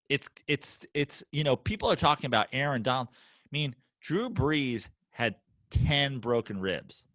It's 0.08 0.28
it's 0.46 0.80
it's 0.92 1.24
you 1.32 1.44
know 1.44 1.56
people 1.56 1.90
are 1.90 1.96
talking 1.96 2.26
about 2.26 2.48
Aaron 2.52 2.82
Donald. 2.82 3.08
I 3.12 3.48
mean 3.50 3.74
Drew 4.00 4.28
Brees 4.28 4.88
had 5.10 5.36
ten 5.70 6.18
broken 6.18 6.60
ribs. 6.60 7.06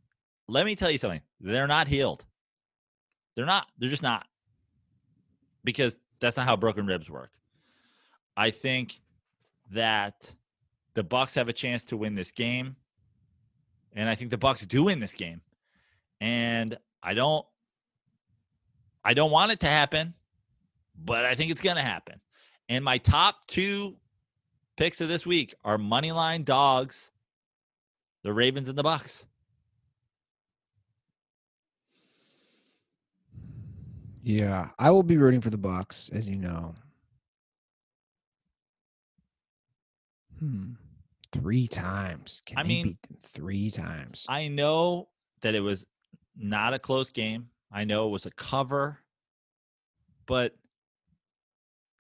Let 0.50 0.66
me 0.66 0.76
tell 0.76 0.92
you 0.92 0.98
something. 0.98 1.22
They're 1.40 1.68
not 1.68 1.88
healed. 1.88 2.26
They're 3.36 3.46
not. 3.46 3.68
They're 3.78 3.90
just 3.90 4.04
not. 4.04 4.26
Because 5.64 5.96
that's 6.20 6.38
not 6.38 6.46
how 6.46 6.56
broken 6.56 6.88
ribs 6.88 7.10
work. 7.10 7.32
I 8.36 8.52
think 8.52 9.00
that 9.72 10.34
the 10.96 11.04
Bucks 11.04 11.36
have 11.36 11.50
a 11.50 11.54
chance 11.54 11.86
to 11.86 11.98
win 11.98 12.16
this 12.16 12.32
game. 12.32 12.76
And 13.94 14.10
I 14.10 14.16
think 14.16 14.32
the 14.32 14.38
Bucks 14.38 14.66
do 14.66 14.84
win 14.84 15.00
this 15.00 15.14
game. 15.14 15.42
And 16.22 16.78
I 17.02 17.14
don't 17.14 17.46
I 19.04 19.14
don't 19.14 19.32
want 19.32 19.52
it 19.52 19.60
to 19.62 19.68
happen, 19.68 20.14
but 20.96 21.26
I 21.26 21.36
think 21.36 21.52
it's 21.52 21.62
going 21.62 21.78
to 21.78 21.82
happen. 21.82 22.20
And 22.68 22.84
my 22.84 22.98
top 22.98 23.48
2 23.48 23.96
picks 24.78 25.02
of 25.02 25.08
this 25.08 25.26
week 25.26 25.56
are 25.64 25.78
money 25.78 26.12
line 26.12 26.44
dogs, 26.44 27.12
the 28.24 28.34
Ravens 28.34 28.70
and 28.70 28.78
the 28.78 28.84
Bucks. 28.84 29.26
Yeah, 34.30 34.68
I 34.78 34.92
will 34.92 35.02
be 35.02 35.18
rooting 35.18 35.42
for 35.42 35.50
the 35.50 35.58
Bucks, 35.58 36.12
as 36.14 36.30
you 36.30 36.36
know. 36.36 36.76
Hmm. 40.38 40.74
Three 41.32 41.66
times. 41.66 42.44
Can 42.46 42.60
I 42.60 42.62
mean, 42.62 42.84
beat 42.84 43.02
them 43.02 43.18
three 43.24 43.72
times? 43.72 44.28
I 44.30 44.48
know 44.48 45.08
that 45.42 45.56
it 45.56 45.62
was 45.62 45.88
not 46.38 46.76
a 46.76 46.80
close 46.80 47.10
game. 47.10 47.50
I 47.72 47.86
know 47.86 48.06
it 48.06 48.12
was 48.12 48.28
a 48.28 48.32
cover. 48.32 49.00
But 50.28 50.56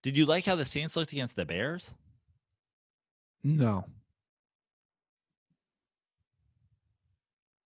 did 0.03 0.15
you 0.15 0.27
like 0.27 0.45
how 0.45 0.55
the 0.55 0.65
Saints 0.65 0.95
looked 0.95 1.13
against 1.13 1.35
the 1.35 1.45
Bears? 1.45 1.95
no. 3.43 3.85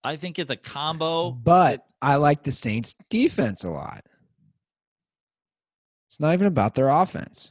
I 0.06 0.15
think 0.15 0.40
it's 0.40 0.52
a 0.52 0.56
combo. 0.73 1.31
But 1.31 1.85
I 2.02 2.15
like 2.15 2.44
the 2.44 2.53
Saints 2.53 2.95
defense 3.10 3.65
a 3.65 3.69
lot. 3.69 4.06
It's 6.14 6.19
not 6.19 6.34
even 6.34 6.45
about 6.45 6.76
their 6.76 6.90
offense. 6.90 7.49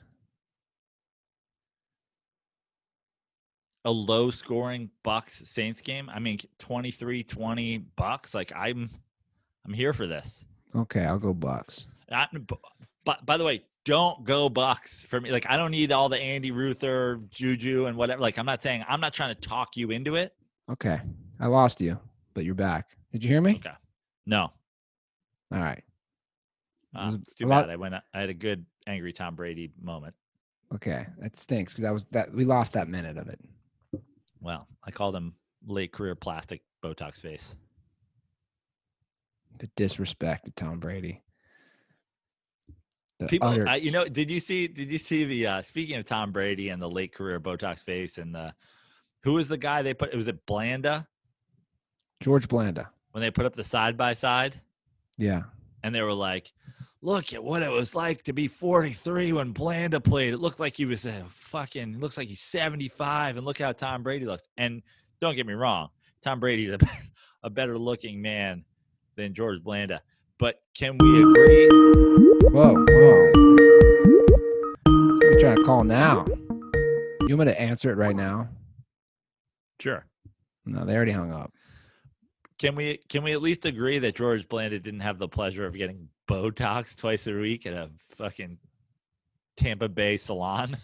a 3.84 3.90
low 3.90 4.30
scoring 4.30 4.89
Bucks 5.02 5.43
Saints 5.44 5.80
game. 5.80 6.09
I 6.09 6.20
mean 6.20 6.39
23-20 6.60 7.82
Bucks. 7.97 8.36
Like 8.36 8.52
I'm 8.55 8.89
I'm 9.66 9.72
here 9.72 9.93
for 9.93 10.06
this. 10.06 10.44
Okay, 10.76 11.05
I'll 11.05 11.18
go 11.18 11.34
Bucks. 11.34 11.89
I, 12.09 12.28
but 13.05 13.26
by 13.26 13.36
the 13.36 13.43
way, 13.43 13.64
don't 13.84 14.24
go 14.24 14.48
Bucks 14.48 15.02
for 15.02 15.20
me. 15.20 15.32
Like 15.32 15.51
I 15.51 15.56
don't 15.56 15.72
need 15.72 15.90
all 15.90 16.09
the 16.09 16.20
Andy 16.20 16.52
Ruther, 16.52 17.20
Juju, 17.30 17.86
and 17.86 17.97
whatever. 17.97 18.22
Like 18.22 18.39
I'm 18.39 18.47
not 18.47 18.62
saying 18.62 18.84
I'm 18.86 19.01
not 19.01 19.12
trying 19.12 19.34
to 19.34 19.40
talk 19.40 19.76
you 19.76 19.90
into 19.90 20.14
it. 20.14 20.36
Okay. 20.70 21.01
I 21.40 21.48
lost 21.48 21.80
you, 21.80 21.98
but 22.32 22.44
you're 22.44 22.55
back. 22.55 22.90
Did 23.10 23.24
you 23.24 23.30
hear 23.30 23.40
me? 23.40 23.56
Okay. 23.56 23.74
No. 24.24 24.52
All 25.52 25.59
right. 25.59 25.82
Uh, 26.94 27.12
it's 27.20 27.35
too 27.35 27.47
lot- 27.47 27.66
bad. 27.66 27.73
I 27.73 27.77
went. 27.77 27.94
I 27.94 28.02
had 28.20 28.28
a 28.28 28.35
good 28.35 28.64
angry 28.86 29.12
Tom 29.12 29.35
Brady 29.35 29.73
moment. 29.81 30.14
Okay. 30.74 31.06
That 31.19 31.36
stinks 31.39 31.73
because 31.74 31.82
that 31.82 31.93
was 31.93 32.05
that 32.06 32.32
we 32.32 32.44
lost 32.44 32.73
that 32.74 32.89
minute 32.89 33.16
of 33.19 33.28
it. 33.28 33.40
Well, 34.40 34.66
I 34.85 34.90
called 34.90 35.14
him 35.14 35.35
late 35.66 35.93
career 35.93 36.14
plastic 36.14 36.62
Botox 36.85 37.20
face. 37.20 37.55
The 39.59 39.69
disrespect 39.77 40.47
to 40.47 40.51
Tom 40.52 40.81
Brady. 40.81 41.23
The 43.19 43.27
People, 43.27 43.48
utter- 43.48 43.69
I, 43.69 43.77
you 43.77 43.90
know, 43.93 44.05
did 44.05 44.31
you 44.31 44.40
see? 44.40 44.66
Did 44.66 44.90
you 44.90 44.98
see 44.98 45.24
the? 45.24 45.47
uh 45.47 45.62
Speaking 45.62 45.97
of 45.97 46.05
Tom 46.05 46.32
Brady 46.32 46.70
and 46.70 46.82
the 46.82 46.90
late 46.90 47.14
career 47.14 47.39
Botox 47.39 47.85
face, 47.85 48.19
and 48.19 48.35
the 48.35 48.52
who 49.23 49.35
was 49.35 49.48
the 49.48 49.56
guy 49.59 49.82
they 49.82 49.94
put? 49.94 50.12
It 50.12 50.16
Was 50.16 50.27
it 50.28 50.44
Blanda 50.47 51.06
George 52.20 52.48
Blanda. 52.48 52.90
when 53.12 53.23
they 53.23 53.31
put 53.31 53.47
up 53.47 53.55
the 53.55 53.62
side 53.64 53.97
by 53.97 54.14
side, 54.14 54.60
Yeah. 55.19 55.43
and 55.85 55.94
they 55.94 56.02
were 56.02 56.12
like, 56.12 56.52
"Look 57.03 57.33
at 57.33 57.43
what 57.43 57.62
it 57.62 57.70
was 57.70 57.95
like 57.95 58.23
to 58.24 58.33
be 58.33 58.49
43 58.49 59.33
when 59.33 59.53
Blanda 59.53 60.01
played. 60.01 60.33
It 60.33 60.39
looked 60.39 60.61
like 60.61 60.77
he 60.77 60.87
was 60.87 61.05
a 61.05 61.24
fucking. 61.29 61.99
Looks 61.99 62.16
like 62.16 62.29
he's 62.29 62.41
75, 62.41 63.37
and 63.37 63.45
look 63.45 63.59
how 63.59 63.73
Tom 63.73 64.03
Brady 64.03 64.24
looks. 64.24 64.49
And 64.57 64.83
don't 65.20 65.37
get 65.37 65.47
me 65.47 65.55
wrong, 65.55 65.89
Tom 66.23 66.41
Brady's 66.41 66.70
a, 66.70 66.79
a 67.43 67.51
better 67.51 67.77
looking 67.77 68.23
man 68.23 68.65
than 69.16 69.35
George 69.35 69.62
Blanda. 69.62 70.01
But 70.39 70.61
can 70.74 70.97
we 70.99 71.23
agree? 71.23 71.69
Whoa, 72.51 72.74
whoa. 72.74 73.33
Somebody 74.87 75.41
trying 75.41 75.57
to 75.57 75.62
call 75.65 75.85
now. 75.85 76.24
You 77.20 77.37
want 77.37 77.49
me 77.49 77.55
to 77.55 77.61
answer 77.61 77.91
it 77.91 77.97
right 77.97 78.16
now? 78.16 78.49
Sure. 79.81 80.05
No, 80.66 80.85
they 80.85 80.95
already 80.95 81.12
hung 81.12 81.33
up. 81.33 81.53
Can 82.59 82.77
we 82.77 82.99
can 83.09 83.24
we 83.24 83.33
at 83.33 83.43
least 83.43 83.65
agree 83.65 83.99
that 83.99 84.15
George 84.15 84.49
Blanda 84.49 84.79
didn't 84.79 85.01
have 85.01 85.19
the 85.19 85.29
pleasure 85.29 85.66
of 85.66 85.74
getting 85.74 86.09
Botox 86.33 86.97
twice 86.97 87.27
a 87.27 87.33
week 87.35 87.67
at 87.67 87.75
a 87.75 87.91
fucking 88.17 88.59
Tampa 89.57 89.89
Bay 89.89 90.17
salon? 90.17 90.79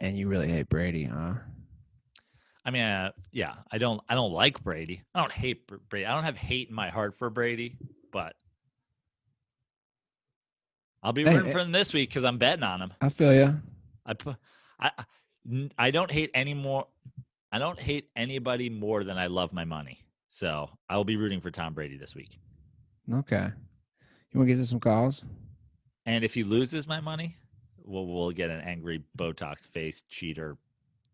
And 0.00 0.18
you 0.18 0.28
really 0.28 0.48
hate 0.48 0.68
Brady, 0.68 1.04
huh? 1.04 1.34
I 2.64 2.70
mean, 2.70 2.82
uh, 2.82 3.12
yeah, 3.30 3.54
I 3.70 3.78
don't 3.78 4.02
I 4.08 4.14
don't 4.14 4.32
like 4.32 4.62
Brady. 4.62 5.02
I 5.14 5.20
don't 5.20 5.32
hate 5.32 5.66
Brady. 5.88 6.04
I 6.04 6.14
don't 6.14 6.24
have 6.24 6.36
hate 6.36 6.68
in 6.68 6.74
my 6.74 6.90
heart 6.90 7.16
for 7.16 7.30
Brady, 7.30 7.76
but 8.12 8.34
I'll 11.02 11.12
be 11.12 11.24
Hey, 11.24 11.34
rooting 11.34 11.50
eh 11.50 11.52
for 11.52 11.58
him 11.60 11.72
this 11.72 11.92
week 11.92 12.10
because 12.10 12.24
I'm 12.24 12.38
betting 12.38 12.64
on 12.64 12.82
him. 12.82 12.92
I 13.00 13.08
feel 13.08 13.32
you. 13.32 13.60
I 14.04 14.14
put 14.14 14.36
I 14.80 14.90
I 15.78 15.90
don't 15.90 16.10
hate 16.10 16.30
any 16.34 16.54
more. 16.54 16.86
I 17.52 17.58
don't 17.58 17.78
hate 17.78 18.10
anybody 18.16 18.68
more 18.68 19.04
than 19.04 19.16
I 19.16 19.28
love 19.28 19.52
my 19.52 19.64
money. 19.64 20.03
So 20.34 20.68
I 20.88 20.96
will 20.96 21.04
be 21.04 21.16
rooting 21.16 21.40
for 21.40 21.52
Tom 21.52 21.74
Brady 21.74 21.96
this 21.96 22.16
week. 22.16 22.40
Okay. 23.08 23.52
You 24.32 24.40
want 24.40 24.48
to 24.48 24.54
get 24.54 24.60
to 24.60 24.66
some 24.66 24.80
calls? 24.80 25.22
And 26.06 26.24
if 26.24 26.34
he 26.34 26.42
loses 26.42 26.88
my 26.88 26.98
money, 26.98 27.36
we'll 27.84 28.08
we'll 28.08 28.32
get 28.32 28.50
an 28.50 28.60
angry 28.62 29.04
Botox 29.16 29.68
face 29.68 30.02
cheater, 30.08 30.56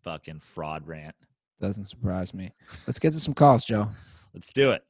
fucking 0.03 0.41
fraud 0.41 0.87
rant. 0.87 1.15
Doesn't 1.61 1.85
surprise 1.85 2.33
me. 2.33 2.55
Let's 2.87 2.99
get 2.99 3.13
to 3.13 3.21
some 3.21 3.35
calls, 3.35 3.67
Joe. 3.67 3.91
Let's 4.33 4.51
do 4.55 4.71
it. 4.71 4.85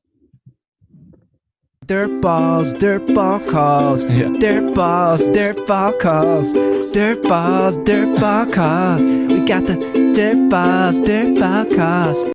Dirt 1.86 2.20
balls, 2.20 2.72
dirt 2.74 3.12
ball 3.12 3.40
calls, 3.40 4.04
dirt 4.04 4.72
balls, 4.76 5.26
dirt 5.26 5.66
ball 5.66 5.92
calls, 5.94 6.52
dirt 6.52 7.20
balls, 7.24 7.78
dirt 7.78 8.20
ball 8.20 8.46
calls. 8.46 9.04
We 9.04 9.44
got 9.44 9.66
the 9.66 10.12
dirt 10.14 10.48
balls, 10.48 11.00
dirt 11.00 11.36
ball 11.36 11.64
calls. 11.64 12.32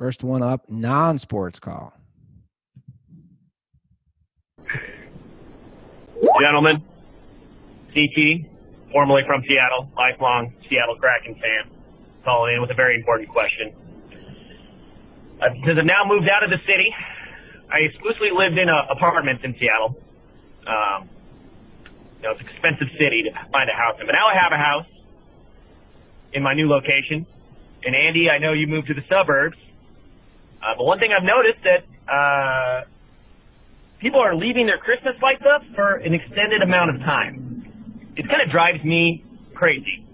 First 0.00 0.24
one 0.24 0.40
up, 0.40 0.64
non-sports 0.70 1.60
call. 1.60 1.92
Gentlemen, 6.40 6.80
CT, 7.92 8.48
formerly 8.92 9.20
from 9.26 9.44
Seattle, 9.46 9.92
lifelong 9.94 10.54
Seattle 10.70 10.96
Kraken 10.96 11.34
fan, 11.34 11.70
calling 12.24 12.54
in 12.54 12.62
with 12.62 12.70
a 12.70 12.74
very 12.74 12.96
important 12.96 13.28
question. 13.28 13.76
Uh, 15.36 15.52
since 15.66 15.76
I've 15.76 15.84
now 15.84 16.08
moved 16.08 16.30
out 16.32 16.42
of 16.42 16.48
the 16.48 16.64
city, 16.64 16.88
I 17.68 17.84
exclusively 17.84 18.30
lived 18.32 18.56
in 18.56 18.70
uh, 18.70 18.88
apartments 18.88 19.42
in 19.44 19.54
Seattle. 19.60 20.00
Um, 20.64 21.10
you 22.16 22.22
know, 22.22 22.32
it's 22.32 22.40
an 22.40 22.48
expensive 22.48 22.88
city 22.96 23.28
to 23.28 23.36
find 23.52 23.68
a 23.68 23.76
house 23.76 24.00
in, 24.00 24.06
but 24.06 24.16
now 24.16 24.32
I 24.32 24.34
have 24.40 24.52
a 24.56 24.56
house 24.56 24.88
in 26.32 26.42
my 26.42 26.54
new 26.54 26.70
location. 26.70 27.26
And 27.84 27.94
Andy, 27.94 28.30
I 28.30 28.38
know 28.38 28.54
you 28.54 28.66
moved 28.66 28.88
to 28.88 28.94
the 28.94 29.04
suburbs, 29.06 29.58
uh, 30.62 30.74
but 30.76 30.84
one 30.84 30.98
thing 30.98 31.10
I've 31.16 31.24
noticed 31.24 31.60
that 31.64 31.82
uh, 32.10 32.84
people 34.00 34.20
are 34.20 34.34
leaving 34.34 34.66
their 34.66 34.78
Christmas 34.78 35.14
lights 35.22 35.44
up 35.44 35.62
for 35.74 35.96
an 35.96 36.14
extended 36.14 36.62
amount 36.62 36.94
of 36.94 37.00
time. 37.00 37.64
It 38.16 38.28
kind 38.28 38.42
of 38.42 38.50
drives 38.50 38.84
me 38.84 39.24
crazy. 39.54 40.04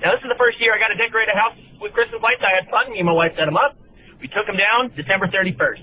Now, 0.00 0.14
this 0.14 0.22
is 0.22 0.30
the 0.30 0.38
first 0.38 0.60
year 0.60 0.74
I 0.74 0.78
got 0.78 0.94
to 0.94 0.98
decorate 0.98 1.28
a 1.28 1.36
house 1.36 1.58
with 1.80 1.92
Christmas 1.92 2.22
lights. 2.22 2.42
I 2.42 2.54
had 2.54 2.70
fun. 2.70 2.92
Me 2.92 2.98
and 2.98 3.06
my 3.06 3.12
wife 3.12 3.32
set 3.36 3.46
them 3.46 3.56
up. 3.56 3.76
We 4.20 4.28
took 4.28 4.46
them 4.46 4.56
down 4.56 4.94
December 4.94 5.26
31st. 5.26 5.82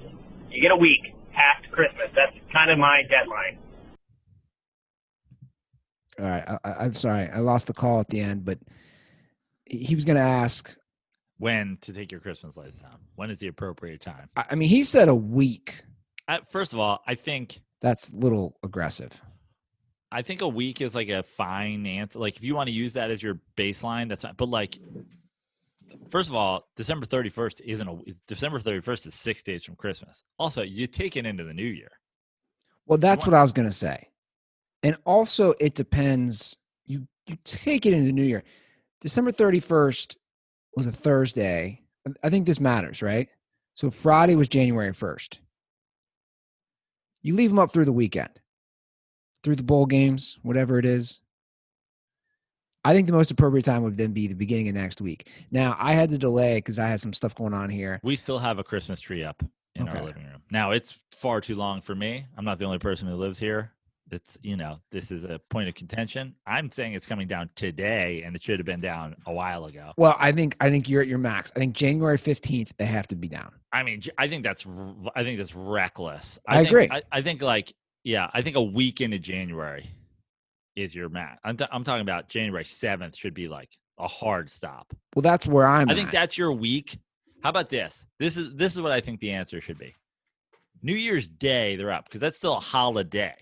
You 0.51 0.61
get 0.61 0.71
a 0.71 0.75
week 0.75 1.15
past 1.35 1.69
Christmas. 1.71 2.07
That's 2.15 2.35
kind 2.51 2.71
of 2.71 2.77
my 2.77 3.03
deadline. 3.09 3.59
All 6.17 6.25
right, 6.25 6.59
I, 6.63 6.85
I'm 6.85 6.93
sorry, 6.93 7.27
I 7.27 7.39
lost 7.39 7.67
the 7.67 7.73
call 7.73 7.99
at 7.99 8.07
the 8.07 8.21
end, 8.21 8.45
but 8.45 8.57
he 9.65 9.95
was 9.95 10.05
going 10.05 10.15
to 10.15 10.23
ask. 10.23 10.73
When 11.37 11.77
to 11.81 11.91
take 11.91 12.11
your 12.11 12.21
Christmas 12.21 12.55
lights 12.55 12.79
down? 12.79 12.97
When 13.15 13.29
is 13.29 13.39
the 13.39 13.47
appropriate 13.47 14.01
time? 14.01 14.29
I 14.37 14.45
I 14.51 14.55
mean, 14.55 14.69
he 14.69 14.83
said 14.83 15.09
a 15.09 15.15
week. 15.15 15.83
I, 16.27 16.39
first 16.49 16.73
of 16.73 16.79
all, 16.79 17.01
I 17.05 17.15
think 17.15 17.61
That's 17.81 18.09
a 18.09 18.15
little 18.15 18.57
aggressive. 18.63 19.21
I 20.11 20.21
think 20.21 20.41
a 20.41 20.47
week 20.47 20.81
is 20.81 20.95
like 20.95 21.09
a 21.09 21.23
fine 21.23 21.85
answer. 21.85 22.19
Like 22.19 22.37
if 22.37 22.43
you 22.43 22.55
want 22.55 22.67
to 22.69 22.73
use 22.73 22.93
that 22.93 23.11
as 23.11 23.21
your 23.21 23.39
baseline, 23.57 24.07
that's 24.07 24.21
fine. 24.21 24.33
But 24.37 24.49
like, 24.49 24.79
first 26.09 26.29
of 26.29 26.35
all, 26.35 26.67
December 26.77 27.05
thirty 27.05 27.29
first 27.29 27.61
isn't 27.65 27.87
a 27.87 27.97
December 28.27 28.59
thirty 28.59 28.79
first 28.79 29.05
is 29.05 29.13
six 29.13 29.43
days 29.43 29.63
from 29.65 29.75
Christmas. 29.75 30.23
Also, 30.39 30.61
you 30.61 30.87
take 30.87 31.17
it 31.17 31.25
into 31.25 31.43
the 31.43 31.53
new 31.53 31.65
year. 31.65 31.91
Well, 32.85 32.97
that's 32.97 33.25
what 33.25 33.33
I 33.33 33.41
was 33.41 33.51
going 33.51 33.67
to 33.67 33.75
say. 33.75 34.07
And 34.83 34.95
also, 35.05 35.53
it 35.59 35.75
depends. 35.75 36.55
You 36.85 37.07
you 37.27 37.37
take 37.43 37.85
it 37.85 37.93
into 37.93 38.05
the 38.05 38.13
new 38.13 38.23
year. 38.23 38.43
December 39.01 39.31
thirty 39.31 39.59
first 39.59 40.17
was 40.76 40.88
a 40.88 40.91
Thursday. 40.91 41.81
I- 42.23 42.30
think 42.30 42.45
this 42.45 42.60
matters, 42.60 43.02
right? 43.02 43.30
So 43.73 43.89
Friday 43.89 44.35
was 44.35 44.47
January 44.47 44.93
first. 44.93 45.39
You 47.22 47.34
leave 47.34 47.49
them 47.49 47.60
up 47.60 47.73
through 47.73 47.85
the 47.85 47.91
weekend, 47.91 48.39
through 49.43 49.56
the 49.56 49.64
bowl 49.64 49.85
games, 49.85 50.38
whatever 50.43 50.77
it 50.77 50.85
is. 50.85 51.22
I 52.84 52.93
think 52.93 53.07
the 53.07 53.14
most 53.14 53.31
appropriate 53.31 53.65
time 53.65 53.81
would 53.81 53.97
then 53.97 54.11
be 54.14 54.27
the 54.27 54.35
beginning 54.35 54.69
of 54.69 54.76
next 54.76 55.02
week. 55.02 55.27
Now, 55.49 55.76
I 55.80 55.93
had 55.93 56.11
to 56.11 56.19
delay 56.19 56.57
because 56.57 56.77
I 56.77 56.88
had 56.88 57.02
some 57.02 57.14
stuff 57.14 57.34
going 57.34 57.53
on 57.53 57.69
here. 57.69 57.99
We 58.03 58.15
still 58.15 58.38
have 58.38 58.60
a 58.60 58.64
Christmas 58.64 58.99
tree 58.99 59.23
up 59.23 59.43
in 59.76 59.88
our 59.89 60.03
living 60.03 60.23
room. 60.23 60.41
Now 60.52 60.72
it's 60.72 60.97
far 61.11 61.41
too 61.41 61.56
long 61.56 61.81
for 61.81 61.95
me. 61.95 62.26
I'm 62.38 62.45
not 62.45 62.60
the 62.60 62.65
only 62.65 62.77
person 62.80 63.07
who 63.07 63.15
lives 63.15 63.39
here. 63.39 63.72
It's 64.11 64.38
you 64.44 64.56
know 64.56 64.80
this 64.91 65.10
is 65.10 65.23
a 65.23 65.40
point 65.49 65.68
of 65.68 65.76
contention. 65.76 66.36
I'm 66.45 66.72
saying 66.72 66.94
it's 66.94 67.07
coming 67.07 67.27
down 67.27 67.49
today, 67.56 68.22
and 68.23 68.36
it 68.36 68.44
should 68.44 68.60
have 68.60 68.65
been 68.65 68.82
down 68.82 69.15
a 69.26 69.34
while 69.34 69.65
ago. 69.65 69.94
Well, 69.98 70.15
I 70.19 70.32
think 70.32 70.56
I 70.60 70.69
think 70.69 70.88
you're 70.88 71.02
at 71.02 71.07
your 71.07 71.18
max. 71.18 71.52
I 71.56 71.60
think 71.60 71.76
January 71.76 72.18
fifteenth 72.18 72.72
they 72.77 72.86
have 72.86 73.07
to 73.07 73.15
be 73.15 73.27
down. 73.27 73.52
I 73.72 73.84
mean, 73.84 74.02
i 74.18 74.27
think 74.27 74.44
that's 74.44 74.65
i 75.15 75.23
think 75.23 75.38
that's 75.38 75.56
reckless. 75.56 76.40
I 76.48 76.57
think- 76.57 76.68
agree. 76.69 76.88
I, 76.91 77.02
I 77.11 77.22
think 77.22 77.41
like 77.41 77.73
yeah, 78.03 78.30
I 78.34 78.44
think 78.44 78.56
a 78.56 78.61
week 78.61 79.02
into 79.02 79.18
January 79.18 79.90
is 80.76 80.94
your 80.94 81.10
max. 81.10 81.40
I'm 81.44 81.57
t- 81.57 81.65
I'm 81.72 81.84
talking 81.84 82.03
about 82.03 82.30
January 82.30 82.65
seventh 82.65 83.15
should 83.15 83.34
be 83.34 83.48
like 83.48 83.69
a 83.98 84.07
hard 84.07 84.52
stop. 84.52 84.94
Well, 85.15 85.23
that's 85.23 85.48
where 85.48 85.65
I'm. 85.65 85.90
I 85.90 85.95
think 85.95 86.10
at. 86.10 86.14
that's 86.14 86.38
your 86.38 86.52
week. 86.52 86.99
How 87.41 87.49
about 87.49 87.69
this? 87.69 88.06
This 88.19 88.38
is 88.38 88.56
this 88.56 88.76
is 88.76 88.82
what 88.82 88.91
I 88.91 89.02
think 89.02 89.19
the 89.19 89.32
answer 89.32 89.60
should 89.61 89.80
be. 89.80 89.95
New 90.84 90.95
Year's 90.95 91.27
Day, 91.27 91.76
they're 91.76 91.91
up 91.91 92.06
because 92.06 92.22
that's 92.22 92.38
still 92.38 92.57
a 92.57 92.60
holiday. 92.60 93.34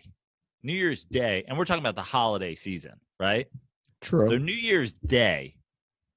New 0.64 0.74
Year's 0.74 1.04
Day, 1.06 1.44
and 1.48 1.58
we're 1.58 1.66
talking 1.66 1.84
about 1.84 1.96
the 1.96 2.02
holiday 2.02 2.56
season, 2.56 2.94
right? 3.20 3.48
true. 4.04 4.28
So 4.28 4.38
New 4.38 4.54
Year's 4.54 4.94
Day, 4.94 5.56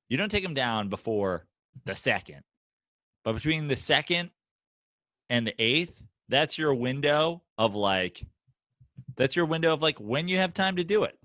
you 0.09 0.17
don't 0.17 0.31
take 0.31 0.43
them 0.43 0.55
down 0.55 0.89
before 0.89 1.47
the 1.85 1.95
second, 1.95 2.43
but 3.25 3.33
between 3.35 3.69
the 3.69 3.77
second 3.77 4.31
and 5.31 5.47
the 5.47 5.55
eighth, 5.59 6.01
that's 6.29 6.59
your 6.59 6.75
window 6.75 7.43
of 7.57 7.75
like, 7.75 8.23
that's 9.17 9.37
your 9.37 9.47
window 9.47 9.73
of 9.73 9.83
like 9.83 9.99
when 9.99 10.29
you 10.29 10.37
have 10.39 10.53
time 10.53 10.77
to 10.77 10.85
do 10.85 11.05
it. 11.05 11.17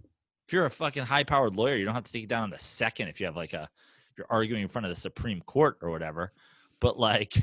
If 0.48 0.54
you're 0.54 0.66
a 0.66 0.72
fucking 0.72 1.06
high 1.06 1.24
powered 1.24 1.56
lawyer, 1.56 1.76
you 1.76 1.86
don't 1.86 1.94
have 1.96 2.04
to 2.04 2.12
take 2.12 2.24
it 2.24 2.30
down 2.30 2.44
on 2.44 2.50
the 2.50 2.60
second 2.60 3.08
if 3.08 3.20
you 3.20 3.26
have 3.26 3.36
like 3.36 3.54
a, 3.54 3.70
if 4.12 4.18
you're 4.18 4.28
arguing 4.30 4.62
in 4.62 4.68
front 4.68 4.86
of 4.86 4.94
the 4.94 5.00
Supreme 5.00 5.42
Court 5.42 5.78
or 5.82 5.90
whatever. 5.90 6.34
But 6.80 7.00
like, 7.00 7.42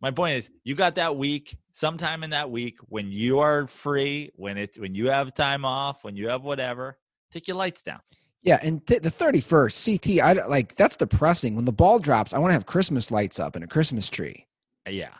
my 0.00 0.10
point 0.10 0.36
is, 0.36 0.50
you 0.64 0.74
got 0.74 0.94
that 0.96 1.16
week, 1.16 1.56
sometime 1.72 2.22
in 2.24 2.30
that 2.30 2.50
week 2.50 2.78
when 2.88 3.10
you 3.12 3.38
are 3.40 3.66
free, 3.66 4.30
when 4.36 4.56
it's 4.58 4.78
when 4.78 4.94
you 4.94 5.10
have 5.10 5.34
time 5.34 5.64
off, 5.64 6.04
when 6.04 6.16
you 6.16 6.28
have 6.28 6.42
whatever, 6.42 6.98
take 7.32 7.46
your 7.48 7.56
lights 7.56 7.82
down. 7.82 8.00
yeah, 8.42 8.58
and 8.62 8.86
t- 8.86 8.98
the 8.98 9.10
thirty 9.10 9.40
first 9.40 9.84
CT. 9.84 10.20
I 10.22 10.32
like 10.46 10.74
that's 10.76 10.96
depressing. 10.96 11.54
When 11.54 11.64
the 11.66 11.72
ball 11.72 11.98
drops, 11.98 12.32
I 12.32 12.38
want 12.38 12.50
to 12.50 12.54
have 12.54 12.66
Christmas 12.66 13.10
lights 13.10 13.38
up 13.38 13.54
and 13.56 13.64
a 13.64 13.68
Christmas 13.68 14.08
tree. 14.08 14.46
Uh, 14.86 14.90
Yeah. 14.90 15.12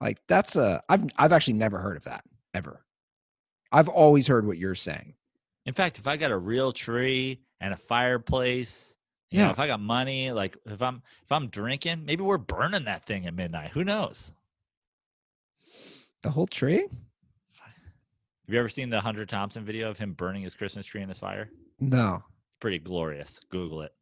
Like 0.00 0.18
that's 0.28 0.54
a. 0.54 0.80
I've 0.88 1.04
I've 1.16 1.32
actually 1.32 1.54
never 1.54 1.78
heard 1.78 1.96
of 1.96 2.04
that 2.04 2.22
ever. 2.54 2.84
I've 3.72 3.88
always 3.88 4.28
heard 4.28 4.46
what 4.46 4.56
you're 4.56 4.76
saying. 4.76 5.14
In 5.66 5.74
fact, 5.74 5.98
if 5.98 6.06
I 6.06 6.16
got 6.16 6.30
a 6.30 6.38
real 6.38 6.72
tree 6.72 7.40
and 7.60 7.74
a 7.74 7.76
fireplace, 7.76 8.94
you 9.30 9.38
know, 9.38 9.46
Yeah. 9.46 9.50
if 9.52 9.58
I 9.58 9.66
got 9.66 9.80
money, 9.80 10.30
like 10.32 10.56
if 10.66 10.80
I'm 10.82 11.02
if 11.24 11.32
I'm 11.32 11.48
drinking, 11.48 12.04
maybe 12.04 12.22
we're 12.22 12.38
burning 12.38 12.84
that 12.84 13.04
thing 13.04 13.26
at 13.26 13.34
midnight. 13.34 13.70
Who 13.72 13.84
knows? 13.84 14.32
The 16.22 16.30
whole 16.30 16.46
tree? 16.46 16.86
Have 17.60 18.54
you 18.54 18.58
ever 18.58 18.68
seen 18.68 18.88
the 18.90 19.00
Hunter 19.00 19.26
Thompson 19.26 19.64
video 19.64 19.90
of 19.90 19.98
him 19.98 20.14
burning 20.14 20.42
his 20.42 20.54
Christmas 20.54 20.86
tree 20.86 21.02
in 21.02 21.08
his 21.08 21.18
fire? 21.18 21.50
No. 21.80 22.22
Pretty 22.60 22.78
glorious. 22.78 23.38
Google 23.50 23.82
it. 23.82 23.92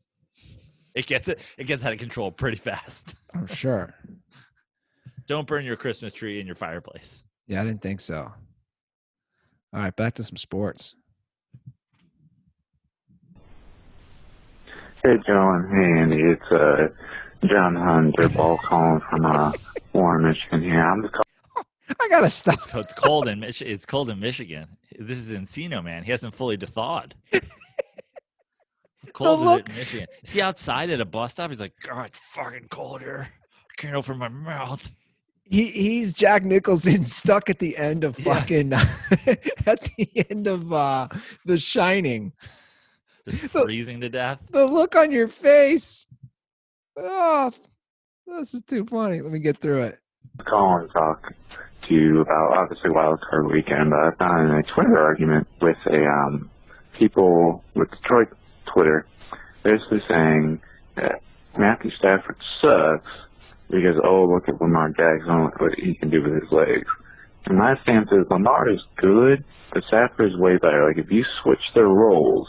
It 0.94 1.06
gets 1.06 1.28
it. 1.28 1.40
It 1.58 1.66
gets 1.66 1.84
out 1.84 1.92
of 1.92 1.98
control 1.98 2.30
pretty 2.30 2.56
fast. 2.56 3.16
I'm 3.34 3.46
sure. 3.48 3.92
Don't 5.26 5.46
burn 5.46 5.64
your 5.64 5.76
Christmas 5.76 6.12
tree 6.14 6.38
in 6.40 6.46
your 6.46 6.54
fireplace. 6.54 7.24
Yeah, 7.48 7.60
I 7.60 7.64
didn't 7.64 7.82
think 7.82 8.00
so. 8.00 8.32
All 9.74 9.80
right, 9.80 9.94
back 9.94 10.14
to 10.14 10.24
some 10.24 10.36
sports. 10.36 10.94
Hey, 15.06 15.18
Joe 15.24 15.50
and 15.52 15.70
hey, 15.70 16.00
Andy. 16.00 16.20
It's 16.20 16.50
uh, 16.50 16.88
John 17.46 17.76
Hunter, 17.76 18.28
ball 18.28 18.58
calling 18.58 19.00
from 19.08 19.24
uh, 19.24 19.52
Warren, 19.92 20.24
Michigan 20.24 20.62
here. 20.62 20.84
I'm 20.84 21.02
just 21.02 21.14
I 22.00 22.08
gotta 22.08 22.28
stop. 22.28 22.58
It's 22.74 22.92
cold 22.92 23.28
in 23.28 23.38
Mich- 23.38 23.62
It's 23.62 23.86
cold 23.86 24.10
in 24.10 24.18
Michigan. 24.18 24.66
This 24.98 25.18
is 25.20 25.28
Encino, 25.28 25.80
man. 25.84 26.02
He 26.02 26.10
hasn't 26.10 26.34
fully 26.34 26.56
thawed. 26.56 27.14
How 27.32 27.40
cold 29.12 29.46
is 29.48 29.58
it 29.60 29.68
in 29.68 29.74
Michigan? 29.76 30.06
Is 30.24 30.30
he 30.32 30.42
outside 30.42 30.90
at 30.90 31.00
a 31.00 31.04
bus 31.04 31.30
stop? 31.30 31.50
He's 31.50 31.60
like, 31.60 31.74
God, 31.84 32.06
it's 32.06 32.18
fucking 32.32 32.66
cold 32.72 33.00
here. 33.00 33.28
I 33.30 33.80
can't 33.80 33.94
open 33.94 34.18
my 34.18 34.26
mouth. 34.28 34.90
He 35.44 35.66
he's 35.66 36.14
Jack 36.14 36.44
Nicholson 36.44 37.04
stuck 37.04 37.48
at 37.48 37.60
the 37.60 37.76
end 37.76 38.02
of 38.02 38.18
Yeah. 38.18 38.34
fucking 38.40 38.72
at 39.66 39.88
the 39.96 40.26
end 40.28 40.48
of 40.48 40.72
uh 40.72 41.06
The 41.44 41.58
Shining. 41.58 42.32
Just 43.30 43.52
freezing 43.52 44.00
to 44.02 44.08
death. 44.08 44.38
The 44.50 44.66
look 44.66 44.94
on 44.94 45.10
your 45.10 45.28
face. 45.28 46.06
Oh, 46.96 47.52
this 48.26 48.54
is 48.54 48.62
too 48.62 48.84
funny. 48.84 49.20
Let 49.20 49.32
me 49.32 49.38
get 49.40 49.58
through 49.58 49.82
it. 49.82 49.98
calling 50.48 50.86
to 50.86 50.92
talk 50.92 51.34
to 51.88 51.94
you 51.94 52.20
about 52.20 52.52
obviously 52.56 52.90
wild 52.90 53.20
card 53.28 53.46
weekend. 53.50 53.90
But 53.90 53.98
I 53.98 54.10
found 54.18 54.50
in 54.50 54.56
a 54.56 54.62
Twitter 54.62 54.98
argument 54.98 55.46
with 55.60 55.76
a 55.86 56.06
um, 56.06 56.50
people 56.98 57.64
with 57.74 57.90
Detroit 57.90 58.28
Twitter, 58.72 59.06
basically 59.64 60.02
saying 60.08 60.60
that 60.96 61.20
Matthew 61.58 61.90
Stafford 61.98 62.36
sucks 62.60 63.10
because 63.68 63.96
oh 64.04 64.26
look 64.32 64.48
at 64.48 64.60
Lamar 64.60 64.90
Jackson, 64.90 65.44
look 65.44 65.60
what 65.60 65.74
he 65.74 65.94
can 65.94 66.10
do 66.10 66.22
with 66.22 66.34
his 66.34 66.52
legs. 66.52 66.88
And 67.46 67.58
my 67.58 67.74
stance 67.82 68.08
is 68.12 68.26
Lamar 68.30 68.68
is 68.68 68.80
good, 68.96 69.44
but 69.72 69.82
Stafford 69.88 70.32
is 70.32 70.38
way 70.38 70.58
better. 70.58 70.86
Like 70.86 71.04
if 71.04 71.10
you 71.10 71.24
switch 71.42 71.62
their 71.74 71.88
roles, 71.88 72.48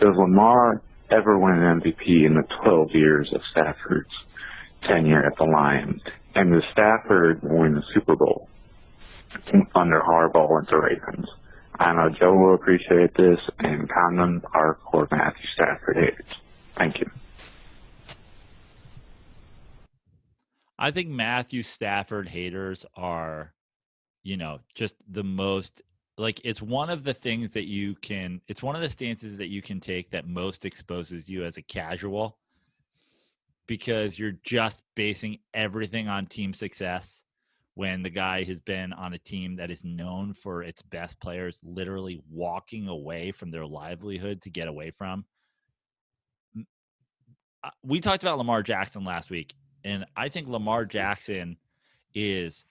does 0.00 0.16
Lamar 0.16 0.82
ever 1.10 1.38
win 1.38 1.54
an 1.54 1.80
MVP 1.80 2.26
in 2.26 2.34
the 2.34 2.42
12 2.62 2.88
years 2.94 3.30
of 3.34 3.40
Stafford's 3.50 4.08
tenure 4.88 5.24
at 5.24 5.36
the 5.38 5.44
Lions? 5.44 6.00
And 6.34 6.52
does 6.52 6.62
Stafford 6.72 7.40
win 7.42 7.74
the 7.74 7.82
Super 7.94 8.16
Bowl 8.16 8.48
under 9.74 10.00
Harbaugh 10.00 10.58
and 10.58 10.66
the 10.68 10.76
Ravens? 10.76 11.26
I 11.78 11.92
know 11.94 12.08
Joe 12.18 12.34
will 12.34 12.54
appreciate 12.54 13.14
this, 13.16 13.38
and 13.58 13.88
Condon 13.88 14.42
our 14.54 14.74
core 14.74 15.08
Matthew 15.10 15.46
Stafford 15.54 15.96
haters. 15.96 16.26
Thank 16.76 16.98
you. 16.98 17.10
I 20.78 20.90
think 20.90 21.08
Matthew 21.08 21.62
Stafford 21.62 22.28
haters 22.28 22.84
are, 22.96 23.52
you 24.22 24.36
know, 24.36 24.60
just 24.74 24.94
the 25.10 25.24
most 25.24 25.82
like 26.20 26.40
it's 26.44 26.60
one 26.60 26.90
of 26.90 27.02
the 27.02 27.14
things 27.14 27.50
that 27.50 27.66
you 27.66 27.94
can 27.96 28.40
it's 28.46 28.62
one 28.62 28.76
of 28.76 28.82
the 28.82 28.90
stances 28.90 29.38
that 29.38 29.48
you 29.48 29.62
can 29.62 29.80
take 29.80 30.10
that 30.10 30.28
most 30.28 30.66
exposes 30.66 31.28
you 31.28 31.44
as 31.44 31.56
a 31.56 31.62
casual 31.62 32.36
because 33.66 34.18
you're 34.18 34.36
just 34.44 34.82
basing 34.94 35.38
everything 35.54 36.08
on 36.08 36.26
team 36.26 36.52
success 36.52 37.22
when 37.74 38.02
the 38.02 38.10
guy 38.10 38.44
has 38.44 38.60
been 38.60 38.92
on 38.92 39.14
a 39.14 39.18
team 39.18 39.56
that 39.56 39.70
is 39.70 39.82
known 39.82 40.34
for 40.34 40.62
its 40.62 40.82
best 40.82 41.18
players 41.20 41.58
literally 41.62 42.20
walking 42.30 42.88
away 42.88 43.32
from 43.32 43.50
their 43.50 43.64
livelihood 43.64 44.42
to 44.42 44.50
get 44.50 44.68
away 44.68 44.90
from. 44.90 45.24
Uh, 47.64 47.70
we 47.82 48.00
talked 48.00 48.22
about 48.22 48.36
Lamar 48.36 48.62
Jackson 48.62 49.04
last 49.04 49.30
week 49.30 49.54
and 49.84 50.04
I 50.16 50.28
think 50.28 50.48
Lamar 50.48 50.84
Jackson 50.84 51.56
is 52.14 52.64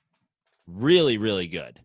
really 0.68 1.18
really 1.18 1.48
good 1.48 1.80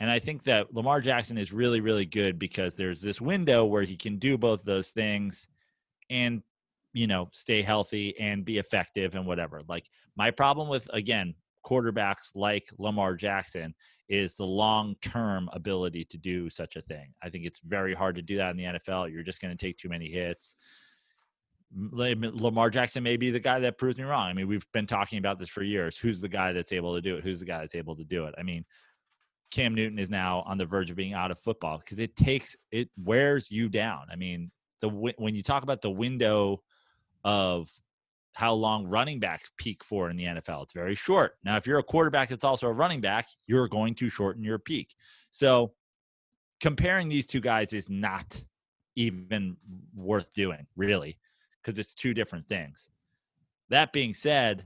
and 0.00 0.10
I 0.10 0.18
think 0.18 0.42
that 0.44 0.74
Lamar 0.74 1.02
Jackson 1.02 1.36
is 1.36 1.52
really, 1.52 1.80
really 1.80 2.06
good 2.06 2.38
because 2.38 2.74
there's 2.74 3.02
this 3.02 3.20
window 3.20 3.66
where 3.66 3.82
he 3.82 3.96
can 3.96 4.18
do 4.18 4.38
both 4.38 4.64
those 4.64 4.88
things 4.88 5.46
and, 6.08 6.42
you 6.94 7.06
know, 7.06 7.28
stay 7.32 7.60
healthy 7.60 8.18
and 8.18 8.44
be 8.44 8.56
effective 8.56 9.14
and 9.14 9.26
whatever. 9.26 9.60
Like, 9.68 9.84
my 10.16 10.30
problem 10.30 10.68
with, 10.68 10.88
again, 10.94 11.34
quarterbacks 11.66 12.30
like 12.34 12.66
Lamar 12.78 13.14
Jackson 13.14 13.74
is 14.08 14.34
the 14.34 14.44
long 14.44 14.96
term 15.02 15.50
ability 15.52 16.06
to 16.06 16.16
do 16.16 16.48
such 16.48 16.76
a 16.76 16.82
thing. 16.82 17.12
I 17.22 17.28
think 17.28 17.44
it's 17.44 17.60
very 17.60 17.94
hard 17.94 18.16
to 18.16 18.22
do 18.22 18.38
that 18.38 18.50
in 18.52 18.56
the 18.56 18.64
NFL. 18.64 19.12
You're 19.12 19.22
just 19.22 19.42
going 19.42 19.56
to 19.56 19.66
take 19.66 19.76
too 19.76 19.90
many 19.90 20.08
hits. 20.08 20.56
Lamar 21.72 22.70
Jackson 22.70 23.02
may 23.02 23.16
be 23.16 23.30
the 23.30 23.38
guy 23.38 23.60
that 23.60 23.78
proves 23.78 23.98
me 23.98 24.04
wrong. 24.04 24.28
I 24.28 24.32
mean, 24.32 24.48
we've 24.48 24.66
been 24.72 24.86
talking 24.86 25.18
about 25.18 25.38
this 25.38 25.50
for 25.50 25.62
years. 25.62 25.96
Who's 25.96 26.20
the 26.20 26.28
guy 26.28 26.52
that's 26.52 26.72
able 26.72 26.94
to 26.96 27.00
do 27.00 27.16
it? 27.16 27.22
Who's 27.22 27.38
the 27.38 27.46
guy 27.46 27.60
that's 27.60 27.76
able 27.76 27.94
to 27.96 28.04
do 28.04 28.24
it? 28.24 28.34
I 28.38 28.42
mean, 28.42 28.64
Cam 29.50 29.74
Newton 29.74 29.98
is 29.98 30.10
now 30.10 30.42
on 30.46 30.58
the 30.58 30.66
verge 30.66 30.90
of 30.90 30.96
being 30.96 31.12
out 31.12 31.30
of 31.30 31.38
football 31.38 31.78
because 31.78 31.98
it 31.98 32.16
takes 32.16 32.56
it 32.70 32.88
wears 32.96 33.50
you 33.50 33.68
down. 33.68 34.06
I 34.10 34.16
mean, 34.16 34.50
the 34.80 34.88
when 34.88 35.34
you 35.34 35.42
talk 35.42 35.62
about 35.62 35.82
the 35.82 35.90
window 35.90 36.62
of 37.24 37.70
how 38.32 38.52
long 38.52 38.86
running 38.86 39.18
backs 39.18 39.50
peak 39.56 39.82
for 39.82 40.08
in 40.08 40.16
the 40.16 40.24
NFL, 40.24 40.62
it's 40.62 40.72
very 40.72 40.94
short. 40.94 41.36
Now, 41.44 41.56
if 41.56 41.66
you're 41.66 41.78
a 41.78 41.84
quarterback 41.84 42.28
that's 42.28 42.44
also 42.44 42.68
a 42.68 42.72
running 42.72 43.00
back, 43.00 43.28
you're 43.46 43.68
going 43.68 43.94
to 43.96 44.08
shorten 44.08 44.44
your 44.44 44.58
peak. 44.58 44.94
So, 45.32 45.72
comparing 46.60 47.08
these 47.08 47.26
two 47.26 47.40
guys 47.40 47.72
is 47.72 47.90
not 47.90 48.42
even 48.96 49.56
worth 49.94 50.32
doing, 50.32 50.66
really, 50.76 51.18
because 51.62 51.78
it's 51.78 51.94
two 51.94 52.14
different 52.14 52.46
things. 52.46 52.90
That 53.68 53.92
being 53.92 54.14
said, 54.14 54.64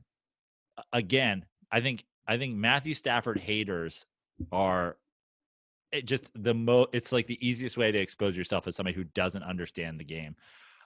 again, 0.92 1.44
I 1.72 1.80
think 1.80 2.04
I 2.26 2.36
think 2.36 2.54
Matthew 2.56 2.94
Stafford 2.94 3.38
haters 3.38 4.04
are 4.52 4.96
it 5.92 6.06
just 6.06 6.28
the 6.34 6.54
mo 6.54 6.86
it's 6.92 7.12
like 7.12 7.26
the 7.26 7.46
easiest 7.46 7.76
way 7.76 7.92
to 7.92 7.98
expose 7.98 8.36
yourself 8.36 8.66
as 8.66 8.74
somebody 8.74 8.96
who 8.96 9.04
doesn't 9.04 9.42
understand 9.42 9.98
the 9.98 10.04
game. 10.04 10.36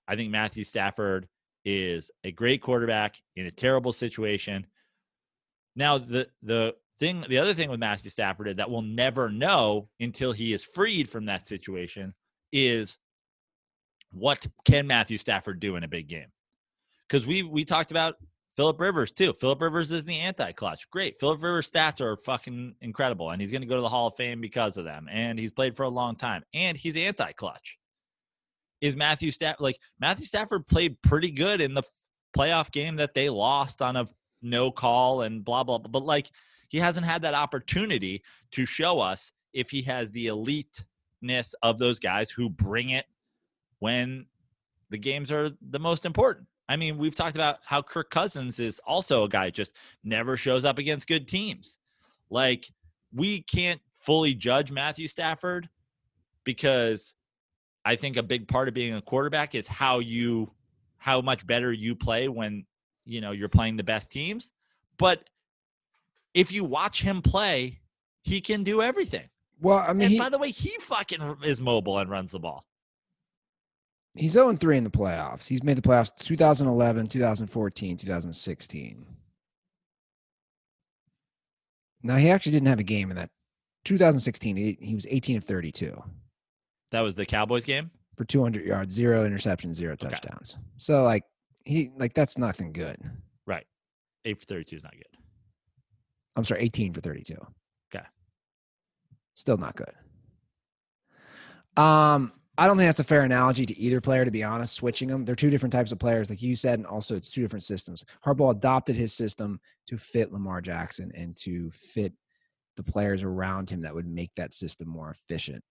I 0.07 0.16
think 0.16 0.31
Matthew 0.31 0.65
Stafford 0.65 1.29
is 1.65 2.11
a 2.25 2.31
great 2.31 2.62
quarterback 2.62 3.16
in 3.37 3.47
a 3.47 3.51
terrible 3.51 3.93
situation. 3.93 4.66
Now 5.75 5.99
the 5.99 6.29
the 6.43 6.75
thing 6.99 7.25
the 7.29 7.39
other 7.39 7.55
thing 7.55 7.70
with 7.70 7.81
Matthew 7.81 8.11
Stafford 8.11 8.57
that 8.57 8.70
we'll 8.70 8.83
never 8.83 9.31
know 9.31 9.89
until 10.01 10.33
he 10.33 10.53
is 10.53 10.65
freed 10.65 11.09
from 11.09 11.27
that 11.27 11.47
situation 11.47 12.15
is 12.53 12.99
what 14.11 14.47
can 14.65 14.87
Matthew 14.87 15.19
Stafford 15.19 15.61
do 15.61 15.77
in 15.77 15.85
a 15.85 15.89
big 15.89 16.09
game? 16.09 16.33
Because 17.09 17.27
we 17.27 17.43
we 17.43 17.65
talked 17.65 17.91
about 17.91 18.16
Philip 18.59 18.80
Rivers 18.80 19.12
too. 19.12 19.32
Philip 19.35 19.60
Rivers 19.60 19.93
is 19.93 20.05
the 20.05 20.18
anti-clutch. 20.18 20.90
Great. 20.90 21.20
Philip 21.20 21.40
Rivers 21.40 21.70
stats 21.70 22.01
are 22.01 22.16
fucking 22.16 22.74
incredible, 22.80 23.30
and 23.30 23.40
he's 23.40 23.52
going 23.52 23.62
to 23.62 23.68
go 23.68 23.76
to 23.76 23.80
the 23.80 23.89
Hall 23.89 24.09
of 24.09 24.16
Fame 24.16 24.40
because 24.40 24.76
of 24.76 24.85
them. 24.85 25.06
And 25.09 25.39
he's 25.39 25.52
played 25.52 25.76
for 25.76 25.85
a 25.85 25.89
long 25.89 26.16
time, 26.16 26.43
and 26.52 26.76
he's 26.76 26.97
anti-clutch. 26.97 27.78
Is 28.80 28.97
Matthew 28.97 29.30
Stafford 29.30 29.60
like 29.60 29.78
Matthew 30.01 30.26
Stafford 30.26 30.66
played 30.66 31.01
pretty 31.02 31.30
good 31.30 31.60
in 31.60 31.72
the 31.72 31.85
playoff 32.36 32.72
game 32.72 32.97
that 32.97 33.14
they 33.14 33.30
lost 33.30 33.80
on 33.80 33.94
a 33.94 34.09
no 34.43 34.72
call 34.72 35.22
and 35.22 35.44
blah 35.44 35.62
blah 35.62 35.78
blah, 35.78 35.89
but 35.89 36.02
like 36.02 36.28
he 36.68 36.78
hasn't 36.78 37.06
had 37.06 37.22
that 37.22 37.35
opportunity 37.35 38.24
to 38.51 38.66
show 38.66 38.98
us 38.98 39.30
if 39.52 39.70
he 39.70 39.82
has 39.82 40.10
the 40.10 40.26
eliteness 40.26 41.55
of 41.62 41.78
those 41.78 42.01
guys 42.01 42.28
who 42.28 42.51
bring 42.51 42.90
it 42.90 43.06
when 43.78 44.26
the 44.90 44.98
games 44.98 45.30
are 45.30 45.51
the 45.70 45.78
most 45.78 46.05
important. 46.05 46.48
I 46.69 46.77
mean, 46.77 46.99
we've 46.99 47.15
talked 47.15 47.35
about 47.35 47.59
how 47.65 47.81
Kirk 47.81 48.11
Cousins 48.11 48.61
is 48.61 48.78
also 48.86 49.24
a 49.24 49.28
guy 49.28 49.51
just 49.51 49.73
never 50.05 50.36
shows 50.36 50.65
up 50.65 50.78
against 50.78 51.09
good 51.09 51.27
teams. 51.27 51.78
Like, 52.31 52.70
we 53.12 53.43
can't 53.43 53.81
fully 53.95 54.35
judge 54.35 54.70
Matthew 54.70 55.09
Stafford 55.09 55.69
because 56.45 57.15
I 57.85 57.97
think 57.97 58.19
a 58.19 58.23
big 58.23 58.49
part 58.49 58.69
of 58.69 58.74
being 58.74 58.95
a 58.95 59.03
quarterback 59.03 59.55
is 59.55 59.66
how 59.66 60.01
you 60.01 60.51
how 60.99 61.20
much 61.20 61.47
better 61.47 61.73
you 61.73 61.95
play 61.95 62.28
when 62.28 62.66
you 63.07 63.20
know 63.20 63.31
you're 63.31 63.49
playing 63.49 63.77
the 63.77 63.85
best 63.85 64.11
teams. 64.11 64.53
But 64.99 65.31
if 66.35 66.53
you 66.53 66.65
watch 66.65 67.01
him 67.01 67.23
play, 67.23 67.81
he 68.23 68.43
can 68.43 68.62
do 68.62 68.82
everything. 68.82 69.28
Well, 69.61 69.78
I 69.78 69.95
mean, 69.95 70.03
and 70.03 70.12
he, 70.12 70.19
by 70.19 70.28
the 70.28 70.39
way, 70.39 70.51
he 70.51 70.77
fucking 70.81 71.39
is 71.45 71.61
mobile 71.61 71.99
and 71.99 72.11
runs 72.11 72.31
the 72.32 72.39
ball 72.39 72.68
he's 74.14 74.32
0 74.32 74.55
3 74.55 74.78
in 74.78 74.85
the 74.85 74.90
playoffs. 74.90 75.48
He's 75.48 75.62
made 75.62 75.76
the 75.76 75.82
playoffs 75.82 76.14
2011, 76.16 77.09
2014, 77.09 77.97
2016. 77.97 79.06
Now, 82.02 82.16
he 82.16 82.30
actually 82.30 82.52
didn't 82.52 82.68
have 82.68 82.78
a 82.78 82.85
game 82.85 83.10
in 83.10 83.16
that 83.16 83.30
2016. 83.85 84.56
He, 84.56 84.78
he 84.80 84.94
was 84.94 85.06
18 85.10 85.39
of 85.39 85.44
32. 85.44 86.01
That 86.90 87.01
was 87.01 87.14
the 87.14 87.26
Cowboys 87.26 87.64
game? 87.64 87.90
For 88.16 88.24
200 88.24 88.64
yards, 88.64 88.94
zero 88.94 89.28
interceptions, 89.28 89.74
zero 89.74 89.97
touchdowns. 89.97 90.55
Okay. 90.55 90.62
So, 90.76 91.05
like, 91.05 91.24
he, 91.64 91.90
like, 91.97 92.14
that's 92.14 92.39
nothing 92.39 92.72
good. 92.72 92.98
Right. 93.47 93.66
8 94.24 94.40
for 94.40 94.47
32 94.47 94.76
is 94.76 94.82
not 94.82 94.93
good. 94.93 95.05
I'm 96.36 96.44
sorry, 96.44 96.62
18 96.62 96.93
for 96.93 97.01
32. 97.01 97.36
Okay. 97.94 98.05
Still 99.35 99.56
not 99.56 99.76
good. 99.76 99.93
Um, 101.76 102.32
I 102.59 102.66
don't 102.66 102.76
think 102.76 102.89
that's 102.89 102.98
a 102.98 103.05
fair 103.05 103.22
analogy 103.22 103.64
to 103.66 103.78
either 103.78 104.01
player, 104.01 104.24
to 104.24 104.32
be 104.32 104.43
honest, 104.43 104.74
switching 104.74 105.09
them. 105.09 105.24
They're 105.24 105.36
two 105.36 105.48
different 105.48 105.72
types 105.72 105.93
of 105.93 106.01
players, 106.01 106.28
like 106.28 106.43
you 106.43 106.56
said, 106.56 106.80
and 106.80 106.86
also 106.86 107.14
it's 107.14 107.30
two 107.30 107.40
different 107.40 107.62
systems. 107.62 108.05
Harbaugh 108.26 108.51
adopted 108.51 108.97
his 108.97 109.14
system 109.14 109.60
to 109.86 109.97
fit 109.97 110.32
Lamar 110.32 110.60
Jackson 110.60 111.12
and 111.14 111.36
to 111.36 111.70
fit 111.70 112.12
the 112.76 112.82
players 112.82 113.22
around 113.22 113.70
him 113.70 113.80
that 113.82 113.94
would 113.94 114.09
make 114.09 114.32
that 114.36 114.52
system 114.52 114.89
more 114.89 115.10
efficient. 115.10 115.62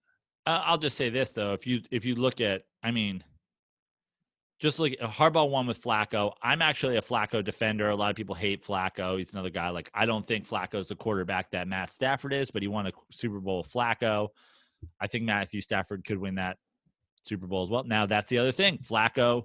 Uh, 0.46 0.62
I'll 0.64 0.78
just 0.78 0.96
say 0.96 1.10
this 1.10 1.32
though, 1.32 1.52
if 1.52 1.66
you 1.66 1.82
if 1.90 2.06
you 2.06 2.14
look 2.14 2.40
at, 2.40 2.62
I 2.82 2.90
mean, 2.90 3.22
just 4.58 4.78
look 4.78 4.92
at 4.92 5.00
Harbaugh 5.00 5.50
won 5.50 5.66
with 5.66 5.82
Flacco. 5.82 6.32
I'm 6.42 6.62
actually 6.62 6.96
a 6.96 7.02
Flacco 7.02 7.44
defender. 7.44 7.90
A 7.90 7.96
lot 7.96 8.08
of 8.08 8.16
people 8.16 8.34
hate 8.34 8.64
Flacco. 8.64 9.18
He's 9.18 9.34
another 9.34 9.50
guy 9.50 9.68
like 9.68 9.90
I 9.92 10.06
don't 10.06 10.26
think 10.26 10.48
Flacco's 10.48 10.88
the 10.88 10.96
quarterback 10.96 11.50
that 11.50 11.68
Matt 11.68 11.92
Stafford 11.92 12.32
is, 12.32 12.50
but 12.50 12.62
he 12.62 12.68
won 12.68 12.86
a 12.86 12.92
Super 13.12 13.40
Bowl 13.40 13.58
with 13.58 13.70
Flacco. 13.70 14.28
I 14.98 15.06
think 15.06 15.24
Matthew 15.24 15.60
Stafford 15.60 16.02
could 16.04 16.18
win 16.18 16.36
that 16.36 16.56
Super 17.28 17.46
Bowl 17.46 17.62
as 17.62 17.70
well. 17.70 17.84
Now 17.84 18.06
that's 18.06 18.28
the 18.28 18.38
other 18.38 18.52
thing. 18.52 18.78
Flacco, 18.78 19.44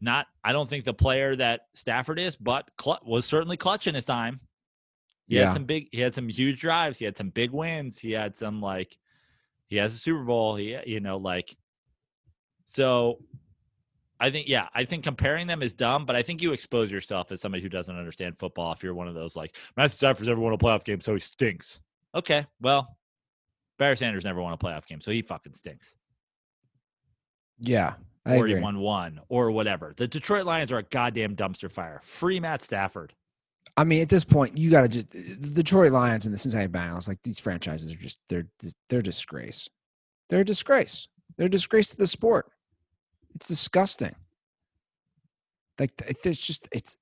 not 0.00 0.26
I 0.44 0.52
don't 0.52 0.68
think 0.68 0.84
the 0.84 0.94
player 0.94 1.34
that 1.36 1.62
Stafford 1.74 2.18
is, 2.18 2.36
but 2.36 2.70
cl- 2.80 3.00
was 3.04 3.24
certainly 3.24 3.56
clutch 3.56 3.86
in 3.86 3.94
his 3.94 4.04
time. 4.04 4.40
He 5.26 5.36
yeah. 5.36 5.46
had 5.46 5.54
some 5.54 5.64
big, 5.64 5.88
he 5.92 6.00
had 6.00 6.14
some 6.14 6.28
huge 6.28 6.60
drives. 6.60 6.98
He 6.98 7.04
had 7.04 7.16
some 7.16 7.30
big 7.30 7.50
wins. 7.50 7.98
He 7.98 8.12
had 8.12 8.36
some 8.36 8.60
like, 8.60 8.96
he 9.66 9.76
has 9.76 9.94
a 9.94 9.98
Super 9.98 10.22
Bowl. 10.22 10.54
He, 10.54 10.76
you 10.86 11.00
know, 11.00 11.16
like, 11.16 11.56
so 12.64 13.18
I 14.20 14.30
think, 14.30 14.48
yeah, 14.48 14.68
I 14.74 14.84
think 14.84 15.04
comparing 15.04 15.46
them 15.46 15.62
is 15.62 15.72
dumb, 15.72 16.06
but 16.06 16.16
I 16.16 16.22
think 16.22 16.40
you 16.40 16.52
expose 16.52 16.90
yourself 16.90 17.32
as 17.32 17.40
somebody 17.40 17.62
who 17.62 17.68
doesn't 17.68 17.98
understand 17.98 18.38
football 18.38 18.72
if 18.72 18.82
you're 18.82 18.94
one 18.94 19.08
of 19.08 19.14
those 19.14 19.36
like 19.36 19.56
Matthew 19.76 19.96
Stafford's 19.96 20.28
never 20.28 20.40
won 20.40 20.52
a 20.52 20.58
playoff 20.58 20.84
game, 20.84 21.00
so 21.00 21.12
he 21.12 21.20
stinks. 21.20 21.80
Okay, 22.14 22.46
well, 22.60 22.96
Barry 23.78 23.96
Sanders 23.96 24.24
never 24.24 24.40
won 24.40 24.52
a 24.52 24.56
playoff 24.56 24.86
game, 24.86 25.00
so 25.00 25.10
he 25.10 25.22
fucking 25.22 25.52
stinks. 25.52 25.96
Yeah. 27.60 27.94
I 28.24 28.36
or 28.36 28.38
agree. 28.38 28.56
he 28.56 28.60
won 28.60 28.78
one 28.80 29.20
or 29.28 29.50
whatever. 29.50 29.94
The 29.96 30.08
Detroit 30.08 30.46
Lions 30.46 30.72
are 30.72 30.78
a 30.78 30.82
goddamn 30.82 31.36
dumpster 31.36 31.70
fire. 31.70 32.00
Free 32.04 32.40
Matt 32.40 32.62
Stafford. 32.62 33.14
I 33.76 33.84
mean, 33.84 34.02
at 34.02 34.08
this 34.08 34.24
point, 34.24 34.56
you 34.56 34.70
got 34.70 34.82
to 34.82 34.88
just 34.88 35.14
eh, 35.14 35.34
the 35.38 35.50
Detroit 35.50 35.92
Lions 35.92 36.24
and 36.24 36.34
the 36.34 36.38
Cincinnati 36.38 36.68
Bengals. 36.68 37.06
Like 37.06 37.22
these 37.22 37.38
franchises 37.38 37.92
are 37.92 37.96
just 37.96 38.20
they're 38.28 38.46
they're 38.88 39.02
disgrace. 39.02 39.68
They're 40.28 40.40
a 40.40 40.44
disgrace. 40.44 41.08
They're 41.36 41.46
a 41.46 41.50
disgrace 41.50 41.88
to 41.88 41.96
the 41.96 42.06
sport. 42.06 42.50
It's 43.34 43.48
disgusting. 43.48 44.14
Like 45.78 45.92
it's 46.06 46.40
just 46.40 46.68
it's 46.72 46.96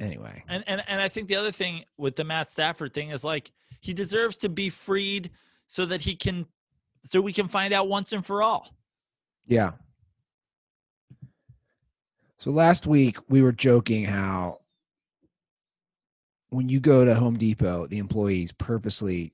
anyway. 0.00 0.42
And 0.48 0.64
and 0.66 0.82
and 0.88 1.00
I 1.00 1.08
think 1.08 1.28
the 1.28 1.36
other 1.36 1.52
thing 1.52 1.84
with 1.96 2.16
the 2.16 2.24
Matt 2.24 2.50
Stafford 2.50 2.94
thing 2.94 3.10
is 3.10 3.22
like 3.22 3.52
he 3.80 3.92
deserves 3.92 4.36
to 4.38 4.48
be 4.48 4.68
freed 4.68 5.30
so 5.66 5.86
that 5.86 6.02
he 6.02 6.16
can 6.16 6.46
so 7.04 7.20
we 7.20 7.32
can 7.32 7.46
find 7.46 7.72
out 7.72 7.88
once 7.88 8.12
and 8.12 8.24
for 8.24 8.42
all. 8.42 8.74
Yeah. 9.50 9.72
So 12.38 12.52
last 12.52 12.86
week 12.86 13.18
we 13.28 13.42
were 13.42 13.52
joking 13.52 14.04
how 14.04 14.60
when 16.50 16.68
you 16.68 16.78
go 16.78 17.04
to 17.04 17.14
Home 17.16 17.36
Depot, 17.36 17.88
the 17.88 17.98
employees 17.98 18.52
purposely 18.52 19.32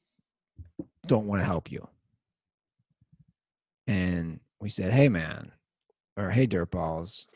don't 1.06 1.26
want 1.26 1.40
to 1.43 1.47
help 1.47 1.70
you. 1.70 1.86
And 3.86 4.40
we 4.59 4.70
said, 4.70 4.90
"Hey 4.90 5.10
man, 5.10 5.52
or 6.16 6.30
hey 6.30 6.47
dirtballs, 6.47 7.26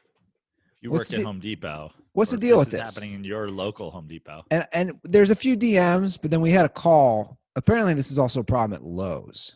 If 0.79 0.83
you 0.83 0.91
work 0.91 1.13
at 1.13 1.23
Home 1.23 1.39
Depot, 1.39 1.93
what's 2.15 2.31
the 2.31 2.39
deal 2.39 2.59
with 2.59 2.71
this?" 2.71 2.81
happening 2.81 3.13
in 3.13 3.25
your 3.25 3.51
local 3.51 3.91
Home 3.91 4.09
Depot? 4.09 4.45
And 4.51 4.67
and 4.73 4.99
there's 5.05 5.31
a 5.31 5.37
few 5.37 5.55
DMs, 5.55 6.19
but 6.21 6.31
then 6.31 6.41
we 6.41 6.51
had 6.51 6.65
a 6.65 6.71
call. 6.71 7.39
Apparently, 7.57 7.93
this 7.93 8.11
is 8.11 8.19
also 8.19 8.41
a 8.41 8.45
problem 8.45 8.73
at 8.73 8.83
Lowe's. 8.83 9.55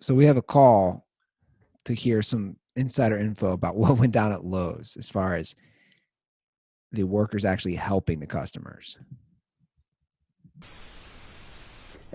So 0.00 0.14
we 0.14 0.24
have 0.24 0.38
a 0.38 0.42
call 0.42 1.04
to 1.84 1.94
hear 1.94 2.22
some 2.22 2.56
insider 2.76 3.18
info 3.18 3.52
about 3.52 3.76
what 3.76 3.98
went 3.98 4.12
down 4.12 4.32
at 4.32 4.44
Lowe's 4.44 4.96
as 4.98 5.08
far 5.08 5.34
as 5.34 5.54
the 6.92 7.04
workers 7.04 7.44
actually 7.44 7.76
helping 7.76 8.20
the 8.20 8.26
customers. 8.26 8.98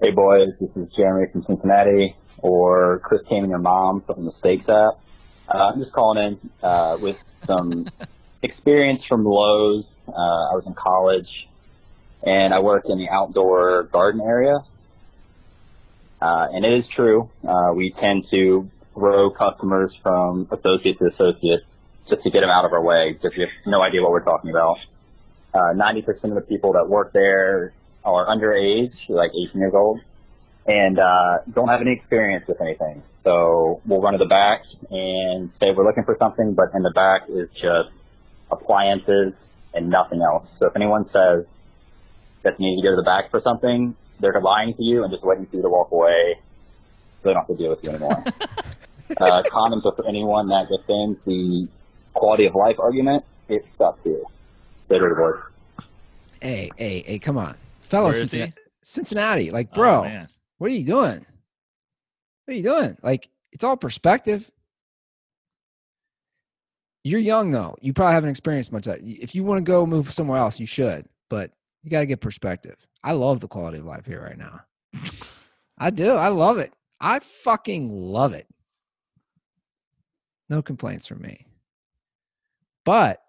Hey 0.01 0.11
boys, 0.11 0.49
this 0.59 0.69
is 0.75 0.91
Jeremy 0.97 1.31
from 1.31 1.45
Cincinnati, 1.45 2.17
or 2.39 2.99
Chris 3.05 3.21
Came 3.29 3.43
and 3.43 3.49
Your 3.49 3.59
Mom 3.59 4.01
from 4.05 4.25
the 4.25 4.33
Stakes 4.39 4.67
app. 4.67 4.99
Uh, 5.47 5.69
I'm 5.69 5.79
just 5.79 5.93
calling 5.93 6.21
in 6.21 6.49
uh, 6.61 6.97
with 6.99 7.23
some 7.45 7.85
experience 8.43 9.01
from 9.07 9.23
Lowe's. 9.23 9.85
Uh, 10.07 10.11
I 10.11 10.53
was 10.53 10.63
in 10.67 10.73
college, 10.73 11.29
and 12.23 12.53
I 12.53 12.59
worked 12.59 12.89
in 12.89 12.97
the 12.97 13.07
outdoor 13.09 13.83
garden 13.83 14.19
area. 14.19 14.57
Uh, 16.21 16.47
and 16.51 16.65
it 16.65 16.79
is 16.79 16.85
true, 16.93 17.29
uh, 17.47 17.71
we 17.73 17.93
tend 17.99 18.25
to 18.31 18.69
grow 18.95 19.29
customers 19.29 19.91
from 20.01 20.47
associate 20.51 20.97
to 20.99 21.07
associate 21.13 21.59
just 22.09 22.23
to 22.23 22.31
get 22.31 22.41
them 22.41 22.49
out 22.49 22.65
of 22.65 22.73
our 22.73 22.81
way, 22.81 23.13
because 23.13 23.35
you 23.37 23.43
have 23.43 23.51
no 23.67 23.81
idea 23.81 24.01
what 24.01 24.11
we're 24.11 24.23
talking 24.23 24.49
about. 24.49 24.77
Uh, 25.53 25.73
90% 25.75 26.07
of 26.25 26.35
the 26.35 26.41
people 26.41 26.73
that 26.73 26.87
work 26.87 27.13
there 27.13 27.73
are 28.03 28.25
underage, 28.27 28.93
like 29.09 29.31
18 29.31 29.59
years 29.59 29.73
old, 29.75 29.99
and 30.65 30.99
uh, 30.99 31.39
don't 31.53 31.67
have 31.67 31.81
any 31.81 31.93
experience 31.93 32.45
with 32.47 32.61
anything. 32.61 33.03
So 33.23 33.81
we'll 33.85 34.01
run 34.01 34.13
to 34.13 34.19
the 34.19 34.25
back 34.25 34.61
and 34.89 35.51
say 35.59 35.71
we're 35.75 35.85
looking 35.85 36.03
for 36.05 36.15
something, 36.19 36.53
but 36.53 36.69
in 36.75 36.83
the 36.83 36.91
back 36.91 37.23
is 37.27 37.49
just 37.53 37.89
appliances 38.51 39.33
and 39.73 39.89
nothing 39.89 40.21
else. 40.21 40.47
So 40.59 40.67
if 40.67 40.75
anyone 40.75 41.05
says 41.05 41.45
that 42.43 42.59
you 42.59 42.69
need 42.69 42.81
to 42.81 42.87
go 42.87 42.91
to 42.91 42.97
the 42.97 43.03
back 43.03 43.31
for 43.31 43.41
something, 43.43 43.95
they're 44.19 44.39
lying 44.41 44.75
to 44.75 44.83
you 44.83 45.03
and 45.03 45.11
just 45.11 45.23
waiting 45.23 45.47
for 45.47 45.57
you 45.57 45.61
to 45.63 45.69
walk 45.69 45.91
away 45.91 46.39
so 47.21 47.29
they 47.29 47.33
don't 47.33 47.47
have 47.47 47.57
to 47.57 47.57
deal 47.57 47.71
with 47.71 47.83
you 47.83 47.89
anymore. 47.89 48.23
uh, 49.17 49.43
condoms 49.43 49.85
are 49.85 49.95
for 49.95 50.07
anyone 50.07 50.47
that 50.49 50.67
defends 50.69 51.19
the 51.25 51.67
quality 52.13 52.45
of 52.45 52.55
life 52.55 52.77
argument. 52.79 53.23
It 53.49 53.65
sucks 53.77 53.99
here. 54.03 54.21
Later, 54.89 55.09
the 55.09 55.15
boys. 55.15 55.85
Hey, 56.41 56.69
hey, 56.77 57.03
hey, 57.05 57.19
come 57.19 57.37
on, 57.37 57.55
fellow 57.79 58.09
Where 58.09 58.15
is 58.15 58.21
he? 58.31 58.39
Cincinnati, 58.39 58.53
Cincinnati. 58.83 59.51
Like, 59.51 59.69
Oh, 59.71 59.75
bro, 59.75 60.03
man. 60.03 60.27
what 60.57 60.69
are 60.69 60.73
you 60.73 60.85
doing? 60.85 61.25
What 62.45 62.53
are 62.53 62.53
you 62.53 62.63
doing? 62.63 62.97
Like, 63.01 63.29
it's 63.51 63.63
all 63.63 63.77
perspective. 63.77 64.49
You're 67.03 67.19
young 67.19 67.51
though. 67.51 67.75
You 67.81 67.93
probably 67.93 68.13
haven't 68.13 68.31
experienced 68.31 68.71
much 68.71 68.87
of 68.87 68.93
that. 68.93 69.01
If 69.03 69.35
you 69.35 69.43
want 69.43 69.59
to 69.59 69.63
go 69.63 69.85
move 69.85 70.11
somewhere 70.11 70.39
else, 70.39 70.59
you 70.59 70.65
should, 70.65 71.05
but 71.29 71.51
you 71.83 71.91
got 71.91 71.99
to 71.99 72.05
get 72.07 72.19
perspective. 72.19 72.75
I 73.03 73.11
love 73.11 73.39
the 73.39 73.47
quality 73.47 73.77
of 73.77 73.85
life 73.85 74.05
here 74.07 74.21
right 74.21 74.37
now. 74.37 74.61
I 75.77 75.91
do. 75.91 76.11
I 76.11 76.29
love 76.29 76.57
it. 76.57 76.73
I 76.99 77.19
fucking 77.19 77.89
love 77.89 78.33
it. 78.33 78.47
No 80.49 80.61
complaints 80.61 81.07
from 81.07 81.21
me. 81.21 81.45
But 82.83 83.21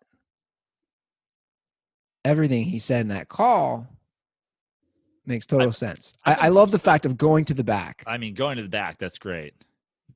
everything 2.24 2.64
he 2.64 2.78
said 2.78 3.02
in 3.02 3.09
that 3.09 3.28
call 3.28 3.86
makes 5.24 5.47
total 5.47 5.72
sense. 5.72 6.12
I, 6.24 6.34
I 6.34 6.48
love 6.48 6.70
the 6.70 6.78
fact 6.78 7.06
of 7.06 7.16
going 7.16 7.44
to 7.47 7.55
the 7.55 7.64
back. 7.64 8.05
I 8.06 8.18
mean, 8.18 8.34
going 8.34 8.56
to 8.56 8.62
the 8.62 8.68
back, 8.68 8.98
that's 8.98 9.18
great. 9.18 9.55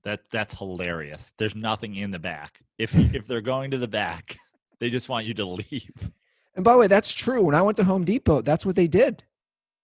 That 0.02 0.20
that's 0.30 0.54
hilarious. 0.54 1.32
There's 1.36 1.54
nothing 1.54 1.96
in 1.96 2.10
the 2.10 2.18
back. 2.18 2.60
If 2.78 2.94
if 3.14 3.26
they're 3.26 3.40
going 3.40 3.70
to 3.72 3.78
the 3.78 3.88
back, 3.88 4.38
they 4.78 4.90
just 4.90 5.08
want 5.08 5.26
you 5.26 5.34
to 5.34 5.44
leave. 5.44 6.10
And 6.54 6.64
by 6.64 6.72
the 6.72 6.78
way, 6.78 6.86
that's 6.86 7.14
true. 7.14 7.42
When 7.44 7.54
I 7.54 7.62
went 7.62 7.76
to 7.78 7.84
Home 7.84 8.04
Depot, 8.04 8.42
that's 8.42 8.66
what 8.66 8.76
they 8.76 8.88
did. 8.88 9.24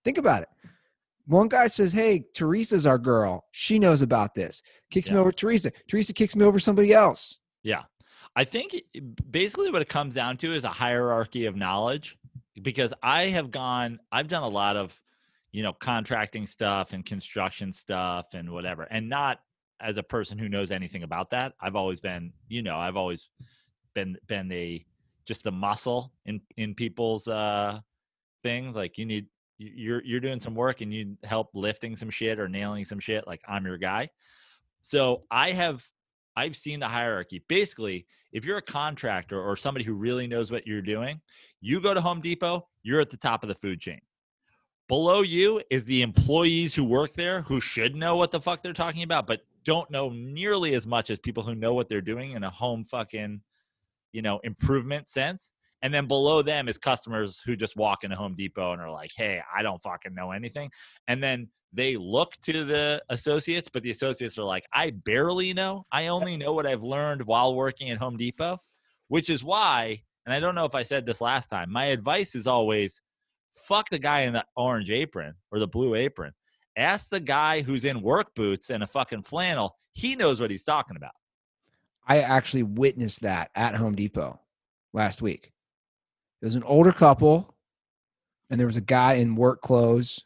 Think 0.05 0.18
about 0.18 0.43
it. 0.43 0.48
One 1.27 1.48
guy 1.48 1.66
says, 1.66 1.93
Hey, 1.93 2.24
Teresa's 2.35 2.86
our 2.86 2.98
girl. 2.98 3.44
She 3.53 3.78
knows 3.78 4.03
about 4.03 4.35
this. 4.35 4.62
Kicks 4.90 5.11
me 5.11 5.19
over 5.19 5.32
Teresa. 5.32 5.73
Teresa 5.89 6.12
kicks 6.12 6.36
me 6.36 6.44
over 6.44 6.59
somebody 6.59 6.93
else. 6.93 7.40
Yeah. 7.62 7.82
I 8.36 8.44
think 8.44 8.77
basically 9.31 9.70
what 9.70 9.82
it 9.82 9.89
comes 9.89 10.15
down 10.15 10.36
to 10.39 10.55
is 10.55 10.65
a 10.65 10.69
hierarchy 10.69 11.47
of 11.47 11.57
knowledge 11.57 12.16
because 12.62 12.93
I 13.03 13.27
have 13.27 13.51
gone, 13.51 13.98
I've 14.12 14.28
done 14.28 14.43
a 14.43 14.48
lot 14.48 14.77
of, 14.77 14.98
you 15.53 15.62
know, 15.62 15.73
contracting 15.73 16.47
stuff 16.47 16.93
and 16.93 17.05
construction 17.05 17.73
stuff 17.73 18.27
and 18.35 18.51
whatever, 18.51 18.85
and 18.85 19.09
not 19.09 19.40
as 19.81 19.97
a 19.97 20.03
person 20.03 20.39
who 20.39 20.48
knows 20.48 20.70
anything 20.70 21.03
about 21.03 21.31
that. 21.31 21.55
I've 21.61 21.77
always 21.77 21.98
been, 22.01 22.32
you 22.48 22.62
know, 22.62 22.77
I've 22.77 22.97
always 22.97 23.31
been, 23.94 24.16
been 24.27 24.48
the, 24.48 24.85
just 25.27 25.43
the 25.43 25.53
muscle 25.53 26.12
in, 26.27 26.40
in 26.57 26.74
people's, 26.74 27.27
uh, 27.28 27.81
things. 28.43 28.77
Like 28.77 28.98
you 28.98 29.07
need, 29.07 29.27
you're, 29.59 30.03
you're 30.05 30.20
doing 30.20 30.41
some 30.41 30.55
work 30.55 30.81
and 30.81 30.93
you 30.93 31.16
help 31.24 31.51
lifting 31.55 31.97
some 31.97 32.11
shit 32.11 32.39
or 32.39 32.49
nailing 32.49 32.85
some 32.85 33.01
shit. 33.01 33.27
Like 33.27 33.41
I'm 33.49 33.65
your 33.65 33.78
guy. 33.78 34.11
So 34.83 35.24
I 35.31 35.51
have 35.53 35.85
I've 36.37 36.55
seen 36.55 36.81
the 36.81 36.89
hierarchy. 36.89 37.43
Basically, 37.49 38.07
if 38.33 38.45
you're 38.45 38.59
a 38.59 38.62
contractor 38.62 39.41
or 39.41 39.57
somebody 39.57 39.85
who 39.85 39.95
really 39.95 40.27
knows 40.27 40.53
what 40.53 40.66
you're 40.66 40.83
doing, 40.83 41.20
you 41.61 41.81
go 41.81 41.95
to 41.95 42.01
Home 42.01 42.20
Depot, 42.20 42.69
you're 42.83 43.01
at 43.01 43.11
the 43.11 43.16
top 43.16 43.43
of 43.43 43.49
the 43.49 43.55
food 43.55 43.81
chain. 43.81 44.01
Below 44.89 45.23
you 45.23 45.62
is 45.70 45.85
the 45.85 46.03
employees 46.03 46.74
who 46.74 46.85
work 46.85 47.15
there 47.15 47.43
who 47.43 47.61
should 47.61 47.97
know 47.97 48.16
what 48.16 48.31
the 48.31 48.41
fuck 48.41 48.62
they're 48.62 48.73
talking 48.73 49.03
about, 49.03 49.27
but 49.27 49.41
don't 49.65 49.91
know 49.91 50.11
nearly 50.11 50.74
as 50.74 50.87
much 50.87 51.11
as 51.11 51.19
people 51.19 51.43
who 51.43 51.55
know 51.55 51.74
what 51.74 51.89
they're 51.89 52.01
doing 52.01 52.33
in 52.33 52.45
a 52.45 52.51
home 52.51 52.85
fucking, 52.85 53.41
you 54.12 54.23
know, 54.23 54.39
improvement 54.45 55.09
sense. 55.09 55.53
And 55.82 55.93
then 55.93 56.07
below 56.07 56.43
them 56.43 56.69
is 56.69 56.78
customers 56.78 57.40
who 57.44 57.55
just 57.55 57.77
walk 57.77 58.05
into 58.05 58.16
Home 58.16 58.35
Depot 58.35 58.73
and 58.73 58.81
are 58.81 58.90
like, 58.90 59.11
hey, 59.15 59.43
I 59.55 59.62
don't 59.62 59.82
fucking 59.82 60.15
know 60.15 60.32
anything. 60.32 60.70
And 61.07 61.23
then 61.23 61.48
they 61.73 61.97
look 61.97 62.32
to 62.43 62.65
the 62.65 63.03
associates, 63.11 63.69
but 63.73 63.82
the 63.82 63.90
associates 63.90 64.39
are 64.39 64.44
like, 64.44 64.65
I 64.73 64.90
barely 65.05 65.53
know. 65.53 65.85
I 65.93 66.07
only 66.07 66.36
know 66.36 66.53
what 66.53 66.66
I've 66.66 66.82
learned 66.82 67.23
while 67.23 67.55
working 67.55 67.90
at 67.90 67.98
Home 67.98 68.16
Depot, 68.16 68.59
which 69.09 69.28
is 69.28 69.44
why, 69.44 70.03
and 70.24 70.35
I 70.35 70.40
don't 70.40 70.55
know 70.55 70.65
if 70.65 70.74
I 70.74 70.82
said 70.82 71.05
this 71.05 71.20
last 71.20 71.48
time, 71.48 71.70
my 71.70 71.86
advice 71.86 72.35
is 72.35 72.47
always 72.47 73.01
fuck 73.57 73.89
the 73.90 73.98
guy 73.98 74.23
in 74.23 74.32
the 74.32 74.44
orange 74.57 74.90
apron 74.90 75.35
or 75.51 75.59
the 75.59 75.69
blue 75.69 75.94
apron. 75.94 76.32
Ask 76.77 77.11
the 77.11 77.20
guy 77.20 77.62
who's 77.62 77.85
in 77.85 78.03
work 78.03 78.35
boots 78.35 78.70
and 78.70 78.82
a 78.82 78.86
fucking 78.86 79.23
flannel. 79.23 79.77
He 79.93 80.15
knows 80.15 80.40
what 80.40 80.51
he's 80.51 80.65
talking 80.65 80.97
about. 80.97 81.12
I 82.07 82.20
actually 82.20 82.62
witnessed 82.62 83.23
that 83.23 83.51
at 83.55 83.74
Home 83.74 83.94
Depot 83.94 84.40
last 84.93 85.20
week. 85.20 85.53
There 86.41 86.47
was 86.49 86.55
an 86.55 86.63
older 86.65 86.93
couple, 86.93 87.55
and 88.51 88.61
there 88.61 88.67
was 88.67 88.77
a 88.77 88.81
guy 88.83 89.15
in 89.15 89.37
work 89.37 89.63
clothes, 89.63 90.23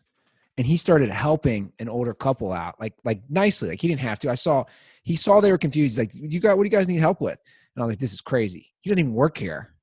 and 0.59 0.67
he 0.67 0.77
started 0.77 1.09
helping 1.11 1.73
an 1.79 1.89
older 1.89 2.15
couple 2.15 2.53
out, 2.53 2.81
like 2.81 2.95
like 3.05 3.23
nicely. 3.29 3.71
Like 3.71 3.81
he 3.81 3.89
didn't 3.89 4.01
have 4.01 4.19
to. 4.21 4.31
I 4.31 4.35
saw 4.35 4.65
he 5.03 5.17
saw 5.17 5.41
they 5.41 5.51
were 5.53 5.59
confused. 5.59 5.93
He's 5.93 5.99
like, 5.99 6.33
"You 6.33 6.41
got 6.41 6.57
what 6.57 6.65
do 6.65 6.67
you 6.69 6.77
guys 6.77 6.89
need 6.89 6.97
help 6.99 7.21
with?" 7.21 7.39
And 7.75 7.83
I 7.83 7.87
was 7.87 7.93
like, 7.93 8.01
"This 8.01 8.13
is 8.13 8.21
crazy. 8.21 8.73
He 8.81 8.91
doesn't 8.91 8.99
even 8.99 9.15
work 9.15 9.39
here." 9.39 9.75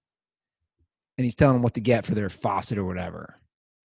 And 1.18 1.26
he's 1.26 1.34
telling 1.36 1.56
them 1.56 1.64
what 1.64 1.74
to 1.76 1.82
get 1.82 2.06
for 2.06 2.14
their 2.14 2.30
faucet 2.30 2.78
or 2.78 2.86
whatever. 2.86 3.40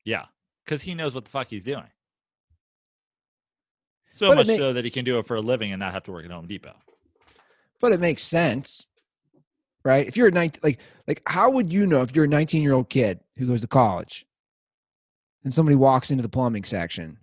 Yeah, 0.05 0.27
because 0.65 0.83
he 0.83 0.95
knows 0.95 1.15
what 1.15 1.25
the 1.25 1.31
fuck 1.31 1.49
he's 1.49 1.65
doing. 1.65 1.87
So 4.13 4.29
But 4.29 4.39
much 4.39 4.47
may- 4.49 4.59
so 4.59 4.73
that 4.75 4.85
he 4.85 4.91
can 4.91 5.05
do 5.07 5.19
it 5.19 5.27
for 5.27 5.37
a 5.37 5.41
living 5.41 5.73
and 5.73 5.81
not 5.81 5.93
have 5.95 6.03
to 6.05 6.13
work 6.13 6.25
at 6.25 6.31
Home 6.31 6.47
Depot. 6.47 6.77
but 7.81 7.93
it 7.93 7.99
makes 8.01 8.23
sense 8.23 8.87
right 9.85 10.07
if 10.07 10.17
you're 10.17 10.29
a 10.29 10.33
19 10.33 10.61
like 10.63 10.79
like 11.07 11.23
how 11.27 11.51
would 11.51 11.73
you 11.73 11.87
know 11.87 12.03
if 12.03 12.15
you're 12.15 12.25
a 12.27 12.29
19 12.29 12.63
year 12.63 12.73
old 12.73 12.89
kid 12.89 13.21
who 13.37 13.47
goes 13.47 13.61
to 13.61 13.67
college 13.67 14.27
and 15.45 15.53
somebody 15.53 15.77
walks 15.77 16.11
into 16.11 16.23
the 16.23 16.29
plumbing 16.29 16.65
section 16.65 17.19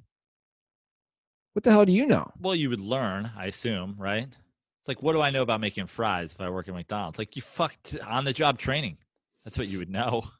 what 1.53 1.63
the 1.63 1.71
hell 1.71 1.85
do 1.85 1.91
you 1.91 2.05
know 2.05 2.31
Well, 2.39 2.55
you 2.55 2.69
would 2.69 2.79
learn, 2.79 3.31
I 3.35 3.47
assume, 3.47 3.95
right? 3.97 4.27
It's 4.27 4.87
like, 4.87 5.01
what 5.01 5.13
do 5.13 5.21
I 5.21 5.29
know 5.29 5.41
about 5.41 5.59
making 5.59 5.87
fries 5.87 6.31
if 6.31 6.39
I 6.39 6.49
work 6.49 6.67
at 6.69 6.73
McDonald's? 6.73 7.17
Like, 7.17 7.35
you 7.35 7.41
fucked 7.41 7.97
on 8.07 8.23
the 8.23 8.31
job 8.31 8.59
training. 8.59 8.97
That's 9.43 9.57
what 9.57 9.67
you 9.67 9.79
would 9.79 9.89
know. 9.89 10.23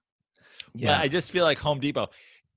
But 0.75 1.01
I 1.01 1.07
just 1.07 1.31
feel 1.31 1.45
like 1.45 1.57
Home 1.57 1.79
Depot 1.79 2.09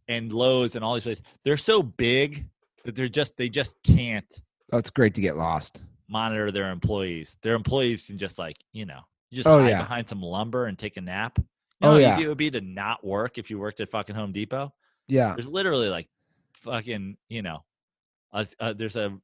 and 0.06 0.30
Lowe's 0.32 0.76
and 0.76 0.84
all 0.84 0.92
these 0.94 1.02
places, 1.02 1.24
they're 1.44 1.56
so 1.56 1.82
big 1.82 2.44
that 2.84 2.94
they're 2.94 3.08
just 3.08 3.36
they 3.38 3.48
just 3.48 3.74
can't 3.82 4.42
oh, 4.70 4.76
it's 4.78 4.90
great 4.90 5.14
to 5.14 5.22
get 5.22 5.36
lost. 5.36 5.82
monitor 6.08 6.50
their 6.52 6.70
employees. 6.70 7.38
Their 7.42 7.54
employees 7.54 8.06
can 8.06 8.18
just 8.18 8.38
like, 8.38 8.58
you 8.72 8.84
know, 8.84 9.00
you 9.32 9.36
just 9.36 9.48
Oh, 9.48 9.60
hide 9.60 9.70
yeah. 9.70 9.78
behind 9.82 10.08
some 10.08 10.20
lumber 10.22 10.66
and 10.66 10.78
take 10.78 10.96
a 10.96 11.00
nap. 11.00 11.38
You 11.38 11.44
Oh, 11.80 11.90
how 11.92 11.96
yeah. 11.96 12.14
easy 12.14 12.24
it 12.24 12.28
would 12.28 12.38
be 12.38 12.50
to 12.52 12.60
not 12.60 13.04
work 13.04 13.38
if 13.38 13.50
you 13.50 13.58
worked 13.58 13.80
at 13.80 13.90
fucking 13.90 14.14
Home 14.14 14.30
Depot? 14.32 14.72
Yeah. 15.08 15.34
There's 15.34 15.48
literally 15.48 15.88
like 15.88 16.08
fucking, 16.60 17.16
you 17.28 17.42
know, 17.42 17.64
a, 18.32 18.46
a, 18.60 18.74
there's 18.74 18.94
a 18.96 19.18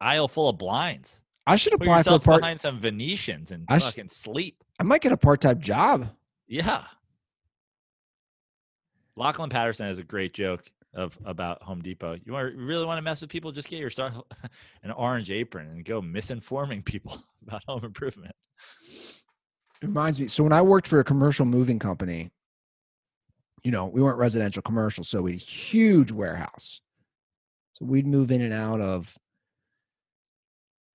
aisle 0.00 0.26
full 0.26 0.48
of 0.48 0.58
blinds. 0.58 1.20
I 1.46 1.56
should 1.56 1.72
Put 1.74 1.82
apply 1.82 2.02
for 2.02 2.14
a 2.14 2.18
part. 2.18 2.40
behind 2.40 2.60
some 2.60 2.80
Venetians 2.80 3.50
and 3.52 3.66
I 3.68 3.78
sh- 3.78 3.82
fucking 3.84 4.08
sleep. 4.08 4.64
I 4.80 4.82
might 4.82 5.02
get 5.02 5.12
a 5.12 5.16
part-time 5.16 5.60
job. 5.60 6.08
Yeah. 6.48 6.84
Lachlan 9.16 9.50
Patterson 9.50 9.86
has 9.86 9.98
a 9.98 10.02
great 10.02 10.34
joke 10.34 10.64
of 10.94 11.16
about 11.24 11.62
Home 11.62 11.82
Depot. 11.82 12.16
You 12.24 12.32
want 12.32 12.54
you 12.54 12.64
really 12.64 12.84
want 12.86 12.98
to 12.98 13.02
mess 13.02 13.20
with 13.20 13.30
people? 13.30 13.52
Just 13.52 13.68
get 13.68 13.78
yourself 13.78 14.24
an 14.82 14.90
orange 14.90 15.30
apron 15.30 15.68
and 15.68 15.84
go 15.84 16.00
misinforming 16.02 16.84
people 16.84 17.22
about 17.46 17.62
home 17.66 17.84
improvement. 17.84 18.34
Reminds 19.86 20.20
me. 20.20 20.28
So 20.28 20.42
when 20.42 20.52
I 20.52 20.62
worked 20.62 20.88
for 20.88 21.00
a 21.00 21.04
commercial 21.04 21.46
moving 21.46 21.78
company, 21.78 22.30
you 23.62 23.70
know, 23.70 23.86
we 23.86 24.02
weren't 24.02 24.18
residential 24.18 24.62
commercial, 24.62 25.04
so 25.04 25.22
we 25.22 25.32
had 25.32 25.40
a 25.40 25.44
huge 25.44 26.12
warehouse. 26.12 26.80
So 27.74 27.86
we'd 27.86 28.06
move 28.06 28.30
in 28.30 28.42
and 28.42 28.52
out 28.52 28.80
of, 28.80 29.16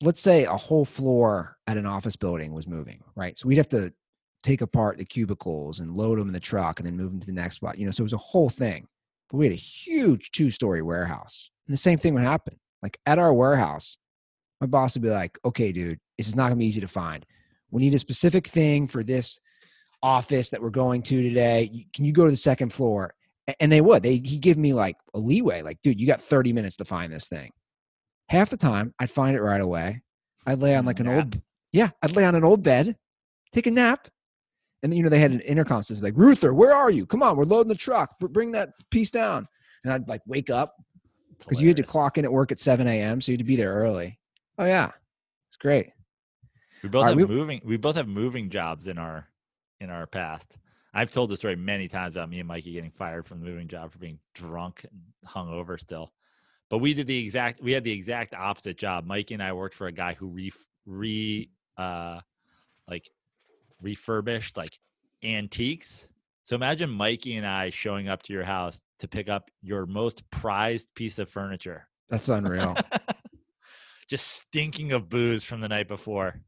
let's 0.01 0.21
say, 0.21 0.45
a 0.45 0.55
whole 0.55 0.85
floor 0.85 1.57
at 1.67 1.77
an 1.77 1.85
office 1.85 2.15
building 2.15 2.53
was 2.53 2.67
moving, 2.67 3.03
right? 3.15 3.37
So 3.37 3.47
we'd 3.47 3.57
have 3.57 3.69
to 3.69 3.91
take 4.43 4.61
apart 4.61 4.97
the 4.97 5.05
cubicles 5.05 5.79
and 5.79 5.95
load 5.95 6.19
them 6.19 6.27
in 6.27 6.33
the 6.33 6.39
truck 6.39 6.79
and 6.79 6.87
then 6.87 6.95
move 6.95 7.11
them 7.11 7.19
to 7.19 7.27
the 7.27 7.33
next 7.33 7.55
spot. 7.55 7.77
You 7.77 7.85
know, 7.85 7.91
so 7.91 8.01
it 8.01 8.03
was 8.03 8.13
a 8.13 8.17
whole 8.17 8.49
thing. 8.49 8.87
But 9.29 9.37
we 9.37 9.45
had 9.45 9.53
a 9.53 9.57
huge 9.57 10.31
two-story 10.31 10.81
warehouse, 10.81 11.51
and 11.67 11.73
the 11.73 11.77
same 11.77 11.99
thing 11.99 12.13
would 12.13 12.23
happen. 12.23 12.59
Like 12.81 12.99
at 13.05 13.19
our 13.19 13.33
warehouse, 13.33 13.97
my 14.61 14.67
boss 14.67 14.95
would 14.95 15.03
be 15.03 15.09
like, 15.09 15.37
"Okay, 15.45 15.71
dude, 15.71 15.99
this 16.17 16.27
is 16.27 16.35
not 16.35 16.47
gonna 16.47 16.55
be 16.55 16.65
easy 16.65 16.81
to 16.81 16.87
find. 16.87 17.25
We 17.71 17.81
need 17.81 17.93
a 17.93 17.99
specific 17.99 18.47
thing 18.47 18.87
for 18.87 19.03
this 19.03 19.39
office 20.01 20.49
that 20.49 20.61
we're 20.61 20.69
going 20.69 21.01
to 21.03 21.21
today. 21.21 21.85
Can 21.93 22.05
you 22.05 22.13
go 22.13 22.25
to 22.25 22.31
the 22.31 22.37
second 22.37 22.73
floor? 22.73 23.13
And 23.59 23.71
they 23.71 23.81
would. 23.81 24.03
They 24.03 24.17
he 24.17 24.37
give 24.37 24.57
me 24.57 24.73
like 24.73 24.95
a 25.13 25.19
leeway. 25.19 25.61
Like, 25.61 25.81
dude, 25.81 25.99
you 25.99 26.05
got 26.05 26.21
30 26.21 26.53
minutes 26.53 26.75
to 26.77 26.85
find 26.85 27.11
this 27.11 27.27
thing. 27.27 27.51
Half 28.29 28.51
the 28.51 28.57
time, 28.57 28.93
I'd 28.99 29.09
find 29.09 29.35
it 29.35 29.41
right 29.41 29.61
away. 29.61 30.01
I'd 30.45 30.59
lay 30.59 30.75
on 30.75 30.85
like 30.85 30.97
mm, 30.97 31.01
an 31.01 31.07
old, 31.07 31.41
yeah, 31.71 31.89
I'd 32.01 32.15
lay 32.15 32.25
on 32.25 32.35
an 32.35 32.43
old 32.43 32.63
bed, 32.63 32.95
take 33.51 33.65
a 33.65 33.71
nap, 33.71 34.07
and 34.81 34.91
then 34.91 34.97
you 34.97 35.03
know 35.03 35.09
they 35.09 35.19
had 35.19 35.31
an 35.31 35.41
intercom 35.41 35.81
system 35.83 36.03
like 36.03 36.13
Ruther, 36.15 36.53
where 36.53 36.73
are 36.73 36.91
you? 36.91 37.05
Come 37.05 37.23
on, 37.23 37.37
we're 37.37 37.43
loading 37.43 37.69
the 37.69 37.75
truck. 37.75 38.17
Bring 38.19 38.51
that 38.51 38.69
piece 38.91 39.11
down. 39.11 39.47
And 39.83 39.93
I'd 39.93 40.07
like 40.07 40.21
wake 40.27 40.49
up 40.49 40.75
because 41.39 41.61
you 41.61 41.69
had 41.69 41.77
to 41.77 41.83
clock 41.83 42.17
in 42.17 42.25
at 42.25 42.31
work 42.31 42.51
at 42.51 42.59
7 42.59 42.87
a.m. 42.87 43.21
So 43.21 43.31
you 43.31 43.33
had 43.33 43.39
to 43.39 43.45
be 43.45 43.55
there 43.55 43.73
early. 43.73 44.19
Oh 44.57 44.65
yeah, 44.65 44.91
it's 45.47 45.57
great. 45.57 45.91
We 46.83 46.89
both 46.89 47.07
have 47.07 47.15
we- 47.15 47.25
moving. 47.25 47.61
We 47.63 47.77
both 47.77 47.95
have 47.95 48.07
moving 48.07 48.49
jobs 48.49 48.87
in 48.87 48.97
our 48.97 49.27
in 49.79 49.89
our 49.89 50.05
past. 50.07 50.57
I've 50.93 51.11
told 51.11 51.29
the 51.29 51.37
story 51.37 51.55
many 51.55 51.87
times 51.87 52.15
about 52.15 52.29
me 52.29 52.39
and 52.39 52.47
Mikey 52.47 52.73
getting 52.73 52.91
fired 52.91 53.27
from 53.27 53.39
the 53.39 53.45
moving 53.45 53.67
job 53.67 53.91
for 53.91 53.99
being 53.99 54.19
drunk 54.33 54.85
and 54.89 55.01
hungover 55.27 55.79
still. 55.79 56.11
But 56.69 56.79
we 56.79 56.93
did 56.93 57.07
the 57.07 57.17
exact. 57.23 57.61
We 57.61 57.73
had 57.73 57.83
the 57.83 57.91
exact 57.91 58.33
opposite 58.33 58.77
job. 58.77 59.05
Mikey 59.05 59.35
and 59.35 59.43
I 59.43 59.53
worked 59.53 59.75
for 59.75 59.87
a 59.87 59.91
guy 59.91 60.13
who 60.13 60.27
re 60.27 60.51
re 60.85 61.49
uh 61.77 62.19
like 62.87 63.09
refurbished 63.81 64.57
like 64.57 64.77
antiques. 65.23 66.07
So 66.43 66.55
imagine 66.55 66.89
Mikey 66.89 67.35
and 67.35 67.45
I 67.45 67.69
showing 67.69 68.09
up 68.09 68.23
to 68.23 68.33
your 68.33 68.43
house 68.43 68.81
to 68.99 69.07
pick 69.07 69.29
up 69.29 69.49
your 69.61 69.85
most 69.85 70.29
prized 70.31 70.93
piece 70.95 71.19
of 71.19 71.29
furniture, 71.29 71.87
That's 72.09 72.27
unreal. 72.29 72.75
just 74.09 74.27
stinking 74.27 74.91
of 74.91 75.09
booze 75.09 75.43
from 75.43 75.61
the 75.61 75.67
night 75.69 75.87
before. 75.87 76.41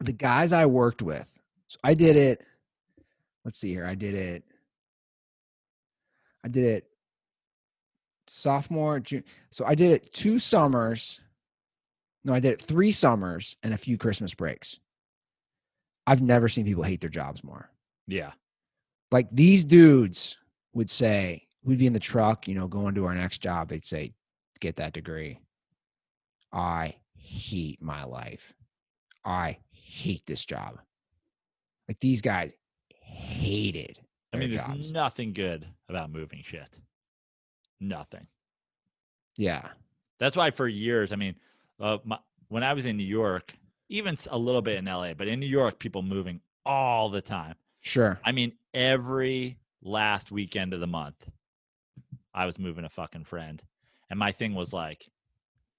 The 0.00 0.12
guys 0.12 0.52
I 0.52 0.66
worked 0.66 1.02
with, 1.02 1.30
so 1.68 1.78
I 1.84 1.94
did 1.94 2.16
it. 2.16 2.44
Let's 3.44 3.58
see 3.58 3.70
here. 3.70 3.86
I 3.86 3.94
did 3.94 4.14
it. 4.14 4.44
I 6.44 6.48
did 6.48 6.64
it 6.64 6.84
sophomore, 8.26 9.00
June. 9.00 9.24
So 9.50 9.64
I 9.64 9.74
did 9.74 9.92
it 9.92 10.12
two 10.12 10.38
summers. 10.38 11.20
No, 12.24 12.32
I 12.32 12.40
did 12.40 12.52
it 12.52 12.62
three 12.62 12.90
summers 12.92 13.56
and 13.62 13.72
a 13.72 13.78
few 13.78 13.96
Christmas 13.96 14.34
breaks. 14.34 14.78
I've 16.06 16.22
never 16.22 16.48
seen 16.48 16.64
people 16.64 16.82
hate 16.82 17.00
their 17.00 17.10
jobs 17.10 17.42
more. 17.44 17.70
Yeah. 18.06 18.32
Like 19.10 19.28
these 19.32 19.64
dudes 19.64 20.38
would 20.74 20.90
say, 20.90 21.46
we'd 21.62 21.78
be 21.78 21.86
in 21.86 21.92
the 21.92 22.00
truck, 22.00 22.48
you 22.48 22.54
know, 22.54 22.68
going 22.68 22.94
to 22.94 23.06
our 23.06 23.14
next 23.14 23.38
job. 23.38 23.68
They'd 23.68 23.84
say, 23.84 24.12
get 24.60 24.76
that 24.76 24.92
degree. 24.92 25.40
I 26.52 26.94
hate 27.14 27.82
my 27.82 28.04
life. 28.04 28.52
I 29.24 29.58
hate 29.88 30.26
this 30.26 30.44
job. 30.44 30.78
Like 31.88 32.00
these 32.00 32.20
guys 32.20 32.54
hated. 32.90 33.98
I 34.32 34.36
mean, 34.36 34.50
there's 34.50 34.62
jobs. 34.62 34.92
nothing 34.92 35.32
good 35.32 35.66
about 35.88 36.10
moving 36.10 36.42
shit. 36.44 36.78
Nothing. 37.80 38.26
Yeah. 39.36 39.68
That's 40.18 40.36
why 40.36 40.50
for 40.50 40.68
years, 40.68 41.12
I 41.12 41.16
mean, 41.16 41.36
uh, 41.80 41.98
my, 42.04 42.18
when 42.48 42.62
I 42.62 42.74
was 42.74 42.84
in 42.84 42.96
New 42.96 43.04
York, 43.04 43.54
even 43.88 44.16
a 44.30 44.36
little 44.36 44.60
bit 44.60 44.76
in 44.76 44.84
LA, 44.84 45.14
but 45.14 45.28
in 45.28 45.40
New 45.40 45.46
York, 45.46 45.78
people 45.78 46.02
moving 46.02 46.40
all 46.66 47.08
the 47.08 47.22
time. 47.22 47.54
Sure. 47.80 48.20
I 48.24 48.32
mean, 48.32 48.52
every 48.74 49.58
last 49.82 50.30
weekend 50.30 50.74
of 50.74 50.80
the 50.80 50.86
month, 50.86 51.28
I 52.34 52.46
was 52.46 52.58
moving 52.58 52.84
a 52.84 52.90
fucking 52.90 53.24
friend. 53.24 53.62
And 54.10 54.18
my 54.18 54.32
thing 54.32 54.54
was 54.54 54.72
like, 54.72 55.08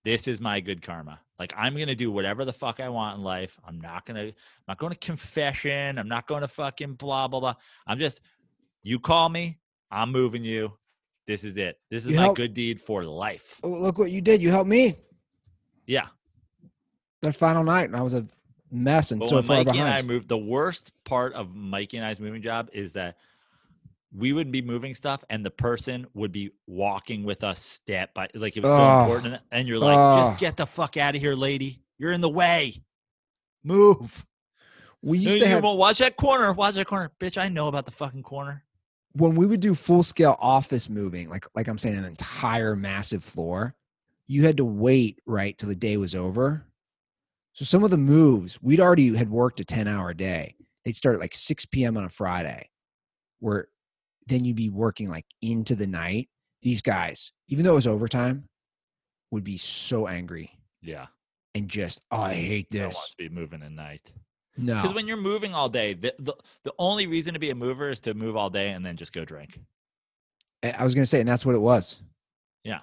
this 0.04 0.28
is 0.28 0.42
my 0.42 0.60
good 0.60 0.82
karma. 0.82 1.20
Like 1.40 1.54
I'm 1.58 1.78
gonna 1.78 1.96
do 1.96 2.12
whatever 2.12 2.44
the 2.46 2.52
fuck 2.54 2.80
I 2.82 2.90
want 2.90 3.18
in 3.18 3.24
life. 3.24 3.58
I'm 3.66 3.80
not 3.80 4.06
gonna 4.06 4.24
I'm 4.26 4.34
not 4.68 4.78
going 4.78 4.92
to 4.92 5.00
confession. 5.00 5.98
I'm 5.98 6.08
not 6.10 6.28
going 6.28 6.42
to 6.42 6.48
fucking 6.50 6.94
blah 6.96 7.28
blah 7.30 7.40
blah. 7.40 7.56
I'm 7.88 7.98
just 7.98 8.20
you 8.84 9.00
call 9.00 9.30
me, 9.30 9.58
I'm 9.90 10.12
moving 10.12 10.44
you. 10.44 10.74
This 11.28 11.44
is 11.44 11.58
it. 11.58 11.80
This 11.90 12.04
is 12.06 12.12
You 12.12 12.16
my 12.18 12.24
help- 12.24 12.38
good 12.38 12.54
deed 12.54 12.82
for 12.82 13.04
life. 13.04 13.60
Oh, 13.64 13.70
look 13.70 13.98
what 13.98 14.12
you 14.12 14.20
did. 14.22 14.42
You 14.42 14.50
helped 14.50 14.70
me 14.70 14.96
Yeah. 15.86 16.08
that 17.22 17.36
final 17.36 17.64
night, 17.64 17.84
and 17.86 17.96
I 17.96 18.02
was 18.02 18.14
a 18.16 18.26
mess 18.72 19.12
and 19.12 19.20
But 19.20 19.30
so 19.30 19.42
far 19.44 19.64
Mikey 19.64 19.80
and 19.80 19.90
I 19.90 20.02
moved, 20.02 20.28
the 20.28 20.38
worst 20.38 20.92
part 21.06 21.34
of 21.34 21.56
Mikey 21.56 21.98
and 21.98 22.06
I's 22.06 22.20
moving 22.20 22.42
job 22.42 22.70
is 22.74 22.94
that 22.94 23.18
we 24.16 24.34
would 24.34 24.52
be 24.52 24.62
moving 24.62 24.94
stuff 24.94 25.24
and 25.30 25.46
the 25.46 25.52
person 25.52 26.08
would 26.14 26.32
be 26.32 26.52
walking 26.68 27.24
with 27.24 27.44
us 27.44 27.60
step 27.60 28.14
by 28.14 28.28
like 28.34 28.58
it 28.58 28.64
was 28.64 28.72
so 28.72 29.00
important. 29.02 29.42
And 29.52 29.68
you're 29.68 29.80
like, 29.80 29.98
Ugh. 29.98 30.30
just 30.30 30.40
get 30.40 30.58
the 30.58 30.66
fuck 30.66 30.98
out 30.98 31.16
of 31.16 31.22
here, 31.22 31.36
lady. 31.36 31.84
You're 31.98 32.12
in 32.12 32.22
the 32.22 32.30
way. 32.30 32.82
Move. 33.64 34.26
we 35.02 35.20
used 35.20 35.36
you 35.36 35.42
to 35.42 35.48
have 35.48 35.64
won't 35.64 35.78
watch 35.78 36.00
that 36.00 36.16
corner. 36.16 36.52
Watch 36.54 36.76
that 36.76 36.88
corner. 36.88 37.12
Bitch, 37.20 37.40
I 37.40 37.50
know 37.50 37.68
about 37.68 37.86
the 37.86 37.92
fucking 37.92 38.24
corner. 38.24 38.64
when 39.14 39.36
we 39.36 39.46
would 39.46 39.60
do 39.60 39.76
full 39.76 40.02
scale 40.02 40.38
office 40.40 40.90
moving, 40.90 41.30
like 41.30 41.46
like 41.54 41.68
I'm 41.68 41.78
saying, 41.78 41.98
an 41.98 42.06
entire 42.06 42.76
massive 42.76 43.24
floor, 43.24 43.76
you 44.28 44.46
had 44.46 44.58
to 44.58 44.66
wait 44.66 45.22
right 45.26 45.58
till 45.58 45.70
the 45.70 45.76
day 45.76 45.98
was 45.98 46.16
over. 46.16 46.66
So 47.54 47.66
some 47.66 47.84
of 47.84 47.92
the 47.92 47.98
moves 47.98 48.60
we'd 48.62 48.80
already 48.80 49.16
had 49.16 49.30
worked 49.30 49.60
a 49.60 49.66
10 49.66 49.88
hour 49.88 50.14
day. 50.14 50.56
They'd 50.86 50.96
start 50.96 51.16
at 51.16 51.22
like 51.22 51.34
6 51.36 51.66
p.m. 51.66 51.98
on 51.98 52.06
a 52.06 52.10
Friday, 52.10 52.70
where 53.40 53.68
then 54.30 54.46
you'd 54.46 54.56
be 54.56 54.70
working 54.70 55.10
like 55.10 55.26
into 55.42 55.76
the 55.76 55.88
night. 55.88 56.30
These 56.62 56.82
guys, 56.82 57.32
even 57.48 57.66
though 57.66 57.72
it 57.72 57.76
was 57.76 57.88
overtime, 57.88 58.46
would 59.32 59.44
be 59.44 59.58
so 59.58 60.08
angry 60.08 60.52
Yeah. 60.82 61.08
and 61.56 61.68
just, 61.70 62.04
oh, 62.12 62.18
I 62.22 62.34
hate 62.34 62.68
I 62.74 62.78
don't 62.78 62.84
want 62.86 62.94
this. 62.96 63.10
to 63.12 63.18
be 63.18 63.30
moving 63.30 63.62
at 63.64 63.72
night. 63.72 64.12
No. 64.58 64.76
Because 64.82 64.94
when 64.94 65.08
you're 65.08 65.16
moving 65.18 65.54
all 65.54 65.70
day, 65.70 65.94
the, 65.94 66.14
the 66.20 66.34
the 66.64 66.74
only 66.78 67.08
reason 67.08 67.34
to 67.34 67.40
be 67.40 67.50
a 67.50 67.56
mover 67.56 67.90
is 67.92 68.02
to 68.02 68.14
move 68.14 68.36
all 68.36 68.50
day 68.50 68.70
and 68.72 68.86
then 68.86 68.98
just 68.98 69.14
go 69.14 69.24
drink. 69.24 69.58
I 70.64 70.72
I 70.72 70.84
was 70.84 70.94
gonna 70.94 71.06
say, 71.06 71.20
and 71.22 71.30
that's 71.30 71.46
what 71.46 71.56
it 71.56 71.60
was. 71.62 72.02
Yeah. 72.66 72.80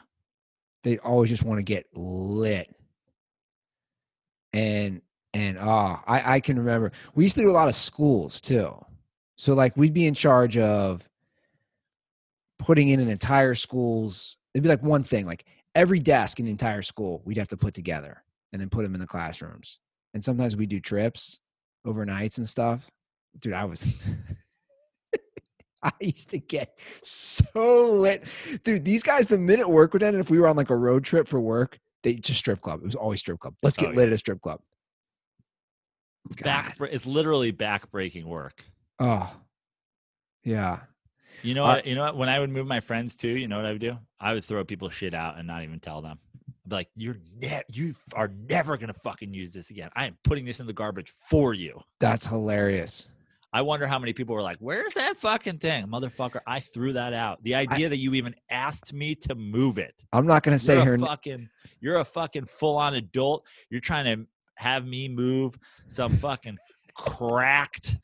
They 0.84 0.96
always 0.98 1.28
just 1.28 1.42
want 1.42 1.58
to 1.58 1.62
get 1.64 1.86
lit. 1.94 2.74
And 4.52 5.02
and 5.34 5.58
ah, 5.60 6.02
I, 6.06 6.36
I 6.36 6.40
can 6.40 6.58
remember 6.58 6.92
we 7.14 7.24
used 7.24 7.34
to 7.34 7.42
do 7.42 7.50
a 7.50 7.52
lot 7.52 7.68
of 7.68 7.74
schools 7.74 8.40
too. 8.40 8.74
So 9.36 9.52
like 9.52 9.76
we'd 9.76 9.92
be 9.92 10.06
in 10.06 10.14
charge 10.14 10.56
of 10.56 11.06
putting 12.58 12.88
in 12.88 13.00
an 13.00 13.08
entire 13.08 13.54
school's 13.54 14.36
it'd 14.54 14.62
be 14.62 14.68
like 14.68 14.82
one 14.82 15.02
thing, 15.02 15.26
like 15.26 15.44
every 15.74 16.00
desk 16.00 16.38
in 16.40 16.46
the 16.46 16.50
entire 16.50 16.82
school 16.82 17.20
we'd 17.24 17.36
have 17.36 17.48
to 17.48 17.56
put 17.56 17.74
together 17.74 18.22
and 18.52 18.60
then 18.62 18.70
put 18.70 18.82
them 18.82 18.94
in 18.94 19.00
the 19.00 19.06
classrooms. 19.06 19.78
And 20.14 20.24
sometimes 20.24 20.56
we 20.56 20.66
do 20.66 20.80
trips 20.80 21.38
overnights 21.86 22.38
and 22.38 22.48
stuff. 22.48 22.90
Dude, 23.38 23.52
I 23.52 23.64
was 23.66 24.02
I 25.82 25.92
used 26.00 26.30
to 26.30 26.38
get 26.38 26.78
so 27.02 27.90
lit. 27.92 28.24
Dude, 28.64 28.84
these 28.84 29.02
guys, 29.02 29.26
the 29.26 29.38
minute 29.38 29.68
work 29.68 29.92
would 29.92 30.02
end, 30.02 30.16
if 30.16 30.30
we 30.30 30.40
were 30.40 30.48
on 30.48 30.56
like 30.56 30.70
a 30.70 30.76
road 30.76 31.04
trip 31.04 31.28
for 31.28 31.38
work, 31.40 31.78
they 32.02 32.14
just 32.14 32.38
strip 32.40 32.60
club. 32.62 32.80
It 32.80 32.86
was 32.86 32.94
always 32.94 33.20
strip 33.20 33.38
club. 33.40 33.54
Let's 33.62 33.76
get 33.76 33.90
Oh, 33.92 33.94
lit 33.94 34.08
at 34.08 34.12
a 34.14 34.18
strip 34.18 34.40
club. 34.40 34.60
Back, 36.42 36.68
God. 36.70 36.74
bre- 36.78 36.84
it's 36.86 37.06
literally 37.06 37.50
back 37.52 37.90
breaking 37.90 38.26
work. 38.26 38.64
Oh, 38.98 39.32
yeah. 40.42 40.80
You 41.46 41.54
know 41.54 41.64
Uh, 41.64 41.74
what? 41.76 41.86
You 41.86 41.94
know 41.94 42.02
what? 42.02 42.16
When 42.16 42.28
I 42.28 42.38
would 42.40 42.50
move 42.50 42.66
my 42.66 42.80
friends 42.80 43.14
too, 43.14 43.28
you 43.28 43.46
know 43.46 43.56
what 43.56 43.66
I 43.66 43.72
would 43.72 43.80
do? 43.80 43.96
I 44.20 44.32
would 44.34 44.44
throw 44.44 44.64
people 44.64 44.90
shit 44.90 45.14
out 45.14 45.38
and 45.38 45.46
not 45.46 45.62
even 45.62 45.78
tell 45.78 46.02
them. 46.02 46.18
I'd 46.48 46.68
be 46.68 46.74
like, 46.76 46.88
"You're 46.96 47.18
ne- 47.40 47.62
you 47.72 47.94
are 48.14 48.28
never 48.48 48.76
gonna 48.76 48.92
fucking 48.94 49.32
use 49.32 49.52
this 49.52 49.70
again. 49.70 49.88
I 49.94 50.06
am 50.06 50.18
putting 50.24 50.44
this 50.44 50.58
in 50.58 50.66
the 50.66 50.72
garbage 50.72 51.14
for 51.30 51.54
you." 51.54 51.80
That's 52.00 52.26
hilarious. 52.26 53.08
I 53.52 53.62
wonder 53.62 53.86
how 53.86 53.98
many 54.00 54.12
people 54.12 54.34
were 54.34 54.42
like, 54.42 54.58
"Where's 54.58 54.92
that 54.94 55.16
fucking 55.18 55.58
thing, 55.58 55.86
motherfucker?" 55.86 56.40
I 56.48 56.58
threw 56.60 56.92
that 56.94 57.12
out. 57.12 57.42
The 57.44 57.54
idea 57.54 57.88
that 57.88 57.98
you 57.98 58.14
even 58.14 58.34
asked 58.50 58.92
me 58.92 59.14
to 59.14 59.34
move 59.36 59.78
it. 59.78 59.94
I'm 60.12 60.26
not 60.26 60.42
going 60.42 60.58
to 60.58 60.62
say 60.62 60.82
here. 60.82 60.98
fucking 60.98 61.48
you're 61.80 62.00
a 62.00 62.04
fucking 62.04 62.46
full 62.46 62.76
on 62.76 62.94
adult. 62.94 63.46
You're 63.70 63.80
trying 63.80 64.04
to 64.06 64.26
have 64.56 64.84
me 64.84 65.08
move 65.08 65.56
some 65.86 66.16
fucking 66.18 66.58
cracked 66.94 67.98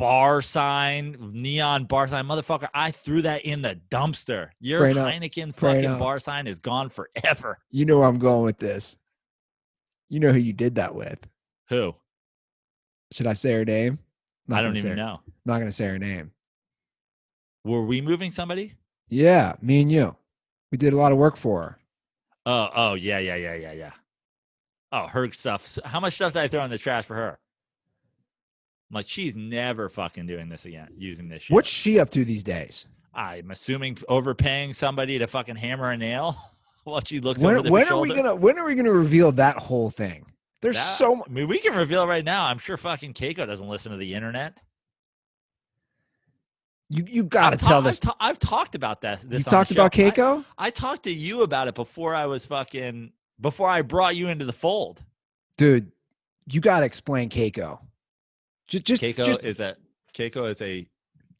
bar 0.00 0.40
sign, 0.40 1.30
neon 1.34 1.84
bar 1.84 2.08
sign, 2.08 2.24
motherfucker. 2.24 2.68
I 2.72 2.90
threw 2.90 3.20
that 3.22 3.42
in 3.42 3.60
the 3.60 3.78
dumpster. 3.90 4.48
Your 4.58 4.80
Straight 4.80 4.96
up. 4.96 5.06
Heineken 5.06 5.54
Straight 5.54 5.74
fucking 5.74 5.90
up. 5.90 5.98
bar 5.98 6.18
sign 6.18 6.46
is 6.46 6.58
gone 6.58 6.88
forever. 6.88 7.58
You 7.70 7.84
know 7.84 7.98
where 7.98 8.08
I'm 8.08 8.18
going 8.18 8.44
with 8.44 8.58
this. 8.58 8.96
You 10.08 10.18
know 10.18 10.32
who 10.32 10.38
you 10.38 10.54
did 10.54 10.76
that 10.76 10.94
with. 10.94 11.18
Who? 11.68 11.94
Should 13.12 13.26
I 13.26 13.34
say 13.34 13.52
her 13.52 13.64
name? 13.64 13.98
Not 14.48 14.60
I 14.60 14.62
don't 14.62 14.76
even 14.76 14.90
her, 14.90 14.96
know. 14.96 15.20
I'm 15.26 15.32
not 15.44 15.56
going 15.56 15.66
to 15.66 15.72
say 15.72 15.84
her 15.84 15.98
name. 15.98 16.32
Were 17.64 17.84
we 17.84 18.00
moving 18.00 18.30
somebody? 18.30 18.72
Yeah, 19.10 19.54
me 19.60 19.82
and 19.82 19.92
you. 19.92 20.16
We 20.72 20.78
did 20.78 20.94
a 20.94 20.96
lot 20.96 21.12
of 21.12 21.18
work 21.18 21.36
for 21.36 21.62
her. 21.62 21.78
Oh, 22.46 22.70
oh 22.74 22.94
yeah, 22.94 23.18
yeah, 23.18 23.34
yeah, 23.34 23.54
yeah, 23.54 23.72
yeah. 23.72 23.92
Oh, 24.92 25.06
her 25.06 25.30
stuff. 25.32 25.78
How 25.84 26.00
much 26.00 26.14
stuff 26.14 26.32
did 26.32 26.40
I 26.40 26.48
throw 26.48 26.64
in 26.64 26.70
the 26.70 26.78
trash 26.78 27.04
for 27.04 27.14
her? 27.14 27.38
I'm 28.90 28.94
like, 28.94 29.08
she's 29.08 29.36
never 29.36 29.88
fucking 29.88 30.26
doing 30.26 30.48
this 30.48 30.64
again, 30.64 30.88
using 30.96 31.28
this 31.28 31.42
shit. 31.44 31.54
What's 31.54 31.68
she 31.68 32.00
up 32.00 32.10
to 32.10 32.24
these 32.24 32.42
days? 32.42 32.88
I'm 33.14 33.50
assuming 33.52 33.98
overpaying 34.08 34.74
somebody 34.74 35.18
to 35.18 35.26
fucking 35.28 35.56
hammer 35.56 35.90
a 35.90 35.96
nail 35.96 36.36
while 36.84 37.00
she 37.04 37.20
looks 37.20 37.40
When, 37.40 37.68
when 37.70 37.88
are 37.88 37.98
we 38.00 38.14
gonna 38.14 38.34
when 38.34 38.58
are 38.58 38.66
we 38.66 38.74
gonna 38.74 38.92
reveal 38.92 39.32
that 39.32 39.56
whole 39.56 39.90
thing? 39.90 40.26
There's 40.60 40.76
That- 40.76 40.82
so 40.82 41.16
much. 41.16 41.28
I 41.28 41.32
mean, 41.32 41.48
we 41.48 41.58
can 41.58 41.74
reveal 41.74 42.06
right 42.06 42.24
now. 42.24 42.44
I'm 42.44 42.58
sure 42.58 42.76
fucking 42.76 43.14
Keiko 43.14 43.46
doesn't 43.46 43.68
listen 43.68 43.92
to 43.92 43.98
the 43.98 44.12
internet. 44.14 44.58
You 46.88 47.04
you 47.08 47.22
gotta 47.24 47.54
I've 47.54 47.60
ta- 47.60 47.68
tell 47.68 47.78
I've 47.78 47.84
this. 47.84 48.00
ta- 48.00 48.16
I've, 48.18 48.38
talked 48.38 48.74
about 48.74 49.02
that. 49.02 49.20
This 49.22 49.38
You 49.38 49.44
talked 49.44 49.70
about 49.70 49.94
show. 49.94 50.06
I- 50.06 50.10
Keiko. 50.10 50.44
I, 50.58 50.70
talked 50.70 51.04
to 51.04 51.12
you 51.12 51.42
about 51.42 51.68
it 51.68 51.74
before 51.76 52.14
I 52.14 52.26
was 52.26 52.44
fucking 52.46 53.12
before 53.40 53.68
I 53.68 53.82
brought 53.82 54.16
you 54.16 54.28
into 54.28 54.44
the 54.44 54.52
fold. 54.52 55.02
Dude, 55.56 55.92
you 56.50 56.60
gotta 56.60 56.86
explain 56.86 57.28
Keiko. 57.30 57.78
Just 58.70 58.84
just 58.84 59.02
Keiko 59.02 59.26
just 59.26 59.42
is 59.44 59.60
a 59.60 59.76
Keiko 60.16 60.48
is 60.48 60.62
a 60.62 60.88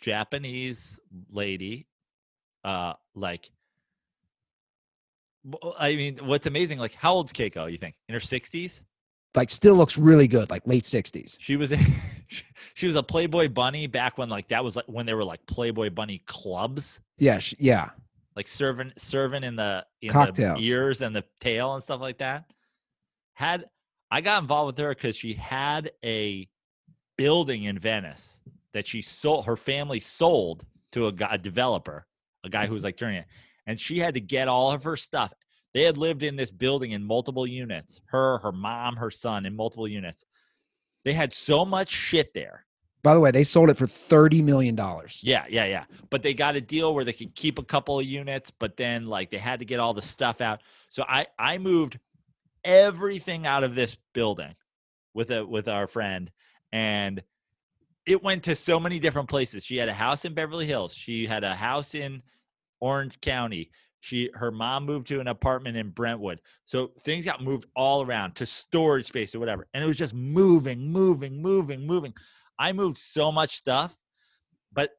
Japanese 0.03 0.99
lady. 1.31 1.87
Uh, 2.65 2.93
like, 3.15 3.51
I 5.79 5.95
mean, 5.97 6.19
what's 6.23 6.47
amazing? 6.47 6.79
Like, 6.79 6.95
how 6.95 7.15
old's 7.15 7.33
Keiko? 7.33 7.71
You 7.71 7.79
think 7.79 7.95
in 8.09 8.13
her 8.15 8.21
sixties? 8.21 8.83
like 9.37 9.49
still 9.49 9.77
looks 9.77 9.97
really 9.97 10.27
good, 10.27 10.51
like 10.51 10.67
late 10.67 10.85
sixties. 10.85 11.39
She 11.41 11.57
was 11.57 11.71
a, 11.73 11.79
she 12.75 12.89
was 12.89 12.97
a 12.97 13.03
Playboy 13.03 13.49
bunny 13.49 13.87
back 13.87 14.19
when 14.19 14.29
like 14.29 14.49
that 14.49 14.65
was 14.65 14.75
like 14.75 14.87
when 14.89 15.07
there 15.07 15.17
were 15.17 15.25
like 15.25 15.47
Playboy 15.47 15.91
bunny 15.91 16.23
clubs, 16.27 17.01
Yeah, 17.17 17.39
sh 17.39 17.55
yeah. 17.61 17.91
like 18.35 18.49
serving 18.49 18.93
serving 18.99 19.45
in 19.45 19.55
the 19.55 19.87
in 20.03 20.11
Cocktails. 20.11 20.59
the 20.59 20.67
ears 20.67 21.01
and 21.01 21.15
the 21.15 21.23
tail 21.41 21.75
and 21.75 21.83
stuff 21.83 22.01
like 22.01 22.19
that. 22.19 22.45
Had 23.35 23.67
I 24.11 24.21
got 24.21 24.43
involved 24.43 24.77
with 24.77 24.85
her 24.85 24.93
because 24.93 25.15
she 25.15 25.33
had 25.35 25.93
a 26.05 26.49
building 27.21 27.65
in 27.65 27.79
Venice 27.79 28.39
that 28.73 28.87
she 28.87 29.03
sold 29.03 29.45
her 29.45 29.55
family 29.55 30.01
sold 30.01 30.65
to 30.93 31.09
a, 31.09 31.13
a 31.29 31.37
developer, 31.37 32.07
a 32.45 32.49
guy 32.49 32.67
who 32.67 32.73
was 32.73 32.83
like 32.83 32.97
turning 32.97 33.19
it, 33.19 33.27
and 33.67 33.79
she 33.79 33.99
had 33.99 34.15
to 34.15 34.23
get 34.23 34.49
all 34.49 34.73
of 34.73 34.85
her 34.85 34.97
stuff. 34.97 35.31
They 35.75 35.83
had 35.83 35.99
lived 35.99 36.23
in 36.23 36.35
this 36.35 36.51
building 36.51 36.93
in 36.93 37.05
multiple 37.05 37.47
units. 37.47 38.01
Her, 38.07 38.39
her 38.39 38.53
mom, 38.53 38.97
her 38.97 39.11
son 39.11 39.45
in 39.45 39.55
multiple 39.55 39.87
units. 39.87 40.25
They 41.05 41.13
had 41.13 41.35
so 41.35 41.67
much 41.67 41.91
shit 41.91 42.33
there. 42.33 42.65
By 43.03 43.13
the 43.13 43.21
way, 43.21 43.33
they 43.33 43.45
sold 43.45 43.69
it 43.69 43.77
for 43.77 43.87
thirty 43.87 44.41
million 44.41 44.75
dollars. 44.75 45.21
Yeah, 45.23 45.45
yeah, 45.47 45.67
yeah. 45.67 45.85
But 46.09 46.23
they 46.23 46.33
got 46.33 46.57
a 46.57 46.61
deal 46.63 46.95
where 46.95 47.05
they 47.05 47.13
could 47.13 47.35
keep 47.35 47.59
a 47.59 47.63
couple 47.63 48.01
of 48.01 48.07
units, 48.07 48.51
but 48.51 48.79
then 48.79 49.09
like 49.09 49.31
they 49.31 49.37
had 49.37 49.59
to 49.59 49.67
get 49.67 49.79
all 49.79 49.93
the 49.93 50.01
stuff 50.01 50.41
out. 50.41 50.63
So 50.89 51.05
I 51.07 51.27
I 51.39 51.59
moved 51.59 51.99
everything 52.65 53.47
out 53.47 53.63
of 53.63 53.75
this 53.75 53.95
building 54.15 54.55
with 55.13 55.31
a 55.31 55.45
with 55.45 55.69
our 55.69 55.87
friend 55.87 56.31
and 56.73 57.23
it 58.07 58.23
went 58.23 58.43
to 58.45 58.55
so 58.55 58.81
many 58.81 58.99
different 58.99 59.29
places. 59.29 59.65
She 59.65 59.77
had 59.77 59.89
a 59.89 59.95
house 59.95 60.25
in 60.25 60.35
Beverly 60.35 60.67
Hills. 60.67 60.95
She 60.95 61.27
had 61.27 61.45
a 61.45 61.55
house 61.55 61.95
in 61.95 62.23
Orange 62.81 63.21
County. 63.21 63.71
She 64.01 64.31
her 64.35 64.51
mom 64.51 64.87
moved 64.87 65.09
to 65.09 65.21
an 65.21 65.29
apartment 65.29 65.77
in 65.77 65.91
Brentwood. 65.91 66.41
So 66.65 66.93
things 67.01 67.25
got 67.25 67.43
moved 67.43 67.67
all 67.77 68.03
around 68.03 68.35
to 68.37 68.47
storage 68.47 69.07
space 69.07 69.35
or 69.35 69.39
whatever. 69.39 69.69
And 69.75 69.85
it 69.85 69.87
was 69.87 69.99
just 69.99 70.15
moving, 70.15 70.91
moving, 70.91 71.43
moving, 71.43 71.87
moving. 71.87 72.15
I 72.59 72.73
moved 72.73 72.99
so 72.99 73.31
much 73.31 73.57
stuff, 73.57 73.97
but 74.73 74.91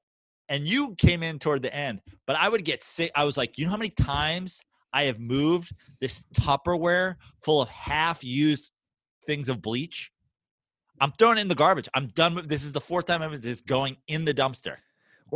and 0.49 0.68
you 0.68 0.95
came 0.95 1.23
in 1.23 1.39
toward 1.39 1.61
the 1.64 1.73
end, 1.73 2.02
but 2.27 2.35
I 2.35 2.49
would 2.49 2.65
get 2.65 2.84
sick. 2.84 3.11
I 3.15 3.23
was 3.23 3.38
like, 3.38 3.57
you 3.57 3.65
know 3.65 3.72
how 3.72 3.77
many 3.77 3.89
times 3.89 4.61
I 4.93 5.03
have 5.03 5.19
moved 5.19 5.73
this 5.99 6.26
Tupperware 6.34 7.15
full 7.43 7.61
of 7.61 7.69
half 7.69 8.23
used 8.23 8.72
things 9.26 9.49
of 9.49 9.61
bleach? 9.61 10.11
I'm 11.02 11.11
throwing 11.14 11.38
it 11.40 11.41
in 11.41 11.48
the 11.49 11.56
garbage. 11.56 11.90
I'm 11.94 12.07
done 12.07 12.36
with 12.36 12.48
this 12.48 12.64
is 12.64 12.72
the 12.72 12.80
fourth 12.80 13.07
time 13.07 13.22
I'm 13.22 13.41
this 13.41 13.60
going 13.60 13.98
in 14.07 14.23
the 14.23 14.34
dumpster. 14.34 14.78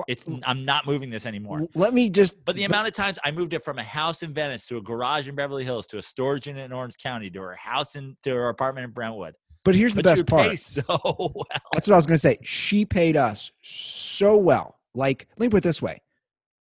It's 0.07 0.25
I'm 0.43 0.65
not 0.65 0.85
moving 0.85 1.09
this 1.09 1.25
anymore. 1.25 1.67
Let 1.73 1.93
me 1.93 2.09
just 2.09 2.43
But 2.43 2.55
the 2.57 2.65
amount 2.65 2.87
of 2.87 2.93
times 2.93 3.17
I 3.23 3.31
moved 3.31 3.53
it 3.53 3.63
from 3.63 3.79
a 3.79 3.83
house 3.83 4.23
in 4.23 4.33
Venice 4.33 4.67
to 4.67 4.77
a 4.77 4.81
garage 4.81 5.27
in 5.29 5.35
Beverly 5.35 5.63
Hills 5.63 5.87
to 5.87 5.97
a 5.97 6.01
storage 6.01 6.47
unit 6.47 6.65
in 6.65 6.73
Orange 6.73 6.97
County 6.97 7.29
to 7.29 7.41
her 7.41 7.55
house 7.55 7.95
in 7.95 8.15
to 8.23 8.29
her 8.31 8.49
apartment 8.49 8.85
in 8.85 8.91
Brentwood. 8.91 9.35
but 9.63 9.73
here's 9.73 9.95
the 9.95 10.03
but 10.03 10.09
best 10.09 10.27
part. 10.27 10.59
so 10.59 10.83
well. 10.89 11.45
That's 11.73 11.87
what 11.87 11.93
I 11.93 11.95
was 11.95 12.05
gonna 12.05 12.17
say. 12.17 12.37
She 12.43 12.85
paid 12.85 13.15
us 13.17 13.51
so 13.61 14.37
well. 14.37 14.79
Like, 14.93 15.27
let 15.37 15.45
me 15.45 15.49
put 15.49 15.57
it 15.57 15.63
this 15.63 15.81
way. 15.81 16.01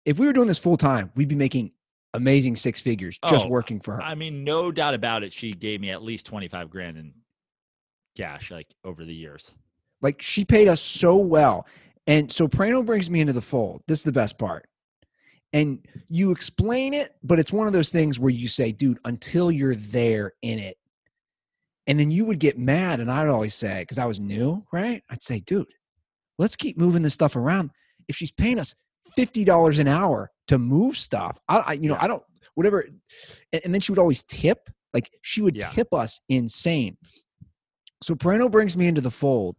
If 0.05 0.17
we 0.17 0.25
were 0.25 0.33
doing 0.33 0.47
this 0.47 0.59
full 0.59 0.77
time, 0.77 1.11
we'd 1.15 1.27
be 1.27 1.35
making 1.35 1.71
amazing 2.13 2.55
six 2.55 2.79
figures 2.81 3.19
just 3.29 3.45
Oh, 3.45 3.49
working 3.49 3.79
for 3.81 3.95
her. 3.95 4.01
I 4.01 4.15
mean, 4.15 4.43
no 4.43 4.71
doubt 4.71 4.93
about 4.93 5.23
it. 5.23 5.31
She 5.33 5.51
gave 5.51 5.79
me 5.81 5.91
at 5.91 6.01
least 6.01 6.25
25 6.25 6.69
grand 6.69 6.97
in 6.97 7.13
cash, 8.19 8.51
like 8.51 8.67
over 8.83 9.05
the 9.05 9.13
years. 9.13 9.55
Like 10.01 10.21
she 10.21 10.45
paid 10.45 10.67
us 10.67 10.81
so 10.81 11.15
well. 11.17 11.65
And 12.07 12.31
so 12.31 12.47
Prano 12.47 12.85
brings 12.85 13.09
me 13.09 13.21
into 13.21 13.33
the 13.33 13.41
fold. 13.41 13.81
This 13.87 13.99
is 13.99 14.03
the 14.03 14.11
best 14.11 14.37
part. 14.37 14.67
And 15.53 15.79
you 16.09 16.31
explain 16.31 16.93
it, 16.93 17.15
but 17.23 17.39
it's 17.39 17.51
one 17.51 17.67
of 17.67 17.73
those 17.73 17.89
things 17.89 18.19
where 18.19 18.29
you 18.31 18.47
say, 18.47 18.71
dude, 18.71 18.99
until 19.05 19.51
you're 19.51 19.75
there 19.75 20.33
in 20.41 20.59
it. 20.59 20.77
And 21.87 21.99
then 21.99 22.11
you 22.11 22.25
would 22.25 22.39
get 22.39 22.57
mad. 22.59 22.99
And 22.99 23.11
I'd 23.11 23.27
always 23.27 23.55
say, 23.55 23.79
because 23.79 23.97
I 23.97 24.05
was 24.05 24.19
new, 24.19 24.63
right? 24.71 25.01
I'd 25.09 25.23
say, 25.23 25.39
dude, 25.39 25.67
let's 26.37 26.55
keep 26.55 26.77
moving 26.77 27.01
this 27.01 27.15
stuff 27.15 27.35
around. 27.35 27.71
If 28.07 28.15
she's 28.15 28.31
paying 28.31 28.59
us 28.59 28.75
$50 29.17 29.79
an 29.79 29.87
hour 29.87 30.29
to 30.49 30.59
move 30.59 30.97
stuff, 30.97 31.39
I, 31.47 31.57
I 31.57 31.73
you 31.73 31.89
know, 31.89 31.95
Yeah. 31.95 32.03
I 32.03 32.07
don't, 32.07 32.23
whatever. 32.55 32.81
And, 33.51 33.61
and 33.65 33.73
then 33.73 33.81
she 33.81 33.91
would 33.91 33.99
always 33.99 34.23
tip. 34.23 34.69
Like 34.93 35.09
she 35.21 35.41
would 35.41 35.55
Yeah. 35.55 35.69
tip 35.69 35.93
us 35.93 36.21
insane. 36.29 36.97
So 38.01 38.15
Prano 38.15 38.49
brings 38.49 38.77
me 38.77 38.87
into 38.87 39.01
the 39.01 39.11
fold. 39.11 39.55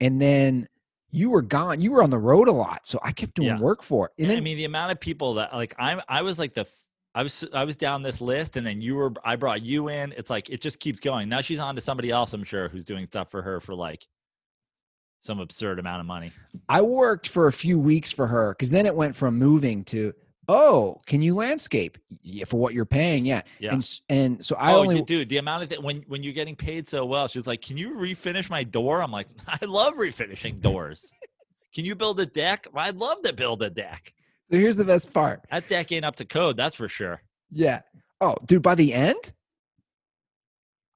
And 0.00 0.20
then 0.20 0.68
you 1.10 1.30
were 1.30 1.42
gone. 1.42 1.80
You 1.80 1.92
were 1.92 2.02
on 2.02 2.10
the 2.10 2.18
road 2.18 2.48
a 2.48 2.52
lot. 2.52 2.86
So 2.86 2.98
I 3.02 3.12
kept 3.12 3.34
doing 3.34 3.48
Yeah. 3.48 3.60
work 3.60 3.82
for 3.82 4.06
it. 4.06 4.12
And 4.22 4.30
then 4.30 4.38
I 4.38 4.40
mean, 4.40 4.56
the 4.56 4.64
amount 4.64 4.92
of 4.92 5.00
people 5.00 5.34
that 5.34 5.54
like 5.54 5.74
I'm, 5.78 6.00
I 6.08 6.22
was 6.22 6.38
like 6.38 6.54
the, 6.54 6.66
I 7.14 7.22
was, 7.22 7.44
I 7.52 7.62
was 7.62 7.76
down 7.76 8.02
this 8.02 8.20
list, 8.20 8.56
and 8.56 8.66
then 8.66 8.80
you 8.80 8.96
were, 8.96 9.12
I 9.24 9.36
brought 9.36 9.62
you 9.62 9.88
in. 9.88 10.10
It's 10.16 10.30
like 10.30 10.50
it 10.50 10.60
just 10.60 10.80
keeps 10.80 10.98
going. 10.98 11.28
Now 11.28 11.40
she's 11.42 11.60
on 11.60 11.76
to 11.76 11.80
somebody 11.80 12.10
else, 12.10 12.32
I'm 12.32 12.42
sure, 12.42 12.68
who's 12.68 12.84
doing 12.84 13.06
stuff 13.06 13.30
for 13.30 13.40
her 13.40 13.60
for 13.60 13.72
like 13.72 14.08
some 15.20 15.38
absurd 15.38 15.78
amount 15.78 16.00
of 16.00 16.06
money. 16.06 16.32
I 16.68 16.82
worked 16.82 17.28
for 17.28 17.46
a 17.46 17.52
few 17.52 17.78
weeks 17.78 18.10
for 18.10 18.26
her 18.26 18.52
because 18.52 18.70
then 18.70 18.84
it 18.84 18.96
went 18.96 19.14
from 19.14 19.38
moving 19.38 19.84
to, 19.84 20.12
oh, 20.48 21.00
can 21.06 21.22
you 21.22 21.34
landscape? 21.34 21.98
Yeah, 22.22 22.44
for 22.44 22.58
what 22.58 22.74
you're 22.74 22.84
paying. 22.84 23.26
Yeah. 23.26 23.42
Yeah. 23.58 23.74
And, 23.74 24.00
and 24.08 24.44
so 24.44 24.56
I 24.56 24.72
oh, 24.72 24.80
only, 24.80 25.02
dude, 25.02 25.28
the 25.28 25.38
amount 25.38 25.64
of 25.64 25.68
th- 25.68 25.80
when 25.80 26.04
when 26.08 26.22
you're 26.22 26.32
getting 26.32 26.56
paid 26.56 26.88
so 26.88 27.04
well, 27.04 27.28
she's 27.28 27.46
like, 27.46 27.62
"Can 27.62 27.76
you 27.76 27.94
refinish 27.94 28.50
my 28.50 28.64
door?" 28.64 29.02
I'm 29.02 29.10
like, 29.12 29.28
"I 29.46 29.58
love 29.64 29.94
refinishing 29.94 30.60
doors." 30.60 31.10
Can 31.74 31.84
you 31.84 31.96
build 31.96 32.20
a 32.20 32.26
deck? 32.26 32.68
I'd 32.74 32.96
love 32.96 33.20
to 33.22 33.32
build 33.32 33.62
a 33.62 33.68
deck. 33.68 34.14
so 34.50 34.56
here's 34.56 34.76
the 34.76 34.84
best 34.84 35.12
part. 35.12 35.40
That 35.50 35.66
deck 35.68 35.90
ain't 35.90 36.04
up 36.04 36.16
to 36.16 36.24
code, 36.24 36.56
that's 36.56 36.76
for 36.76 36.88
sure. 36.88 37.20
Yeah. 37.50 37.80
Oh, 38.20 38.36
dude, 38.46 38.62
by 38.62 38.76
the 38.76 38.94
end, 38.94 39.32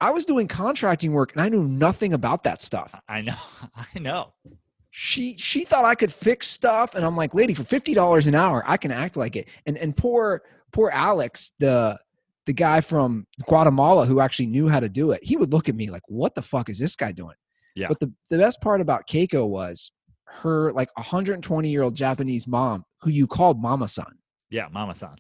I 0.01 0.13
was 0.13 0.25
doing 0.25 0.47
contracting 0.47 1.13
work 1.13 1.33
and 1.33 1.43
I 1.43 1.49
knew 1.49 1.65
nothing 1.65 2.13
about 2.13 2.45
that 2.45 2.63
stuff. 2.63 2.95
I 3.09 3.23
know, 3.23 3.37
I 3.77 3.99
know. 3.99 4.33
She 4.91 5.37
she 5.37 5.65
thought 5.65 5.85
I 5.85 5.95
could 5.95 6.13
fix 6.13 6.49
stuff, 6.49 6.95
and 6.95 7.05
I'm 7.05 7.17
like, 7.17 7.35
lady, 7.35 7.55
for 7.55 7.65
fifty 7.65 7.95
dollars 7.95 8.27
an 8.27 8.35
hour, 8.35 8.63
I 8.67 8.77
can 8.77 8.91
act 8.91 9.17
like 9.17 9.37
it. 9.37 9.49
And 9.67 9.77
and 9.77 9.97
poor 9.97 10.43
poor 10.73 10.91
Alex, 10.91 11.53
the 11.59 11.99
the 12.47 12.53
guy 12.55 12.81
from 12.81 13.27
Guatemala 13.47 14.07
who 14.07 14.21
actually 14.21 14.47
knew 14.47 14.69
how 14.69 14.81
to 14.81 14.89
do 14.89 15.11
it, 15.11 15.23
he 15.23 15.37
would 15.37 15.53
look 15.53 15.69
at 15.69 15.75
me 15.75 15.91
like, 15.91 16.03
what 16.07 16.35
the 16.35 16.41
fuck 16.41 16.71
is 16.71 16.79
this 16.79 16.97
guy 16.97 17.13
doing? 17.13 17.35
Yeah. 17.77 17.89
But 17.89 18.01
the, 18.01 18.11
the 18.31 18.39
best 18.39 18.63
part 18.63 18.81
about 18.81 19.07
Keiko 19.07 19.47
was 19.47 19.93
her 20.25 20.73
like 20.73 20.89
120 20.97 21.69
year 21.69 21.83
old 21.83 21.95
Japanese 21.95 22.47
mom 22.47 22.85
who 23.03 23.11
you 23.11 23.27
called 23.27 23.61
Mama 23.61 23.87
Son. 23.87 24.13
Yeah, 24.51 24.69
Mama 24.73 24.95
San. 24.95 25.17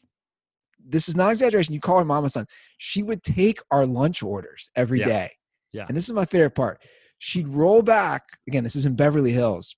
This 0.82 1.08
is 1.08 1.16
not 1.16 1.30
exaggeration. 1.30 1.74
You 1.74 1.80
call 1.80 1.98
her 1.98 2.04
Mama 2.04 2.30
Son. 2.30 2.46
She 2.78 3.02
would 3.02 3.22
take 3.22 3.60
our 3.70 3.84
lunch 3.84 4.22
orders 4.22 4.70
every 4.74 5.00
day. 5.00 5.30
Yeah. 5.72 5.82
Yeah. 5.82 5.84
And 5.86 5.96
this 5.96 6.04
is 6.04 6.14
my 6.14 6.24
favorite 6.24 6.54
part. 6.54 6.82
She'd 7.18 7.48
roll 7.48 7.82
back 7.82 8.38
again. 8.46 8.62
This 8.64 8.76
is 8.76 8.86
in 8.86 8.94
Beverly 8.94 9.32
Hills. 9.32 9.76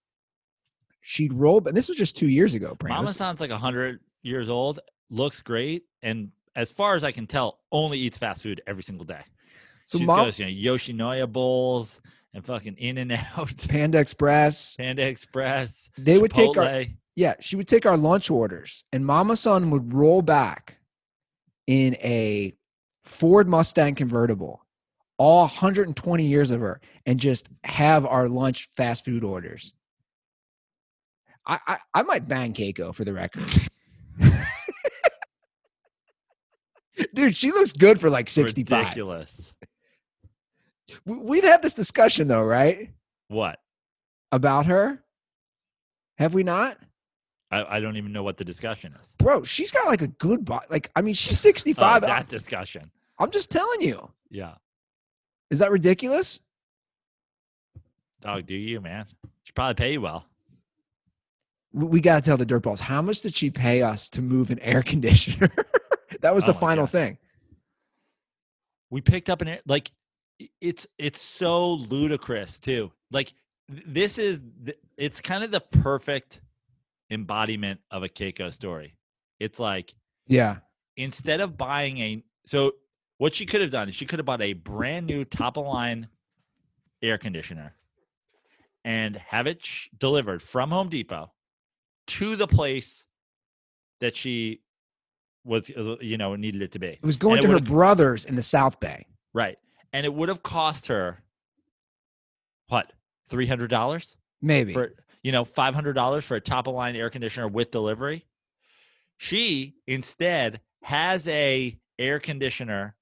She'd 1.00 1.32
roll, 1.32 1.60
but 1.60 1.74
this 1.74 1.88
was 1.88 1.96
just 1.96 2.16
two 2.16 2.28
years 2.28 2.54
ago. 2.54 2.74
Brandon. 2.78 3.04
Mama 3.04 3.14
sounds 3.14 3.40
like 3.40 3.50
hundred 3.50 4.00
years 4.22 4.50
old, 4.50 4.80
looks 5.08 5.40
great, 5.40 5.84
and 6.02 6.30
as 6.54 6.70
far 6.70 6.94
as 6.94 7.04
I 7.04 7.12
can 7.12 7.26
tell, 7.26 7.60
only 7.72 7.98
eats 7.98 8.18
fast 8.18 8.42
food 8.42 8.60
every 8.66 8.82
single 8.82 9.06
day. 9.06 9.22
so 9.84 9.98
she 9.98 10.04
mom, 10.04 10.26
goes, 10.26 10.38
you 10.38 10.44
know, 10.44 10.74
Yoshinoya 10.74 11.30
bowls 11.30 12.00
and 12.34 12.44
fucking 12.44 12.76
In 12.76 12.98
and 12.98 13.12
Out, 13.12 13.56
Panda 13.68 13.98
Express. 13.98 14.76
Panda 14.76 15.06
Express. 15.06 15.90
They 15.96 16.18
would 16.18 16.32
take 16.32 16.56
our 16.56 16.84
yeah. 17.16 17.34
She 17.40 17.56
would 17.56 17.68
take 17.68 17.86
our 17.86 17.96
lunch 17.96 18.30
orders, 18.30 18.84
and 18.92 19.04
Mama 19.04 19.36
Son 19.36 19.70
would 19.70 19.92
roll 19.94 20.22
back 20.22 20.78
in 21.66 21.94
a 21.96 22.54
Ford 23.02 23.48
Mustang 23.48 23.94
convertible, 23.94 24.64
all 25.20 25.42
120 25.42 26.24
years 26.24 26.50
of 26.50 26.62
her, 26.62 26.80
and 27.04 27.20
just 27.20 27.46
have 27.62 28.06
our 28.06 28.26
lunch 28.26 28.70
fast 28.74 29.04
food 29.04 29.22
orders. 29.22 29.74
I 31.46 31.58
I, 31.68 31.76
I 31.92 32.02
might 32.04 32.26
bang 32.26 32.54
Keiko 32.54 32.94
for 32.94 33.04
the 33.04 33.12
record. 33.12 33.44
Dude, 37.14 37.36
she 37.36 37.50
looks 37.50 37.72
good 37.72 38.00
for 38.00 38.08
like 38.10 38.28
65. 38.30 38.78
Ridiculous. 38.84 39.52
We- 41.06 41.18
We've 41.18 41.44
had 41.44 41.62
this 41.62 41.74
discussion 41.74 42.28
though, 42.28 42.42
right? 42.42 42.90
What? 43.28 43.58
About 44.32 44.66
her. 44.66 45.02
Have 46.18 46.34
we 46.34 46.42
not? 46.44 46.78
I, 47.50 47.76
I 47.76 47.80
don't 47.80 47.96
even 47.96 48.12
know 48.12 48.22
what 48.22 48.36
the 48.36 48.44
discussion 48.44 48.94
is. 49.00 49.14
Bro, 49.18 49.42
she's 49.44 49.70
got 49.70 49.86
like 49.86 50.02
a 50.02 50.08
good 50.08 50.44
body. 50.44 50.66
Like, 50.70 50.90
I 50.96 51.02
mean, 51.02 51.14
she's 51.14 51.32
Oh, 51.46 51.48
65. 51.48 52.02
that 52.02 52.28
discussion. 52.28 52.90
I'm 53.18 53.30
just 53.30 53.50
telling 53.50 53.82
you. 53.82 54.08
Yeah. 54.30 54.54
Is 55.50 55.58
that 55.58 55.70
ridiculous? 55.70 56.40
Dog, 58.20 58.46
do 58.46 58.54
you, 58.54 58.80
man? 58.80 59.06
She 59.42 59.52
probably 59.52 59.74
pay 59.74 59.92
you 59.92 60.00
well. 60.00 60.26
We, 61.72 62.00
got 62.00 62.22
to 62.22 62.28
tell 62.28 62.36
the 62.36 62.44
dirtballs 62.46 62.80
how 62.80 63.00
much 63.00 63.22
did 63.22 63.34
she 63.34 63.50
pay 63.50 63.82
us 63.82 64.10
to 64.10 64.22
move 64.22 64.50
an 64.50 64.58
air 64.58 64.82
conditioner? 64.86 65.50
that 66.20 66.34
was 66.34 66.44
Oh 66.44 66.48
the 66.48 66.54
final 66.54 66.84
God. 66.84 66.90
thing. 66.90 67.18
we 68.90 69.00
picked 69.00 69.30
up 69.30 69.40
an 69.40 69.48
air 69.48 69.60
like 69.66 69.90
it's 70.60 70.86
it's 70.98 71.20
so 71.20 71.72
ludicrous 71.74 72.58
too 72.58 72.90
like 73.12 73.32
this 73.68 74.18
is 74.18 74.40
it's 74.96 75.20
kind 75.20 75.44
of 75.44 75.50
the 75.50 75.60
perfect 75.60 76.40
embodiment 77.10 77.78
of 77.90 78.02
a 78.02 78.08
keiko 78.08 78.52
story 78.52 78.94
it's 79.38 79.58
like 79.60 79.94
Yeah. 80.26 80.56
instead 80.96 81.40
of 81.40 81.56
buying 81.56 81.98
a 81.98 82.22
so 82.46 82.72
what 83.20 83.34
she 83.34 83.44
could 83.44 83.60
have 83.60 83.70
done 83.70 83.86
is 83.86 83.94
she 83.94 84.06
could 84.06 84.18
have 84.18 84.24
bought 84.24 84.40
a 84.40 84.54
brand 84.54 85.06
new 85.06 85.26
top 85.26 85.58
of 85.58 85.66
line 85.66 86.08
air 87.02 87.18
conditioner 87.18 87.74
and 88.82 89.14
have 89.14 89.46
it 89.46 89.62
sh- 89.62 89.88
delivered 89.98 90.40
from 90.40 90.70
home 90.70 90.88
depot 90.88 91.30
to 92.06 92.34
the 92.34 92.46
place 92.46 93.04
that 94.00 94.16
she 94.16 94.62
was 95.44 95.70
uh, 95.76 95.96
you 96.00 96.16
know 96.16 96.34
needed 96.34 96.62
it 96.62 96.72
to 96.72 96.78
be 96.78 96.86
It 96.86 97.02
was 97.02 97.18
going 97.18 97.40
And 97.40 97.46
to 97.48 97.52
her 97.52 97.60
brothers 97.60 98.24
in 98.24 98.36
the 98.36 98.42
South 98.42 98.80
Bay. 98.80 99.06
Right. 99.34 99.58
And 99.92 100.06
it 100.06 100.14
would 100.14 100.30
have 100.30 100.42
cost 100.42 100.86
her 100.86 101.22
what? 102.68 102.90
$300 103.30 104.16
Maybe. 104.40 104.72
for 104.72 104.94
you 105.22 105.32
know, 105.32 105.44
$500 105.44 106.22
for 106.22 106.36
a 106.36 106.40
top 106.40 106.68
of 106.68 106.74
line 106.74 106.96
air 106.96 107.10
conditioner 107.10 107.48
with 107.48 107.70
delivery. 107.70 108.24
She 109.18 109.74
instead 109.86 110.60
has 110.82 111.28
a 111.28 111.78
air 111.98 112.18
conditioner 112.18 112.96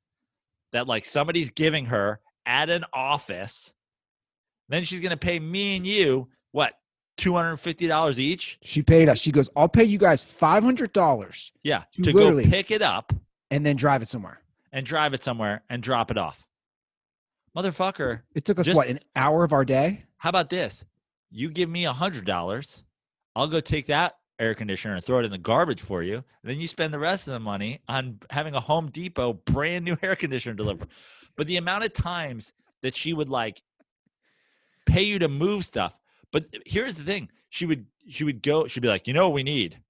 that 0.72 0.86
like 0.86 1.04
somebody's 1.04 1.50
giving 1.50 1.86
her 1.86 2.20
at 2.46 2.70
an 2.70 2.84
office. 2.92 3.72
Then 4.68 4.84
she's 4.84 5.00
going 5.00 5.10
to 5.10 5.16
pay 5.16 5.38
me 5.40 5.76
and 5.76 5.86
you 5.86 6.28
what? 6.52 6.74
$250 7.18 8.18
each? 8.18 8.58
she 8.62 8.80
paid 8.82 9.08
us. 9.08 9.18
She 9.18 9.32
goes, 9.32 9.50
I'll 9.56 9.68
pay 9.68 9.82
you 9.84 9.98
guys 9.98 10.22
$500 10.22 11.50
Yeah, 11.64 11.82
To 11.94 12.02
to 12.02 12.12
go 12.12 12.40
pick 12.42 12.70
it 12.70 12.80
up 12.82 13.12
and 13.50 13.66
then 13.66 13.74
drive 13.76 14.02
it 14.02 14.08
somewhere. 14.08 14.40
and 14.72 14.86
drive 14.86 15.14
it 15.14 15.24
somewhere 15.24 15.62
and 15.68 15.82
drop 15.82 16.10
it 16.12 16.18
off. 16.18 16.46
Motherfucker, 17.56 18.22
It 18.34 18.44
took 18.44 18.58
us, 18.58 18.66
Just- 18.66 18.76
what, 18.76 18.88
an 18.88 19.00
hour 19.16 19.42
of 19.44 19.52
our 19.52 19.64
day? 19.64 20.04
How 20.18 20.28
about 20.28 20.50
this? 20.50 20.84
You 21.30 21.50
give 21.50 21.68
me 21.68 21.84
a 21.86 21.92
hundred 21.92 22.24
dollars, 22.24 22.84
I'll 23.34 23.48
go 23.48 23.60
take 23.60 23.86
that 23.86 24.17
air 24.38 24.54
conditioner 24.54 24.94
and 24.94 25.04
throw 25.04 25.18
it 25.18 25.24
in 25.24 25.30
the 25.30 25.38
garbage 25.38 25.80
for 25.80 26.02
you. 26.02 26.24
Then 26.42 26.60
you 26.60 26.68
spend 26.68 26.94
the 26.94 26.98
rest 26.98 27.26
of 27.26 27.32
the 27.32 27.40
money 27.40 27.80
on 27.88 28.18
having 28.30 28.54
a 28.54 28.60
Home 28.60 28.90
Depot 28.90 29.32
brand 29.32 29.84
new 29.84 29.96
air 30.02 30.16
conditioner 30.16 30.54
delivered. 30.54 30.88
But 31.36 31.46
the 31.46 31.56
amount 31.56 31.84
of 31.84 31.92
times 31.92 32.52
that 32.82 32.96
she 32.96 33.12
would 33.12 33.28
like 33.28 33.62
pay 34.86 35.02
you 35.02 35.18
to 35.18 35.28
move 35.28 35.64
stuff. 35.64 35.96
But 36.32 36.46
here's 36.66 36.96
the 36.96 37.04
thing: 37.04 37.28
she 37.50 37.66
would 37.66 37.86
she 38.08 38.24
would 38.24 38.42
go. 38.42 38.66
She'd 38.66 38.80
be 38.80 38.88
like, 38.88 39.06
you 39.06 39.14
know 39.14 39.28
what 39.28 39.34
we 39.34 39.42
need? 39.42 39.80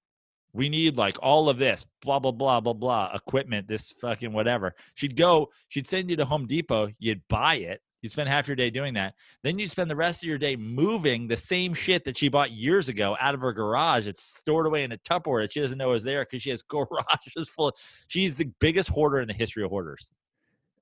We 0.52 0.68
need 0.68 0.96
like 0.96 1.18
all 1.22 1.48
of 1.48 1.58
this, 1.58 1.84
blah 2.02 2.18
blah 2.18 2.32
blah 2.32 2.60
blah 2.60 2.72
blah, 2.72 3.12
equipment, 3.14 3.68
this 3.68 3.92
fucking 4.00 4.32
whatever. 4.32 4.74
She'd 4.94 5.16
go. 5.16 5.50
She'd 5.68 5.88
send 5.88 6.10
you 6.10 6.16
to 6.16 6.24
Home 6.24 6.46
Depot. 6.46 6.90
You'd 6.98 7.22
buy 7.28 7.56
it. 7.56 7.80
You'd 8.02 8.12
spend 8.12 8.28
half 8.28 8.46
your 8.46 8.56
day 8.56 8.70
doing 8.70 8.94
that. 8.94 9.14
Then 9.42 9.58
you'd 9.58 9.70
spend 9.70 9.90
the 9.90 9.96
rest 9.96 10.22
of 10.22 10.28
your 10.28 10.38
day 10.38 10.54
moving 10.56 11.26
the 11.26 11.36
same 11.36 11.74
shit 11.74 12.04
that 12.04 12.16
she 12.16 12.28
bought 12.28 12.52
years 12.52 12.88
ago 12.88 13.16
out 13.20 13.34
of 13.34 13.40
her 13.40 13.52
garage. 13.52 14.06
It's 14.06 14.22
stored 14.22 14.66
away 14.66 14.84
in 14.84 14.92
a 14.92 14.98
Tupperware 14.98 15.42
that 15.42 15.52
she 15.52 15.60
doesn't 15.60 15.78
know 15.78 15.92
is 15.92 16.04
there 16.04 16.24
because 16.24 16.42
she 16.42 16.50
has 16.50 16.62
garages 16.68 17.48
full. 17.48 17.68
Of, 17.68 17.74
she's 18.06 18.34
the 18.34 18.50
biggest 18.60 18.88
hoarder 18.88 19.20
in 19.20 19.28
the 19.28 19.34
history 19.34 19.64
of 19.64 19.70
hoarders. 19.70 20.10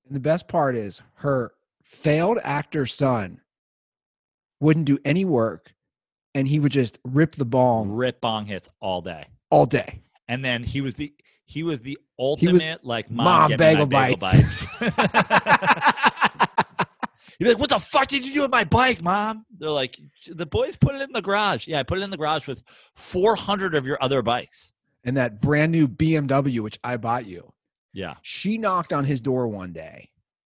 And 0.05 0.15
the 0.15 0.21
best 0.21 0.47
part 0.47 0.75
is 0.75 1.01
her 1.15 1.53
failed 1.83 2.39
actor 2.43 2.85
son 2.85 3.41
wouldn't 4.59 4.85
do 4.85 4.99
any 5.05 5.25
work 5.25 5.73
and 6.37 6.47
he 6.47 6.59
would 6.59 6.71
just 6.71 6.99
rip 7.03 7.35
the 7.35 7.45
ball 7.45 7.85
Rip 7.85 8.21
bong 8.21 8.45
hits 8.45 8.69
all 8.79 9.01
day, 9.01 9.25
all 9.49 9.65
day. 9.65 10.01
and 10.27 10.45
then 10.45 10.63
he 10.63 10.81
was 10.81 10.93
the 10.93 11.11
he 11.45 11.63
was 11.63 11.79
the 11.79 11.97
was 12.19 12.41
ultimate 12.43 12.83
like 12.85 13.09
mom, 13.09 13.25
Mom 13.25 13.51
me 13.51 13.57
bagel 13.57 13.87
my 13.87 14.13
bites." 14.15 14.67
You'd 17.39 17.45
be 17.45 17.51
like, 17.51 17.59
"What 17.59 17.69
the 17.69 17.79
fuck 17.79 18.07
did 18.07 18.25
you 18.25 18.33
do 18.33 18.41
with 18.41 18.51
my 18.51 18.63
bike, 18.63 19.01
mom?" 19.01 19.45
They're 19.59 19.69
like, 19.69 19.99
"The 20.27 20.45
boys 20.45 20.75
put 20.75 20.95
it 20.95 21.01
in 21.01 21.11
the 21.13 21.21
garage." 21.21 21.67
Yeah, 21.67 21.79
I 21.79 21.83
put 21.83 21.99
it 21.99 22.01
in 22.01 22.09
the 22.09 22.17
garage 22.17 22.47
with 22.47 22.63
400 22.95 23.75
of 23.75 23.85
your 23.85 23.97
other 24.01 24.21
bikes. 24.21 24.71
and 25.03 25.15
that 25.15 25.39
brand 25.39 25.71
new 25.71 25.87
BMW, 25.87 26.59
which 26.59 26.79
I 26.83 26.97
bought 26.97 27.25
you. 27.25 27.53
Yeah, 27.93 28.15
She 28.21 28.57
knocked 28.57 28.91
on 28.91 29.05
his 29.05 29.21
door 29.21 29.47
one 29.47 29.71
day 29.71 30.09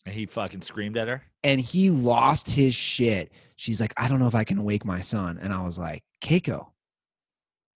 and 0.05 0.15
he 0.15 0.27
fucking 0.27 0.61
screamed 0.61 0.97
at 0.99 1.09
her. 1.09 1.23
and 1.43 1.61
he 1.61 1.89
lost 1.91 2.51
his 2.51 2.75
shit. 2.75 3.33
She's 3.57 3.81
like, 3.81 3.95
I 3.97 4.09
don't 4.09 4.19
know 4.21 4.27
if 4.27 4.35
I 4.35 4.45
can 4.45 4.63
wake 4.65 4.85
my 4.85 5.01
son. 5.01 5.39
And 5.41 5.53
I 5.53 5.63
was 5.65 5.79
like, 5.79 6.03
Keiko, 6.23 6.67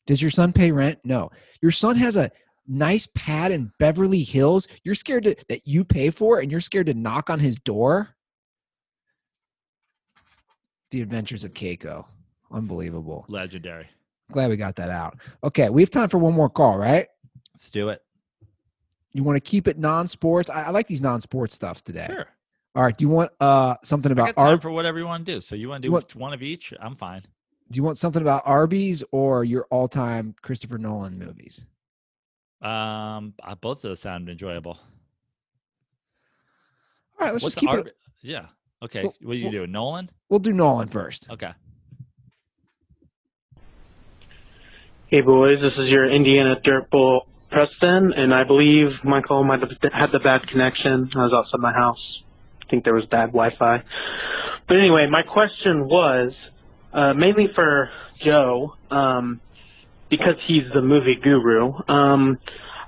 does 0.06 0.20
your 0.20 0.30
son 0.30 0.52
pay 0.52 0.70
rent? 0.72 0.98
No. 1.04 1.30
Your 1.62 1.70
son 1.72 1.96
has 1.96 2.16
a 2.16 2.30
nice 2.66 3.08
pad 3.14 3.52
in 3.52 3.72
Beverly 3.78 4.22
Hills. 4.22 4.68
You're 4.84 4.94
scared 4.94 5.24
to, 5.24 5.36
that 5.48 5.66
you 5.66 5.84
pay 5.84 6.10
for, 6.10 6.40
and 6.40 6.50
you're 6.50 6.60
scared 6.60 6.86
to 6.86 6.94
knock 6.94 7.30
on 7.30 7.38
his 7.40 7.56
door. 7.58 8.15
The 10.90 11.02
Adventures 11.02 11.44
of 11.44 11.52
Keiko. 11.52 12.04
Unbelievable. 12.50 13.24
Legendary. 13.28 13.88
Glad 14.32 14.50
we 14.50 14.56
got 14.56 14.76
that 14.76 14.90
out. 14.90 15.18
Okay, 15.44 15.68
we 15.68 15.82
have 15.82 15.90
time 15.90 16.08
for 16.08 16.18
one 16.18 16.34
more 16.34 16.48
call, 16.48 16.78
right? 16.78 17.08
Let's 17.54 17.70
do 17.70 17.88
it. 17.90 18.02
You 19.12 19.22
want 19.22 19.36
to 19.36 19.40
keep 19.40 19.66
it 19.68 19.78
non-sports? 19.78 20.50
I, 20.50 20.64
I 20.64 20.70
like 20.70 20.86
these 20.86 21.00
non-sports 21.00 21.54
stuff 21.54 21.82
today. 21.82 22.06
Sure. 22.08 22.26
All 22.74 22.82
right. 22.82 22.94
Do 22.96 23.04
you 23.04 23.08
want 23.08 23.30
uh 23.40 23.76
something 23.82 24.12
I 24.12 24.14
about 24.14 24.26
got 24.34 24.36
time 24.36 24.46
Ar- 24.56 24.60
for 24.60 24.70
whatever 24.70 24.98
you 24.98 25.06
want 25.06 25.24
to 25.24 25.34
do. 25.34 25.40
So 25.40 25.54
you 25.54 25.68
want 25.70 25.82
to 25.82 25.88
do 25.88 25.92
want- 25.92 26.14
one 26.14 26.32
of 26.34 26.42
each? 26.42 26.74
I'm 26.80 26.94
fine. 26.96 27.22
Do 27.70 27.78
you 27.78 27.82
want 27.82 27.98
something 27.98 28.20
about 28.22 28.42
Arby's 28.44 29.02
or 29.10 29.42
your 29.44 29.66
all-time 29.70 30.34
Christopher 30.42 30.78
Nolan 30.78 31.18
movies? 31.18 31.64
Um, 32.62 33.34
uh, 33.42 33.54
both 33.56 33.78
of 33.78 33.82
those 33.82 34.00
sound 34.00 34.28
enjoyable. 34.28 34.78
All 37.18 37.26
right, 37.26 37.32
let's 37.32 37.42
What's 37.42 37.54
just 37.56 37.60
keep 37.66 37.70
the 37.70 37.90
it. 37.90 37.96
Yeah. 38.20 38.46
Okay. 38.82 39.02
Well- 39.02 39.14
what 39.22 39.32
are 39.32 39.36
you 39.36 39.44
well- 39.44 39.52
doing, 39.52 39.72
Nolan? 39.72 40.10
We'll 40.28 40.40
do 40.40 40.52
Nolan 40.52 40.88
first. 40.88 41.30
Okay. 41.30 41.52
Hey 45.08 45.20
boys, 45.20 45.60
this 45.60 45.72
is 45.78 45.88
your 45.88 46.10
Indiana 46.10 46.56
Dirtball 46.64 47.20
Preston, 47.48 48.12
and 48.12 48.34
I 48.34 48.42
believe 48.42 48.88
Michael 49.04 49.44
might 49.44 49.60
have 49.60 49.70
had 49.92 50.10
the 50.10 50.18
bad 50.18 50.48
connection. 50.48 51.08
I 51.14 51.22
was 51.22 51.32
outside 51.32 51.60
my 51.60 51.72
house. 51.72 52.22
I 52.60 52.68
think 52.68 52.82
there 52.82 52.92
was 52.92 53.04
bad 53.06 53.26
Wi-Fi. 53.26 53.82
But 54.66 54.76
anyway, 54.76 55.06
my 55.08 55.22
question 55.22 55.86
was 55.88 56.32
uh, 56.92 57.14
mainly 57.14 57.46
for 57.54 57.88
Joe, 58.24 58.74
um, 58.90 59.40
because 60.10 60.34
he's 60.48 60.64
the 60.74 60.82
movie 60.82 61.14
guru. 61.22 61.72
Um, 61.88 62.38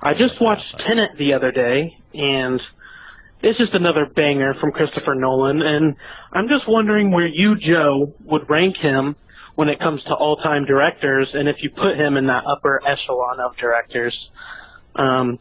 I 0.01 0.13
just 0.13 0.41
watched 0.41 0.75
Tenet 0.85 1.11
the 1.17 1.33
other 1.33 1.53
day, 1.53 1.95
and 2.13 2.59
it's 3.41 3.57
just 3.57 3.73
another 3.73 4.05
banger 4.05 4.53
from 4.59 4.71
Christopher 4.71 5.15
Nolan, 5.15 5.61
and 5.61 5.95
I'm 6.33 6.47
just 6.47 6.67
wondering 6.67 7.11
where 7.11 7.27
you, 7.27 7.55
Joe, 7.55 8.13
would 8.25 8.49
rank 8.49 8.75
him 8.77 9.15
when 9.55 9.69
it 9.69 9.79
comes 9.79 10.03
to 10.03 10.13
all-time 10.13 10.65
directors, 10.65 11.29
and 11.33 11.47
if 11.47 11.57
you 11.61 11.69
put 11.69 11.97
him 11.97 12.17
in 12.17 12.27
that 12.27 12.43
upper 12.45 12.81
echelon 12.85 13.39
of 13.39 13.55
directors. 13.57 14.15
Um, 14.95 15.39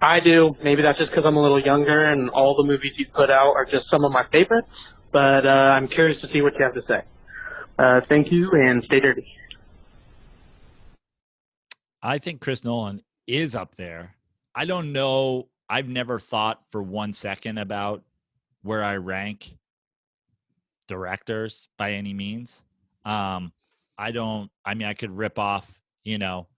I 0.00 0.20
do. 0.20 0.54
Maybe 0.62 0.82
that's 0.82 0.98
just 0.98 1.10
because 1.10 1.24
I'm 1.26 1.36
a 1.36 1.42
little 1.42 1.64
younger, 1.64 2.12
and 2.12 2.30
all 2.30 2.56
the 2.56 2.64
movies 2.64 2.92
he's 2.96 3.08
put 3.14 3.30
out 3.30 3.54
are 3.54 3.64
just 3.64 3.88
some 3.90 4.04
of 4.04 4.12
my 4.12 4.24
favorites. 4.30 4.68
But 5.12 5.46
uh, 5.46 5.48
I'm 5.48 5.88
curious 5.88 6.20
to 6.22 6.28
see 6.32 6.42
what 6.42 6.54
you 6.58 6.64
have 6.64 6.74
to 6.74 6.82
say. 6.86 7.02
Uh, 7.78 8.00
thank 8.08 8.30
you, 8.30 8.50
and 8.52 8.82
stay 8.84 9.00
dirty. 9.00 9.26
I 12.02 12.18
think 12.18 12.40
Chris 12.40 12.64
Nolan 12.64 13.02
is 13.26 13.54
up 13.54 13.74
there. 13.76 14.14
I 14.54 14.64
don't 14.64 14.92
know. 14.92 15.48
I've 15.68 15.88
never 15.88 16.18
thought 16.18 16.62
for 16.70 16.82
one 16.82 17.12
second 17.12 17.58
about 17.58 18.02
where 18.62 18.84
I 18.84 18.96
rank 18.96 19.56
directors 20.88 21.68
by 21.76 21.92
any 21.92 22.14
means. 22.14 22.62
Um, 23.04 23.52
I 23.98 24.10
don't. 24.10 24.50
I 24.64 24.74
mean, 24.74 24.88
I 24.88 24.94
could 24.94 25.10
rip 25.10 25.38
off, 25.38 25.80
you 26.04 26.18
know, 26.18 26.48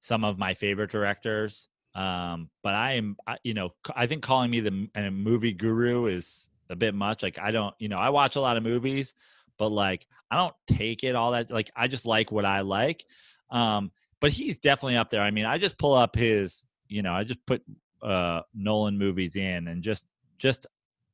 some 0.00 0.24
of 0.24 0.38
my 0.38 0.54
favorite 0.54 0.90
directors. 0.90 1.68
Um, 1.94 2.50
but 2.62 2.74
I 2.74 2.92
am, 2.92 3.16
I, 3.26 3.36
you 3.42 3.54
know, 3.54 3.74
I 3.94 4.06
think 4.06 4.22
calling 4.22 4.50
me 4.50 4.60
the 4.60 4.88
a 4.94 5.10
movie 5.10 5.52
guru 5.52 6.06
is 6.06 6.48
a 6.70 6.76
bit 6.76 6.94
much. 6.94 7.22
Like, 7.22 7.38
I 7.38 7.50
don't, 7.50 7.74
you 7.78 7.88
know, 7.88 7.98
I 7.98 8.10
watch 8.10 8.36
a 8.36 8.40
lot 8.40 8.56
of 8.56 8.62
movies, 8.62 9.14
but 9.58 9.70
like, 9.70 10.06
I 10.30 10.36
don't 10.36 10.54
take 10.68 11.02
it 11.02 11.16
all 11.16 11.32
that. 11.32 11.50
Like, 11.50 11.70
I 11.74 11.88
just 11.88 12.06
like 12.06 12.30
what 12.30 12.44
I 12.44 12.60
like. 12.60 13.04
Um, 13.50 13.90
but 14.20 14.32
he's 14.32 14.58
definitely 14.58 14.96
up 14.96 15.10
there. 15.10 15.22
I 15.22 15.32
mean, 15.32 15.46
I 15.46 15.58
just 15.58 15.78
pull 15.78 15.94
up 15.94 16.14
his, 16.14 16.64
you 16.88 17.02
know, 17.02 17.12
I 17.12 17.24
just 17.24 17.44
put 17.46 17.62
uh 18.02 18.42
Nolan 18.54 18.96
movies 18.98 19.36
in 19.36 19.68
and 19.68 19.82
just 19.82 20.06
just 20.38 20.66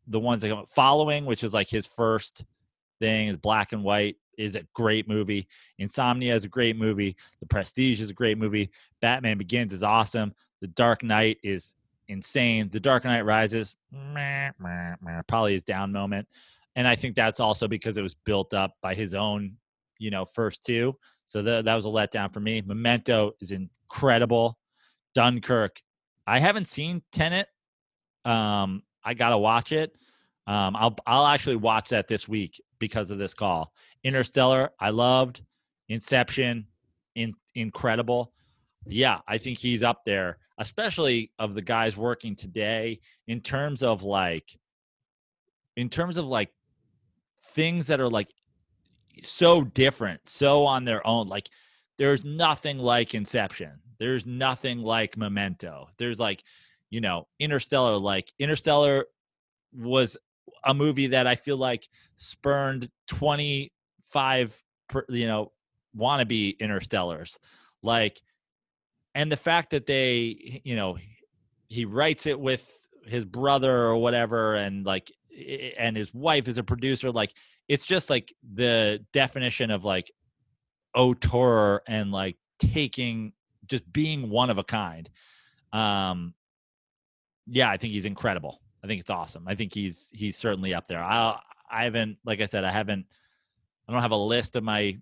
the 0.09 0.21
ones 0.21 0.43
that 0.43 0.51
come 0.51 0.67
following, 0.75 1.25
which 1.25 1.43
is 1.43 1.53
like 1.53 1.69
his 1.69 1.87
first 1.87 2.45
thing 3.01 3.29
is 3.29 3.37
black 3.37 3.73
and 3.73 3.83
white 3.83 4.17
is 4.39 4.55
a 4.55 4.63
great 4.75 5.09
movie. 5.09 5.49
Insomnia 5.79 6.35
is 6.35 6.45
a 6.45 6.49
great 6.49 6.77
movie. 6.77 7.17
The 7.41 7.47
Prestige 7.47 8.01
is 8.01 8.11
a 8.11 8.15
great 8.15 8.39
movie. 8.39 8.71
Batman 9.01 9.39
Begins 9.39 9.73
is 9.73 9.83
awesome. 9.83 10.35
The 10.61 10.69
Dark 10.69 11.03
Knight 11.03 11.39
is 11.43 11.75
insane. 12.09 12.69
The 12.71 12.81
Dark 12.81 13.05
Knight 13.05 13.25
Rises 13.25 13.77
meh, 13.91 14.51
meh, 14.59 14.95
meh, 15.01 15.23
probably 15.27 15.55
his 15.55 15.63
down 15.63 15.93
moment. 15.93 16.29
And 16.77 16.87
I 16.87 16.95
think 16.95 17.17
that's 17.17 17.41
also 17.41 17.67
because 17.67 17.97
it 17.97 18.03
was 18.03 18.15
built 18.15 18.53
up 18.53 18.75
by 18.83 18.95
his 18.95 19.15
own, 19.15 19.57
you 19.99 20.11
know, 20.11 20.25
first 20.25 20.65
two. 20.65 20.97
So 21.25 21.43
that 21.43 21.65
that 21.65 21.75
was 21.75 21.87
a 21.87 21.89
letdown 21.89 22.33
for 22.33 22.41
me. 22.41 22.61
Memento 22.61 23.33
is 23.41 23.53
incredible. 23.53 24.59
Dunkirk. 25.15 25.81
I 26.27 26.39
haven't 26.39 26.69
seen 26.69 27.03
Tenet. 27.13 27.49
Um, 28.25 28.83
I 29.05 29.15
gotta 29.15 29.39
watch 29.39 29.73
it. 29.73 29.93
Um, 30.47 30.77
I'll 30.77 30.97
I'll 31.07 31.27
actually 31.27 31.57
watch 31.57 31.89
that 31.91 32.09
this 32.09 32.29
week 32.29 32.61
because 32.79 33.11
of 33.11 33.19
this 33.19 33.35
call. 33.35 33.73
Interstellar, 34.05 34.71
I 34.81 34.91
loved. 34.91 35.43
Inception, 35.89 36.67
in, 37.15 37.33
incredible. 37.55 38.33
Yeah, 38.87 39.21
I 39.27 39.39
think 39.39 39.59
he's 39.59 39.83
up 39.83 40.05
there, 40.05 40.39
especially 40.59 41.33
of 41.39 41.55
the 41.55 41.63
guys 41.63 41.97
working 41.97 42.37
today 42.37 43.01
in 43.27 43.41
terms 43.41 43.83
of 43.83 44.03
like, 44.03 44.59
in 45.77 45.89
terms 45.89 46.17
of 46.17 46.27
like 46.27 46.51
things 47.51 47.87
that 47.87 48.01
are 48.01 48.11
like 48.11 48.29
so 49.23 49.65
different, 49.65 50.29
so 50.29 50.67
on 50.67 50.85
their 50.85 51.05
own. 51.07 51.29
Like, 51.29 51.49
there's 51.99 52.25
nothing 52.25 52.79
like 52.79 53.15
Inception. 53.15 53.73
There's 53.99 54.27
nothing 54.27 54.79
like 54.79 55.17
Memento. 55.17 55.89
There's 55.99 56.19
like, 56.19 56.43
you 56.91 57.01
know, 57.01 57.27
Interstellar. 57.39 57.97
Like 57.99 58.33
Interstellar 58.39 59.07
was 59.73 60.17
a 60.65 60.75
movie 60.75 61.09
that 61.09 61.27
I 61.27 61.35
feel 61.35 61.57
like 61.57 61.89
spurned 62.17 62.91
25, 63.09 64.63
per, 64.89 65.05
you 65.09 65.27
know, 65.27 65.53
wannabe 65.97 66.59
Interstellars. 66.59 67.37
Like, 67.83 68.21
and 69.15 69.31
the 69.33 69.37
fact 69.37 69.71
that 69.71 69.87
they, 69.87 70.61
you 70.65 70.77
know, 70.77 70.99
he 71.69 71.85
writes 71.85 72.27
it 72.27 72.39
with 72.39 72.65
his 73.07 73.25
brother 73.25 73.87
or 73.87 73.97
whatever, 73.97 74.57
and 74.57 74.85
like, 74.85 75.11
and 75.79 75.97
his 75.97 76.13
wife 76.13 76.49
is 76.49 76.59
a 76.59 76.63
producer. 76.63 77.11
Like, 77.11 77.33
it's 77.69 77.87
just 77.87 78.11
like 78.11 78.33
the 78.55 79.05
definition 79.13 79.71
of 79.71 79.85
like 79.85 80.13
auteur 80.95 81.83
and 81.87 82.13
like 82.13 82.37
taking, 82.59 83.33
just 83.67 83.91
being 83.93 84.31
one 84.31 84.51
of 84.51 84.59
a 84.59 84.65
kind. 84.65 85.09
Um, 85.73 86.35
yeah, 87.47 87.71
I 87.71 87.77
think 87.77 87.93
he's 87.93 88.07
incredible. 88.07 88.61
I 88.83 88.87
think 88.87 89.01
it's 89.01 89.11
awesome. 89.11 89.47
I 89.47 89.55
think 89.55 89.75
he's 89.75 90.11
he's 90.13 90.37
certainly 90.37 90.75
up 90.75 90.87
there. 90.89 91.03
I 91.03 91.39
I 91.71 91.85
haven't 91.85 92.19
like 92.25 92.41
I 92.41 92.47
said 92.47 92.65
I 92.65 92.71
haven't 92.71 93.07
I 93.89 93.93
don't 93.93 94.03
have 94.03 94.13
a 94.13 94.17
list 94.17 94.57
of 94.57 94.65
my 94.65 94.97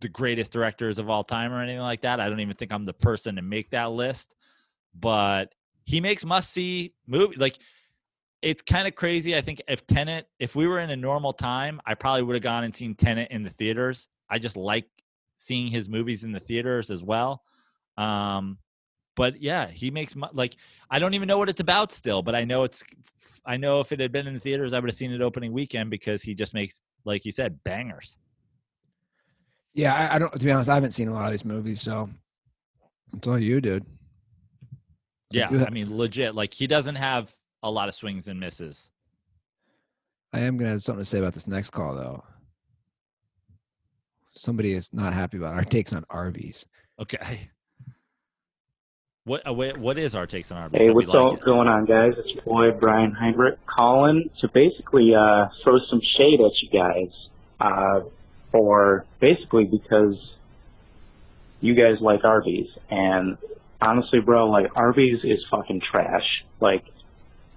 the 0.00 0.08
greatest 0.08 0.52
directors 0.52 0.98
of 0.98 1.10
all 1.10 1.24
time 1.24 1.52
or 1.52 1.60
anything 1.62 1.80
like 1.80 2.02
that. 2.02 2.20
I 2.20 2.28
don't 2.28 2.40
even 2.40 2.54
think 2.54 2.72
I'm 2.72 2.84
the 2.84 2.92
person 2.92 3.36
to 3.36 3.42
make 3.42 3.70
that 3.70 3.92
list. 3.92 4.34
But 4.94 5.54
he 5.84 6.00
makes 6.00 6.24
must 6.24 6.50
see 6.52 6.94
movie 7.06 7.36
like 7.36 7.58
it's 8.42 8.62
kind 8.62 8.86
of 8.86 8.94
crazy. 8.94 9.36
I 9.36 9.40
think 9.40 9.60
if 9.68 9.86
Tenet, 9.86 10.28
if 10.38 10.54
we 10.54 10.66
were 10.66 10.78
in 10.78 10.90
a 10.90 10.96
normal 10.96 11.32
time, 11.32 11.80
I 11.86 11.94
probably 11.94 12.22
would 12.22 12.36
have 12.36 12.42
gone 12.42 12.64
and 12.64 12.74
seen 12.74 12.94
Tenet 12.94 13.30
in 13.30 13.42
the 13.42 13.50
theaters. 13.50 14.08
I 14.30 14.38
just 14.38 14.56
like 14.56 14.86
seeing 15.38 15.68
his 15.68 15.88
movies 15.88 16.24
in 16.24 16.32
the 16.32 16.40
theaters 16.40 16.90
as 16.90 17.02
well. 17.02 17.42
Um, 17.98 18.58
but 19.16 19.42
yeah, 19.42 19.66
he 19.66 19.90
makes 19.90 20.14
like 20.32 20.56
I 20.90 21.00
don't 21.00 21.12
even 21.14 21.26
know 21.26 21.38
what 21.38 21.48
it's 21.48 21.60
about 21.60 21.90
still, 21.90 22.22
but 22.22 22.34
I 22.34 22.44
know 22.44 22.62
it's. 22.62 22.84
I 23.44 23.56
know 23.56 23.80
if 23.80 23.92
it 23.92 24.00
had 24.00 24.12
been 24.12 24.26
in 24.26 24.34
the 24.34 24.40
theaters, 24.40 24.72
I 24.72 24.78
would 24.78 24.88
have 24.88 24.96
seen 24.96 25.12
it 25.12 25.20
opening 25.20 25.52
weekend 25.52 25.90
because 25.90 26.22
he 26.22 26.34
just 26.34 26.54
makes, 26.54 26.80
like 27.04 27.24
you 27.24 27.32
said, 27.32 27.58
bangers. 27.64 28.18
Yeah, 29.74 29.94
I, 29.94 30.14
I 30.14 30.18
don't. 30.18 30.32
To 30.32 30.44
be 30.44 30.52
honest, 30.52 30.70
I 30.70 30.74
haven't 30.74 30.92
seen 30.92 31.08
a 31.08 31.12
lot 31.12 31.24
of 31.24 31.30
these 31.32 31.44
movies, 31.44 31.80
so 31.80 32.08
it's 33.16 33.26
all 33.26 33.38
you, 33.38 33.60
dude. 33.60 33.84
Yeah, 35.30 35.48
I 35.66 35.70
mean, 35.70 35.96
legit. 35.96 36.34
Like 36.34 36.54
he 36.54 36.68
doesn't 36.68 36.94
have 36.94 37.34
a 37.64 37.70
lot 37.70 37.88
of 37.88 37.94
swings 37.94 38.28
and 38.28 38.38
misses. 38.38 38.90
I 40.32 40.40
am 40.40 40.56
gonna 40.56 40.70
have 40.70 40.82
something 40.82 41.02
to 41.02 41.08
say 41.08 41.18
about 41.18 41.34
this 41.34 41.48
next 41.48 41.70
call, 41.70 41.96
though. 41.96 42.22
Somebody 44.36 44.74
is 44.74 44.92
not 44.92 45.12
happy 45.12 45.38
about 45.38 45.54
our 45.54 45.64
takes 45.64 45.92
on 45.92 46.04
Arby's. 46.10 46.64
Okay. 47.00 47.50
What 49.28 49.46
uh, 49.46 49.52
what 49.52 49.98
is 49.98 50.14
our 50.14 50.26
takes 50.26 50.50
on 50.50 50.56
Arby's? 50.56 50.80
Hey, 50.80 50.90
what's 50.90 51.06
like 51.06 51.44
going 51.44 51.68
on, 51.68 51.84
guys? 51.84 52.14
It's 52.16 52.30
your 52.32 52.44
boy 52.44 52.70
Brian 52.70 53.12
Heinrich 53.12 53.58
calling 53.66 54.30
to 54.40 54.48
basically 54.48 55.14
uh, 55.14 55.48
throw 55.62 55.76
some 55.90 56.00
shade 56.16 56.40
at 56.40 56.52
you 56.62 56.70
guys 56.72 57.10
uh, 57.60 58.00
for 58.50 59.04
basically 59.20 59.64
because 59.64 60.14
you 61.60 61.74
guys 61.74 62.00
like 62.00 62.24
Arby's, 62.24 62.68
and 62.88 63.36
honestly, 63.82 64.20
bro, 64.20 64.48
like 64.48 64.70
Arby's 64.74 65.22
is 65.24 65.44
fucking 65.50 65.82
trash. 65.92 66.24
Like 66.58 66.86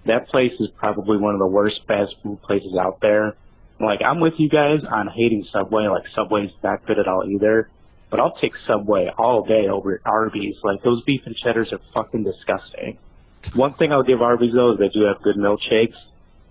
that 0.06 0.28
place 0.28 0.52
is 0.60 0.68
probably 0.76 1.18
one 1.18 1.36
of 1.36 1.40
the 1.40 1.48
worst 1.48 1.80
fast 1.88 2.16
food 2.22 2.42
places 2.42 2.76
out 2.78 3.00
there. 3.02 3.38
Like 3.80 4.02
I'm 4.06 4.20
with 4.20 4.34
you 4.40 4.50
guys 4.50 4.80
on 4.92 5.08
hating 5.08 5.46
Subway. 5.54 5.88
Like 5.88 6.04
Subway's 6.14 6.52
not 6.62 6.86
good 6.86 7.00
at 7.00 7.08
all 7.08 7.24
either. 7.26 7.70
But 8.12 8.20
I'll 8.20 8.36
take 8.36 8.52
Subway 8.68 9.10
all 9.18 9.46
day 9.46 9.68
over 9.68 9.96
at 9.96 10.02
Arby's. 10.06 10.56
Like 10.64 10.84
those 10.84 11.02
beef 11.04 11.22
and 11.26 11.36
cheddars 11.36 11.72
are 11.72 11.80
fucking 11.94 12.24
disgusting. 12.24 13.00
One 13.54 13.74
thing 13.74 13.92
I'll 13.92 14.04
give 14.04 14.22
Arby's 14.22 14.54
though 14.54 14.74
is 14.74 14.80
they 14.80 14.90
do 14.90 15.06
have 15.06 15.24
good 15.24 15.38
milkshakes, 15.38 15.98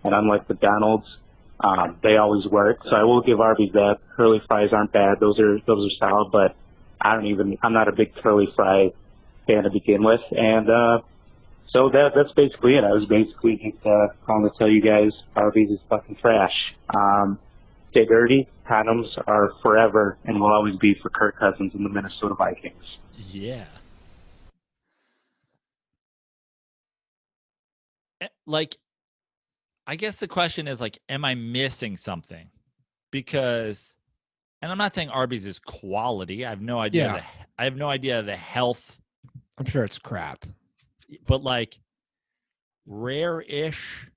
and 0.03 0.15
unlike 0.15 0.49
McDonald's, 0.49 1.07
um, 1.61 1.99
they 2.03 2.17
always 2.17 2.47
work. 2.47 2.79
So 2.85 2.97
I 2.97 3.05
will 3.05 3.21
give 3.23 3.41
Arby's 3.41 3.73
that. 3.73 3.99
Curly 4.17 4.41
fries 4.49 4.71
aren't 4.73 4.93
bad; 4.93 5.21
those 5.21 5.39
are 5.39 5.61
those 5.67 5.93
are 5.93 5.97
solid. 6.09 6.33
But 6.33 6.57
I 7.01 7.15
don't 7.15 7.27
even. 7.27 7.59
I'm 7.63 7.75
not 7.75 7.89
a 7.89 7.93
big 7.93 8.15
curly 8.17 8.49
fry 8.57 8.91
fan 9.47 9.65
to 9.65 9.71
begin 9.71 10.03
with, 10.03 10.21
and 10.31 10.69
uh, 10.69 11.01
so 11.73 11.89
that 11.91 12.13
that's 12.15 12.33
basically 12.33 12.77
it. 12.77 12.85
I 12.85 12.93
was 12.93 13.07
basically 13.09 13.57
just 13.57 13.87
uh, 13.87 14.09
calling 14.27 14.51
to 14.51 14.57
tell 14.59 14.69
you 14.69 14.83
guys 14.83 15.13
Arby's 15.37 15.71
is 15.71 15.79
fucking 15.89 16.17
trash. 16.17 16.53
Um, 16.95 17.39
stay 17.91 18.05
dirty. 18.05 18.49
Condoms 18.69 19.07
are 19.27 19.53
forever 19.63 20.17
and 20.25 20.41
will 20.41 20.53
always 20.53 20.77
be 20.77 20.95
for 21.03 21.11
Kirk 21.11 21.39
Cousins 21.39 21.73
and 21.75 21.85
the 21.85 21.89
Minnesota 21.89 22.35
Vikings. 22.35 22.85
Yeah. 23.31 23.65
Eh, 28.21 28.29
Like, 28.47 28.77
I 29.87 29.97
guess 29.97 30.19
the 30.19 30.29
question 30.29 30.69
is 30.69 30.81
like, 30.81 30.99
am 31.09 31.25
I 31.25 31.35
missing 31.35 31.97
something? 31.97 32.49
Because, 33.11 33.95
and 34.63 34.71
I'm 34.71 34.79
not 34.79 34.95
saying 34.95 35.09
Arby's 35.09 35.47
is 35.47 35.59
quality. 35.59 36.47
I 36.47 36.51
have 36.51 36.61
no 36.63 36.79
idea. 36.79 37.07
Yeah. 37.07 37.13
The, 37.15 37.23
I 37.59 37.65
have 37.65 37.77
no 37.77 37.89
idea 37.89 38.23
the 38.23 38.37
health, 38.37 38.99
I'm 39.59 39.67
sure 39.67 39.85
it's 39.85 39.99
crap. 39.99 40.47
but 41.27 41.43
like, 41.43 41.79
rare-ish 42.87 44.09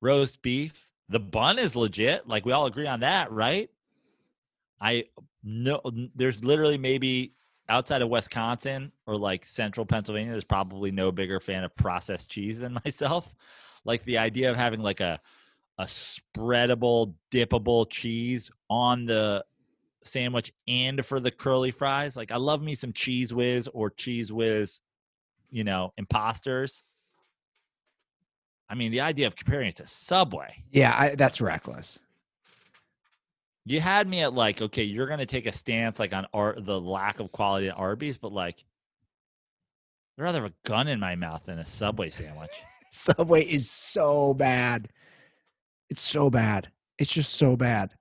roast 0.00 0.40
beef. 0.42 0.88
The 1.12 1.20
bun 1.20 1.58
is 1.58 1.76
legit. 1.76 2.26
Like 2.26 2.46
we 2.46 2.52
all 2.52 2.66
agree 2.66 2.86
on 2.86 3.00
that, 3.00 3.30
right? 3.30 3.70
I 4.80 5.04
know 5.44 5.80
there's 6.14 6.42
literally 6.42 6.78
maybe 6.78 7.34
outside 7.68 8.02
of 8.02 8.08
Wisconsin 8.08 8.92
or 9.06 9.16
like 9.16 9.44
central 9.44 9.86
Pennsylvania, 9.86 10.32
there's 10.32 10.44
probably 10.44 10.90
no 10.90 11.12
bigger 11.12 11.38
fan 11.38 11.64
of 11.64 11.76
processed 11.76 12.30
cheese 12.30 12.60
than 12.60 12.78
myself. 12.84 13.34
Like 13.84 14.04
the 14.04 14.18
idea 14.18 14.50
of 14.50 14.56
having 14.56 14.80
like 14.80 15.00
a 15.00 15.20
a 15.78 15.84
spreadable, 15.84 17.14
dippable 17.30 17.88
cheese 17.88 18.50
on 18.68 19.06
the 19.06 19.44
sandwich 20.04 20.52
and 20.66 21.04
for 21.04 21.20
the 21.20 21.30
curly 21.30 21.70
fries. 21.70 22.16
Like 22.16 22.30
I 22.30 22.36
love 22.36 22.62
me 22.62 22.74
some 22.74 22.92
Cheez 22.92 23.32
Whiz 23.32 23.68
or 23.72 23.90
Cheez 23.90 24.30
Whiz, 24.30 24.80
you 25.50 25.64
know, 25.64 25.92
imposters. 25.96 26.82
I 28.72 28.74
mean, 28.74 28.90
the 28.90 29.02
idea 29.02 29.26
of 29.26 29.36
comparing 29.36 29.68
it 29.68 29.76
to 29.76 29.86
Subway. 29.86 30.64
Yeah, 30.70 30.96
I, 30.98 31.14
that's 31.14 31.42
reckless. 31.42 32.00
You 33.66 33.80
had 33.82 34.08
me 34.08 34.22
at 34.22 34.32
like, 34.32 34.62
okay, 34.62 34.82
you're 34.82 35.06
gonna 35.06 35.26
take 35.26 35.44
a 35.44 35.52
stance 35.52 35.98
like 35.98 36.14
on 36.14 36.26
Ar- 36.32 36.56
the 36.58 36.80
lack 36.80 37.20
of 37.20 37.30
quality 37.32 37.68
at 37.68 37.76
Arby's, 37.76 38.16
but 38.16 38.32
like, 38.32 38.64
I'd 40.18 40.22
rather 40.22 40.40
have 40.42 40.50
a 40.50 40.68
gun 40.68 40.88
in 40.88 40.98
my 40.98 41.14
mouth 41.16 41.42
than 41.44 41.58
a 41.58 41.66
Subway 41.66 42.08
sandwich. 42.08 42.50
Subway 42.90 43.44
is 43.44 43.70
so 43.70 44.32
bad. 44.32 44.88
It's 45.90 46.00
so 46.02 46.30
bad. 46.30 46.70
It's 46.98 47.12
just 47.12 47.34
so 47.34 47.56
bad. 47.56 47.92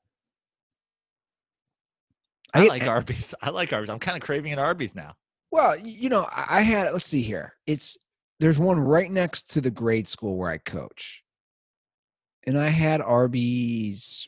I 2.54 2.62
get- 2.62 2.70
like 2.70 2.88
Arby's. 2.88 3.36
I 3.42 3.50
like 3.50 3.74
Arby's. 3.74 3.90
I'm 3.90 4.00
kind 4.00 4.16
of 4.16 4.24
craving 4.24 4.54
an 4.54 4.60
Arby's 4.60 4.96
now. 4.96 5.16
Well, 5.52 5.78
you 5.78 6.08
know, 6.08 6.30
I 6.32 6.46
I 6.60 6.62
had 6.62 6.94
let's 6.94 7.06
see 7.06 7.22
here. 7.24 7.56
It's 7.68 7.98
there's 8.42 8.58
one 8.58 8.80
right 8.80 9.12
next 9.12 9.52
to 9.52 9.62
the 9.62 9.70
grade 9.70 10.08
school 10.08 10.36
where 10.36 10.50
I 10.50 10.58
coach. 10.58 11.24
And 12.46 12.58
I 12.58 12.70
had 12.70 13.00
Arby's 13.00 14.28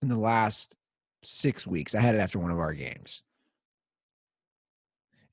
in 0.00 0.08
the 0.08 0.16
last 0.16 0.76
6 1.24 1.66
weeks. 1.66 1.96
I 1.96 2.00
had 2.00 2.14
it 2.14 2.18
after 2.18 2.38
one 2.38 2.52
of 2.52 2.60
our 2.60 2.72
games. 2.72 3.24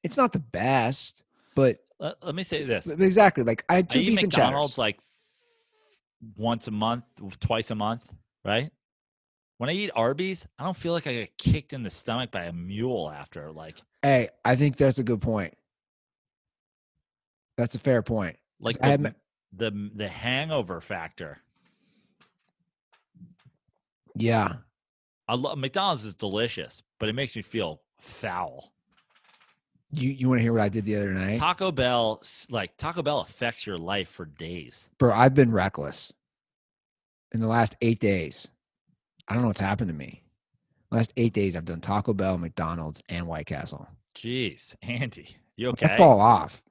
It's 0.02 0.18
not 0.18 0.34
the 0.34 0.40
best, 0.40 1.24
but 1.54 1.78
Let, 2.00 2.16
let 2.24 2.34
me 2.34 2.44
say 2.44 2.64
this: 2.64 2.88
exactly 2.88 3.44
like 3.44 3.64
I 3.70 3.76
had 3.76 3.90
two 3.90 4.00
eat 4.00 4.06
beef 4.06 4.20
and 4.20 4.28
McDonald's 4.34 4.78
like 4.78 4.98
once 6.36 6.68
a 6.68 6.72
month, 6.72 7.04
twice 7.42 7.70
a 7.70 7.76
month, 7.76 8.06
right? 8.44 8.72
When 9.58 9.70
I 9.70 9.74
eat 9.74 9.92
Arby's, 9.94 10.48
I 10.58 10.64
don't 10.64 10.78
feel 10.78 10.94
like 10.94 11.06
I 11.06 11.14
get 11.14 11.38
kicked 11.38 11.74
in 11.74 11.84
the 11.84 11.90
stomach 11.90 12.32
by 12.32 12.46
a 12.46 12.54
mule 12.54 13.12
after. 13.14 13.52
Like, 13.52 13.76
Hey, 14.02 14.30
I 14.46 14.56
think 14.56 14.78
that's 14.78 15.00
a 15.00 15.04
good 15.04 15.22
point. 15.22 15.54
That's 17.60 17.76
a 17.76 17.80
fair 17.80 18.02
point. 18.02 18.38
like 18.62 18.78
I 18.82 18.96
the, 18.96 19.04
Ma- 19.04 19.10
the 19.52 19.90
the 19.96 20.08
hangover 20.08 20.80
factor. 20.80 21.40
Yeah. 24.16 24.54
I 25.28 25.36
love 25.36 25.58
McDonald's 25.58 26.06
is 26.06 26.16
delicious, 26.16 26.82
but 27.00 27.10
it 27.10 27.14
makes 27.14 27.36
me 27.36 27.42
feel 27.42 27.82
foul. 28.00 28.72
You 29.92 30.10
you 30.10 30.30
want 30.30 30.40
to 30.40 30.44
hear 30.44 30.54
what 30.54 30.62
I 30.62 30.70
did 30.70 30.86
the 30.86 30.96
other 30.96 31.12
night? 31.12 31.38
Taco 31.38 31.74
Bell, 31.74 32.22
like 32.50 32.78
Taco 32.78 33.02
Bell, 33.02 33.20
affects 33.20 33.68
your 33.68 33.78
life 33.78 34.08
for 34.08 34.24
days. 34.24 34.90
Bro, 34.98 35.14
I've 35.14 35.36
been 35.36 35.52
reckless 35.52 36.14
in 37.34 37.42
the 37.42 37.48
last 37.48 37.76
eight 37.82 38.00
days. 38.00 38.48
I 39.28 39.34
don't 39.34 39.42
know 39.42 39.50
what's 39.50 39.60
happened 39.60 39.90
to 39.90 39.94
me. 39.94 40.24
Last 40.92 41.12
eight 41.18 41.34
days, 41.34 41.58
I've 41.58 41.66
done 41.66 41.82
Taco 41.82 42.14
Bell, 42.14 42.38
McDonald's, 42.38 43.04
and 43.10 43.28
White 43.28 43.48
Castle. 43.48 43.86
Jeez, 44.16 44.76
Andy, 44.82 45.36
you 45.58 45.70
okay? 45.70 45.88
I 45.88 45.98
fall 45.98 46.22
off. 46.22 46.64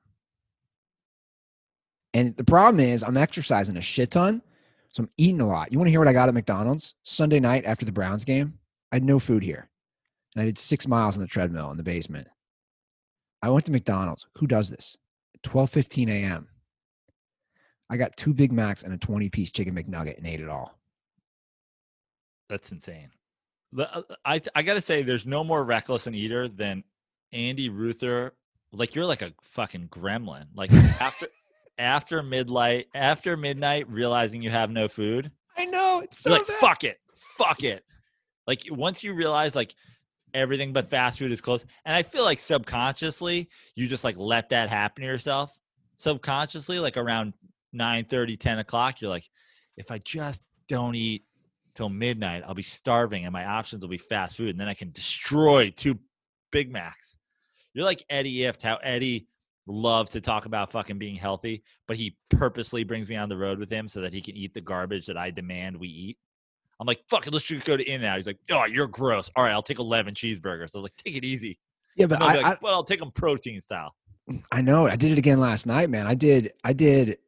And 2.15 2.37
the 2.37 2.45
problem 2.45 2.81
is, 2.81 3.03
I'm 3.03 3.17
exercising 3.17 3.77
a 3.77 3.81
shit 3.81 4.11
ton, 4.11 4.43
so 4.91 5.03
I'm 5.03 5.11
eating 5.17 5.41
a 5.41 5.47
lot. 5.47 5.73
You 5.73 5.79
want 5.79 5.89
to 5.89 5.91
hear 5.91 6.01
what 6.01 6.09
I 6.09 6.13
got 6.13 6.29
at 6.29 6.35
McDonald's 6.35 6.95
Sunday 7.03 7.41
night 7.41 7.65
after 7.65 7.85
the 7.85 7.93
Browns 7.93 8.25
game? 8.25 8.59
I 8.91 8.97
had 8.97 9.05
no 9.05 9.19
food 9.19 9.43
here, 9.43 9.69
and 10.35 10.43
I 10.43 10.47
did 10.47 10.59
six 10.59 10.89
miles 10.89 11.17
on 11.17 11.23
the 11.23 11.29
treadmill 11.29 11.71
in 11.71 11.77
the 11.77 11.83
basement. 11.83 12.29
I 13.43 13.51
went 13.51 13.67
to 13.67 13.73
McDonald's. 13.73 14.27
Who 14.37 14.47
does 14.47 14.71
this? 14.71 14.97
12:15 15.45 16.09
a.m. 16.11 16.49
I 17.91 17.97
got 17.97 18.17
two 18.17 18.35
Big 18.35 18.53
Macs 18.53 18.83
and 18.83 18.93
a 18.93 18.99
20 18.99 19.29
piece 19.29 19.51
chicken 19.51 19.75
McNugget 19.75 20.19
and 20.19 20.27
ate 20.27 20.41
it 20.41 20.49
all. 20.49 20.79
That's 22.49 22.71
insane. 22.73 23.11
Uh, 23.77 24.03
I 24.25 24.41
I 24.55 24.63
gotta 24.63 24.81
say, 24.81 25.03
there's 25.03 25.27
no 25.27 25.45
more 25.45 25.63
reckless 25.65 26.07
an 26.07 26.15
eater 26.15 26.49
than 26.49 26.85
Andy 27.33 27.69
Ruther. 27.69 28.35
Like 28.73 28.95
you're 28.95 29.05
like 29.05 29.23
a 29.23 29.33
fucking 29.43 29.89
gremlin. 29.89 30.47
Like 30.55 30.73
after 31.01 31.29
after 31.79 32.23
midnight, 32.23 32.87
after 32.95 33.37
midnight, 33.37 33.89
realizing 33.89 34.43
you 34.43 34.51
have 34.51 34.71
no 34.71 34.89
food, 34.89 35.31
I 35.57 35.65
know 35.65 36.01
it's 36.01 36.25
you're 36.25 36.35
like 36.35 36.47
fuck 36.47 36.85
it, 36.85 36.99
fuck 37.37 37.63
it. 37.63 37.85
Like 38.47 38.63
once 38.71 39.03
you 39.03 39.15
realize 39.15 39.55
like 39.55 39.75
everything 40.35 40.73
but 40.73 40.91
fast 40.91 41.19
food 41.19 41.33
is 41.33 41.41
closed 41.41 41.65
and 41.85 41.95
I 41.95 42.03
feel 42.03 42.23
like 42.23 42.39
subconsciously 42.39 43.49
you 43.75 43.89
just 43.89 44.05
like 44.05 44.17
let 44.17 44.51
that 44.51 44.71
happen 44.71 45.03
to 45.03 45.07
yourself. 45.07 45.59
Subconsciously, 45.97 46.79
like 46.79 46.97
around 46.97 47.35
9 47.73 48.05
30 48.05 48.37
10 48.37 48.59
o'clock, 48.61 49.01
you're 49.01 49.11
like, 49.11 49.29
if 49.77 49.91
I 49.91 49.99
just 49.99 50.43
don't 50.69 50.95
eat 50.95 51.25
till 51.75 51.89
midnight, 51.89 52.43
I'll 52.47 52.55
be 52.55 52.63
starving 52.63 53.25
and 53.25 53.33
my 53.33 53.45
options 53.45 53.83
will 53.83 53.89
be 53.89 53.99
fast 53.99 54.37
food. 54.37 54.51
And 54.51 54.61
then 54.61 54.69
I 54.69 54.75
can 54.75 54.91
destroy 54.93 55.71
two 55.71 55.99
Big 56.51 56.73
Macs. 56.73 57.17
You're 57.75 57.85
like 57.85 58.05
Eddie 58.09 58.39
Ifft, 58.41 58.63
how 58.63 58.77
Eddie 58.77 59.27
loves 59.69 60.11
to 60.13 60.21
talk 60.21 60.47
about 60.47 60.73
fucking 60.73 60.99
being 60.99 61.17
healthy, 61.17 61.63
but 61.87 61.97
he 61.97 62.17
purposely 62.31 62.85
brings 62.85 63.09
me 63.09 63.17
on 63.17 63.29
the 63.29 63.37
road 63.37 63.59
with 63.59 63.71
him 63.71 63.89
so 63.89 64.01
that 64.01 64.13
he 64.13 64.21
can 64.21 64.37
eat 64.37 64.55
the 64.55 64.61
garbage 64.61 65.07
that 65.07 65.17
I 65.17 65.31
demand 65.31 65.77
we 65.77 65.89
eat. 65.89 66.19
I'm 66.81 66.87
like, 66.87 67.01
fuck 67.11 67.27
it, 67.27 67.33
let's 67.33 67.45
just 67.45 67.67
go 67.67 67.77
to 67.77 67.85
In 67.85 68.05
Out. 68.05 68.17
He's 68.17 68.27
like, 68.27 68.39
oh, 68.51 68.65
you're 68.65 68.87
gross. 68.87 69.31
All 69.35 69.45
right, 69.45 69.53
I'll 69.53 69.63
take 69.63 69.81
11 69.81 70.15
cheeseburgers. 70.15 70.75
I 70.75 70.79
was 70.79 70.85
like, 70.85 70.97
take 70.97 71.17
it 71.17 71.25
easy. 71.25 71.59
Yeah, 71.97 72.07
but 72.07 72.23
I'll 72.23 72.47
I, 72.47 72.57
well, 72.63 72.75
I'll 72.75 72.85
take 72.85 73.01
them 73.01 73.11
protein 73.11 73.61
style. 73.61 73.95
Mm, 74.31 74.43
I 74.53 74.63
know. 74.63 74.87
I 74.87 74.97
did 74.97 75.11
it 75.11 75.19
again 75.19 75.41
last 75.41 75.67
night, 75.67 75.91
man. 75.91 76.07
I 76.07 76.15
did. 76.15 76.53
I 76.63 76.73
did. 76.73 77.19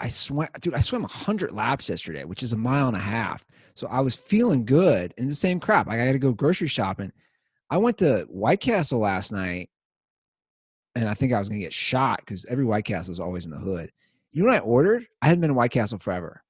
I 0.00 0.08
swam, 0.08 0.48
dude. 0.60 0.74
I 0.74 0.80
swam 0.80 1.04
hundred 1.04 1.52
laps 1.52 1.90
yesterday, 1.90 2.24
which 2.24 2.42
is 2.42 2.54
a 2.54 2.56
mile 2.56 2.88
and 2.88 2.96
a 2.96 3.00
half. 3.00 3.46
So 3.74 3.86
I 3.88 4.00
was 4.00 4.14
feeling 4.14 4.64
good. 4.64 5.12
And 5.18 5.30
the 5.30 5.34
same 5.34 5.60
crap. 5.60 5.88
I 5.88 5.98
got 5.98 6.12
to 6.12 6.18
go 6.18 6.32
grocery 6.32 6.68
shopping. 6.68 7.12
I 7.68 7.76
went 7.76 7.98
to 7.98 8.26
White 8.30 8.60
Castle 8.60 9.00
last 9.00 9.32
night, 9.32 9.68
and 10.96 11.08
I 11.08 11.14
think 11.14 11.32
I 11.32 11.38
was 11.38 11.48
gonna 11.48 11.60
get 11.60 11.72
shot 11.72 12.20
because 12.20 12.44
every 12.46 12.64
White 12.64 12.84
Castle 12.84 13.12
is 13.12 13.20
always 13.20 13.44
in 13.44 13.52
the 13.52 13.58
hood. 13.58 13.92
You 14.32 14.42
know 14.42 14.48
what 14.48 14.56
I 14.56 14.64
ordered? 14.64 15.06
I 15.22 15.26
hadn't 15.26 15.40
been 15.42 15.50
in 15.50 15.56
White 15.56 15.70
Castle 15.70 15.98
forever, 15.98 16.42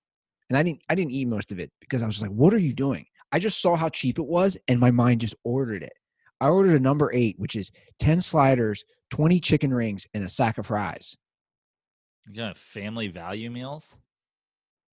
and 0.48 0.56
I 0.56 0.62
didn't. 0.62 0.82
I 0.88 0.94
didn't 0.94 1.12
eat 1.12 1.28
most 1.28 1.52
of 1.52 1.58
it 1.58 1.70
because 1.80 2.02
I 2.02 2.06
was 2.06 2.16
just 2.16 2.26
like, 2.26 2.36
"What 2.36 2.54
are 2.54 2.58
you 2.58 2.72
doing?" 2.72 3.06
I 3.32 3.38
just 3.38 3.60
saw 3.60 3.76
how 3.76 3.88
cheap 3.88 4.18
it 4.18 4.26
was, 4.26 4.56
and 4.68 4.80
my 4.80 4.90
mind 4.90 5.20
just 5.20 5.34
ordered 5.44 5.82
it. 5.82 5.92
I 6.40 6.48
ordered 6.48 6.76
a 6.76 6.80
number 6.80 7.10
eight, 7.12 7.38
which 7.38 7.56
is 7.56 7.70
10 7.98 8.20
sliders, 8.20 8.84
20 9.10 9.40
chicken 9.40 9.72
rings, 9.72 10.06
and 10.14 10.22
a 10.22 10.28
sack 10.28 10.58
of 10.58 10.66
fries. 10.66 11.16
You 12.26 12.34
got 12.34 12.58
family 12.58 13.08
value 13.08 13.50
meals? 13.50 13.96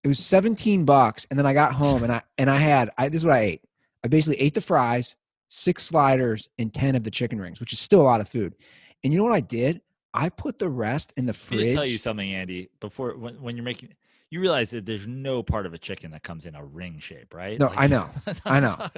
It 0.03 0.07
was 0.07 0.19
17 0.19 0.85
bucks. 0.85 1.27
And 1.29 1.37
then 1.37 1.45
I 1.45 1.53
got 1.53 1.73
home 1.73 2.03
and 2.03 2.11
I 2.11 2.21
and 2.37 2.49
I 2.49 2.57
had 2.57 2.89
I 2.97 3.09
this 3.09 3.21
is 3.21 3.25
what 3.25 3.35
I 3.35 3.41
ate. 3.41 3.61
I 4.03 4.07
basically 4.07 4.41
ate 4.41 4.55
the 4.55 4.61
fries, 4.61 5.15
six 5.47 5.83
sliders, 5.83 6.49
and 6.57 6.73
10 6.73 6.95
of 6.95 7.03
the 7.03 7.11
chicken 7.11 7.39
rings, 7.39 7.59
which 7.59 7.73
is 7.73 7.79
still 7.79 8.01
a 8.01 8.03
lot 8.03 8.21
of 8.21 8.27
food. 8.27 8.55
And 9.03 9.13
you 9.13 9.19
know 9.19 9.23
what 9.23 9.33
I 9.33 9.41
did? 9.41 9.81
I 10.13 10.29
put 10.29 10.59
the 10.59 10.69
rest 10.69 11.13
in 11.17 11.25
the 11.25 11.33
fridge. 11.33 11.59
Let 11.59 11.67
me 11.67 11.73
tell 11.73 11.85
you 11.85 11.97
something, 11.97 12.33
Andy. 12.33 12.69
Before 12.79 13.17
when, 13.17 13.41
when 13.41 13.55
you're 13.55 13.63
making, 13.63 13.93
you 14.29 14.39
realize 14.41 14.71
that 14.71 14.85
there's 14.85 15.07
no 15.07 15.41
part 15.43 15.65
of 15.65 15.73
a 15.73 15.77
chicken 15.77 16.11
that 16.11 16.23
comes 16.23 16.45
in 16.45 16.55
a 16.55 16.63
ring 16.63 16.99
shape, 16.99 17.33
right? 17.33 17.59
No, 17.59 17.71
I 17.75 17.87
know. 17.87 18.09
I 18.45 18.59
know. 18.59 18.75
I 18.77 18.89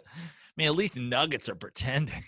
mean, 0.58 0.68
at 0.68 0.76
least 0.76 0.98
nuggets 0.98 1.50
are 1.50 1.56
pretending. 1.56 2.24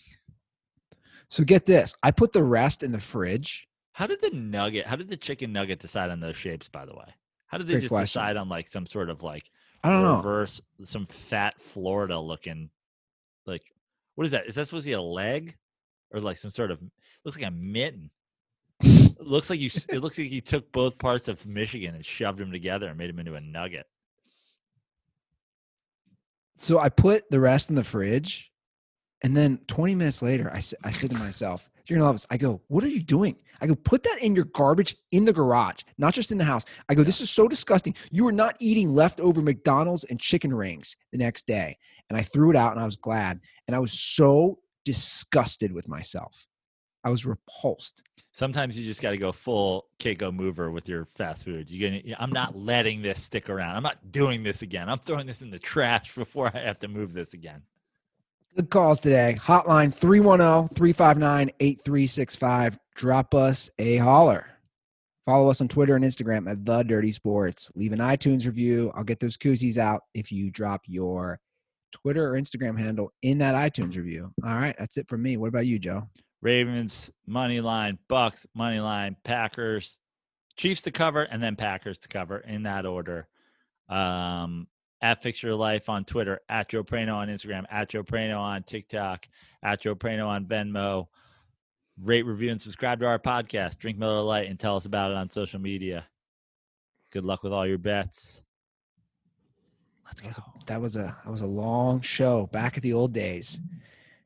So 1.29 1.43
get 1.43 1.65
this. 1.65 1.95
I 2.03 2.11
put 2.11 2.33
the 2.33 2.43
rest 2.43 2.83
in 2.83 2.91
the 2.91 2.99
fridge. 2.99 3.67
How 3.93 4.07
did 4.07 4.21
the 4.21 4.29
nugget? 4.31 4.85
How 4.85 4.95
did 4.95 5.09
the 5.09 5.17
chicken 5.17 5.53
nugget 5.53 5.79
decide 5.79 6.11
on 6.11 6.19
those 6.19 6.35
shapes? 6.35 6.69
By 6.69 6.85
the 6.85 6.93
way, 6.93 7.05
how 7.47 7.57
did 7.57 7.67
a 7.69 7.71
they 7.73 7.79
just 7.79 7.89
question. 7.89 8.21
decide 8.21 8.37
on 8.37 8.49
like 8.49 8.67
some 8.67 8.85
sort 8.85 9.09
of 9.09 9.23
like 9.23 9.49
I 9.83 9.89
don't 9.89 10.03
know. 10.03 10.17
reverse, 10.17 10.61
some 10.83 11.05
fat 11.07 11.59
Florida 11.59 12.19
looking, 12.19 12.69
like 13.45 13.63
what 14.15 14.25
is 14.25 14.31
that? 14.31 14.47
Is 14.47 14.55
that 14.55 14.67
supposed 14.67 14.85
to 14.85 14.89
be 14.89 14.93
a 14.93 15.01
leg, 15.01 15.55
or 16.15 16.21
like 16.21 16.37
some 16.37 16.51
sort 16.51 16.71
of 16.71 16.79
looks 17.23 17.37
like 17.37 17.47
a 17.47 17.51
mitten? 17.51 18.09
it 18.81 19.19
looks 19.19 19.49
like 19.49 19.59
you. 19.59 19.69
It 19.89 19.99
looks 19.99 20.17
like 20.17 20.31
you 20.31 20.41
took 20.41 20.71
both 20.71 20.97
parts 20.97 21.27
of 21.27 21.45
Michigan 21.45 21.95
and 21.95 22.05
shoved 22.05 22.39
them 22.39 22.51
together 22.51 22.87
and 22.87 22.97
made 22.97 23.09
them 23.09 23.19
into 23.19 23.35
a 23.35 23.41
nugget. 23.41 23.85
So 26.55 26.79
I 26.79 26.89
put 26.89 27.29
the 27.29 27.39
rest 27.39 27.69
in 27.69 27.75
the 27.75 27.83
fridge. 27.83 28.51
And 29.23 29.35
then 29.35 29.59
20 29.67 29.95
minutes 29.95 30.21
later, 30.21 30.51
I 30.51 30.61
I 30.83 30.91
said 30.91 31.09
to 31.09 31.17
myself, 31.17 31.69
You're 31.85 31.97
gonna 31.97 32.05
love 32.05 32.15
this. 32.15 32.27
I 32.29 32.37
go, 32.37 32.61
What 32.67 32.83
are 32.83 32.89
you 32.89 33.01
doing? 33.01 33.37
I 33.61 33.67
go, 33.67 33.75
Put 33.75 34.03
that 34.03 34.19
in 34.21 34.35
your 34.35 34.45
garbage 34.45 34.95
in 35.11 35.25
the 35.25 35.33
garage, 35.33 35.81
not 35.97 36.13
just 36.13 36.31
in 36.31 36.37
the 36.37 36.43
house. 36.43 36.65
I 36.89 36.95
go, 36.95 37.03
This 37.03 37.21
is 37.21 37.29
so 37.29 37.47
disgusting. 37.47 37.95
You 38.11 38.27
are 38.27 38.33
not 38.33 38.55
eating 38.59 38.93
leftover 38.93 39.41
McDonald's 39.41 40.03
and 40.03 40.19
chicken 40.19 40.53
rings 40.53 40.95
the 41.11 41.17
next 41.17 41.47
day. 41.47 41.77
And 42.09 42.19
I 42.19 42.21
threw 42.21 42.51
it 42.51 42.55
out 42.55 42.73
and 42.73 42.81
I 42.81 42.85
was 42.85 42.97
glad. 42.97 43.39
And 43.67 43.75
I 43.75 43.79
was 43.79 43.93
so 43.93 44.59
disgusted 44.85 45.71
with 45.71 45.87
myself. 45.87 46.47
I 47.03 47.09
was 47.09 47.25
repulsed. 47.25 48.03
Sometimes 48.31 48.77
you 48.77 48.85
just 48.85 49.01
got 49.01 49.11
to 49.11 49.17
go 49.17 49.31
full 49.31 49.85
Keiko 49.99 50.33
mover 50.33 50.71
with 50.71 50.89
your 50.89 51.07
fast 51.15 51.45
food. 51.45 51.69
You 51.69 51.87
gonna? 51.87 52.15
I'm 52.19 52.31
not 52.31 52.55
letting 52.55 53.01
this 53.01 53.21
stick 53.21 53.49
around. 53.49 53.75
I'm 53.75 53.83
not 53.83 54.11
doing 54.11 54.43
this 54.43 54.61
again. 54.61 54.89
I'm 54.89 54.97
throwing 54.97 55.27
this 55.27 55.41
in 55.41 55.51
the 55.51 55.59
trash 55.59 56.15
before 56.15 56.51
I 56.53 56.59
have 56.59 56.79
to 56.79 56.87
move 56.87 57.13
this 57.13 57.33
again. 57.33 57.61
Good 58.55 58.69
calls 58.69 58.99
today. 58.99 59.35
Hotline 59.37 59.93
310 59.93 60.69
359 60.75 61.51
8365. 61.59 62.79
Drop 62.95 63.35
us 63.35 63.69
a 63.77 63.97
holler. 63.97 64.47
Follow 65.25 65.49
us 65.49 65.59
on 65.59 65.67
Twitter 65.67 65.95
and 65.95 66.05
Instagram 66.05 66.49
at 66.49 66.63
The 66.65 66.83
Dirty 66.83 67.11
Sports. 67.11 67.71
Leave 67.75 67.93
an 67.93 67.99
iTunes 67.99 68.45
review. 68.45 68.91
I'll 68.95 69.03
get 69.03 69.19
those 69.19 69.37
koozies 69.37 69.77
out 69.77 70.03
if 70.13 70.31
you 70.31 70.51
drop 70.51 70.81
your 70.85 71.39
Twitter 71.95 72.27
or 72.27 72.39
Instagram 72.39 72.77
handle 72.77 73.11
in 73.21 73.37
that 73.37 73.55
iTunes 73.55 73.95
review. 73.95 74.31
All 74.43 74.55
right, 74.55 74.75
that's 74.77 74.97
it 74.97 75.07
for 75.07 75.17
me. 75.17 75.37
What 75.37 75.47
about 75.47 75.65
you, 75.65 75.79
Joe? 75.79 76.09
Ravens 76.41 77.09
money 77.25 77.61
line, 77.61 77.97
Bucks 78.09 78.45
money 78.53 78.79
line, 78.79 79.15
Packers, 79.23 79.99
Chiefs 80.57 80.81
to 80.83 80.91
cover, 80.91 81.23
and 81.23 81.41
then 81.41 81.55
Packers 81.55 81.97
to 81.99 82.07
cover 82.07 82.39
in 82.39 82.63
that 82.63 82.85
order. 82.85 83.27
Um, 83.89 84.67
at 85.01 85.23
Fix 85.23 85.41
Your 85.41 85.55
Life 85.55 85.87
on 85.87 86.03
Twitter, 86.03 86.41
at 86.49 86.69
Joe 86.69 86.83
Prano 86.83 87.15
on 87.15 87.29
Instagram, 87.29 87.65
at 87.69 87.89
Joe 87.89 88.03
Prano 88.03 88.39
on 88.39 88.63
TikTok, 88.63 89.27
at 89.63 89.81
Joe 89.81 89.95
Prano 89.95 90.27
on 90.27 90.45
Venmo. 90.45 91.07
Rate, 92.01 92.23
review, 92.23 92.51
and 92.51 92.59
subscribe 92.59 92.99
to 92.99 93.05
our 93.05 93.19
podcast. 93.19 93.77
Drink 93.77 93.97
Miller 93.97 94.21
Lite 94.21 94.49
and 94.49 94.59
tell 94.59 94.75
us 94.75 94.85
about 94.85 95.11
it 95.11 95.17
on 95.17 95.29
social 95.29 95.59
media. 95.61 96.05
Good 97.11 97.23
luck 97.23 97.43
with 97.43 97.53
all 97.53 97.65
your 97.65 97.77
bets. 97.77 98.43
Let's 100.05 100.21
That 100.21 100.27
was, 100.27 100.37
a, 100.37 100.43
that 100.67 100.81
was 100.81 100.95
a 100.95 101.17
that 101.23 101.31
was 101.31 101.41
a 101.41 101.47
long 101.47 102.01
show 102.01 102.47
back 102.47 102.77
at 102.77 102.83
the 102.83 102.93
old 102.93 103.13
days. 103.13 103.59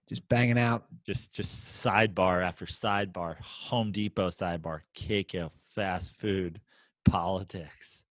Just 0.08 0.28
banging 0.28 0.58
out. 0.58 0.86
Just 1.06 1.32
just 1.32 1.84
sidebar 1.84 2.46
after 2.46 2.66
sidebar, 2.66 3.38
Home 3.40 3.92
Depot 3.92 4.30
sidebar, 4.30 4.82
Keiko, 4.96 5.52
fast 5.74 6.14
food, 6.20 6.60
politics. 7.06 8.06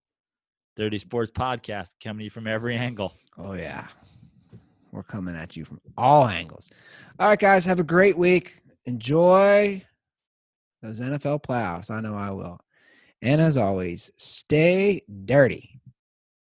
Dirty 0.75 0.99
Sports 0.99 1.31
Podcast 1.31 1.95
coming 2.01 2.19
to 2.19 2.23
you 2.25 2.29
from 2.29 2.47
every 2.47 2.77
angle. 2.77 3.13
Oh 3.37 3.53
yeah. 3.53 3.87
We're 4.91 5.03
coming 5.03 5.35
at 5.35 5.55
you 5.55 5.65
from 5.65 5.81
all 5.97 6.27
angles. 6.27 6.69
All 7.19 7.27
right, 7.29 7.39
guys, 7.39 7.65
have 7.65 7.79
a 7.79 7.83
great 7.83 8.17
week. 8.17 8.61
Enjoy 8.85 9.83
those 10.81 11.01
NFL 11.01 11.43
playoffs. 11.43 11.91
I 11.91 11.99
know 11.99 12.15
I 12.15 12.31
will. 12.31 12.59
And 13.21 13.41
as 13.41 13.57
always, 13.57 14.11
stay 14.15 15.01
dirty. 15.25 15.76